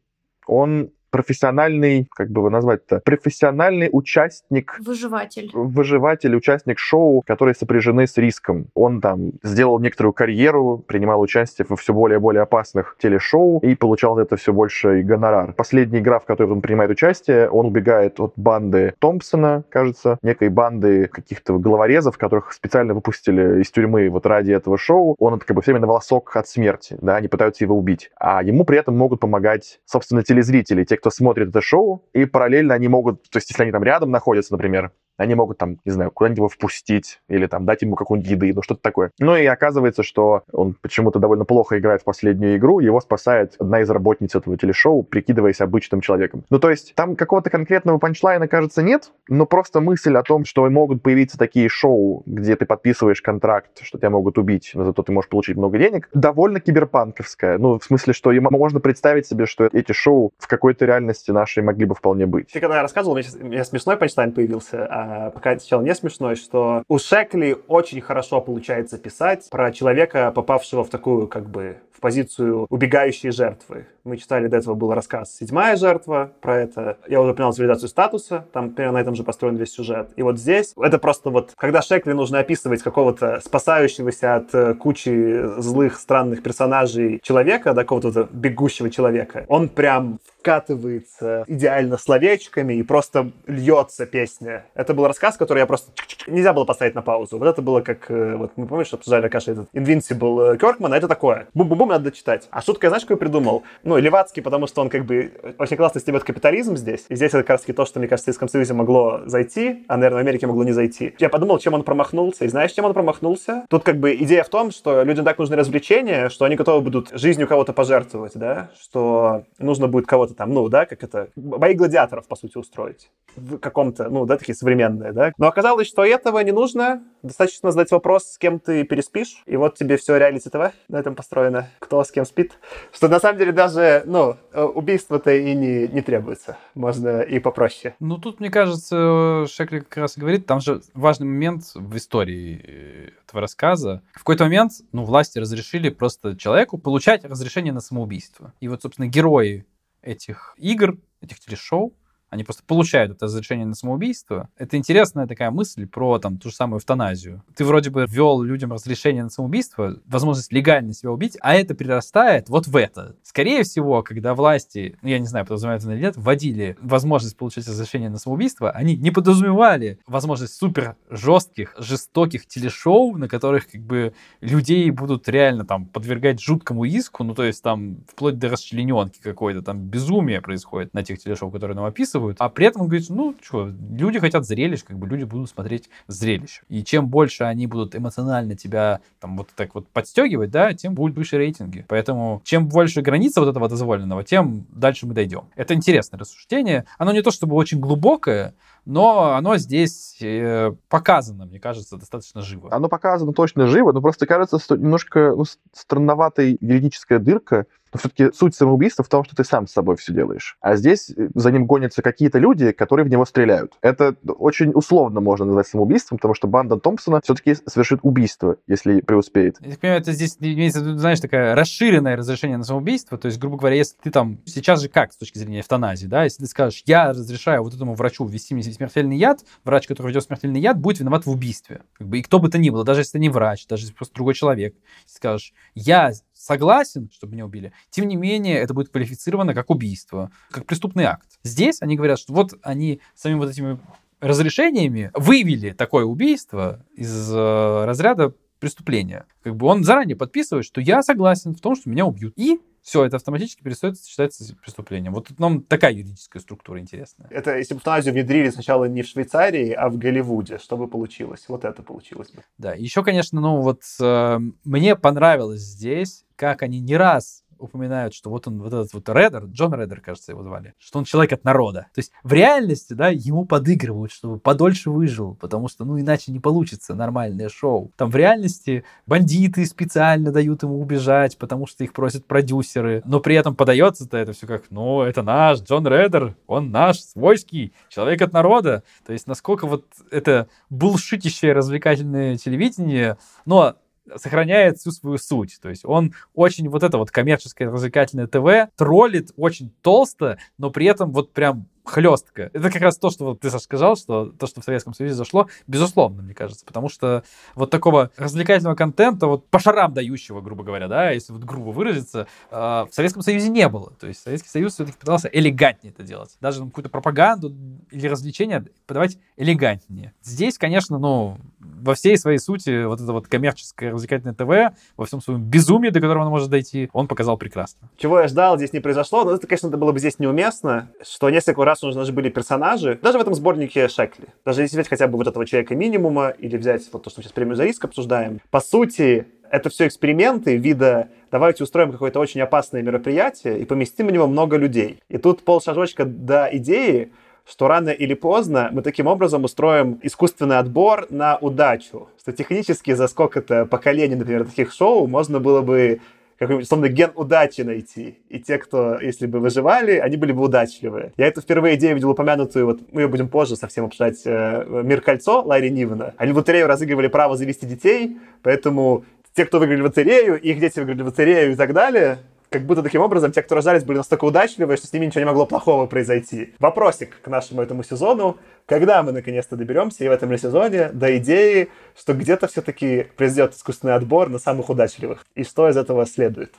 он 0.47 0.91
профессиональный, 1.15 2.09
как 2.11 2.29
бы 2.31 2.41
его 2.41 2.51
назвать-то, 2.51 3.01
профессиональный 3.05 3.89
участник 3.93 4.77
Выживатель. 4.81 5.49
выживатель, 5.55 6.35
участник 6.35 6.81
шоу, 6.81 7.23
которые 7.25 7.55
сопряжены 7.55 8.09
с 8.09 8.17
риском. 8.17 8.67
Он 8.75 9.01
там 9.01 9.35
сделал 9.45 9.79
некоторую 9.79 10.13
карьеру, 10.13 10.79
принимал 10.79 11.21
участие 11.21 11.67
во 11.69 11.77
все 11.77 11.95
более 11.95 12.17
и 12.17 12.21
более 12.21 12.43
опасных 12.43 12.97
телешоу 12.99 13.61
и 13.61 13.77
получал 13.77 14.17
за 14.17 14.23
это 14.23 14.37
все 14.37 14.53
больше 14.53 15.01
и 15.01 15.03
гонорар. 15.05 15.53
Последняя 15.53 16.01
игра, 16.01 16.19
в 16.19 16.25
которой 16.25 16.51
он 16.51 16.61
принимает 16.61 16.91
участие, 16.91 17.49
он 17.49 17.67
убегает 17.67 18.19
от 18.19 18.33
банды 18.35 18.95
Томпсона, 18.99 19.63
кажется, 19.69 20.19
некой 20.21 20.49
банды 20.49 21.07
каких-то 21.07 21.59
головорезов, 21.61 22.19
которых 22.19 22.53
специально 22.53 22.93
выпустили 22.93 23.63
из 23.63 23.71
тюрьмы 23.71 24.09
вот 24.11 24.27
ради 24.27 24.51
этого 24.51 24.77
шоу. 24.77 25.15
Он 25.21 25.39
как 25.39 25.55
бы 25.55 25.63
все 25.63 25.71
время 25.71 25.83
на 25.83 25.87
волосок 25.87 26.35
от 26.35 26.49
смерти, 26.49 26.97
да, 27.01 27.15
они 27.15 27.29
пытаются 27.29 27.63
его 27.63 27.79
убить. 27.79 28.11
А 28.19 28.43
ему 28.43 28.65
при 28.65 28.79
этом 28.79 28.99
могут 28.99 29.21
помогать, 29.21 29.79
собственно, 29.85 30.25
телезрители, 30.25 30.83
те, 30.83 31.04
кто 31.05 31.11
смотрит 31.11 31.51
это 31.51 31.61
шоу, 31.61 32.09
и 32.15 32.25
параллельно 32.25 32.73
они 32.73 32.89
могут, 32.89 33.25
то 33.25 33.37
есть 33.37 33.51
если 33.51 33.63
они 33.63 33.73
там 33.73 33.85
рядом 33.85 34.11
находятся, 34.11 34.55
например, 34.55 34.91
они 35.17 35.35
могут 35.35 35.59
там, 35.59 35.79
не 35.85 35.93
знаю, 35.93 36.11
куда-нибудь 36.11 36.39
его 36.39 36.49
впустить 36.49 37.21
или 37.29 37.47
там 37.47 37.65
дать 37.65 37.83
ему 37.83 37.97
какую-нибудь 37.97 38.31
еды, 38.31 38.53
ну 38.55 38.63
что-то 38.63 38.83
такое. 38.83 39.11
Ну 39.19 39.37
и 39.37 39.47
оказывается, 39.47 40.03
что 40.03 40.43
он 40.53 40.75
почему-то 40.81 41.19
довольно 41.19 41.45
плохо 41.45 41.79
играет 41.79 42.03
в 42.03 42.05
последнюю 42.05 42.57
игру, 42.57 42.81
его 42.81 43.01
спасает 43.01 43.55
одна 43.59 43.81
из 43.81 43.91
работниц 43.91 44.35
этого 44.35 44.57
телешоу, 44.57 45.03
прикидываясь 45.03 45.61
обычным 45.61 46.01
человеком. 46.01 46.45
Ну 46.51 46.59
то 46.59 46.71
есть 46.71 46.95
там 46.95 47.17
какого-то 47.17 47.51
конкретного 47.51 47.99
панчлайна, 47.99 48.49
кажется, 48.49 48.83
нет, 48.83 49.13
но 49.29 49.47
просто 49.47 49.81
мысль 49.81 50.17
о 50.17 50.23
том, 50.23 50.45
что 50.45 50.69
могут 50.69 51.03
появиться 51.03 51.39
такие 51.39 51.69
шоу, 51.69 52.23
где 52.27 52.57
ты 52.57 52.67
подписываешь 52.67 53.23
контракт, 53.23 53.83
что 53.83 53.99
тебя 53.99 54.11
могут 54.11 54.39
убить, 54.39 54.73
но 54.75 54.85
зато 54.85 55.03
ты 55.03 55.13
можешь 55.13 55.29
получить 55.29 55.57
много 55.57 55.79
денег, 55.79 56.09
довольно 56.13 56.61
киберпанковская. 56.61 57.59
Ну, 57.59 57.79
в 57.79 57.85
смысле, 57.85 58.13
что 58.13 58.33
можно 58.33 58.81
представить 58.81 59.27
себе, 59.27 59.47
что 59.47 59.69
эти 59.73 59.93
шоу 59.93 60.33
в 60.39 60.49
какой-то 60.49 60.85
реальности 60.85 61.31
нашей 61.31 61.63
могли 61.63 61.87
бы 61.87 61.95
вполне 61.95 62.27
быть. 62.27 62.53
Ты 62.53 62.61
когда 62.61 62.83
рассказывал, 62.83 63.15
у 63.15 63.19
меня, 63.19 63.29
у 63.41 63.47
меня 63.47 63.65
смешной 63.65 63.97
панчлайн 63.97 64.33
появился, 64.33 64.87
а 64.91 65.04
пока 65.35 65.59
сначала 65.59 65.83
не 65.83 65.95
смешной, 65.95 66.37
что 66.37 66.83
у 66.89 66.99
Шекли 66.99 67.57
очень 67.69 68.01
хорошо 68.01 68.41
получается 68.41 68.99
писать 68.99 69.49
про 69.51 69.73
человека, 69.73 70.33
попавшего 70.35 70.85
в 70.85 70.91
такую, 70.91 71.29
как 71.29 71.49
бы, 71.49 71.79
в 71.97 72.01
позицию 72.01 72.67
убегающей 72.69 73.31
жертвы. 73.31 73.87
Мы 74.05 74.19
читали 74.19 74.49
до 74.49 74.59
этого 74.59 74.75
был 74.75 74.93
рассказ 74.93 75.35
«Седьмая 75.35 75.77
жертва» 75.77 76.33
про 76.43 76.61
это. 76.61 76.99
Я 77.09 77.23
уже 77.23 77.33
упоминал 77.33 77.55
цивилизацию 77.55 77.89
статуса, 77.89 78.45
там 78.53 78.71
примерно 78.71 78.99
на 78.99 79.03
этом 79.03 79.15
же 79.15 79.25
построен 79.25 79.57
весь 79.57 79.73
сюжет. 79.73 80.11
И 80.17 80.23
вот 80.23 80.39
здесь 80.39 80.75
это 80.77 80.99
просто 80.99 81.31
вот, 81.31 81.53
когда 81.57 81.81
Шекли 81.81 82.13
нужно 82.13 82.41
описывать 82.41 82.83
какого-то 82.83 83.41
спасающегося 83.43 84.37
от 84.37 84.55
э, 84.55 84.75
кучи 84.75 85.61
злых, 85.61 85.99
странных 85.99 86.43
персонажей 86.43 87.21
человека, 87.23 87.73
да, 87.73 87.83
какого-то 87.83 88.29
бегущего 88.31 88.91
человека, 88.91 89.47
он 89.49 89.71
прям 89.71 90.19
вкатывается 90.39 91.45
идеально 91.47 91.97
словечками 91.97 92.75
и 92.75 92.83
просто 92.83 93.31
льется 93.47 94.05
песня. 94.05 94.67
Это 94.75 94.93
был 94.93 95.07
рассказ, 95.07 95.39
который 95.39 95.61
я 95.61 95.67
просто... 95.67 95.91
Нельзя 96.27 96.53
было 96.53 96.67
поставить 96.67 96.95
на 96.95 97.01
паузу. 97.01 97.39
Вот 97.39 97.49
это 97.49 97.63
было 97.63 97.81
как... 97.81 98.11
э, 98.11 98.37
Вот 98.37 98.53
мы, 98.57 98.67
помнишь, 98.67 98.93
обсуждали, 98.93 99.29
Каша, 99.29 99.53
этот 99.53 99.69
Invincible 99.73 100.59
Кёркман, 100.59 100.93
а 100.93 100.97
это 100.99 101.09
такое. 101.09 101.47
Бум-бум-бум, 101.55 101.84
надо 101.87 102.11
читать. 102.13 102.49
А 102.51 102.63
шутка, 102.63 102.87
я 102.87 102.91
знаешь, 102.91 103.05
какую 103.05 103.19
придумал? 103.19 103.63
Ну, 103.83 103.97
Левацкий, 103.97 104.43
потому 104.43 104.67
что 104.67 104.81
он 104.81 104.89
как 104.89 105.05
бы 105.05 105.33
очень 105.59 105.77
классно 105.77 106.01
стебет 106.01 106.25
капитализм 106.25 106.77
здесь. 106.77 107.07
И 107.09 107.17
здесь 107.17 107.31
это 107.31 107.43
как 107.43 107.51
раз 107.51 107.63
то, 107.63 107.85
что, 107.85 107.99
мне 107.99 108.09
кажется, 108.09 108.25
в 108.25 108.35
Советском 108.35 108.49
Союзе 108.49 108.75
могло 108.75 109.23
зайти, 109.27 109.85
а, 109.89 109.97
наверное, 109.97 110.19
в 110.19 110.21
Америке 110.27 110.47
могло 110.47 110.65
не 110.65 110.73
зайти. 110.73 111.15
Я 111.19 111.29
подумал, 111.29 111.59
чем 111.59 111.75
он 111.75 111.83
промахнулся. 111.83 112.45
И 112.45 112.49
знаешь, 112.49 112.73
чем 112.73 112.85
он 112.85 112.95
промахнулся? 112.95 113.65
Тут 113.69 113.83
как 113.85 113.99
бы 113.99 114.15
идея 114.15 114.45
в 114.45 114.49
том, 114.49 114.71
что 114.71 115.03
людям 115.03 115.25
так 115.25 115.39
нужны 115.39 115.57
развлечения, 115.57 116.29
что 116.29 116.45
они 116.45 116.57
готовы 116.57 116.81
будут 116.81 117.11
жизнью 117.13 117.49
кого-то 117.49 117.73
пожертвовать, 117.73 118.33
да? 118.35 118.71
Что 118.81 119.45
нужно 119.59 119.89
будет 119.89 120.07
кого-то 120.07 120.35
там, 120.35 120.53
ну, 120.53 120.69
да, 120.69 120.87
как 120.87 121.03
это... 121.03 121.29
Бои 121.37 121.75
гладиаторов, 121.75 122.27
по 122.29 122.37
сути, 122.37 122.59
устроить. 122.59 123.11
В 123.37 123.59
каком-то, 123.59 124.09
ну, 124.09 124.27
да, 124.27 124.37
такие 124.37 124.55
современные, 124.55 125.13
да? 125.13 125.33
Но 125.39 125.49
оказалось, 125.49 125.89
что 125.89 126.05
этого 126.05 126.39
не 126.41 126.53
нужно. 126.53 127.03
Достаточно 127.25 127.73
задать 127.73 127.91
вопрос, 127.91 128.33
с 128.33 128.39
кем 128.39 128.61
ты 128.61 128.85
переспишь, 128.85 129.43
и 129.47 129.57
вот 129.57 129.77
тебе 129.77 129.97
все 129.97 130.19
реалити 130.19 130.51
ТВ 130.51 130.75
на 130.89 130.99
этом 130.99 131.15
построено. 131.15 131.71
Кто 131.79 132.05
с 132.05 132.11
кем 132.11 132.27
спит. 132.27 132.53
Что 132.93 133.09
на 133.09 133.19
самом 133.19 133.39
деле 133.39 133.53
даже, 133.53 134.03
ну, 134.05 134.37
э, 134.53 134.63
убийства-то 134.63 135.35
и 135.35 135.55
не, 135.55 135.89
не 135.89 136.03
требуется. 136.03 136.59
Можно 136.75 137.23
и 137.23 137.39
попроще. 137.39 137.95
Ну, 137.99 138.19
тут, 138.19 138.41
мне 138.41 138.51
кажется, 138.51 139.47
Шекли 139.49 139.81
как 139.81 139.97
раз 139.97 140.19
и 140.19 140.21
говорит, 140.21 140.45
там 140.45 140.61
же 140.61 140.83
важный 140.93 141.27
момент 141.27 141.65
в 141.75 141.97
истории 141.97 142.61
э, 142.63 143.11
этого 143.27 143.41
рассказа. 143.41 144.03
В 144.13 144.19
какой-то 144.19 144.45
момент, 144.45 144.73
ну, 144.93 145.05
власти 145.05 145.39
разрешили 145.39 145.89
просто 145.89 146.37
человеку 146.37 146.77
получать 146.77 147.25
разрешение 147.25 147.73
на 147.73 147.81
самоубийство. 147.81 148.53
И 148.61 148.69
вот, 148.69 148.83
собственно, 148.83 149.07
герои 149.07 149.65
этих 150.03 150.55
игр, 150.59 150.99
этих 151.23 151.41
телешоу, 151.41 151.95
они 152.35 152.43
просто 152.43 152.65
получают 152.67 153.13
это 153.13 153.27
разрешение 153.27 153.65
на 153.65 153.75
самоубийство. 153.75 154.49
Это 154.59 154.77
интересная 154.77 155.29
такая 155.29 155.53
мысль 155.53 155.87
про 155.87 156.19
там 156.19 156.39
ту 156.39 156.51
же 156.51 156.57
самую 156.57 156.81
эвтаназию. 156.81 157.45
Ты 157.55 157.65
вроде 157.65 157.91
бы 157.91 158.07
ввел 158.09 158.43
людям 158.43 158.73
разрешение 158.73 159.23
на 159.23 159.31
самоубийство, 159.31 159.97
возможность 160.05 160.53
легально 160.53 160.93
себя 160.93 161.13
убить, 161.13 161.39
а 161.41 161.55
это 161.55 161.77
прирастает 161.77 162.49
вот 162.49 162.67
в 162.67 162.77
это. 162.77 163.15
Скорее 163.23 163.63
всего, 163.63 164.03
когда 164.03 164.35
власти, 164.35 164.97
ну 165.03 165.11
я 165.11 165.21
не 165.21 165.27
знаю, 165.27 165.47
подразумевают 165.47 165.85
или 165.85 166.01
нет, 166.01 166.17
вводили 166.17 166.77
возможность 166.81 167.37
получить 167.37 167.69
разрешение 167.69 168.11
на 168.11 168.19
самоубийство, 168.19 168.71
они 168.73 168.97
не 168.97 169.13
подразумевали 169.13 170.01
возможность 170.09 170.57
супер 170.57 170.97
жестких, 171.09 171.77
жестоких 171.79 172.47
телешоу, 172.47 173.17
на 173.17 173.29
которых 173.29 173.71
как 173.71 173.81
бы 173.81 174.13
людей 174.41 174.91
будут 174.91 175.29
реально 175.29 175.65
там 175.65 175.87
подвергать 175.87 176.41
жуткому 176.41 176.85
иску, 176.85 177.23
ну 177.23 177.33
то 177.33 177.45
есть 177.45 177.63
там 177.63 177.99
вплоть 178.09 178.41
до 178.41 178.49
расчлененки 178.49 179.21
какой-то, 179.23 179.63
там 179.63 179.79
безумие 179.79 180.41
происходит 180.41 180.95
на 180.95 181.05
тех 181.05 181.21
телешоу, 181.21 181.53
которые 181.53 181.77
нам 181.77 181.85
описывают, 181.85 182.24
а 182.39 182.49
при 182.49 182.67
этом 182.67 182.83
он 182.83 182.89
говорит, 182.89 183.09
ну 183.11 183.35
что, 183.43 183.71
люди 183.91 184.19
хотят 184.19 184.45
зрелищ, 184.47 184.85
как 184.85 184.99
бы 184.99 185.07
люди 185.07 185.25
будут 185.25 185.51
смотреть 185.51 185.89
зрелище. 186.07 186.63
И 186.69 186.83
чем 186.85 187.09
больше 187.09 187.45
они 187.45 187.67
будут 187.67 187.95
эмоционально 187.95 188.57
тебя 188.57 189.01
там 189.21 189.37
вот 189.37 189.49
так 189.55 189.75
вот 189.75 189.89
подстегивать, 189.89 190.51
да, 190.51 190.73
тем 190.75 190.95
будут 190.95 191.17
выше 191.17 191.37
рейтинги. 191.39 191.85
Поэтому 191.89 192.41
чем 192.45 192.69
больше 192.69 193.03
граница 193.03 193.41
вот 193.41 193.49
этого 193.49 193.69
дозволенного, 193.69 194.25
тем 194.25 194.67
дальше 194.71 195.07
мы 195.07 195.15
дойдем. 195.15 195.45
Это 195.57 195.75
интересное 195.75 196.19
рассуждение. 196.19 196.85
Оно 196.99 197.13
не 197.13 197.23
то 197.23 197.31
чтобы 197.31 197.57
очень 197.57 197.81
глубокое, 197.81 198.55
но 198.85 199.35
оно 199.35 199.57
здесь 199.57 200.19
э, 200.21 200.73
показано, 200.89 201.47
мне 201.47 201.59
кажется, 201.59 201.97
достаточно 201.97 202.43
живо. 202.43 202.69
Оно 202.71 202.89
показано 202.89 203.33
точно 203.33 203.67
живо, 203.67 203.93
но 203.93 204.01
просто 204.01 204.27
кажется, 204.27 204.59
что 204.59 204.77
немножко 204.77 205.35
ну, 205.35 205.45
с- 205.45 205.59
странноватой 205.73 206.59
юридическая 206.61 207.19
дырка, 207.19 207.67
но 207.95 207.99
все-таки 207.99 208.37
суть 208.37 208.55
самоубийства 208.55 209.05
в 209.05 209.09
том, 209.09 209.25
что 209.25 209.37
ты 209.37 209.45
сам 209.45 209.69
с 209.69 209.73
собой 209.73 209.97
все 209.97 210.13
делаешь. 210.13 210.57
А 210.61 210.75
здесь 210.75 211.11
э, 211.11 211.29
за 211.35 211.53
ним 211.53 211.67
гонятся 211.67 212.03
какие-то 212.03 212.39
люди, 212.39 212.73
которые 212.73 213.07
в 213.07 213.09
него 213.09 213.25
стреляют. 213.25 213.73
Это 213.81 214.17
очень 214.27 214.73
условно 214.75 215.21
можно 215.21 215.45
назвать 215.47 215.69
самоубийством, 215.69 216.19
потому 216.19 216.35
что 216.35 216.49
банда 216.49 216.77
Томпсона 216.77 217.21
все-таки 217.23 217.55
совершит 217.67 218.01
убийство, 218.03 218.57
если 218.67 219.01
преуспеет. 219.01 219.59
Я 219.61 219.71
так 219.71 219.81
понимаю, 219.81 220.01
это 220.01 220.13
здесь 220.13 220.37
имеется 220.41 220.99
знаешь, 220.99 221.21
такое 221.21 221.55
расширенное 221.55 222.17
разрешение 222.17 222.59
на 222.59 222.65
самоубийство. 222.65 223.17
То 223.17 223.27
есть, 223.27 223.39
грубо 223.39 223.59
говоря, 223.59 223.77
если 223.77 223.97
ты 224.03 224.11
там... 224.11 224.41
Сейчас 224.45 224.83
же 224.83 224.89
как 224.89 225.13
с 225.13 225.17
точки 225.17 225.39
зрения 225.39 225.61
эвтаназии, 225.61 226.07
да? 226.07 226.25
Если 226.25 226.43
ты 226.43 226.49
скажешь, 226.49 226.83
я 226.87 227.11
разрешаю 227.11 227.63
вот 227.63 227.75
этому 227.75 227.95
врачу 227.95 228.27
ввести 228.27 228.55
мне 228.55 228.65
смертельный 228.65 229.17
яд, 229.17 229.45
врач, 229.65 229.87
который 229.87 230.09
ведет 230.09 230.25
смертельный 230.25 230.61
яд, 230.61 230.81
будет 230.81 230.99
виноват 230.99 231.27
в 231.27 231.31
убийстве. 231.31 231.83
Как 231.93 232.09
бы, 232.09 232.19
и 232.19 232.23
кто 232.23 232.41
бы 232.41 232.49
то 232.49 232.59
ни 232.59 232.71
было, 232.71 232.85
даже 232.85 233.03
если 233.03 233.13
ты 233.13 233.19
не 233.21 233.29
врач, 233.29 233.67
даже 233.69 233.85
если 233.85 233.95
просто 233.95 234.15
другой 234.15 234.35
человек. 234.35 234.75
Скажешь, 235.07 235.53
я 235.75 236.13
согласен, 236.45 237.11
чтобы 237.13 237.33
меня 237.33 237.47
убили, 237.47 237.73
тем 237.91 238.07
не 238.07 238.17
менее, 238.17 238.59
это 238.59 238.75
будет 238.75 238.91
квалифицировано 238.91 239.55
как 239.55 239.71
убийство, 239.71 240.31
как 240.51 240.67
преступный 240.67 241.05
акт. 241.05 241.27
Здесь 241.43 241.81
они 241.81 241.97
говорят, 241.97 242.19
что 242.19 242.35
вот 242.35 242.55
они 242.63 243.01
самими 243.15 243.39
вот 243.39 243.51
этими 243.51 243.79
разрешениями 244.21 245.11
вывели 245.15 245.71
такое 245.71 246.05
убийство 246.05 246.85
из 246.95 247.33
э, 247.33 247.85
разряда 247.85 248.35
преступления. 248.59 249.27
Как 249.43 249.57
бы 249.57 249.67
он 249.67 249.85
заранее 249.85 250.17
подписывает, 250.17 250.65
что 250.65 250.81
я 250.81 251.03
согласен 251.03 251.55
в 251.55 251.61
том, 251.61 251.77
что 251.77 251.91
меня 251.91 252.07
убьют. 252.07 252.33
И 252.37 252.61
все, 252.85 253.05
это 253.05 253.17
автоматически 253.17 253.63
перестает 253.63 253.99
считаться 253.99 254.55
преступлением. 254.63 255.15
Вот 255.15 255.29
тут 255.29 255.41
нам 255.41 255.63
такая 255.63 255.93
юридическая 255.93 256.41
структура 256.43 256.79
интересная. 256.79 257.27
Это 257.31 257.57
если 257.57 257.73
бы 257.73 257.79
эвтаназию 257.79 258.13
внедрили 258.13 258.51
сначала 258.51 258.85
не 258.85 259.03
в 259.03 259.07
Швейцарии, 259.07 259.71
а 259.73 259.89
в 259.89 259.97
Голливуде, 259.97 260.59
что 260.59 260.77
бы 260.77 260.87
получилось? 260.87 261.45
Вот 261.49 261.65
это 261.65 261.83
получилось 261.83 262.31
бы. 262.31 262.45
Да, 262.59 262.75
еще, 262.75 263.03
конечно, 263.03 263.41
ну 263.41 263.63
вот 263.63 263.83
э, 264.01 264.39
мне 264.65 264.97
понравилось 264.97 265.63
здесь, 265.63 266.24
как 266.37 266.63
они 266.63 266.81
не 266.81 266.97
раз 266.97 267.45
упоминают, 267.59 268.15
что 268.15 268.31
вот 268.31 268.47
он, 268.47 268.61
вот 268.61 268.73
этот 268.73 268.93
вот 268.93 269.09
Реддер, 269.09 269.45
Джон 269.47 269.75
Реддер, 269.75 270.01
кажется, 270.01 270.33
его 270.33 270.43
звали, 270.43 270.75
что 270.79 270.99
он 270.99 271.05
человек 271.05 271.33
от 271.33 271.45
народа. 271.45 271.87
То 271.95 272.01
есть 272.01 272.13
в 272.23 272.33
реальности, 272.33 272.93
да, 272.93 273.09
ему 273.09 273.45
подыгрывают, 273.45 274.13
чтобы 274.13 274.39
подольше 274.39 274.91
выжил, 274.91 275.35
потому 275.35 275.69
что, 275.69 275.85
ну, 275.85 275.99
иначе 275.99 276.33
не 276.33 276.41
получится 276.41 276.95
нормальное 276.95 277.49
шоу. 277.49 277.93
Там 277.97 278.11
в 278.11 278.17
реальности 278.17 278.85
бандиты 279.07 279.65
специально 279.67 280.33
дают 280.33 280.63
ему 280.63 280.81
убежать, 280.81 281.39
потому 281.39 281.67
что 281.67 281.85
их 281.85 281.93
просят 281.93 282.27
продюсеры, 282.27 283.03
но 283.05 283.21
при 283.21 283.37
этом 283.37 283.57
подается-то 283.57 284.17
это 284.17 284.33
все 284.33 284.47
как, 284.47 284.65
ну, 284.71 285.03
это 285.03 285.23
наш 285.23 285.61
Джон 285.61 285.87
Реддер, 285.87 286.37
он 286.47 286.71
наш, 286.71 287.01
свойский, 287.01 287.73
человек 287.89 288.23
от 288.23 288.33
народа. 288.33 288.83
То 289.07 289.13
есть 289.13 289.27
насколько 289.27 289.67
вот 289.67 289.85
это 290.11 290.49
булшитящее 290.71 291.53
развлекательное 291.53 292.37
телевидение, 292.37 293.17
но 293.47 293.77
сохраняет 294.17 294.79
всю 294.79 294.91
свою 294.91 295.19
суть. 295.19 295.59
То 295.61 295.69
есть 295.69 295.85
он 295.85 296.15
очень 296.35 296.69
вот 296.69 296.83
это 296.83 296.99
вот 296.99 297.11
коммерческое 297.11 297.71
развлекательное 297.71 298.27
ТВ 298.27 298.71
троллит 298.77 299.33
очень 299.37 299.73
толсто, 299.83 300.39
но 300.59 300.71
при 300.71 300.87
этом 300.87 301.13
вот 301.13 301.33
прям 301.33 301.67
хлестко. 301.85 302.51
Это 302.53 302.71
как 302.71 302.83
раз 302.83 302.97
то, 302.97 303.11
что 303.11 303.25
вот 303.27 303.41
ты, 303.41 303.51
Саша, 303.51 303.65
сказал, 303.65 303.97
что 303.97 304.27
то, 304.27 304.47
что 304.47 304.61
в 304.61 304.65
Советском 304.65 304.95
Союзе 304.95 305.15
зашло, 305.15 305.49
безусловно, 305.67 306.23
мне 306.23 306.35
кажется, 306.35 306.65
потому 306.65 306.89
что 306.89 307.25
вот 307.55 307.71
такого 307.71 308.11
развлекательного 308.17 308.75
контента, 308.75 309.27
вот 309.27 309.47
по 309.49 309.59
шарам 309.59 309.93
дающего, 309.93 310.41
грубо 310.41 310.65
говоря, 310.65 310.89
да, 310.89 311.11
если 311.11 311.33
вот 311.33 311.45
грубо 311.45 311.71
выразиться, 311.71 312.27
э, 312.51 312.57
в 312.57 312.89
Советском 312.91 313.23
Союзе 313.23 313.49
не 313.51 313.69
было. 313.69 313.93
То 314.01 314.07
есть 314.07 314.23
Советский 314.23 314.49
Союз 314.49 314.75
все-таки 314.75 314.99
пытался 314.99 315.29
элегантнее 315.29 315.93
это 315.93 316.03
делать. 316.03 316.37
Даже 316.41 316.59
там, 316.59 316.69
какую-то 316.69 316.91
пропаганду 316.91 317.55
или 317.91 318.07
развлечения 318.07 318.65
подавать 318.87 319.19
элегантнее. 319.37 320.15
Здесь, 320.23 320.59
конечно, 320.59 320.99
ну, 320.99 321.39
во 321.59 321.95
всей 321.95 322.17
своей 322.17 322.39
сути 322.39 322.85
вот 322.85 323.01
это 323.01 323.13
вот 323.13 323.29
коммерческое 323.29 323.93
развлекательное 323.93 324.35
ТВ, 324.35 324.77
во 324.97 325.05
всем 325.05 325.21
своем 325.21 325.43
безумии, 325.43 325.91
до 325.91 326.01
которого 326.01 326.23
оно 326.23 326.31
может 326.31 326.49
дойти, 326.49 326.89
он 326.93 327.09
показал 327.09 327.37
прекрасно. 327.37 327.91
Чего 327.97 328.21
я 328.21 328.29
ждал, 328.29 328.57
здесь 328.57 328.73
не 328.73 328.81
произошло, 328.81 329.25
но 329.25 329.33
это, 329.33 329.47
конечно, 329.47 329.69
это 329.69 329.77
было 329.77 329.93
бы 329.93 329.99
здесь 329.99 330.19
неуместно, 330.19 330.91
что 331.03 331.31
несколько 331.31 331.65
раз 331.65 331.74
уже 331.83 331.99
даже 331.99 332.13
были 332.13 332.29
персонажи, 332.29 332.99
даже 333.03 333.19
в 333.19 333.21
этом 333.21 333.35
сборнике 333.35 333.89
Шекли. 333.89 334.27
Даже 334.45 334.63
если 334.63 334.77
взять 334.77 334.89
хотя 334.89 335.09
бы 335.09 335.17
вот 335.17 335.27
этого 335.27 335.47
человека 335.47 335.75
минимума, 335.75 336.29
или 336.29 336.57
взять 336.57 336.83
вот 336.93 337.03
то, 337.03 337.11
что 337.11 337.21
мы 337.21 337.25
сейчас 337.25 337.33
премию 337.33 337.57
за 337.57 337.65
риск 337.65 337.85
обсуждаем, 337.85 338.41
по 338.51 338.61
сути, 338.61 339.27
это 339.51 339.71
все 339.71 339.87
эксперименты 339.87 340.57
вида 340.57 341.09
давайте 341.35 341.65
устроим 341.65 341.91
какое-то 341.91 342.21
очень 342.21 342.41
опасное 342.41 342.81
мероприятие 342.81 343.59
и 343.59 343.65
поместим 343.65 344.07
в 344.07 344.13
него 344.13 344.29
много 344.29 344.57
людей. 344.57 345.01
И 345.09 345.19
тут 345.19 345.43
полшажочка 345.43 346.05
до 346.05 346.49
идеи, 346.53 347.11
что 347.45 347.67
рано 347.67 347.89
или 347.89 348.15
поздно 348.15 348.69
мы 348.71 348.83
таким 348.83 349.09
образом 349.09 349.43
устроим 349.43 349.99
искусственный 350.03 350.59
отбор 350.59 351.09
на 351.11 351.37
удачу. 351.37 352.09
Что 352.21 352.33
технически 352.33 352.95
за 352.95 353.09
сколько-то 353.09 353.67
поколений, 353.67 354.15
например, 354.15 354.45
таких 354.45 354.73
шоу 354.73 355.09
можно 355.09 355.41
было 355.41 355.61
бы 355.61 356.01
какой-нибудь, 356.39 356.65
условно, 356.65 356.89
ген 356.89 357.13
удачи 357.15 357.63
найти. 357.63 358.19
И 358.29 358.41
те, 358.41 358.59
кто, 358.59 358.99
если 359.01 359.27
бы 359.27 359.41
выживали, 359.41 359.93
они 359.93 360.17
были 360.17 360.33
бы 360.33 360.43
удачливые. 360.43 361.13
Я 361.17 361.27
эту 361.27 361.41
впервые 361.41 361.77
идею 361.77 361.95
видел 361.95 362.11
упомянутую, 362.11 362.67
вот 362.67 362.81
мы 362.93 363.03
ее 363.03 363.09
будем 363.09 363.29
позже 363.29 363.57
совсем 363.57 363.87
обсуждать, 363.87 364.23
э, 364.25 364.83
«Мир 364.85 365.01
кольцо» 365.01 365.43
Ларри 365.43 365.71
Нивена. 365.71 366.15
Они 366.17 366.33
в 366.33 366.37
лотерею 366.37 366.67
разыгрывали 366.67 367.09
право 367.09 367.37
завести 367.37 367.67
детей, 367.67 368.19
поэтому 368.43 369.05
те, 369.35 369.45
кто 369.45 369.59
выиграли 369.59 369.81
в 369.81 369.85
лотерею, 369.85 370.41
их 370.41 370.61
дети 370.61 370.79
выиграли 370.79 371.03
в 371.03 371.07
лотерею 371.07 371.53
и 371.53 371.57
так 371.57 371.73
далее, 371.73 372.19
как 372.55 372.67
будто 372.67 372.85
таким 372.85 373.01
образом 373.01 373.33
те, 373.33 373.43
кто 373.43 373.57
рождались, 373.57 373.83
были 373.83 373.97
настолько 373.97 374.25
удачливые, 374.27 374.77
что 374.77 374.87
с 374.87 374.93
ними 374.93 375.07
ничего 375.07 375.23
не 375.23 375.27
могло 375.27 375.45
плохого 375.45 375.87
произойти. 375.87 376.55
Вопросик 376.61 377.21
к 377.21 377.27
нашему 377.27 377.63
этому 377.63 377.83
сезону. 377.83 378.39
Когда 378.65 379.03
мы 379.03 379.11
наконец-то 379.11 379.57
доберемся 379.57 380.05
и 380.05 380.09
в 380.09 380.13
этом 380.13 380.39
сезоне 380.39 380.91
до 380.91 381.19
идеи, 381.19 381.69
что 381.99 382.15
где-то 382.15 382.47
все-таки 382.47 383.09
произойдет 383.17 383.55
искусственный 383.55 383.95
отбор 383.95 384.29
на 384.29 384.39
самых 384.39 384.71
удачливых? 384.71 385.27
И 385.35 385.43
что 385.43 385.69
из 385.69 385.77
этого 385.77 386.07
следует? 386.07 386.55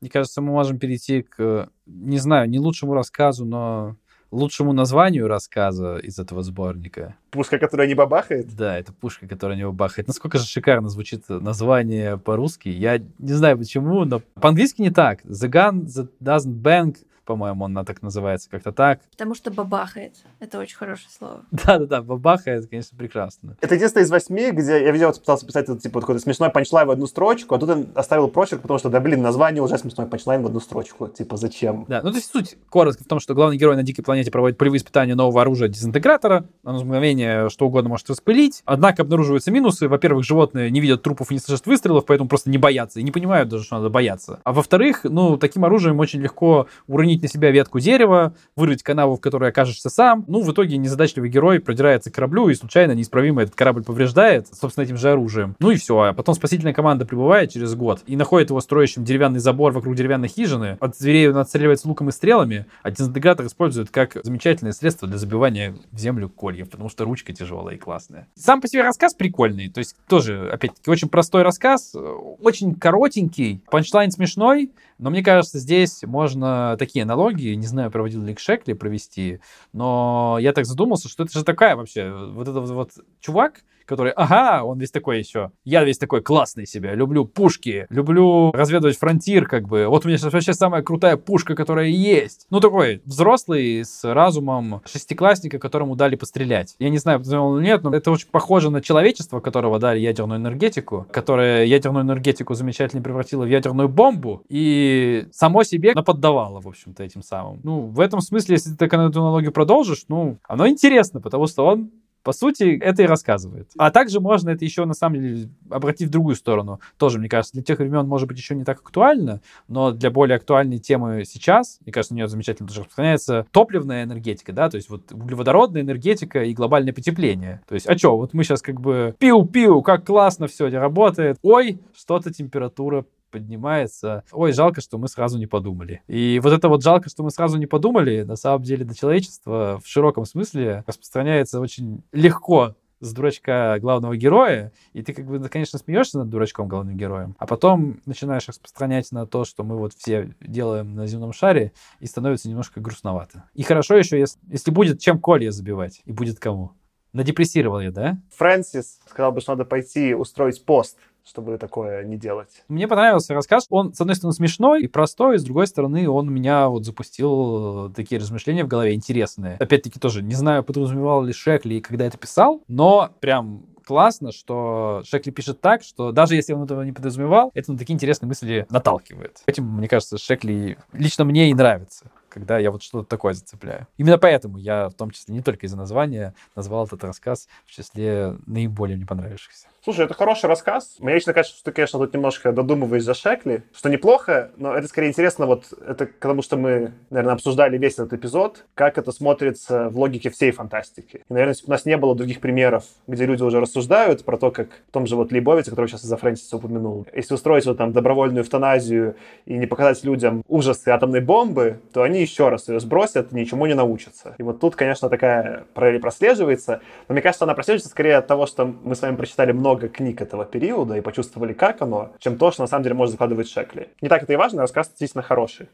Мне 0.00 0.08
кажется, 0.08 0.40
мы 0.40 0.52
можем 0.52 0.78
перейти 0.78 1.20
к, 1.20 1.68
не 1.84 2.16
знаю, 2.16 2.48
не 2.48 2.58
лучшему 2.58 2.94
рассказу, 2.94 3.44
но 3.44 3.96
лучшему 4.30 4.72
названию 4.72 5.28
рассказа 5.28 5.96
из 5.96 6.18
этого 6.18 6.42
сборника. 6.42 7.16
Пушка, 7.30 7.58
которая 7.58 7.86
не 7.86 7.94
бабахает? 7.94 8.54
Да, 8.54 8.78
это 8.78 8.92
пушка, 8.92 9.26
которая 9.26 9.56
не 9.56 9.64
бабахает. 9.64 10.08
Насколько 10.08 10.38
же 10.38 10.46
шикарно 10.46 10.88
звучит 10.88 11.28
название 11.28 12.18
по-русски. 12.18 12.68
Я 12.68 12.98
не 12.98 13.32
знаю 13.32 13.58
почему, 13.58 14.04
но 14.04 14.20
по-английски 14.40 14.82
не 14.82 14.90
так. 14.90 15.24
The 15.24 15.50
gun 15.50 15.84
that 15.84 16.08
doesn't 16.22 16.62
bang, 16.62 16.96
по-моему, 17.26 17.64
он 17.64 17.84
так 17.84 18.02
называется, 18.02 18.48
как-то 18.48 18.72
так. 18.72 19.00
Потому 19.10 19.34
что 19.34 19.50
бабахает. 19.50 20.14
Это 20.40 20.58
очень 20.58 20.76
хорошее 20.76 21.08
слово. 21.10 21.42
Да-да-да, 21.50 22.02
бабахает, 22.02 22.68
конечно, 22.68 22.96
прекрасно. 22.96 23.56
Это 23.60 23.74
единственное 23.74 24.04
из 24.04 24.10
восьми, 24.10 24.50
где 24.52 24.82
я 24.82 24.90
видел, 24.90 25.12
пытался 25.12 25.46
писать 25.46 25.68
это, 25.68 25.78
типа, 25.78 26.00
какой-то 26.00 26.20
смешной 26.20 26.50
панчлайн 26.50 26.88
в 26.88 26.90
одну 26.90 27.06
строчку, 27.06 27.54
а 27.54 27.58
тут 27.58 27.68
он 27.68 27.88
оставил 27.94 28.28
прочерк, 28.28 28.62
потому 28.62 28.78
что, 28.78 28.88
да, 28.88 29.00
блин, 29.00 29.20
название 29.20 29.62
уже 29.62 29.76
смешной 29.76 30.06
панчлайн 30.06 30.42
в 30.42 30.46
одну 30.46 30.60
строчку. 30.60 31.08
Типа, 31.08 31.36
зачем? 31.36 31.84
Да, 31.88 32.00
ну 32.02 32.10
то 32.10 32.16
есть 32.16 32.30
суть 32.30 32.56
коротко 32.70 33.04
в 33.04 33.06
том, 33.06 33.20
что 33.20 33.34
главный 33.34 33.56
герой 33.56 33.76
на 33.76 33.82
дикой 33.82 34.04
планете 34.04 34.30
проводит 34.30 34.56
полевые 34.58 34.78
испытания 34.78 35.14
нового 35.14 35.42
оружия 35.42 35.68
дезинтегратора. 35.68 36.46
Оно 36.64 36.82
мгновение 36.84 37.48
что 37.50 37.66
угодно 37.66 37.90
может 37.90 38.08
распылить. 38.08 38.62
Однако 38.64 39.02
обнаруживаются 39.02 39.50
минусы. 39.50 39.88
Во-первых, 39.88 40.24
животные 40.24 40.70
не 40.70 40.80
видят 40.80 41.02
трупов 41.02 41.30
и 41.30 41.34
не 41.34 41.40
слышат 41.40 41.66
выстрелов, 41.66 42.06
поэтому 42.06 42.28
просто 42.28 42.50
не 42.50 42.58
боятся 42.58 43.00
и 43.00 43.02
не 43.02 43.10
понимают 43.10 43.48
даже, 43.48 43.64
что 43.64 43.76
надо 43.76 43.90
бояться. 43.90 44.40
А 44.44 44.52
во-вторых, 44.52 45.00
ну, 45.04 45.36
таким 45.36 45.64
оружием 45.64 45.98
очень 45.98 46.20
легко 46.20 46.66
уронить 46.86 47.15
на 47.22 47.28
себя 47.28 47.50
ветку 47.50 47.80
дерева, 47.80 48.34
вырыть 48.56 48.82
канаву, 48.82 49.16
в 49.16 49.20
которой 49.20 49.50
окажешься 49.50 49.90
сам. 49.90 50.24
Ну, 50.28 50.42
в 50.42 50.52
итоге 50.52 50.76
незадачливый 50.76 51.30
герой 51.30 51.60
продирается 51.60 52.10
к 52.10 52.14
кораблю 52.14 52.48
и 52.48 52.54
случайно 52.54 52.92
неисправимо 52.92 53.42
этот 53.42 53.54
корабль 53.54 53.84
повреждает, 53.84 54.48
собственно, 54.52 54.84
этим 54.84 54.96
же 54.96 55.10
оружием. 55.10 55.56
Ну 55.58 55.70
и 55.70 55.76
все. 55.76 56.00
А 56.00 56.12
потом 56.12 56.34
спасительная 56.34 56.74
команда 56.74 57.06
прибывает 57.06 57.52
через 57.52 57.74
год 57.74 58.02
и 58.06 58.16
находит 58.16 58.50
его 58.50 58.60
строящим 58.60 59.04
деревянный 59.04 59.40
забор 59.40 59.72
вокруг 59.72 59.94
деревянной 59.94 60.28
хижины. 60.28 60.76
От 60.80 60.96
зверей 60.96 61.30
он 61.30 61.36
отстреливается 61.38 61.88
луком 61.88 62.08
и 62.08 62.12
стрелами, 62.12 62.66
а 62.82 62.90
дезинтегратор 62.90 63.46
использует 63.46 63.90
как 63.90 64.16
замечательное 64.22 64.72
средство 64.72 65.08
для 65.08 65.18
забивания 65.18 65.76
в 65.92 65.98
землю 65.98 66.28
кольев, 66.28 66.70
потому 66.70 66.88
что 66.88 67.04
ручка 67.04 67.32
тяжелая 67.32 67.76
и 67.76 67.78
классная. 67.78 68.28
Сам 68.34 68.60
по 68.60 68.68
себе 68.68 68.82
рассказ 68.82 69.14
прикольный, 69.14 69.68
то 69.68 69.78
есть 69.78 69.96
тоже, 70.08 70.50
опять-таки, 70.52 70.90
очень 70.90 71.08
простой 71.08 71.42
рассказ, 71.42 71.94
очень 72.40 72.74
коротенький, 72.74 73.62
панчлайн 73.70 74.10
смешной, 74.10 74.70
но 74.98 75.10
мне 75.10 75.22
кажется, 75.22 75.58
здесь 75.58 76.02
можно 76.02 76.76
такие 76.78 77.02
аналогии, 77.02 77.54
не 77.54 77.66
знаю, 77.66 77.90
проводил 77.90 78.22
ли 78.22 78.36
Шекли 78.38 78.74
провести, 78.74 79.40
но 79.72 80.38
я 80.40 80.52
так 80.52 80.66
задумался, 80.66 81.08
что 81.08 81.24
это 81.24 81.32
же 81.38 81.44
такая 81.44 81.76
вообще, 81.76 82.12
вот 82.32 82.48
этот 82.48 82.68
вот 82.70 82.92
чувак, 83.20 83.62
который, 83.86 84.12
ага, 84.12 84.64
он 84.64 84.78
весь 84.78 84.90
такой 84.90 85.18
еще, 85.18 85.50
я 85.64 85.84
весь 85.84 85.98
такой 85.98 86.22
классный 86.22 86.66
себя, 86.66 86.94
люблю 86.94 87.24
пушки, 87.24 87.86
люблю 87.88 88.52
разведывать 88.52 88.98
фронтир, 88.98 89.46
как 89.46 89.66
бы, 89.68 89.86
вот 89.86 90.04
у 90.04 90.08
меня 90.08 90.18
сейчас 90.18 90.32
вообще 90.32 90.52
самая 90.52 90.82
крутая 90.82 91.16
пушка, 91.16 91.54
которая 91.54 91.86
есть. 91.86 92.46
Ну, 92.50 92.60
такой 92.60 93.00
взрослый 93.04 93.84
с 93.84 94.04
разумом 94.04 94.82
шестиклассника, 94.84 95.58
которому 95.58 95.96
дали 95.96 96.16
пострелять. 96.16 96.74
Я 96.78 96.90
не 96.90 96.98
знаю, 96.98 97.22
он 97.40 97.60
или 97.60 97.66
нет, 97.66 97.82
но 97.82 97.94
это 97.94 98.10
очень 98.10 98.28
похоже 98.30 98.70
на 98.70 98.80
человечество, 98.82 99.40
которого 99.40 99.78
дали 99.78 100.00
ядерную 100.00 100.40
энергетику, 100.40 101.06
которое 101.10 101.64
ядерную 101.64 102.04
энергетику 102.04 102.54
замечательно 102.54 103.02
превратило 103.02 103.44
в 103.44 103.48
ядерную 103.48 103.88
бомбу 103.88 104.42
и 104.48 105.26
само 105.32 105.62
себе 105.62 105.92
наподдавало, 105.94 106.60
в 106.60 106.68
общем-то, 106.68 107.02
этим 107.02 107.22
самым. 107.22 107.60
Ну, 107.62 107.80
в 107.86 108.00
этом 108.00 108.20
смысле, 108.20 108.54
если 108.54 108.74
ты 108.74 108.86
эту 108.86 109.20
аналогию 109.20 109.52
продолжишь, 109.52 110.04
ну, 110.08 110.38
оно 110.48 110.68
интересно, 110.68 111.20
потому 111.20 111.46
что 111.46 111.66
он 111.66 111.90
по 112.26 112.32
сути, 112.32 112.76
это 112.82 113.04
и 113.04 113.06
рассказывает. 113.06 113.70
А 113.78 113.92
также 113.92 114.18
можно 114.18 114.50
это 114.50 114.64
еще, 114.64 114.84
на 114.84 114.94
самом 114.94 115.20
деле, 115.20 115.48
обратить 115.70 116.08
в 116.08 116.10
другую 116.10 116.34
сторону. 116.34 116.80
Тоже, 116.98 117.20
мне 117.20 117.28
кажется, 117.28 117.52
для 117.52 117.62
тех 117.62 117.78
времен, 117.78 118.08
может 118.08 118.26
быть, 118.26 118.36
еще 118.36 118.56
не 118.56 118.64
так 118.64 118.80
актуально, 118.80 119.42
но 119.68 119.92
для 119.92 120.10
более 120.10 120.34
актуальной 120.34 120.78
темы 120.78 121.22
сейчас, 121.24 121.78
мне 121.84 121.92
кажется, 121.92 122.14
у 122.14 122.16
нее 122.16 122.26
замечательно 122.26 122.66
тоже 122.66 122.80
распространяется 122.80 123.46
топливная 123.52 124.02
энергетика, 124.02 124.52
да, 124.52 124.68
то 124.68 124.74
есть 124.76 124.90
вот 124.90 125.12
углеводородная 125.12 125.82
энергетика 125.82 126.42
и 126.42 126.52
глобальное 126.52 126.92
потепление. 126.92 127.62
То 127.68 127.76
есть, 127.76 127.88
а 127.88 127.96
что, 127.96 128.16
вот 128.16 128.34
мы 128.34 128.42
сейчас 128.42 128.60
как 128.60 128.80
бы 128.80 129.14
пиу-пиу, 129.20 129.82
как 129.82 130.04
классно 130.04 130.48
все 130.48 130.66
это 130.66 130.80
работает. 130.80 131.38
Ой, 131.42 131.78
что-то 131.94 132.34
температура 132.34 133.04
поднимается. 133.30 134.24
Ой, 134.32 134.52
жалко, 134.52 134.80
что 134.80 134.98
мы 134.98 135.08
сразу 135.08 135.38
не 135.38 135.46
подумали. 135.46 136.02
И 136.06 136.40
вот 136.42 136.52
это 136.52 136.68
вот 136.68 136.82
жалко, 136.82 137.08
что 137.08 137.22
мы 137.22 137.30
сразу 137.30 137.58
не 137.58 137.66
подумали, 137.66 138.22
на 138.22 138.36
самом 138.36 138.62
деле 138.62 138.84
до 138.84 138.94
человечества 138.94 139.80
в 139.82 139.88
широком 139.88 140.24
смысле 140.24 140.84
распространяется 140.86 141.60
очень 141.60 142.02
легко 142.12 142.76
с 143.00 143.12
дурачка 143.12 143.78
главного 143.78 144.16
героя, 144.16 144.72
и 144.92 145.02
ты 145.02 145.12
как 145.12 145.26
бы, 145.26 145.46
конечно, 145.48 145.78
смеешься 145.78 146.18
над 146.18 146.30
дурачком 146.30 146.68
главным 146.68 146.96
героем, 146.96 147.36
а 147.38 147.46
потом 147.46 148.00
начинаешь 148.06 148.48
распространять 148.48 149.12
на 149.12 149.26
то, 149.26 149.44
что 149.44 149.64
мы 149.64 149.76
вот 149.76 149.92
все 149.94 150.34
делаем 150.40 150.94
на 150.94 151.06
земном 151.06 151.32
шаре, 151.32 151.72
и 152.00 152.06
становится 152.06 152.48
немножко 152.48 152.80
грустновато. 152.80 153.44
И 153.54 153.62
хорошо 153.62 153.96
еще, 153.96 154.18
если, 154.18 154.38
если 154.48 154.70
будет 154.70 155.00
чем 155.00 155.20
колья 155.20 155.50
забивать, 155.50 156.00
и 156.04 156.12
будет 156.12 156.38
кому. 156.38 156.72
Надепрессировал 157.12 157.80
я, 157.80 157.90
да? 157.90 158.18
Фрэнсис 158.36 159.00
сказал 159.08 159.32
бы, 159.32 159.40
что 159.40 159.52
надо 159.52 159.64
пойти 159.64 160.14
устроить 160.14 160.64
пост 160.64 160.98
чтобы 161.26 161.58
такое 161.58 162.04
не 162.04 162.16
делать. 162.16 162.62
Мне 162.68 162.86
понравился 162.88 163.34
рассказ. 163.34 163.66
Он, 163.70 163.92
с 163.92 164.00
одной 164.00 164.16
стороны, 164.16 164.34
смешной 164.34 164.82
и 164.82 164.86
простой, 164.86 165.38
с 165.38 165.44
другой 165.44 165.66
стороны, 165.66 166.08
он 166.08 166.32
меня 166.32 166.68
вот 166.68 166.84
запустил 166.84 167.92
такие 167.94 168.20
размышления 168.20 168.64
в 168.64 168.68
голове 168.68 168.94
интересные. 168.94 169.56
Опять-таки 169.56 169.98
тоже 169.98 170.22
не 170.22 170.34
знаю, 170.34 170.62
подразумевал 170.62 171.22
ли 171.22 171.32
Шекли, 171.32 171.80
когда 171.80 172.06
это 172.06 172.16
писал, 172.16 172.62
но 172.68 173.10
прям 173.20 173.66
классно, 173.84 174.32
что 174.32 175.02
Шекли 175.04 175.32
пишет 175.32 175.60
так, 175.60 175.82
что 175.82 176.12
даже 176.12 176.34
если 176.34 176.52
он 176.52 176.64
этого 176.64 176.82
не 176.82 176.92
подразумевал, 176.92 177.50
это 177.54 177.72
на 177.72 177.78
такие 177.78 177.94
интересные 177.94 178.28
мысли 178.28 178.66
наталкивает. 178.70 179.42
Этим, 179.46 179.64
мне 179.64 179.88
кажется, 179.88 180.18
Шекли 180.18 180.76
лично 180.92 181.24
мне 181.24 181.50
и 181.50 181.54
нравится 181.54 182.10
когда 182.36 182.58
я 182.58 182.70
вот 182.70 182.82
что-то 182.82 183.08
такое 183.08 183.32
зацепляю. 183.32 183.86
Именно 183.96 184.18
поэтому 184.18 184.58
я, 184.58 184.90
в 184.90 184.92
том 184.92 185.10
числе, 185.10 185.34
не 185.34 185.40
только 185.40 185.64
из-за 185.64 185.78
названия, 185.78 186.34
назвал 186.54 186.84
этот 186.84 187.02
рассказ 187.02 187.48
в 187.64 187.70
числе 187.70 188.36
наиболее 188.44 188.98
мне 188.98 189.06
понравившихся. 189.06 189.68
Слушай, 189.82 190.04
это 190.04 190.12
хороший 190.12 190.46
рассказ. 190.46 190.96
Мне 190.98 191.14
лично 191.14 191.32
кажется, 191.32 191.56
что 191.56 191.64
ты, 191.66 191.72
конечно, 191.72 191.98
тут 191.98 192.12
немножко 192.12 192.52
додумываешь 192.52 193.04
за 193.04 193.14
Шекли, 193.14 193.62
что 193.72 193.88
неплохо, 193.88 194.50
но 194.56 194.74
это 194.74 194.86
скорее 194.88 195.08
интересно 195.08 195.46
вот, 195.46 195.72
это 195.72 196.06
потому 196.06 196.42
что 196.42 196.58
мы, 196.58 196.92
наверное, 197.08 197.34
обсуждали 197.34 197.78
весь 197.78 197.94
этот 197.94 198.12
эпизод, 198.12 198.66
как 198.74 198.98
это 198.98 199.12
смотрится 199.12 199.88
в 199.88 199.96
логике 199.96 200.28
всей 200.28 200.50
фантастики. 200.50 201.18
И, 201.18 201.32
наверное, 201.32 201.54
если 201.54 201.64
бы 201.64 201.68
у 201.68 201.70
нас 201.70 201.86
не 201.86 201.96
было 201.96 202.14
других 202.14 202.40
примеров, 202.40 202.84
где 203.06 203.24
люди 203.24 203.44
уже 203.44 203.60
рассуждают 203.60 204.24
про 204.24 204.36
то, 204.36 204.50
как 204.50 204.70
в 204.88 204.92
том 204.92 205.06
же 205.06 205.16
вот 205.16 205.32
Лейбовице, 205.32 205.70
который 205.70 205.86
сейчас 205.86 206.04
из-за 206.04 206.16
Фрэнсиса 206.16 206.56
упомянул, 206.56 207.06
если 207.14 207.32
устроить 207.32 207.64
вот 207.64 207.78
там 207.78 207.92
добровольную 207.92 208.42
эвтаназию 208.42 209.16
и 209.46 209.54
не 209.54 209.66
показать 209.66 210.02
людям 210.04 210.42
ужасы 210.48 210.88
атомной 210.88 211.20
бомбы, 211.20 211.80
то 211.92 212.02
они 212.02 212.25
еще 212.26 212.48
раз 212.48 212.68
ее 212.68 212.80
сбросят, 212.80 213.32
ничему 213.32 213.66
не 213.66 213.74
научатся. 213.74 214.34
И 214.38 214.42
вот 214.42 214.60
тут, 214.60 214.76
конечно, 214.76 215.08
такая 215.08 215.64
параллель 215.74 216.00
прослеживается, 216.00 216.80
но 217.08 217.14
мне 217.14 217.22
кажется, 217.22 217.44
она 217.44 217.54
прослеживается 217.54 217.88
скорее 217.88 218.16
от 218.16 218.26
того, 218.26 218.46
что 218.46 218.66
мы 218.66 218.94
с 218.94 219.02
вами 219.02 219.16
прочитали 219.16 219.52
много 219.52 219.88
книг 219.88 220.20
этого 220.20 220.44
периода 220.44 220.94
и 220.94 221.00
почувствовали, 221.00 221.52
как 221.52 221.82
оно, 221.82 222.12
чем 222.18 222.36
то, 222.36 222.50
что 222.50 222.62
на 222.62 222.66
самом 222.66 222.82
деле 222.82 222.94
может 222.94 223.12
закладывать 223.12 223.48
Шекли. 223.48 223.88
Не 224.00 224.08
так 224.08 224.22
это 224.22 224.32
и 224.32 224.36
важно, 224.36 224.62
рассказ 224.62 224.88
действительно 224.88 225.22
хороший. 225.22 225.68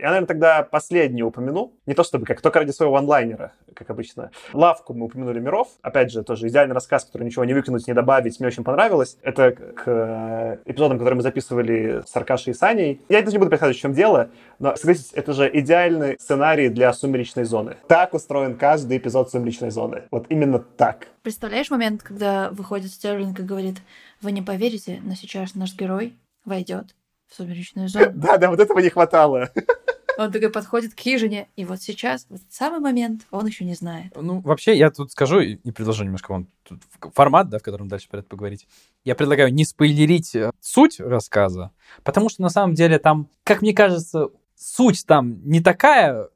Я, 0.00 0.06
наверное, 0.06 0.26
тогда 0.26 0.62
последний 0.62 1.22
упомяну. 1.22 1.74
Не 1.86 1.94
то 1.94 2.02
чтобы 2.02 2.24
как, 2.24 2.40
только 2.40 2.58
ради 2.58 2.70
своего 2.70 2.96
онлайнера, 2.96 3.52
как 3.74 3.90
обычно. 3.90 4.30
Лавку 4.52 4.94
мы 4.94 5.06
упомянули 5.06 5.40
миров. 5.40 5.68
Опять 5.82 6.10
же, 6.10 6.22
тоже 6.22 6.48
идеальный 6.48 6.74
рассказ, 6.74 7.04
который 7.04 7.24
ничего 7.24 7.44
не 7.44 7.52
выкинуть, 7.52 7.86
не 7.86 7.92
добавить. 7.92 8.40
Мне 8.40 8.48
очень 8.48 8.64
понравилось. 8.64 9.18
Это 9.22 9.52
к 9.52 9.82
э, 9.86 10.58
эпизодам, 10.64 10.98
которые 10.98 11.16
мы 11.16 11.22
записывали 11.22 12.02
с 12.06 12.16
Аркашей 12.16 12.52
и 12.52 12.54
Саней. 12.54 13.00
Я 13.08 13.20
даже 13.20 13.32
не 13.32 13.38
буду 13.38 13.50
рассказывать, 13.50 13.76
в 13.76 13.80
чем 13.80 13.92
дело, 13.92 14.30
но, 14.58 14.74
согласитесь, 14.76 15.12
это 15.12 15.32
же 15.32 15.50
идеальный 15.52 16.16
сценарий 16.18 16.68
для 16.68 16.92
«Сумеречной 16.92 17.44
зоны». 17.44 17.76
Так 17.86 18.14
устроен 18.14 18.56
каждый 18.56 18.98
эпизод 18.98 19.30
«Сумеречной 19.30 19.70
зоны». 19.70 20.04
Вот 20.10 20.26
именно 20.30 20.58
так. 20.58 21.08
Представляешь 21.22 21.70
момент, 21.70 22.02
когда 22.02 22.50
выходит 22.50 22.90
Стерлинг 22.90 23.38
и 23.38 23.42
говорит, 23.42 23.76
вы 24.22 24.32
не 24.32 24.42
поверите, 24.42 25.00
но 25.02 25.14
сейчас 25.14 25.54
наш 25.54 25.74
герой 25.74 26.14
войдет 26.44 26.94
в 27.30 27.34
сумеречную 27.34 27.88
зону. 27.88 28.12
Да, 28.14 28.36
да, 28.36 28.50
вот 28.50 28.60
этого 28.60 28.80
не 28.80 28.90
хватало. 28.90 29.50
Он 30.18 30.30
такой 30.30 30.50
подходит 30.50 30.94
к 30.94 31.00
хижине, 31.00 31.48
и 31.56 31.64
вот 31.64 31.80
сейчас, 31.80 32.26
в 32.28 32.34
этот 32.34 32.52
самый 32.52 32.80
момент, 32.80 33.22
он 33.30 33.46
еще 33.46 33.64
не 33.64 33.74
знает. 33.74 34.12
Ну, 34.14 34.40
вообще, 34.40 34.76
я 34.76 34.90
тут 34.90 35.12
скажу 35.12 35.40
и 35.40 35.56
предложу 35.70 36.04
немножко 36.04 36.32
вон 36.32 36.48
тут 36.62 36.82
формат, 37.14 37.48
да, 37.48 37.58
в 37.58 37.62
котором 37.62 37.88
дальше 37.88 38.08
это 38.10 38.22
поговорить. 38.24 38.66
Я 39.04 39.14
предлагаю 39.14 39.52
не 39.54 39.64
спойлерить 39.64 40.34
э, 40.34 40.50
суть 40.60 41.00
рассказа, 41.00 41.70
потому 42.02 42.28
что 42.28 42.42
на 42.42 42.50
самом 42.50 42.74
деле 42.74 42.98
там, 42.98 43.28
как 43.44 43.62
мне 43.62 43.72
кажется, 43.72 44.28
суть 44.56 45.06
там 45.06 45.40
не 45.48 45.60
такая, 45.60 46.28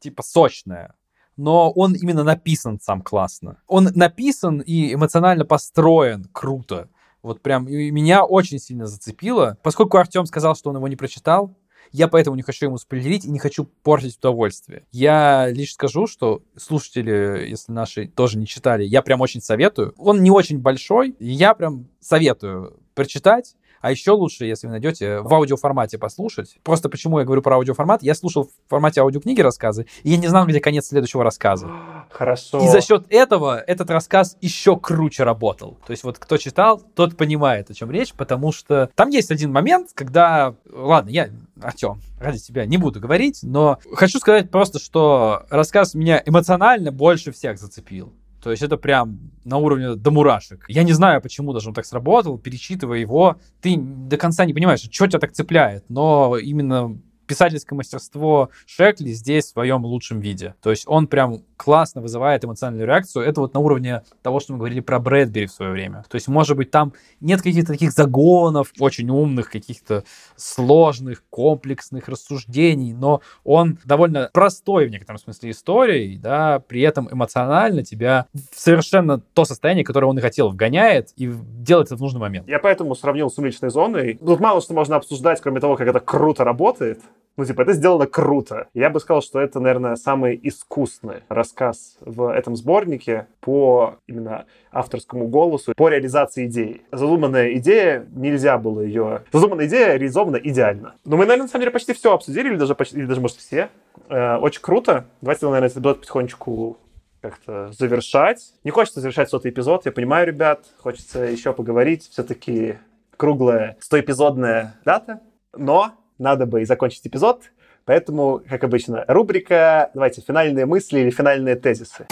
типа, 0.00 0.22
сочная, 0.22 0.94
но 1.36 1.70
он 1.70 1.94
именно 1.94 2.24
написан 2.24 2.78
сам 2.80 3.00
классно. 3.00 3.56
Он 3.66 3.88
написан 3.94 4.60
и 4.60 4.92
эмоционально 4.94 5.44
построен 5.44 6.24
круто. 6.32 6.88
Вот 7.24 7.40
прям 7.40 7.64
меня 7.66 8.24
очень 8.24 8.58
сильно 8.58 8.86
зацепило. 8.86 9.56
Поскольку 9.62 9.96
Артем 9.96 10.26
сказал, 10.26 10.54
что 10.54 10.68
он 10.68 10.76
его 10.76 10.86
не 10.88 10.94
прочитал, 10.94 11.56
я 11.90 12.06
поэтому 12.06 12.36
не 12.36 12.42
хочу 12.42 12.66
ему 12.66 12.76
спойлерить 12.76 13.24
и 13.24 13.30
не 13.30 13.38
хочу 13.38 13.64
портить 13.64 14.18
удовольствие. 14.18 14.84
Я 14.92 15.48
лишь 15.48 15.72
скажу, 15.72 16.06
что 16.06 16.42
слушатели, 16.56 17.46
если 17.48 17.72
наши 17.72 18.08
тоже 18.08 18.36
не 18.36 18.46
читали, 18.46 18.84
я 18.84 19.00
прям 19.00 19.22
очень 19.22 19.40
советую. 19.40 19.94
Он 19.96 20.22
не 20.22 20.30
очень 20.30 20.58
большой, 20.58 21.16
я 21.18 21.54
прям 21.54 21.88
советую 21.98 22.78
прочитать. 22.94 23.56
А 23.84 23.90
еще 23.90 24.12
лучше, 24.12 24.46
если 24.46 24.66
вы 24.66 24.70
найдете 24.70 25.20
в 25.20 25.34
аудиоформате 25.34 25.98
послушать. 25.98 26.56
Просто 26.62 26.88
почему 26.88 27.18
я 27.18 27.26
говорю 27.26 27.42
про 27.42 27.56
аудиоформат? 27.56 28.02
Я 28.02 28.14
слушал 28.14 28.44
в 28.44 28.70
формате 28.70 29.02
аудиокниги 29.02 29.42
рассказы, 29.42 29.84
и 30.04 30.12
я 30.12 30.16
не 30.16 30.26
знал, 30.26 30.46
где 30.46 30.58
конец 30.58 30.86
следующего 30.86 31.22
рассказа. 31.22 31.70
Хорошо. 32.10 32.64
И 32.64 32.68
за 32.68 32.80
счет 32.80 33.04
этого 33.10 33.58
этот 33.58 33.90
рассказ 33.90 34.38
еще 34.40 34.78
круче 34.78 35.24
работал. 35.24 35.76
То 35.86 35.90
есть 35.90 36.02
вот 36.02 36.18
кто 36.18 36.38
читал, 36.38 36.80
тот 36.94 37.18
понимает, 37.18 37.68
о 37.68 37.74
чем 37.74 37.90
речь, 37.90 38.14
потому 38.14 38.52
что 38.52 38.88
там 38.94 39.10
есть 39.10 39.30
один 39.30 39.52
момент, 39.52 39.90
когда... 39.92 40.54
Ладно, 40.72 41.10
я, 41.10 41.28
Артем, 41.60 42.00
ради 42.18 42.38
тебя 42.38 42.64
не 42.64 42.78
буду 42.78 43.00
говорить, 43.00 43.40
но 43.42 43.80
хочу 43.92 44.18
сказать 44.18 44.50
просто, 44.50 44.78
что 44.78 45.44
рассказ 45.50 45.92
меня 45.92 46.22
эмоционально 46.24 46.90
больше 46.90 47.32
всех 47.32 47.58
зацепил. 47.58 48.14
То 48.44 48.50
есть 48.50 48.62
это 48.62 48.76
прям 48.76 49.30
на 49.44 49.56
уровне 49.56 49.94
до 49.94 50.10
мурашек. 50.10 50.66
Я 50.68 50.82
не 50.82 50.92
знаю, 50.92 51.22
почему 51.22 51.54
даже 51.54 51.68
он 51.68 51.74
так 51.74 51.86
сработал. 51.86 52.36
Перечитывая 52.36 52.98
его, 52.98 53.36
ты 53.62 53.74
до 53.78 54.18
конца 54.18 54.44
не 54.44 54.52
понимаешь, 54.52 54.80
что 54.80 55.08
тебя 55.08 55.18
так 55.18 55.32
цепляет. 55.32 55.88
Но 55.88 56.36
именно 56.36 57.00
писательское 57.26 57.76
мастерство 57.76 58.50
Шекли 58.66 59.12
здесь 59.12 59.46
в 59.46 59.48
своем 59.50 59.84
лучшем 59.84 60.20
виде. 60.20 60.54
То 60.62 60.70
есть 60.70 60.84
он 60.86 61.06
прям 61.06 61.42
классно 61.56 62.00
вызывает 62.00 62.44
эмоциональную 62.44 62.86
реакцию. 62.86 63.24
Это 63.24 63.40
вот 63.40 63.54
на 63.54 63.60
уровне 63.60 64.02
того, 64.22 64.40
что 64.40 64.52
мы 64.52 64.58
говорили 64.58 64.80
про 64.80 64.98
Брэдбери 64.98 65.46
в 65.46 65.52
свое 65.52 65.72
время. 65.72 66.04
То 66.08 66.16
есть, 66.16 66.28
может 66.28 66.56
быть, 66.56 66.70
там 66.70 66.92
нет 67.20 67.42
каких-то 67.42 67.72
таких 67.72 67.92
загонов, 67.92 68.72
очень 68.78 69.08
умных, 69.10 69.50
каких-то 69.50 70.04
сложных, 70.36 71.24
комплексных 71.30 72.08
рассуждений, 72.08 72.92
но 72.92 73.20
он 73.44 73.78
довольно 73.84 74.30
простой 74.32 74.86
в 74.86 74.90
некотором 74.90 75.18
смысле 75.18 75.50
историей, 75.50 76.18
да, 76.18 76.58
при 76.60 76.80
этом 76.82 77.08
эмоционально 77.10 77.84
тебя 77.84 78.26
в 78.34 78.60
совершенно 78.60 79.20
то 79.20 79.44
состояние, 79.44 79.84
которое 79.84 80.06
он 80.06 80.18
и 80.18 80.20
хотел, 80.20 80.50
вгоняет 80.50 81.10
и 81.16 81.26
делает 81.26 81.88
это 81.88 81.96
в 81.96 82.00
нужный 82.00 82.20
момент. 82.20 82.48
Я 82.48 82.58
поэтому 82.58 82.94
сравнил 82.94 83.30
с 83.30 83.34
«Сумеречной 83.34 83.70
зоной». 83.70 84.14
Тут 84.14 84.40
мало 84.40 84.60
что 84.60 84.74
можно 84.74 84.96
обсуждать, 84.96 85.40
кроме 85.40 85.60
того, 85.60 85.76
как 85.76 85.88
это 85.88 86.00
круто 86.00 86.44
работает. 86.44 87.00
Ну, 87.36 87.44
типа, 87.44 87.62
это 87.62 87.72
сделано 87.72 88.06
круто. 88.06 88.68
Я 88.74 88.90
бы 88.90 89.00
сказал, 89.00 89.20
что 89.20 89.40
это, 89.40 89.58
наверное, 89.58 89.96
самый 89.96 90.38
искусный 90.42 91.24
рассказ 91.28 91.96
в 92.00 92.32
этом 92.32 92.54
сборнике 92.54 93.26
по 93.40 93.96
именно 94.06 94.46
авторскому 94.70 95.26
голосу, 95.26 95.72
по 95.76 95.88
реализации 95.88 96.46
идеи. 96.46 96.82
Задуманная 96.92 97.54
идея, 97.54 98.06
нельзя 98.14 98.56
было 98.58 98.80
ее... 98.80 99.22
Задуманная 99.32 99.66
идея 99.66 99.94
реализована 99.94 100.36
идеально. 100.36 100.94
Но 101.04 101.16
мы, 101.16 101.24
наверное, 101.24 101.44
на 101.44 101.48
самом 101.48 101.62
деле 101.62 101.72
почти 101.72 101.92
все 101.92 102.14
обсудили, 102.14 102.50
или 102.50 102.56
даже, 102.56 102.74
почти, 102.74 102.98
или 102.98 103.06
даже 103.06 103.20
может, 103.20 103.38
все. 103.38 103.68
Э, 104.08 104.36
очень 104.36 104.60
круто. 104.60 105.06
Давайте, 105.20 105.46
наверное, 105.46 105.66
этот 105.66 105.78
эпизод 105.78 106.00
потихонечку 106.00 106.78
как-то 107.20 107.72
завершать. 107.72 108.52
Не 108.64 108.70
хочется 108.70 109.00
завершать 109.00 109.30
сотый 109.30 109.50
эпизод, 109.50 109.86
я 109.86 109.92
понимаю, 109.92 110.26
ребят, 110.26 110.66
хочется 110.78 111.20
еще 111.20 111.52
поговорить. 111.52 112.08
Все-таки 112.10 112.76
круглая 113.16 113.76
100-эпизодная 113.80 114.72
дата, 114.84 115.20
но 115.56 115.92
надо 116.18 116.46
бы 116.46 116.62
и 116.62 116.64
закончить 116.64 117.06
эпизод. 117.06 117.42
Поэтому, 117.84 118.40
как 118.48 118.64
обычно, 118.64 119.04
рубрика, 119.08 119.90
давайте, 119.94 120.22
финальные 120.22 120.66
мысли 120.66 121.00
или 121.00 121.10
финальные 121.10 121.56
тезисы. 121.56 122.06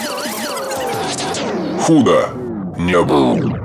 Худо 1.81 2.29
не 2.77 3.01
было. 3.01 3.62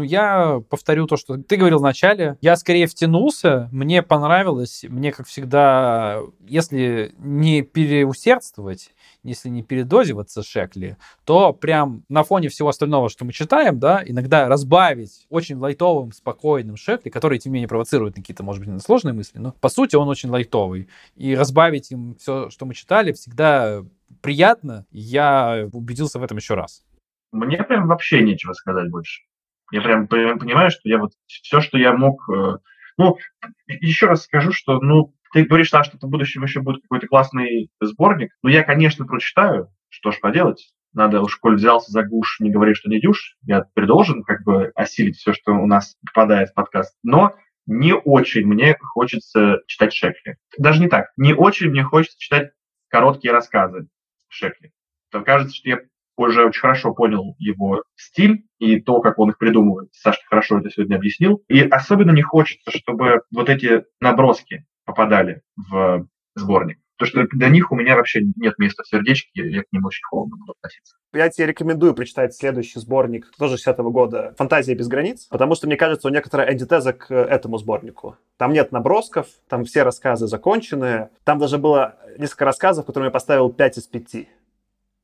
Ну, 0.00 0.04
я 0.04 0.62
повторю 0.70 1.06
то, 1.06 1.18
что 1.18 1.36
ты 1.36 1.56
говорил 1.58 1.78
в 1.78 1.82
начале. 1.82 2.38
Я 2.40 2.56
скорее 2.56 2.86
втянулся, 2.86 3.68
мне 3.70 4.02
понравилось. 4.02 4.82
Мне, 4.88 5.12
как 5.12 5.26
всегда, 5.26 6.20
если 6.40 7.12
не 7.18 7.60
переусердствовать, 7.60 8.94
если 9.22 9.50
не 9.50 9.62
передозиваться 9.62 10.42
Шекли, 10.42 10.96
то 11.26 11.52
прям 11.52 12.02
на 12.08 12.22
фоне 12.22 12.48
всего 12.48 12.70
остального, 12.70 13.10
что 13.10 13.26
мы 13.26 13.32
читаем, 13.32 13.78
да, 13.78 14.02
иногда 14.02 14.48
разбавить 14.48 15.26
очень 15.28 15.56
лайтовым, 15.56 16.12
спокойным 16.12 16.78
Шекли, 16.78 17.10
который, 17.10 17.38
тем 17.38 17.52
не 17.52 17.56
менее, 17.56 17.68
провоцирует 17.68 18.14
какие-то, 18.14 18.42
может 18.42 18.64
быть, 18.64 18.82
сложные 18.82 19.12
мысли, 19.12 19.38
но 19.38 19.52
по 19.60 19.68
сути 19.68 19.96
он 19.96 20.08
очень 20.08 20.30
лайтовый. 20.30 20.88
И 21.14 21.34
разбавить 21.34 21.92
им 21.92 22.14
все, 22.18 22.48
что 22.48 22.64
мы 22.64 22.72
читали, 22.72 23.12
всегда 23.12 23.84
приятно. 24.22 24.86
Я 24.92 25.68
убедился 25.74 26.18
в 26.18 26.22
этом 26.22 26.38
еще 26.38 26.54
раз. 26.54 26.86
Мне 27.32 27.62
прям 27.62 27.86
вообще 27.86 28.22
нечего 28.22 28.54
сказать 28.54 28.90
больше. 28.90 29.24
Я 29.70 29.82
прям 29.82 30.08
понимаю, 30.08 30.70
что 30.70 30.82
я 30.84 30.98
вот 30.98 31.12
все, 31.26 31.60
что 31.60 31.78
я 31.78 31.92
мог... 31.92 32.28
Э, 32.30 32.58
ну, 32.96 33.18
еще 33.66 34.06
раз 34.06 34.24
скажу, 34.24 34.52
что, 34.52 34.80
ну, 34.80 35.14
ты 35.32 35.44
говоришь, 35.44 35.68
что 35.68 35.82
в 35.82 36.10
будущем 36.10 36.42
еще 36.42 36.60
будет 36.60 36.82
какой-то 36.82 37.06
классный 37.06 37.70
сборник. 37.80 38.32
Ну, 38.42 38.50
я, 38.50 38.62
конечно, 38.62 39.06
прочитаю. 39.06 39.68
Что 39.88 40.10
ж 40.12 40.20
поделать? 40.20 40.72
Надо 40.92 41.20
уж, 41.20 41.36
коль 41.36 41.54
взялся 41.54 41.92
за 41.92 42.02
гуш, 42.02 42.40
не 42.40 42.50
говори, 42.50 42.74
что 42.74 42.90
не 42.90 43.00
дюш. 43.00 43.36
Я 43.42 43.62
теперь 43.62 43.86
как 44.26 44.42
бы 44.42 44.72
осилить 44.74 45.16
все, 45.16 45.32
что 45.32 45.52
у 45.52 45.66
нас 45.66 45.96
попадает 46.04 46.50
в 46.50 46.54
подкаст. 46.54 46.96
Но 47.04 47.36
не 47.66 47.94
очень 47.94 48.46
мне 48.46 48.76
хочется 48.80 49.60
читать 49.66 49.92
Шекли. 49.92 50.36
Даже 50.58 50.80
не 50.80 50.88
так. 50.88 51.10
Не 51.16 51.32
очень 51.32 51.70
мне 51.70 51.84
хочется 51.84 52.18
читать 52.18 52.50
короткие 52.88 53.32
рассказы 53.32 53.86
Шекли. 54.28 54.72
То 55.10 55.22
кажется, 55.22 55.54
что 55.54 55.68
я 55.68 55.80
уже 56.28 56.44
очень 56.44 56.60
хорошо 56.60 56.94
понял 56.94 57.34
его 57.38 57.82
стиль 57.96 58.44
и 58.58 58.80
то, 58.80 59.00
как 59.00 59.18
он 59.18 59.30
их 59.30 59.38
придумывает. 59.38 59.90
Саша 59.92 60.20
хорошо 60.28 60.58
это 60.58 60.70
сегодня 60.70 60.96
объяснил. 60.96 61.42
И 61.48 61.60
особенно 61.62 62.12
не 62.12 62.22
хочется, 62.22 62.70
чтобы 62.70 63.22
вот 63.30 63.48
эти 63.48 63.84
наброски 64.00 64.66
попадали 64.84 65.42
в 65.56 66.06
сборник. 66.34 66.78
Потому 67.00 67.26
что 67.26 67.36
для 67.36 67.48
них 67.48 67.72
у 67.72 67.76
меня 67.76 67.96
вообще 67.96 68.20
нет 68.36 68.58
места 68.58 68.82
в 68.82 68.88
сердечке, 68.88 69.30
я 69.50 69.62
к 69.62 69.66
ним 69.72 69.86
очень 69.86 70.04
холодно 70.04 70.36
буду 70.36 70.52
относиться. 70.52 70.96
Я 71.14 71.30
тебе 71.30 71.46
рекомендую 71.46 71.94
прочитать 71.94 72.34
следующий 72.34 72.78
сборник, 72.78 73.32
тоже 73.38 73.56
60 73.56 73.78
-го 73.78 73.90
года, 73.90 74.34
«Фантазия 74.36 74.74
без 74.74 74.86
границ», 74.86 75.26
потому 75.30 75.54
что, 75.54 75.66
мне 75.66 75.78
кажется, 75.78 76.08
у 76.08 76.10
некоторая 76.10 76.48
антитеза 76.48 76.92
к 76.92 77.10
этому 77.12 77.56
сборнику. 77.56 78.16
Там 78.36 78.52
нет 78.52 78.70
набросков, 78.70 79.28
там 79.48 79.64
все 79.64 79.82
рассказы 79.82 80.26
законченные. 80.26 81.08
Там 81.24 81.38
даже 81.38 81.56
было 81.56 81.96
несколько 82.18 82.44
рассказов, 82.44 82.84
которым 82.84 83.06
я 83.06 83.10
поставил 83.10 83.50
5 83.50 83.78
из 83.78 83.86
5 83.86 84.28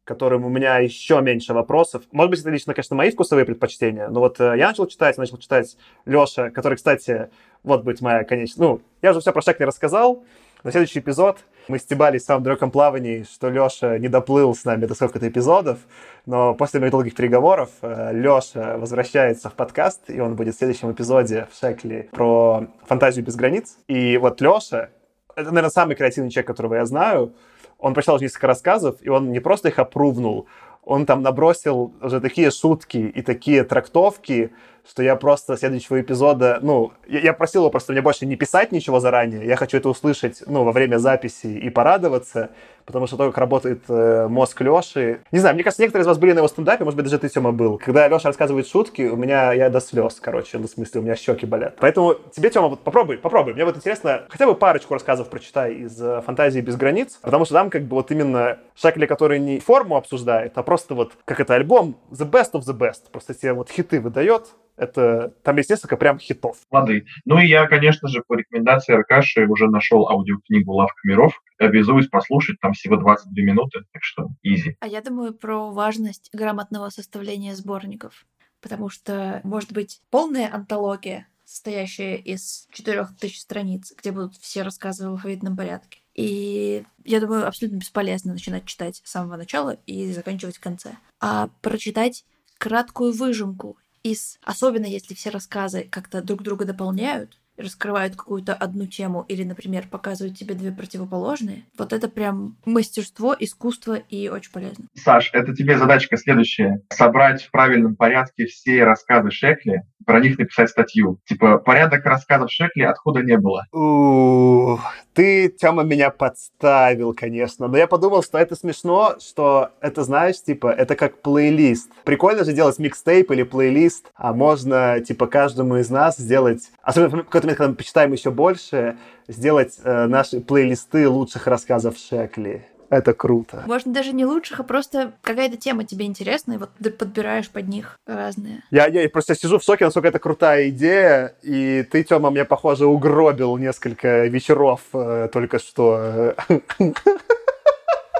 которым 0.06 0.44
у 0.44 0.48
меня 0.48 0.78
еще 0.78 1.20
меньше 1.20 1.52
вопросов. 1.52 2.04
Может 2.12 2.30
быть, 2.30 2.40
это 2.40 2.50
лично, 2.50 2.72
конечно, 2.72 2.96
мои 2.96 3.10
вкусовые 3.10 3.44
предпочтения, 3.44 4.08
но 4.08 4.20
вот 4.20 4.40
э, 4.40 4.54
я 4.56 4.68
начал 4.68 4.86
читать, 4.86 5.18
начал 5.18 5.36
читать 5.36 5.76
Леша, 6.06 6.50
который, 6.50 6.76
кстати, 6.76 7.28
вот 7.64 7.82
будет 7.82 8.00
моя 8.00 8.24
конечная... 8.24 8.66
Ну, 8.66 8.80
я 9.02 9.10
уже 9.10 9.20
все 9.20 9.32
про 9.32 9.42
Шекли 9.42 9.66
рассказал. 9.66 10.24
На 10.62 10.70
следующий 10.70 11.00
эпизод 11.00 11.38
мы 11.68 11.78
стебались 11.78 12.22
в 12.22 12.26
самом 12.26 12.44
далеком 12.44 12.70
плавании, 12.70 13.24
что 13.24 13.50
Леша 13.50 13.98
не 13.98 14.08
доплыл 14.08 14.54
с 14.54 14.64
нами 14.64 14.86
до 14.86 14.94
сколько-то 14.94 15.28
эпизодов, 15.28 15.80
но 16.24 16.54
после 16.54 16.80
моих 16.80 16.92
долгих 16.92 17.14
переговоров 17.14 17.70
э, 17.82 18.12
Леша 18.12 18.78
возвращается 18.78 19.50
в 19.50 19.54
подкаст, 19.54 20.08
и 20.08 20.20
он 20.20 20.36
будет 20.36 20.54
в 20.54 20.58
следующем 20.58 20.92
эпизоде 20.92 21.48
в 21.52 21.58
Шекли 21.58 22.08
про 22.12 22.68
фантазию 22.86 23.24
без 23.24 23.34
границ. 23.34 23.76
И 23.88 24.16
вот 24.18 24.40
Леша, 24.40 24.90
это, 25.34 25.48
наверное, 25.48 25.70
самый 25.70 25.96
креативный 25.96 26.30
человек, 26.30 26.46
которого 26.46 26.76
я 26.76 26.86
знаю, 26.86 27.34
он 27.78 27.94
прочитал 27.94 28.18
несколько 28.20 28.46
рассказов, 28.46 28.96
и 29.00 29.08
он 29.08 29.32
не 29.32 29.40
просто 29.40 29.68
их 29.68 29.78
опрувнул, 29.78 30.46
он 30.86 31.04
там 31.04 31.20
набросил 31.20 31.92
уже 32.00 32.20
такие 32.20 32.50
шутки 32.50 32.96
и 32.96 33.20
такие 33.20 33.64
трактовки, 33.64 34.52
что 34.88 35.02
я 35.02 35.16
просто 35.16 35.56
следующего 35.56 36.00
эпизода, 36.00 36.60
ну, 36.62 36.92
я, 37.08 37.18
я 37.18 37.32
просил 37.32 37.62
его 37.62 37.70
просто 37.70 37.92
мне 37.92 38.02
больше 38.02 38.24
не 38.24 38.36
писать 38.36 38.72
ничего 38.72 39.00
заранее, 39.00 39.44
я 39.44 39.56
хочу 39.56 39.76
это 39.76 39.88
услышать, 39.88 40.44
ну, 40.46 40.62
во 40.62 40.72
время 40.72 40.98
записи 40.98 41.48
и 41.48 41.68
порадоваться, 41.70 42.50
потому 42.84 43.06
что 43.06 43.16
то, 43.16 43.26
как 43.26 43.38
работает 43.38 43.82
э, 43.88 44.28
мозг 44.28 44.60
Леши... 44.60 45.20
Не 45.32 45.40
знаю, 45.40 45.56
мне 45.56 45.64
кажется, 45.64 45.82
некоторые 45.82 46.04
из 46.04 46.06
вас 46.06 46.18
были 46.18 46.32
на 46.32 46.38
его 46.38 46.48
стендапе, 46.48 46.84
может 46.84 46.96
быть, 46.96 47.04
даже 47.04 47.18
ты, 47.18 47.28
Тёма, 47.28 47.50
был. 47.50 47.78
Когда 47.78 48.06
Леша 48.06 48.28
рассказывает 48.28 48.68
шутки, 48.68 49.02
у 49.02 49.16
меня, 49.16 49.52
я 49.52 49.68
до 49.70 49.80
слез, 49.80 50.18
короче, 50.20 50.58
ну, 50.58 50.68
в 50.68 50.70
смысле, 50.70 51.00
у 51.00 51.04
меня 51.04 51.16
щеки 51.16 51.46
болят. 51.46 51.74
Поэтому 51.80 52.14
тебе, 52.30 52.48
Тёма, 52.48 52.68
вот 52.68 52.80
попробуй, 52.80 53.18
попробуй. 53.18 53.54
Мне 53.54 53.64
вот 53.64 53.76
интересно, 53.76 54.22
хотя 54.28 54.46
бы 54.46 54.54
парочку 54.54 54.94
рассказов 54.94 55.28
прочитай 55.28 55.74
из 55.74 56.00
э, 56.00 56.22
«Фантазии 56.24 56.60
без 56.60 56.76
границ», 56.76 57.18
потому 57.22 57.44
что 57.44 57.54
там 57.54 57.70
как 57.70 57.82
бы 57.82 57.96
вот 57.96 58.12
именно 58.12 58.58
Шакли, 58.76 59.06
который 59.06 59.40
не 59.40 59.58
форму 59.58 59.96
обсуждает, 59.96 60.52
а 60.54 60.62
просто 60.62 60.75
вот, 60.90 61.16
как 61.24 61.40
это, 61.40 61.54
альбом 61.54 61.98
the 62.10 62.28
best 62.30 62.52
of 62.52 62.62
the 62.62 62.76
best, 62.76 63.10
просто 63.10 63.34
тебе 63.34 63.52
вот 63.52 63.70
хиты 63.70 64.00
выдает, 64.00 64.54
это 64.76 65.30
там 65.42 65.56
есть 65.56 65.70
несколько 65.70 65.96
прям 65.96 66.18
хитов. 66.18 66.58
Воды. 66.70 67.06
Ну 67.24 67.38
и 67.38 67.46
я, 67.46 67.66
конечно 67.66 68.08
же, 68.08 68.22
по 68.26 68.34
рекомендации 68.34 68.94
Аркаши 68.94 69.46
уже 69.46 69.68
нашел 69.68 70.08
аудиокнигу 70.08 70.72
«Лавка 70.72 71.00
миров». 71.04 71.40
Обязуюсь 71.58 72.08
послушать, 72.08 72.60
там 72.60 72.74
всего 72.74 72.96
22 72.96 73.42
минуты, 73.42 73.80
так 73.92 74.02
что 74.02 74.28
изи. 74.42 74.76
А 74.80 74.86
я 74.86 75.00
думаю 75.00 75.32
про 75.32 75.70
важность 75.70 76.28
грамотного 76.32 76.90
составления 76.90 77.54
сборников. 77.54 78.26
Потому 78.60 78.90
что, 78.90 79.40
может 79.44 79.72
быть, 79.72 80.02
полная 80.10 80.52
антология, 80.52 81.28
состоящая 81.44 82.16
из 82.16 82.68
4000 82.72 83.38
страниц, 83.38 83.94
где 83.96 84.12
будут 84.12 84.36
все 84.36 84.62
рассказы 84.62 85.06
в 85.06 85.12
алфавитном 85.12 85.56
порядке. 85.56 86.00
И 86.16 86.82
я 87.04 87.20
думаю, 87.20 87.46
абсолютно 87.46 87.76
бесполезно 87.76 88.32
начинать 88.32 88.64
читать 88.64 89.02
с 89.04 89.10
самого 89.10 89.36
начала 89.36 89.76
и 89.86 90.10
заканчивать 90.12 90.56
в 90.56 90.60
конце. 90.60 90.96
А 91.20 91.50
прочитать 91.60 92.24
краткую 92.56 93.12
выжимку 93.12 93.76
из, 94.02 94.38
особенно 94.42 94.86
если 94.86 95.14
все 95.14 95.28
рассказы 95.28 95.84
как-то 95.84 96.22
друг 96.22 96.42
друга 96.42 96.64
дополняют, 96.64 97.38
раскрывают 97.56 98.16
какую-то 98.16 98.54
одну 98.54 98.86
тему 98.86 99.24
или, 99.28 99.44
например, 99.44 99.86
показывают 99.90 100.36
тебе 100.36 100.54
две 100.54 100.72
противоположные, 100.72 101.64
вот 101.78 101.92
это 101.92 102.08
прям 102.08 102.56
мастерство, 102.64 103.34
искусство 103.38 103.94
и 103.94 104.28
очень 104.28 104.52
полезно. 104.52 104.86
Саш, 104.94 105.30
это 105.32 105.54
тебе 105.54 105.78
задачка 105.78 106.16
следующая. 106.16 106.82
Собрать 106.90 107.44
в 107.44 107.50
правильном 107.50 107.96
порядке 107.96 108.46
все 108.46 108.84
рассказы 108.84 109.30
Шекли, 109.30 109.82
про 110.06 110.20
них 110.20 110.38
написать 110.38 110.70
статью. 110.70 111.18
Типа, 111.26 111.58
порядок 111.58 112.04
рассказов 112.06 112.50
Шекли 112.50 112.84
откуда 112.84 113.22
не 113.22 113.36
было. 113.36 113.66
У, 113.72 114.78
ты, 115.12 115.48
Тёма, 115.48 115.82
меня 115.82 116.10
подставил, 116.10 117.12
конечно. 117.12 117.66
Но 117.66 117.76
я 117.76 117.86
подумал, 117.86 118.22
что 118.22 118.38
это 118.38 118.54
смешно, 118.54 119.16
что 119.20 119.70
это, 119.80 120.04
знаешь, 120.04 120.40
типа, 120.42 120.68
это 120.68 120.94
как 120.94 121.20
плейлист. 121.22 121.90
Прикольно 122.04 122.44
же 122.44 122.52
делать 122.52 122.78
микстейп 122.78 123.32
или 123.32 123.42
плейлист, 123.42 124.12
а 124.14 124.32
можно, 124.32 125.00
типа, 125.00 125.26
каждому 125.26 125.76
из 125.76 125.90
нас 125.90 126.16
сделать, 126.16 126.70
особенно 126.82 127.24
какой-то 127.24 127.45
момент, 127.46 127.58
когда 127.58 127.70
мы 127.70 127.76
почитаем 127.76 128.12
еще 128.12 128.30
больше, 128.30 128.96
сделать 129.28 129.78
э, 129.82 130.06
наши 130.06 130.40
плейлисты 130.40 131.08
лучших 131.08 131.46
рассказов 131.46 131.96
Шекли. 131.96 132.64
Это 132.88 133.14
круто. 133.14 133.64
Можно 133.66 133.92
даже 133.92 134.12
не 134.12 134.24
лучших, 134.24 134.60
а 134.60 134.62
просто 134.62 135.12
какая-то 135.22 135.56
тема 135.56 135.84
тебе 135.84 136.06
интересна, 136.06 136.52
и 136.52 136.56
вот 136.56 136.70
ты 136.80 136.90
подбираешь 136.90 137.48
под 137.48 137.66
них 137.66 137.98
разные. 138.06 138.62
Я, 138.70 138.86
я 138.86 139.08
просто 139.08 139.34
сижу 139.34 139.58
в 139.58 139.64
соке, 139.64 139.84
насколько 139.84 140.08
это 140.08 140.20
крутая 140.20 140.68
идея, 140.68 141.34
и 141.42 141.84
ты, 141.90 142.04
Тёма, 142.04 142.30
мне, 142.30 142.44
похоже, 142.44 142.86
угробил 142.86 143.56
несколько 143.56 144.26
вечеров 144.26 144.82
э, 144.92 145.28
только 145.32 145.58
что. 145.58 146.34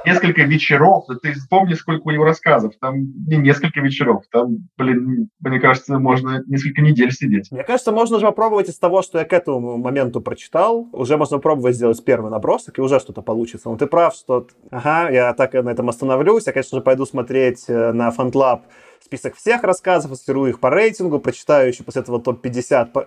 несколько 0.06 0.42
вечеров, 0.42 1.04
ты 1.22 1.32
вспомни, 1.32 1.74
сколько 1.74 2.06
у 2.06 2.10
него 2.10 2.24
рассказов, 2.24 2.74
там 2.80 2.96
не 3.26 3.36
несколько 3.36 3.80
вечеров, 3.80 4.22
там, 4.30 4.68
блин, 4.78 5.28
мне 5.40 5.60
кажется, 5.60 5.98
можно 5.98 6.42
несколько 6.46 6.80
недель 6.80 7.12
сидеть. 7.12 7.50
Мне 7.50 7.64
кажется, 7.64 7.92
можно 7.92 8.18
же 8.18 8.26
попробовать 8.26 8.68
из 8.68 8.78
того, 8.78 9.02
что 9.02 9.18
я 9.18 9.24
к 9.24 9.32
этому 9.32 9.76
моменту 9.76 10.20
прочитал, 10.20 10.88
уже 10.92 11.16
можно 11.16 11.38
пробовать 11.38 11.74
сделать 11.74 12.02
первый 12.04 12.30
набросок, 12.30 12.78
и 12.78 12.80
уже 12.80 13.00
что-то 13.00 13.22
получится. 13.22 13.68
Но 13.68 13.76
ты 13.76 13.86
прав, 13.86 14.14
что, 14.14 14.46
ага, 14.70 15.10
я 15.10 15.34
так 15.34 15.52
на 15.54 15.70
этом 15.70 15.88
остановлюсь, 15.88 16.46
я, 16.46 16.52
конечно 16.52 16.78
же, 16.78 16.82
пойду 16.82 17.04
смотреть 17.04 17.64
э, 17.68 17.92
на 17.92 18.10
FantLab 18.10 18.60
список 19.04 19.36
всех 19.36 19.62
рассказов, 19.62 20.16
сортирую 20.16 20.50
их 20.50 20.60
по 20.60 20.70
рейтингу, 20.70 21.18
прочитаю 21.18 21.68
еще 21.68 21.84
после 21.84 22.02
этого 22.02 22.20
топ-50 22.20 22.90
а, 22.94 23.06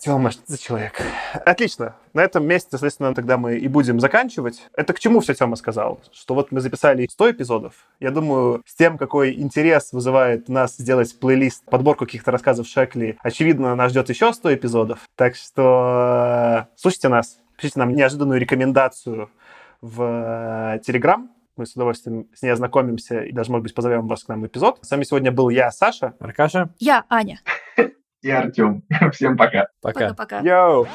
Тёма, 0.00 0.30
что 0.30 0.42
за 0.46 0.58
человек? 0.58 1.02
Отлично. 1.44 1.96
На 2.12 2.22
этом 2.22 2.46
месте, 2.46 2.70
соответственно, 2.70 3.14
тогда 3.14 3.36
мы 3.36 3.56
и 3.56 3.66
будем 3.66 3.98
заканчивать. 3.98 4.62
Это 4.74 4.92
к 4.92 5.00
чему 5.00 5.20
все 5.20 5.34
Тёма 5.34 5.56
сказал? 5.56 6.00
Что 6.12 6.34
вот 6.34 6.52
мы 6.52 6.60
записали 6.60 7.06
100 7.10 7.32
эпизодов. 7.32 7.74
Я 7.98 8.10
думаю, 8.12 8.62
с 8.64 8.74
тем, 8.74 8.96
какой 8.96 9.34
интерес 9.34 9.92
вызывает 9.92 10.48
нас 10.48 10.76
сделать 10.76 11.18
плейлист, 11.18 11.64
подборку 11.64 12.06
каких-то 12.06 12.30
рассказов 12.30 12.68
Шекли, 12.68 13.18
очевидно, 13.22 13.74
нас 13.74 13.90
ждет 13.90 14.08
еще 14.08 14.32
100 14.32 14.54
эпизодов. 14.54 15.00
Так 15.16 15.34
что 15.34 16.66
э, 16.68 16.72
слушайте 16.76 17.08
нас, 17.08 17.38
пишите 17.56 17.80
нам 17.80 17.92
неожиданную 17.92 18.40
рекомендацию 18.40 19.30
в 19.80 20.80
Телеграм, 20.86 21.30
Мы 21.56 21.66
с 21.66 21.72
удовольствием 21.72 22.28
с 22.34 22.42
ней 22.42 22.50
ознакомимся 22.50 23.22
и 23.22 23.32
даже, 23.32 23.50
может 23.50 23.64
быть, 23.64 23.74
позовем 23.74 24.06
вас 24.06 24.24
к 24.24 24.28
нам 24.28 24.42
в 24.42 24.46
эпизод. 24.46 24.78
С 24.82 24.90
вами 24.90 25.04
сегодня 25.04 25.32
был 25.32 25.48
я, 25.48 25.70
Саша. 25.72 26.14
Аркаша, 26.20 26.68
Я 26.78 27.04
Аня. 27.08 27.40
И 28.22 28.30
Артем. 28.30 28.82
Всем 29.12 29.36
пока. 29.36 29.68
пока. 29.80 30.14
Пока-пока. 30.14 30.40
Йоу! 30.40 30.86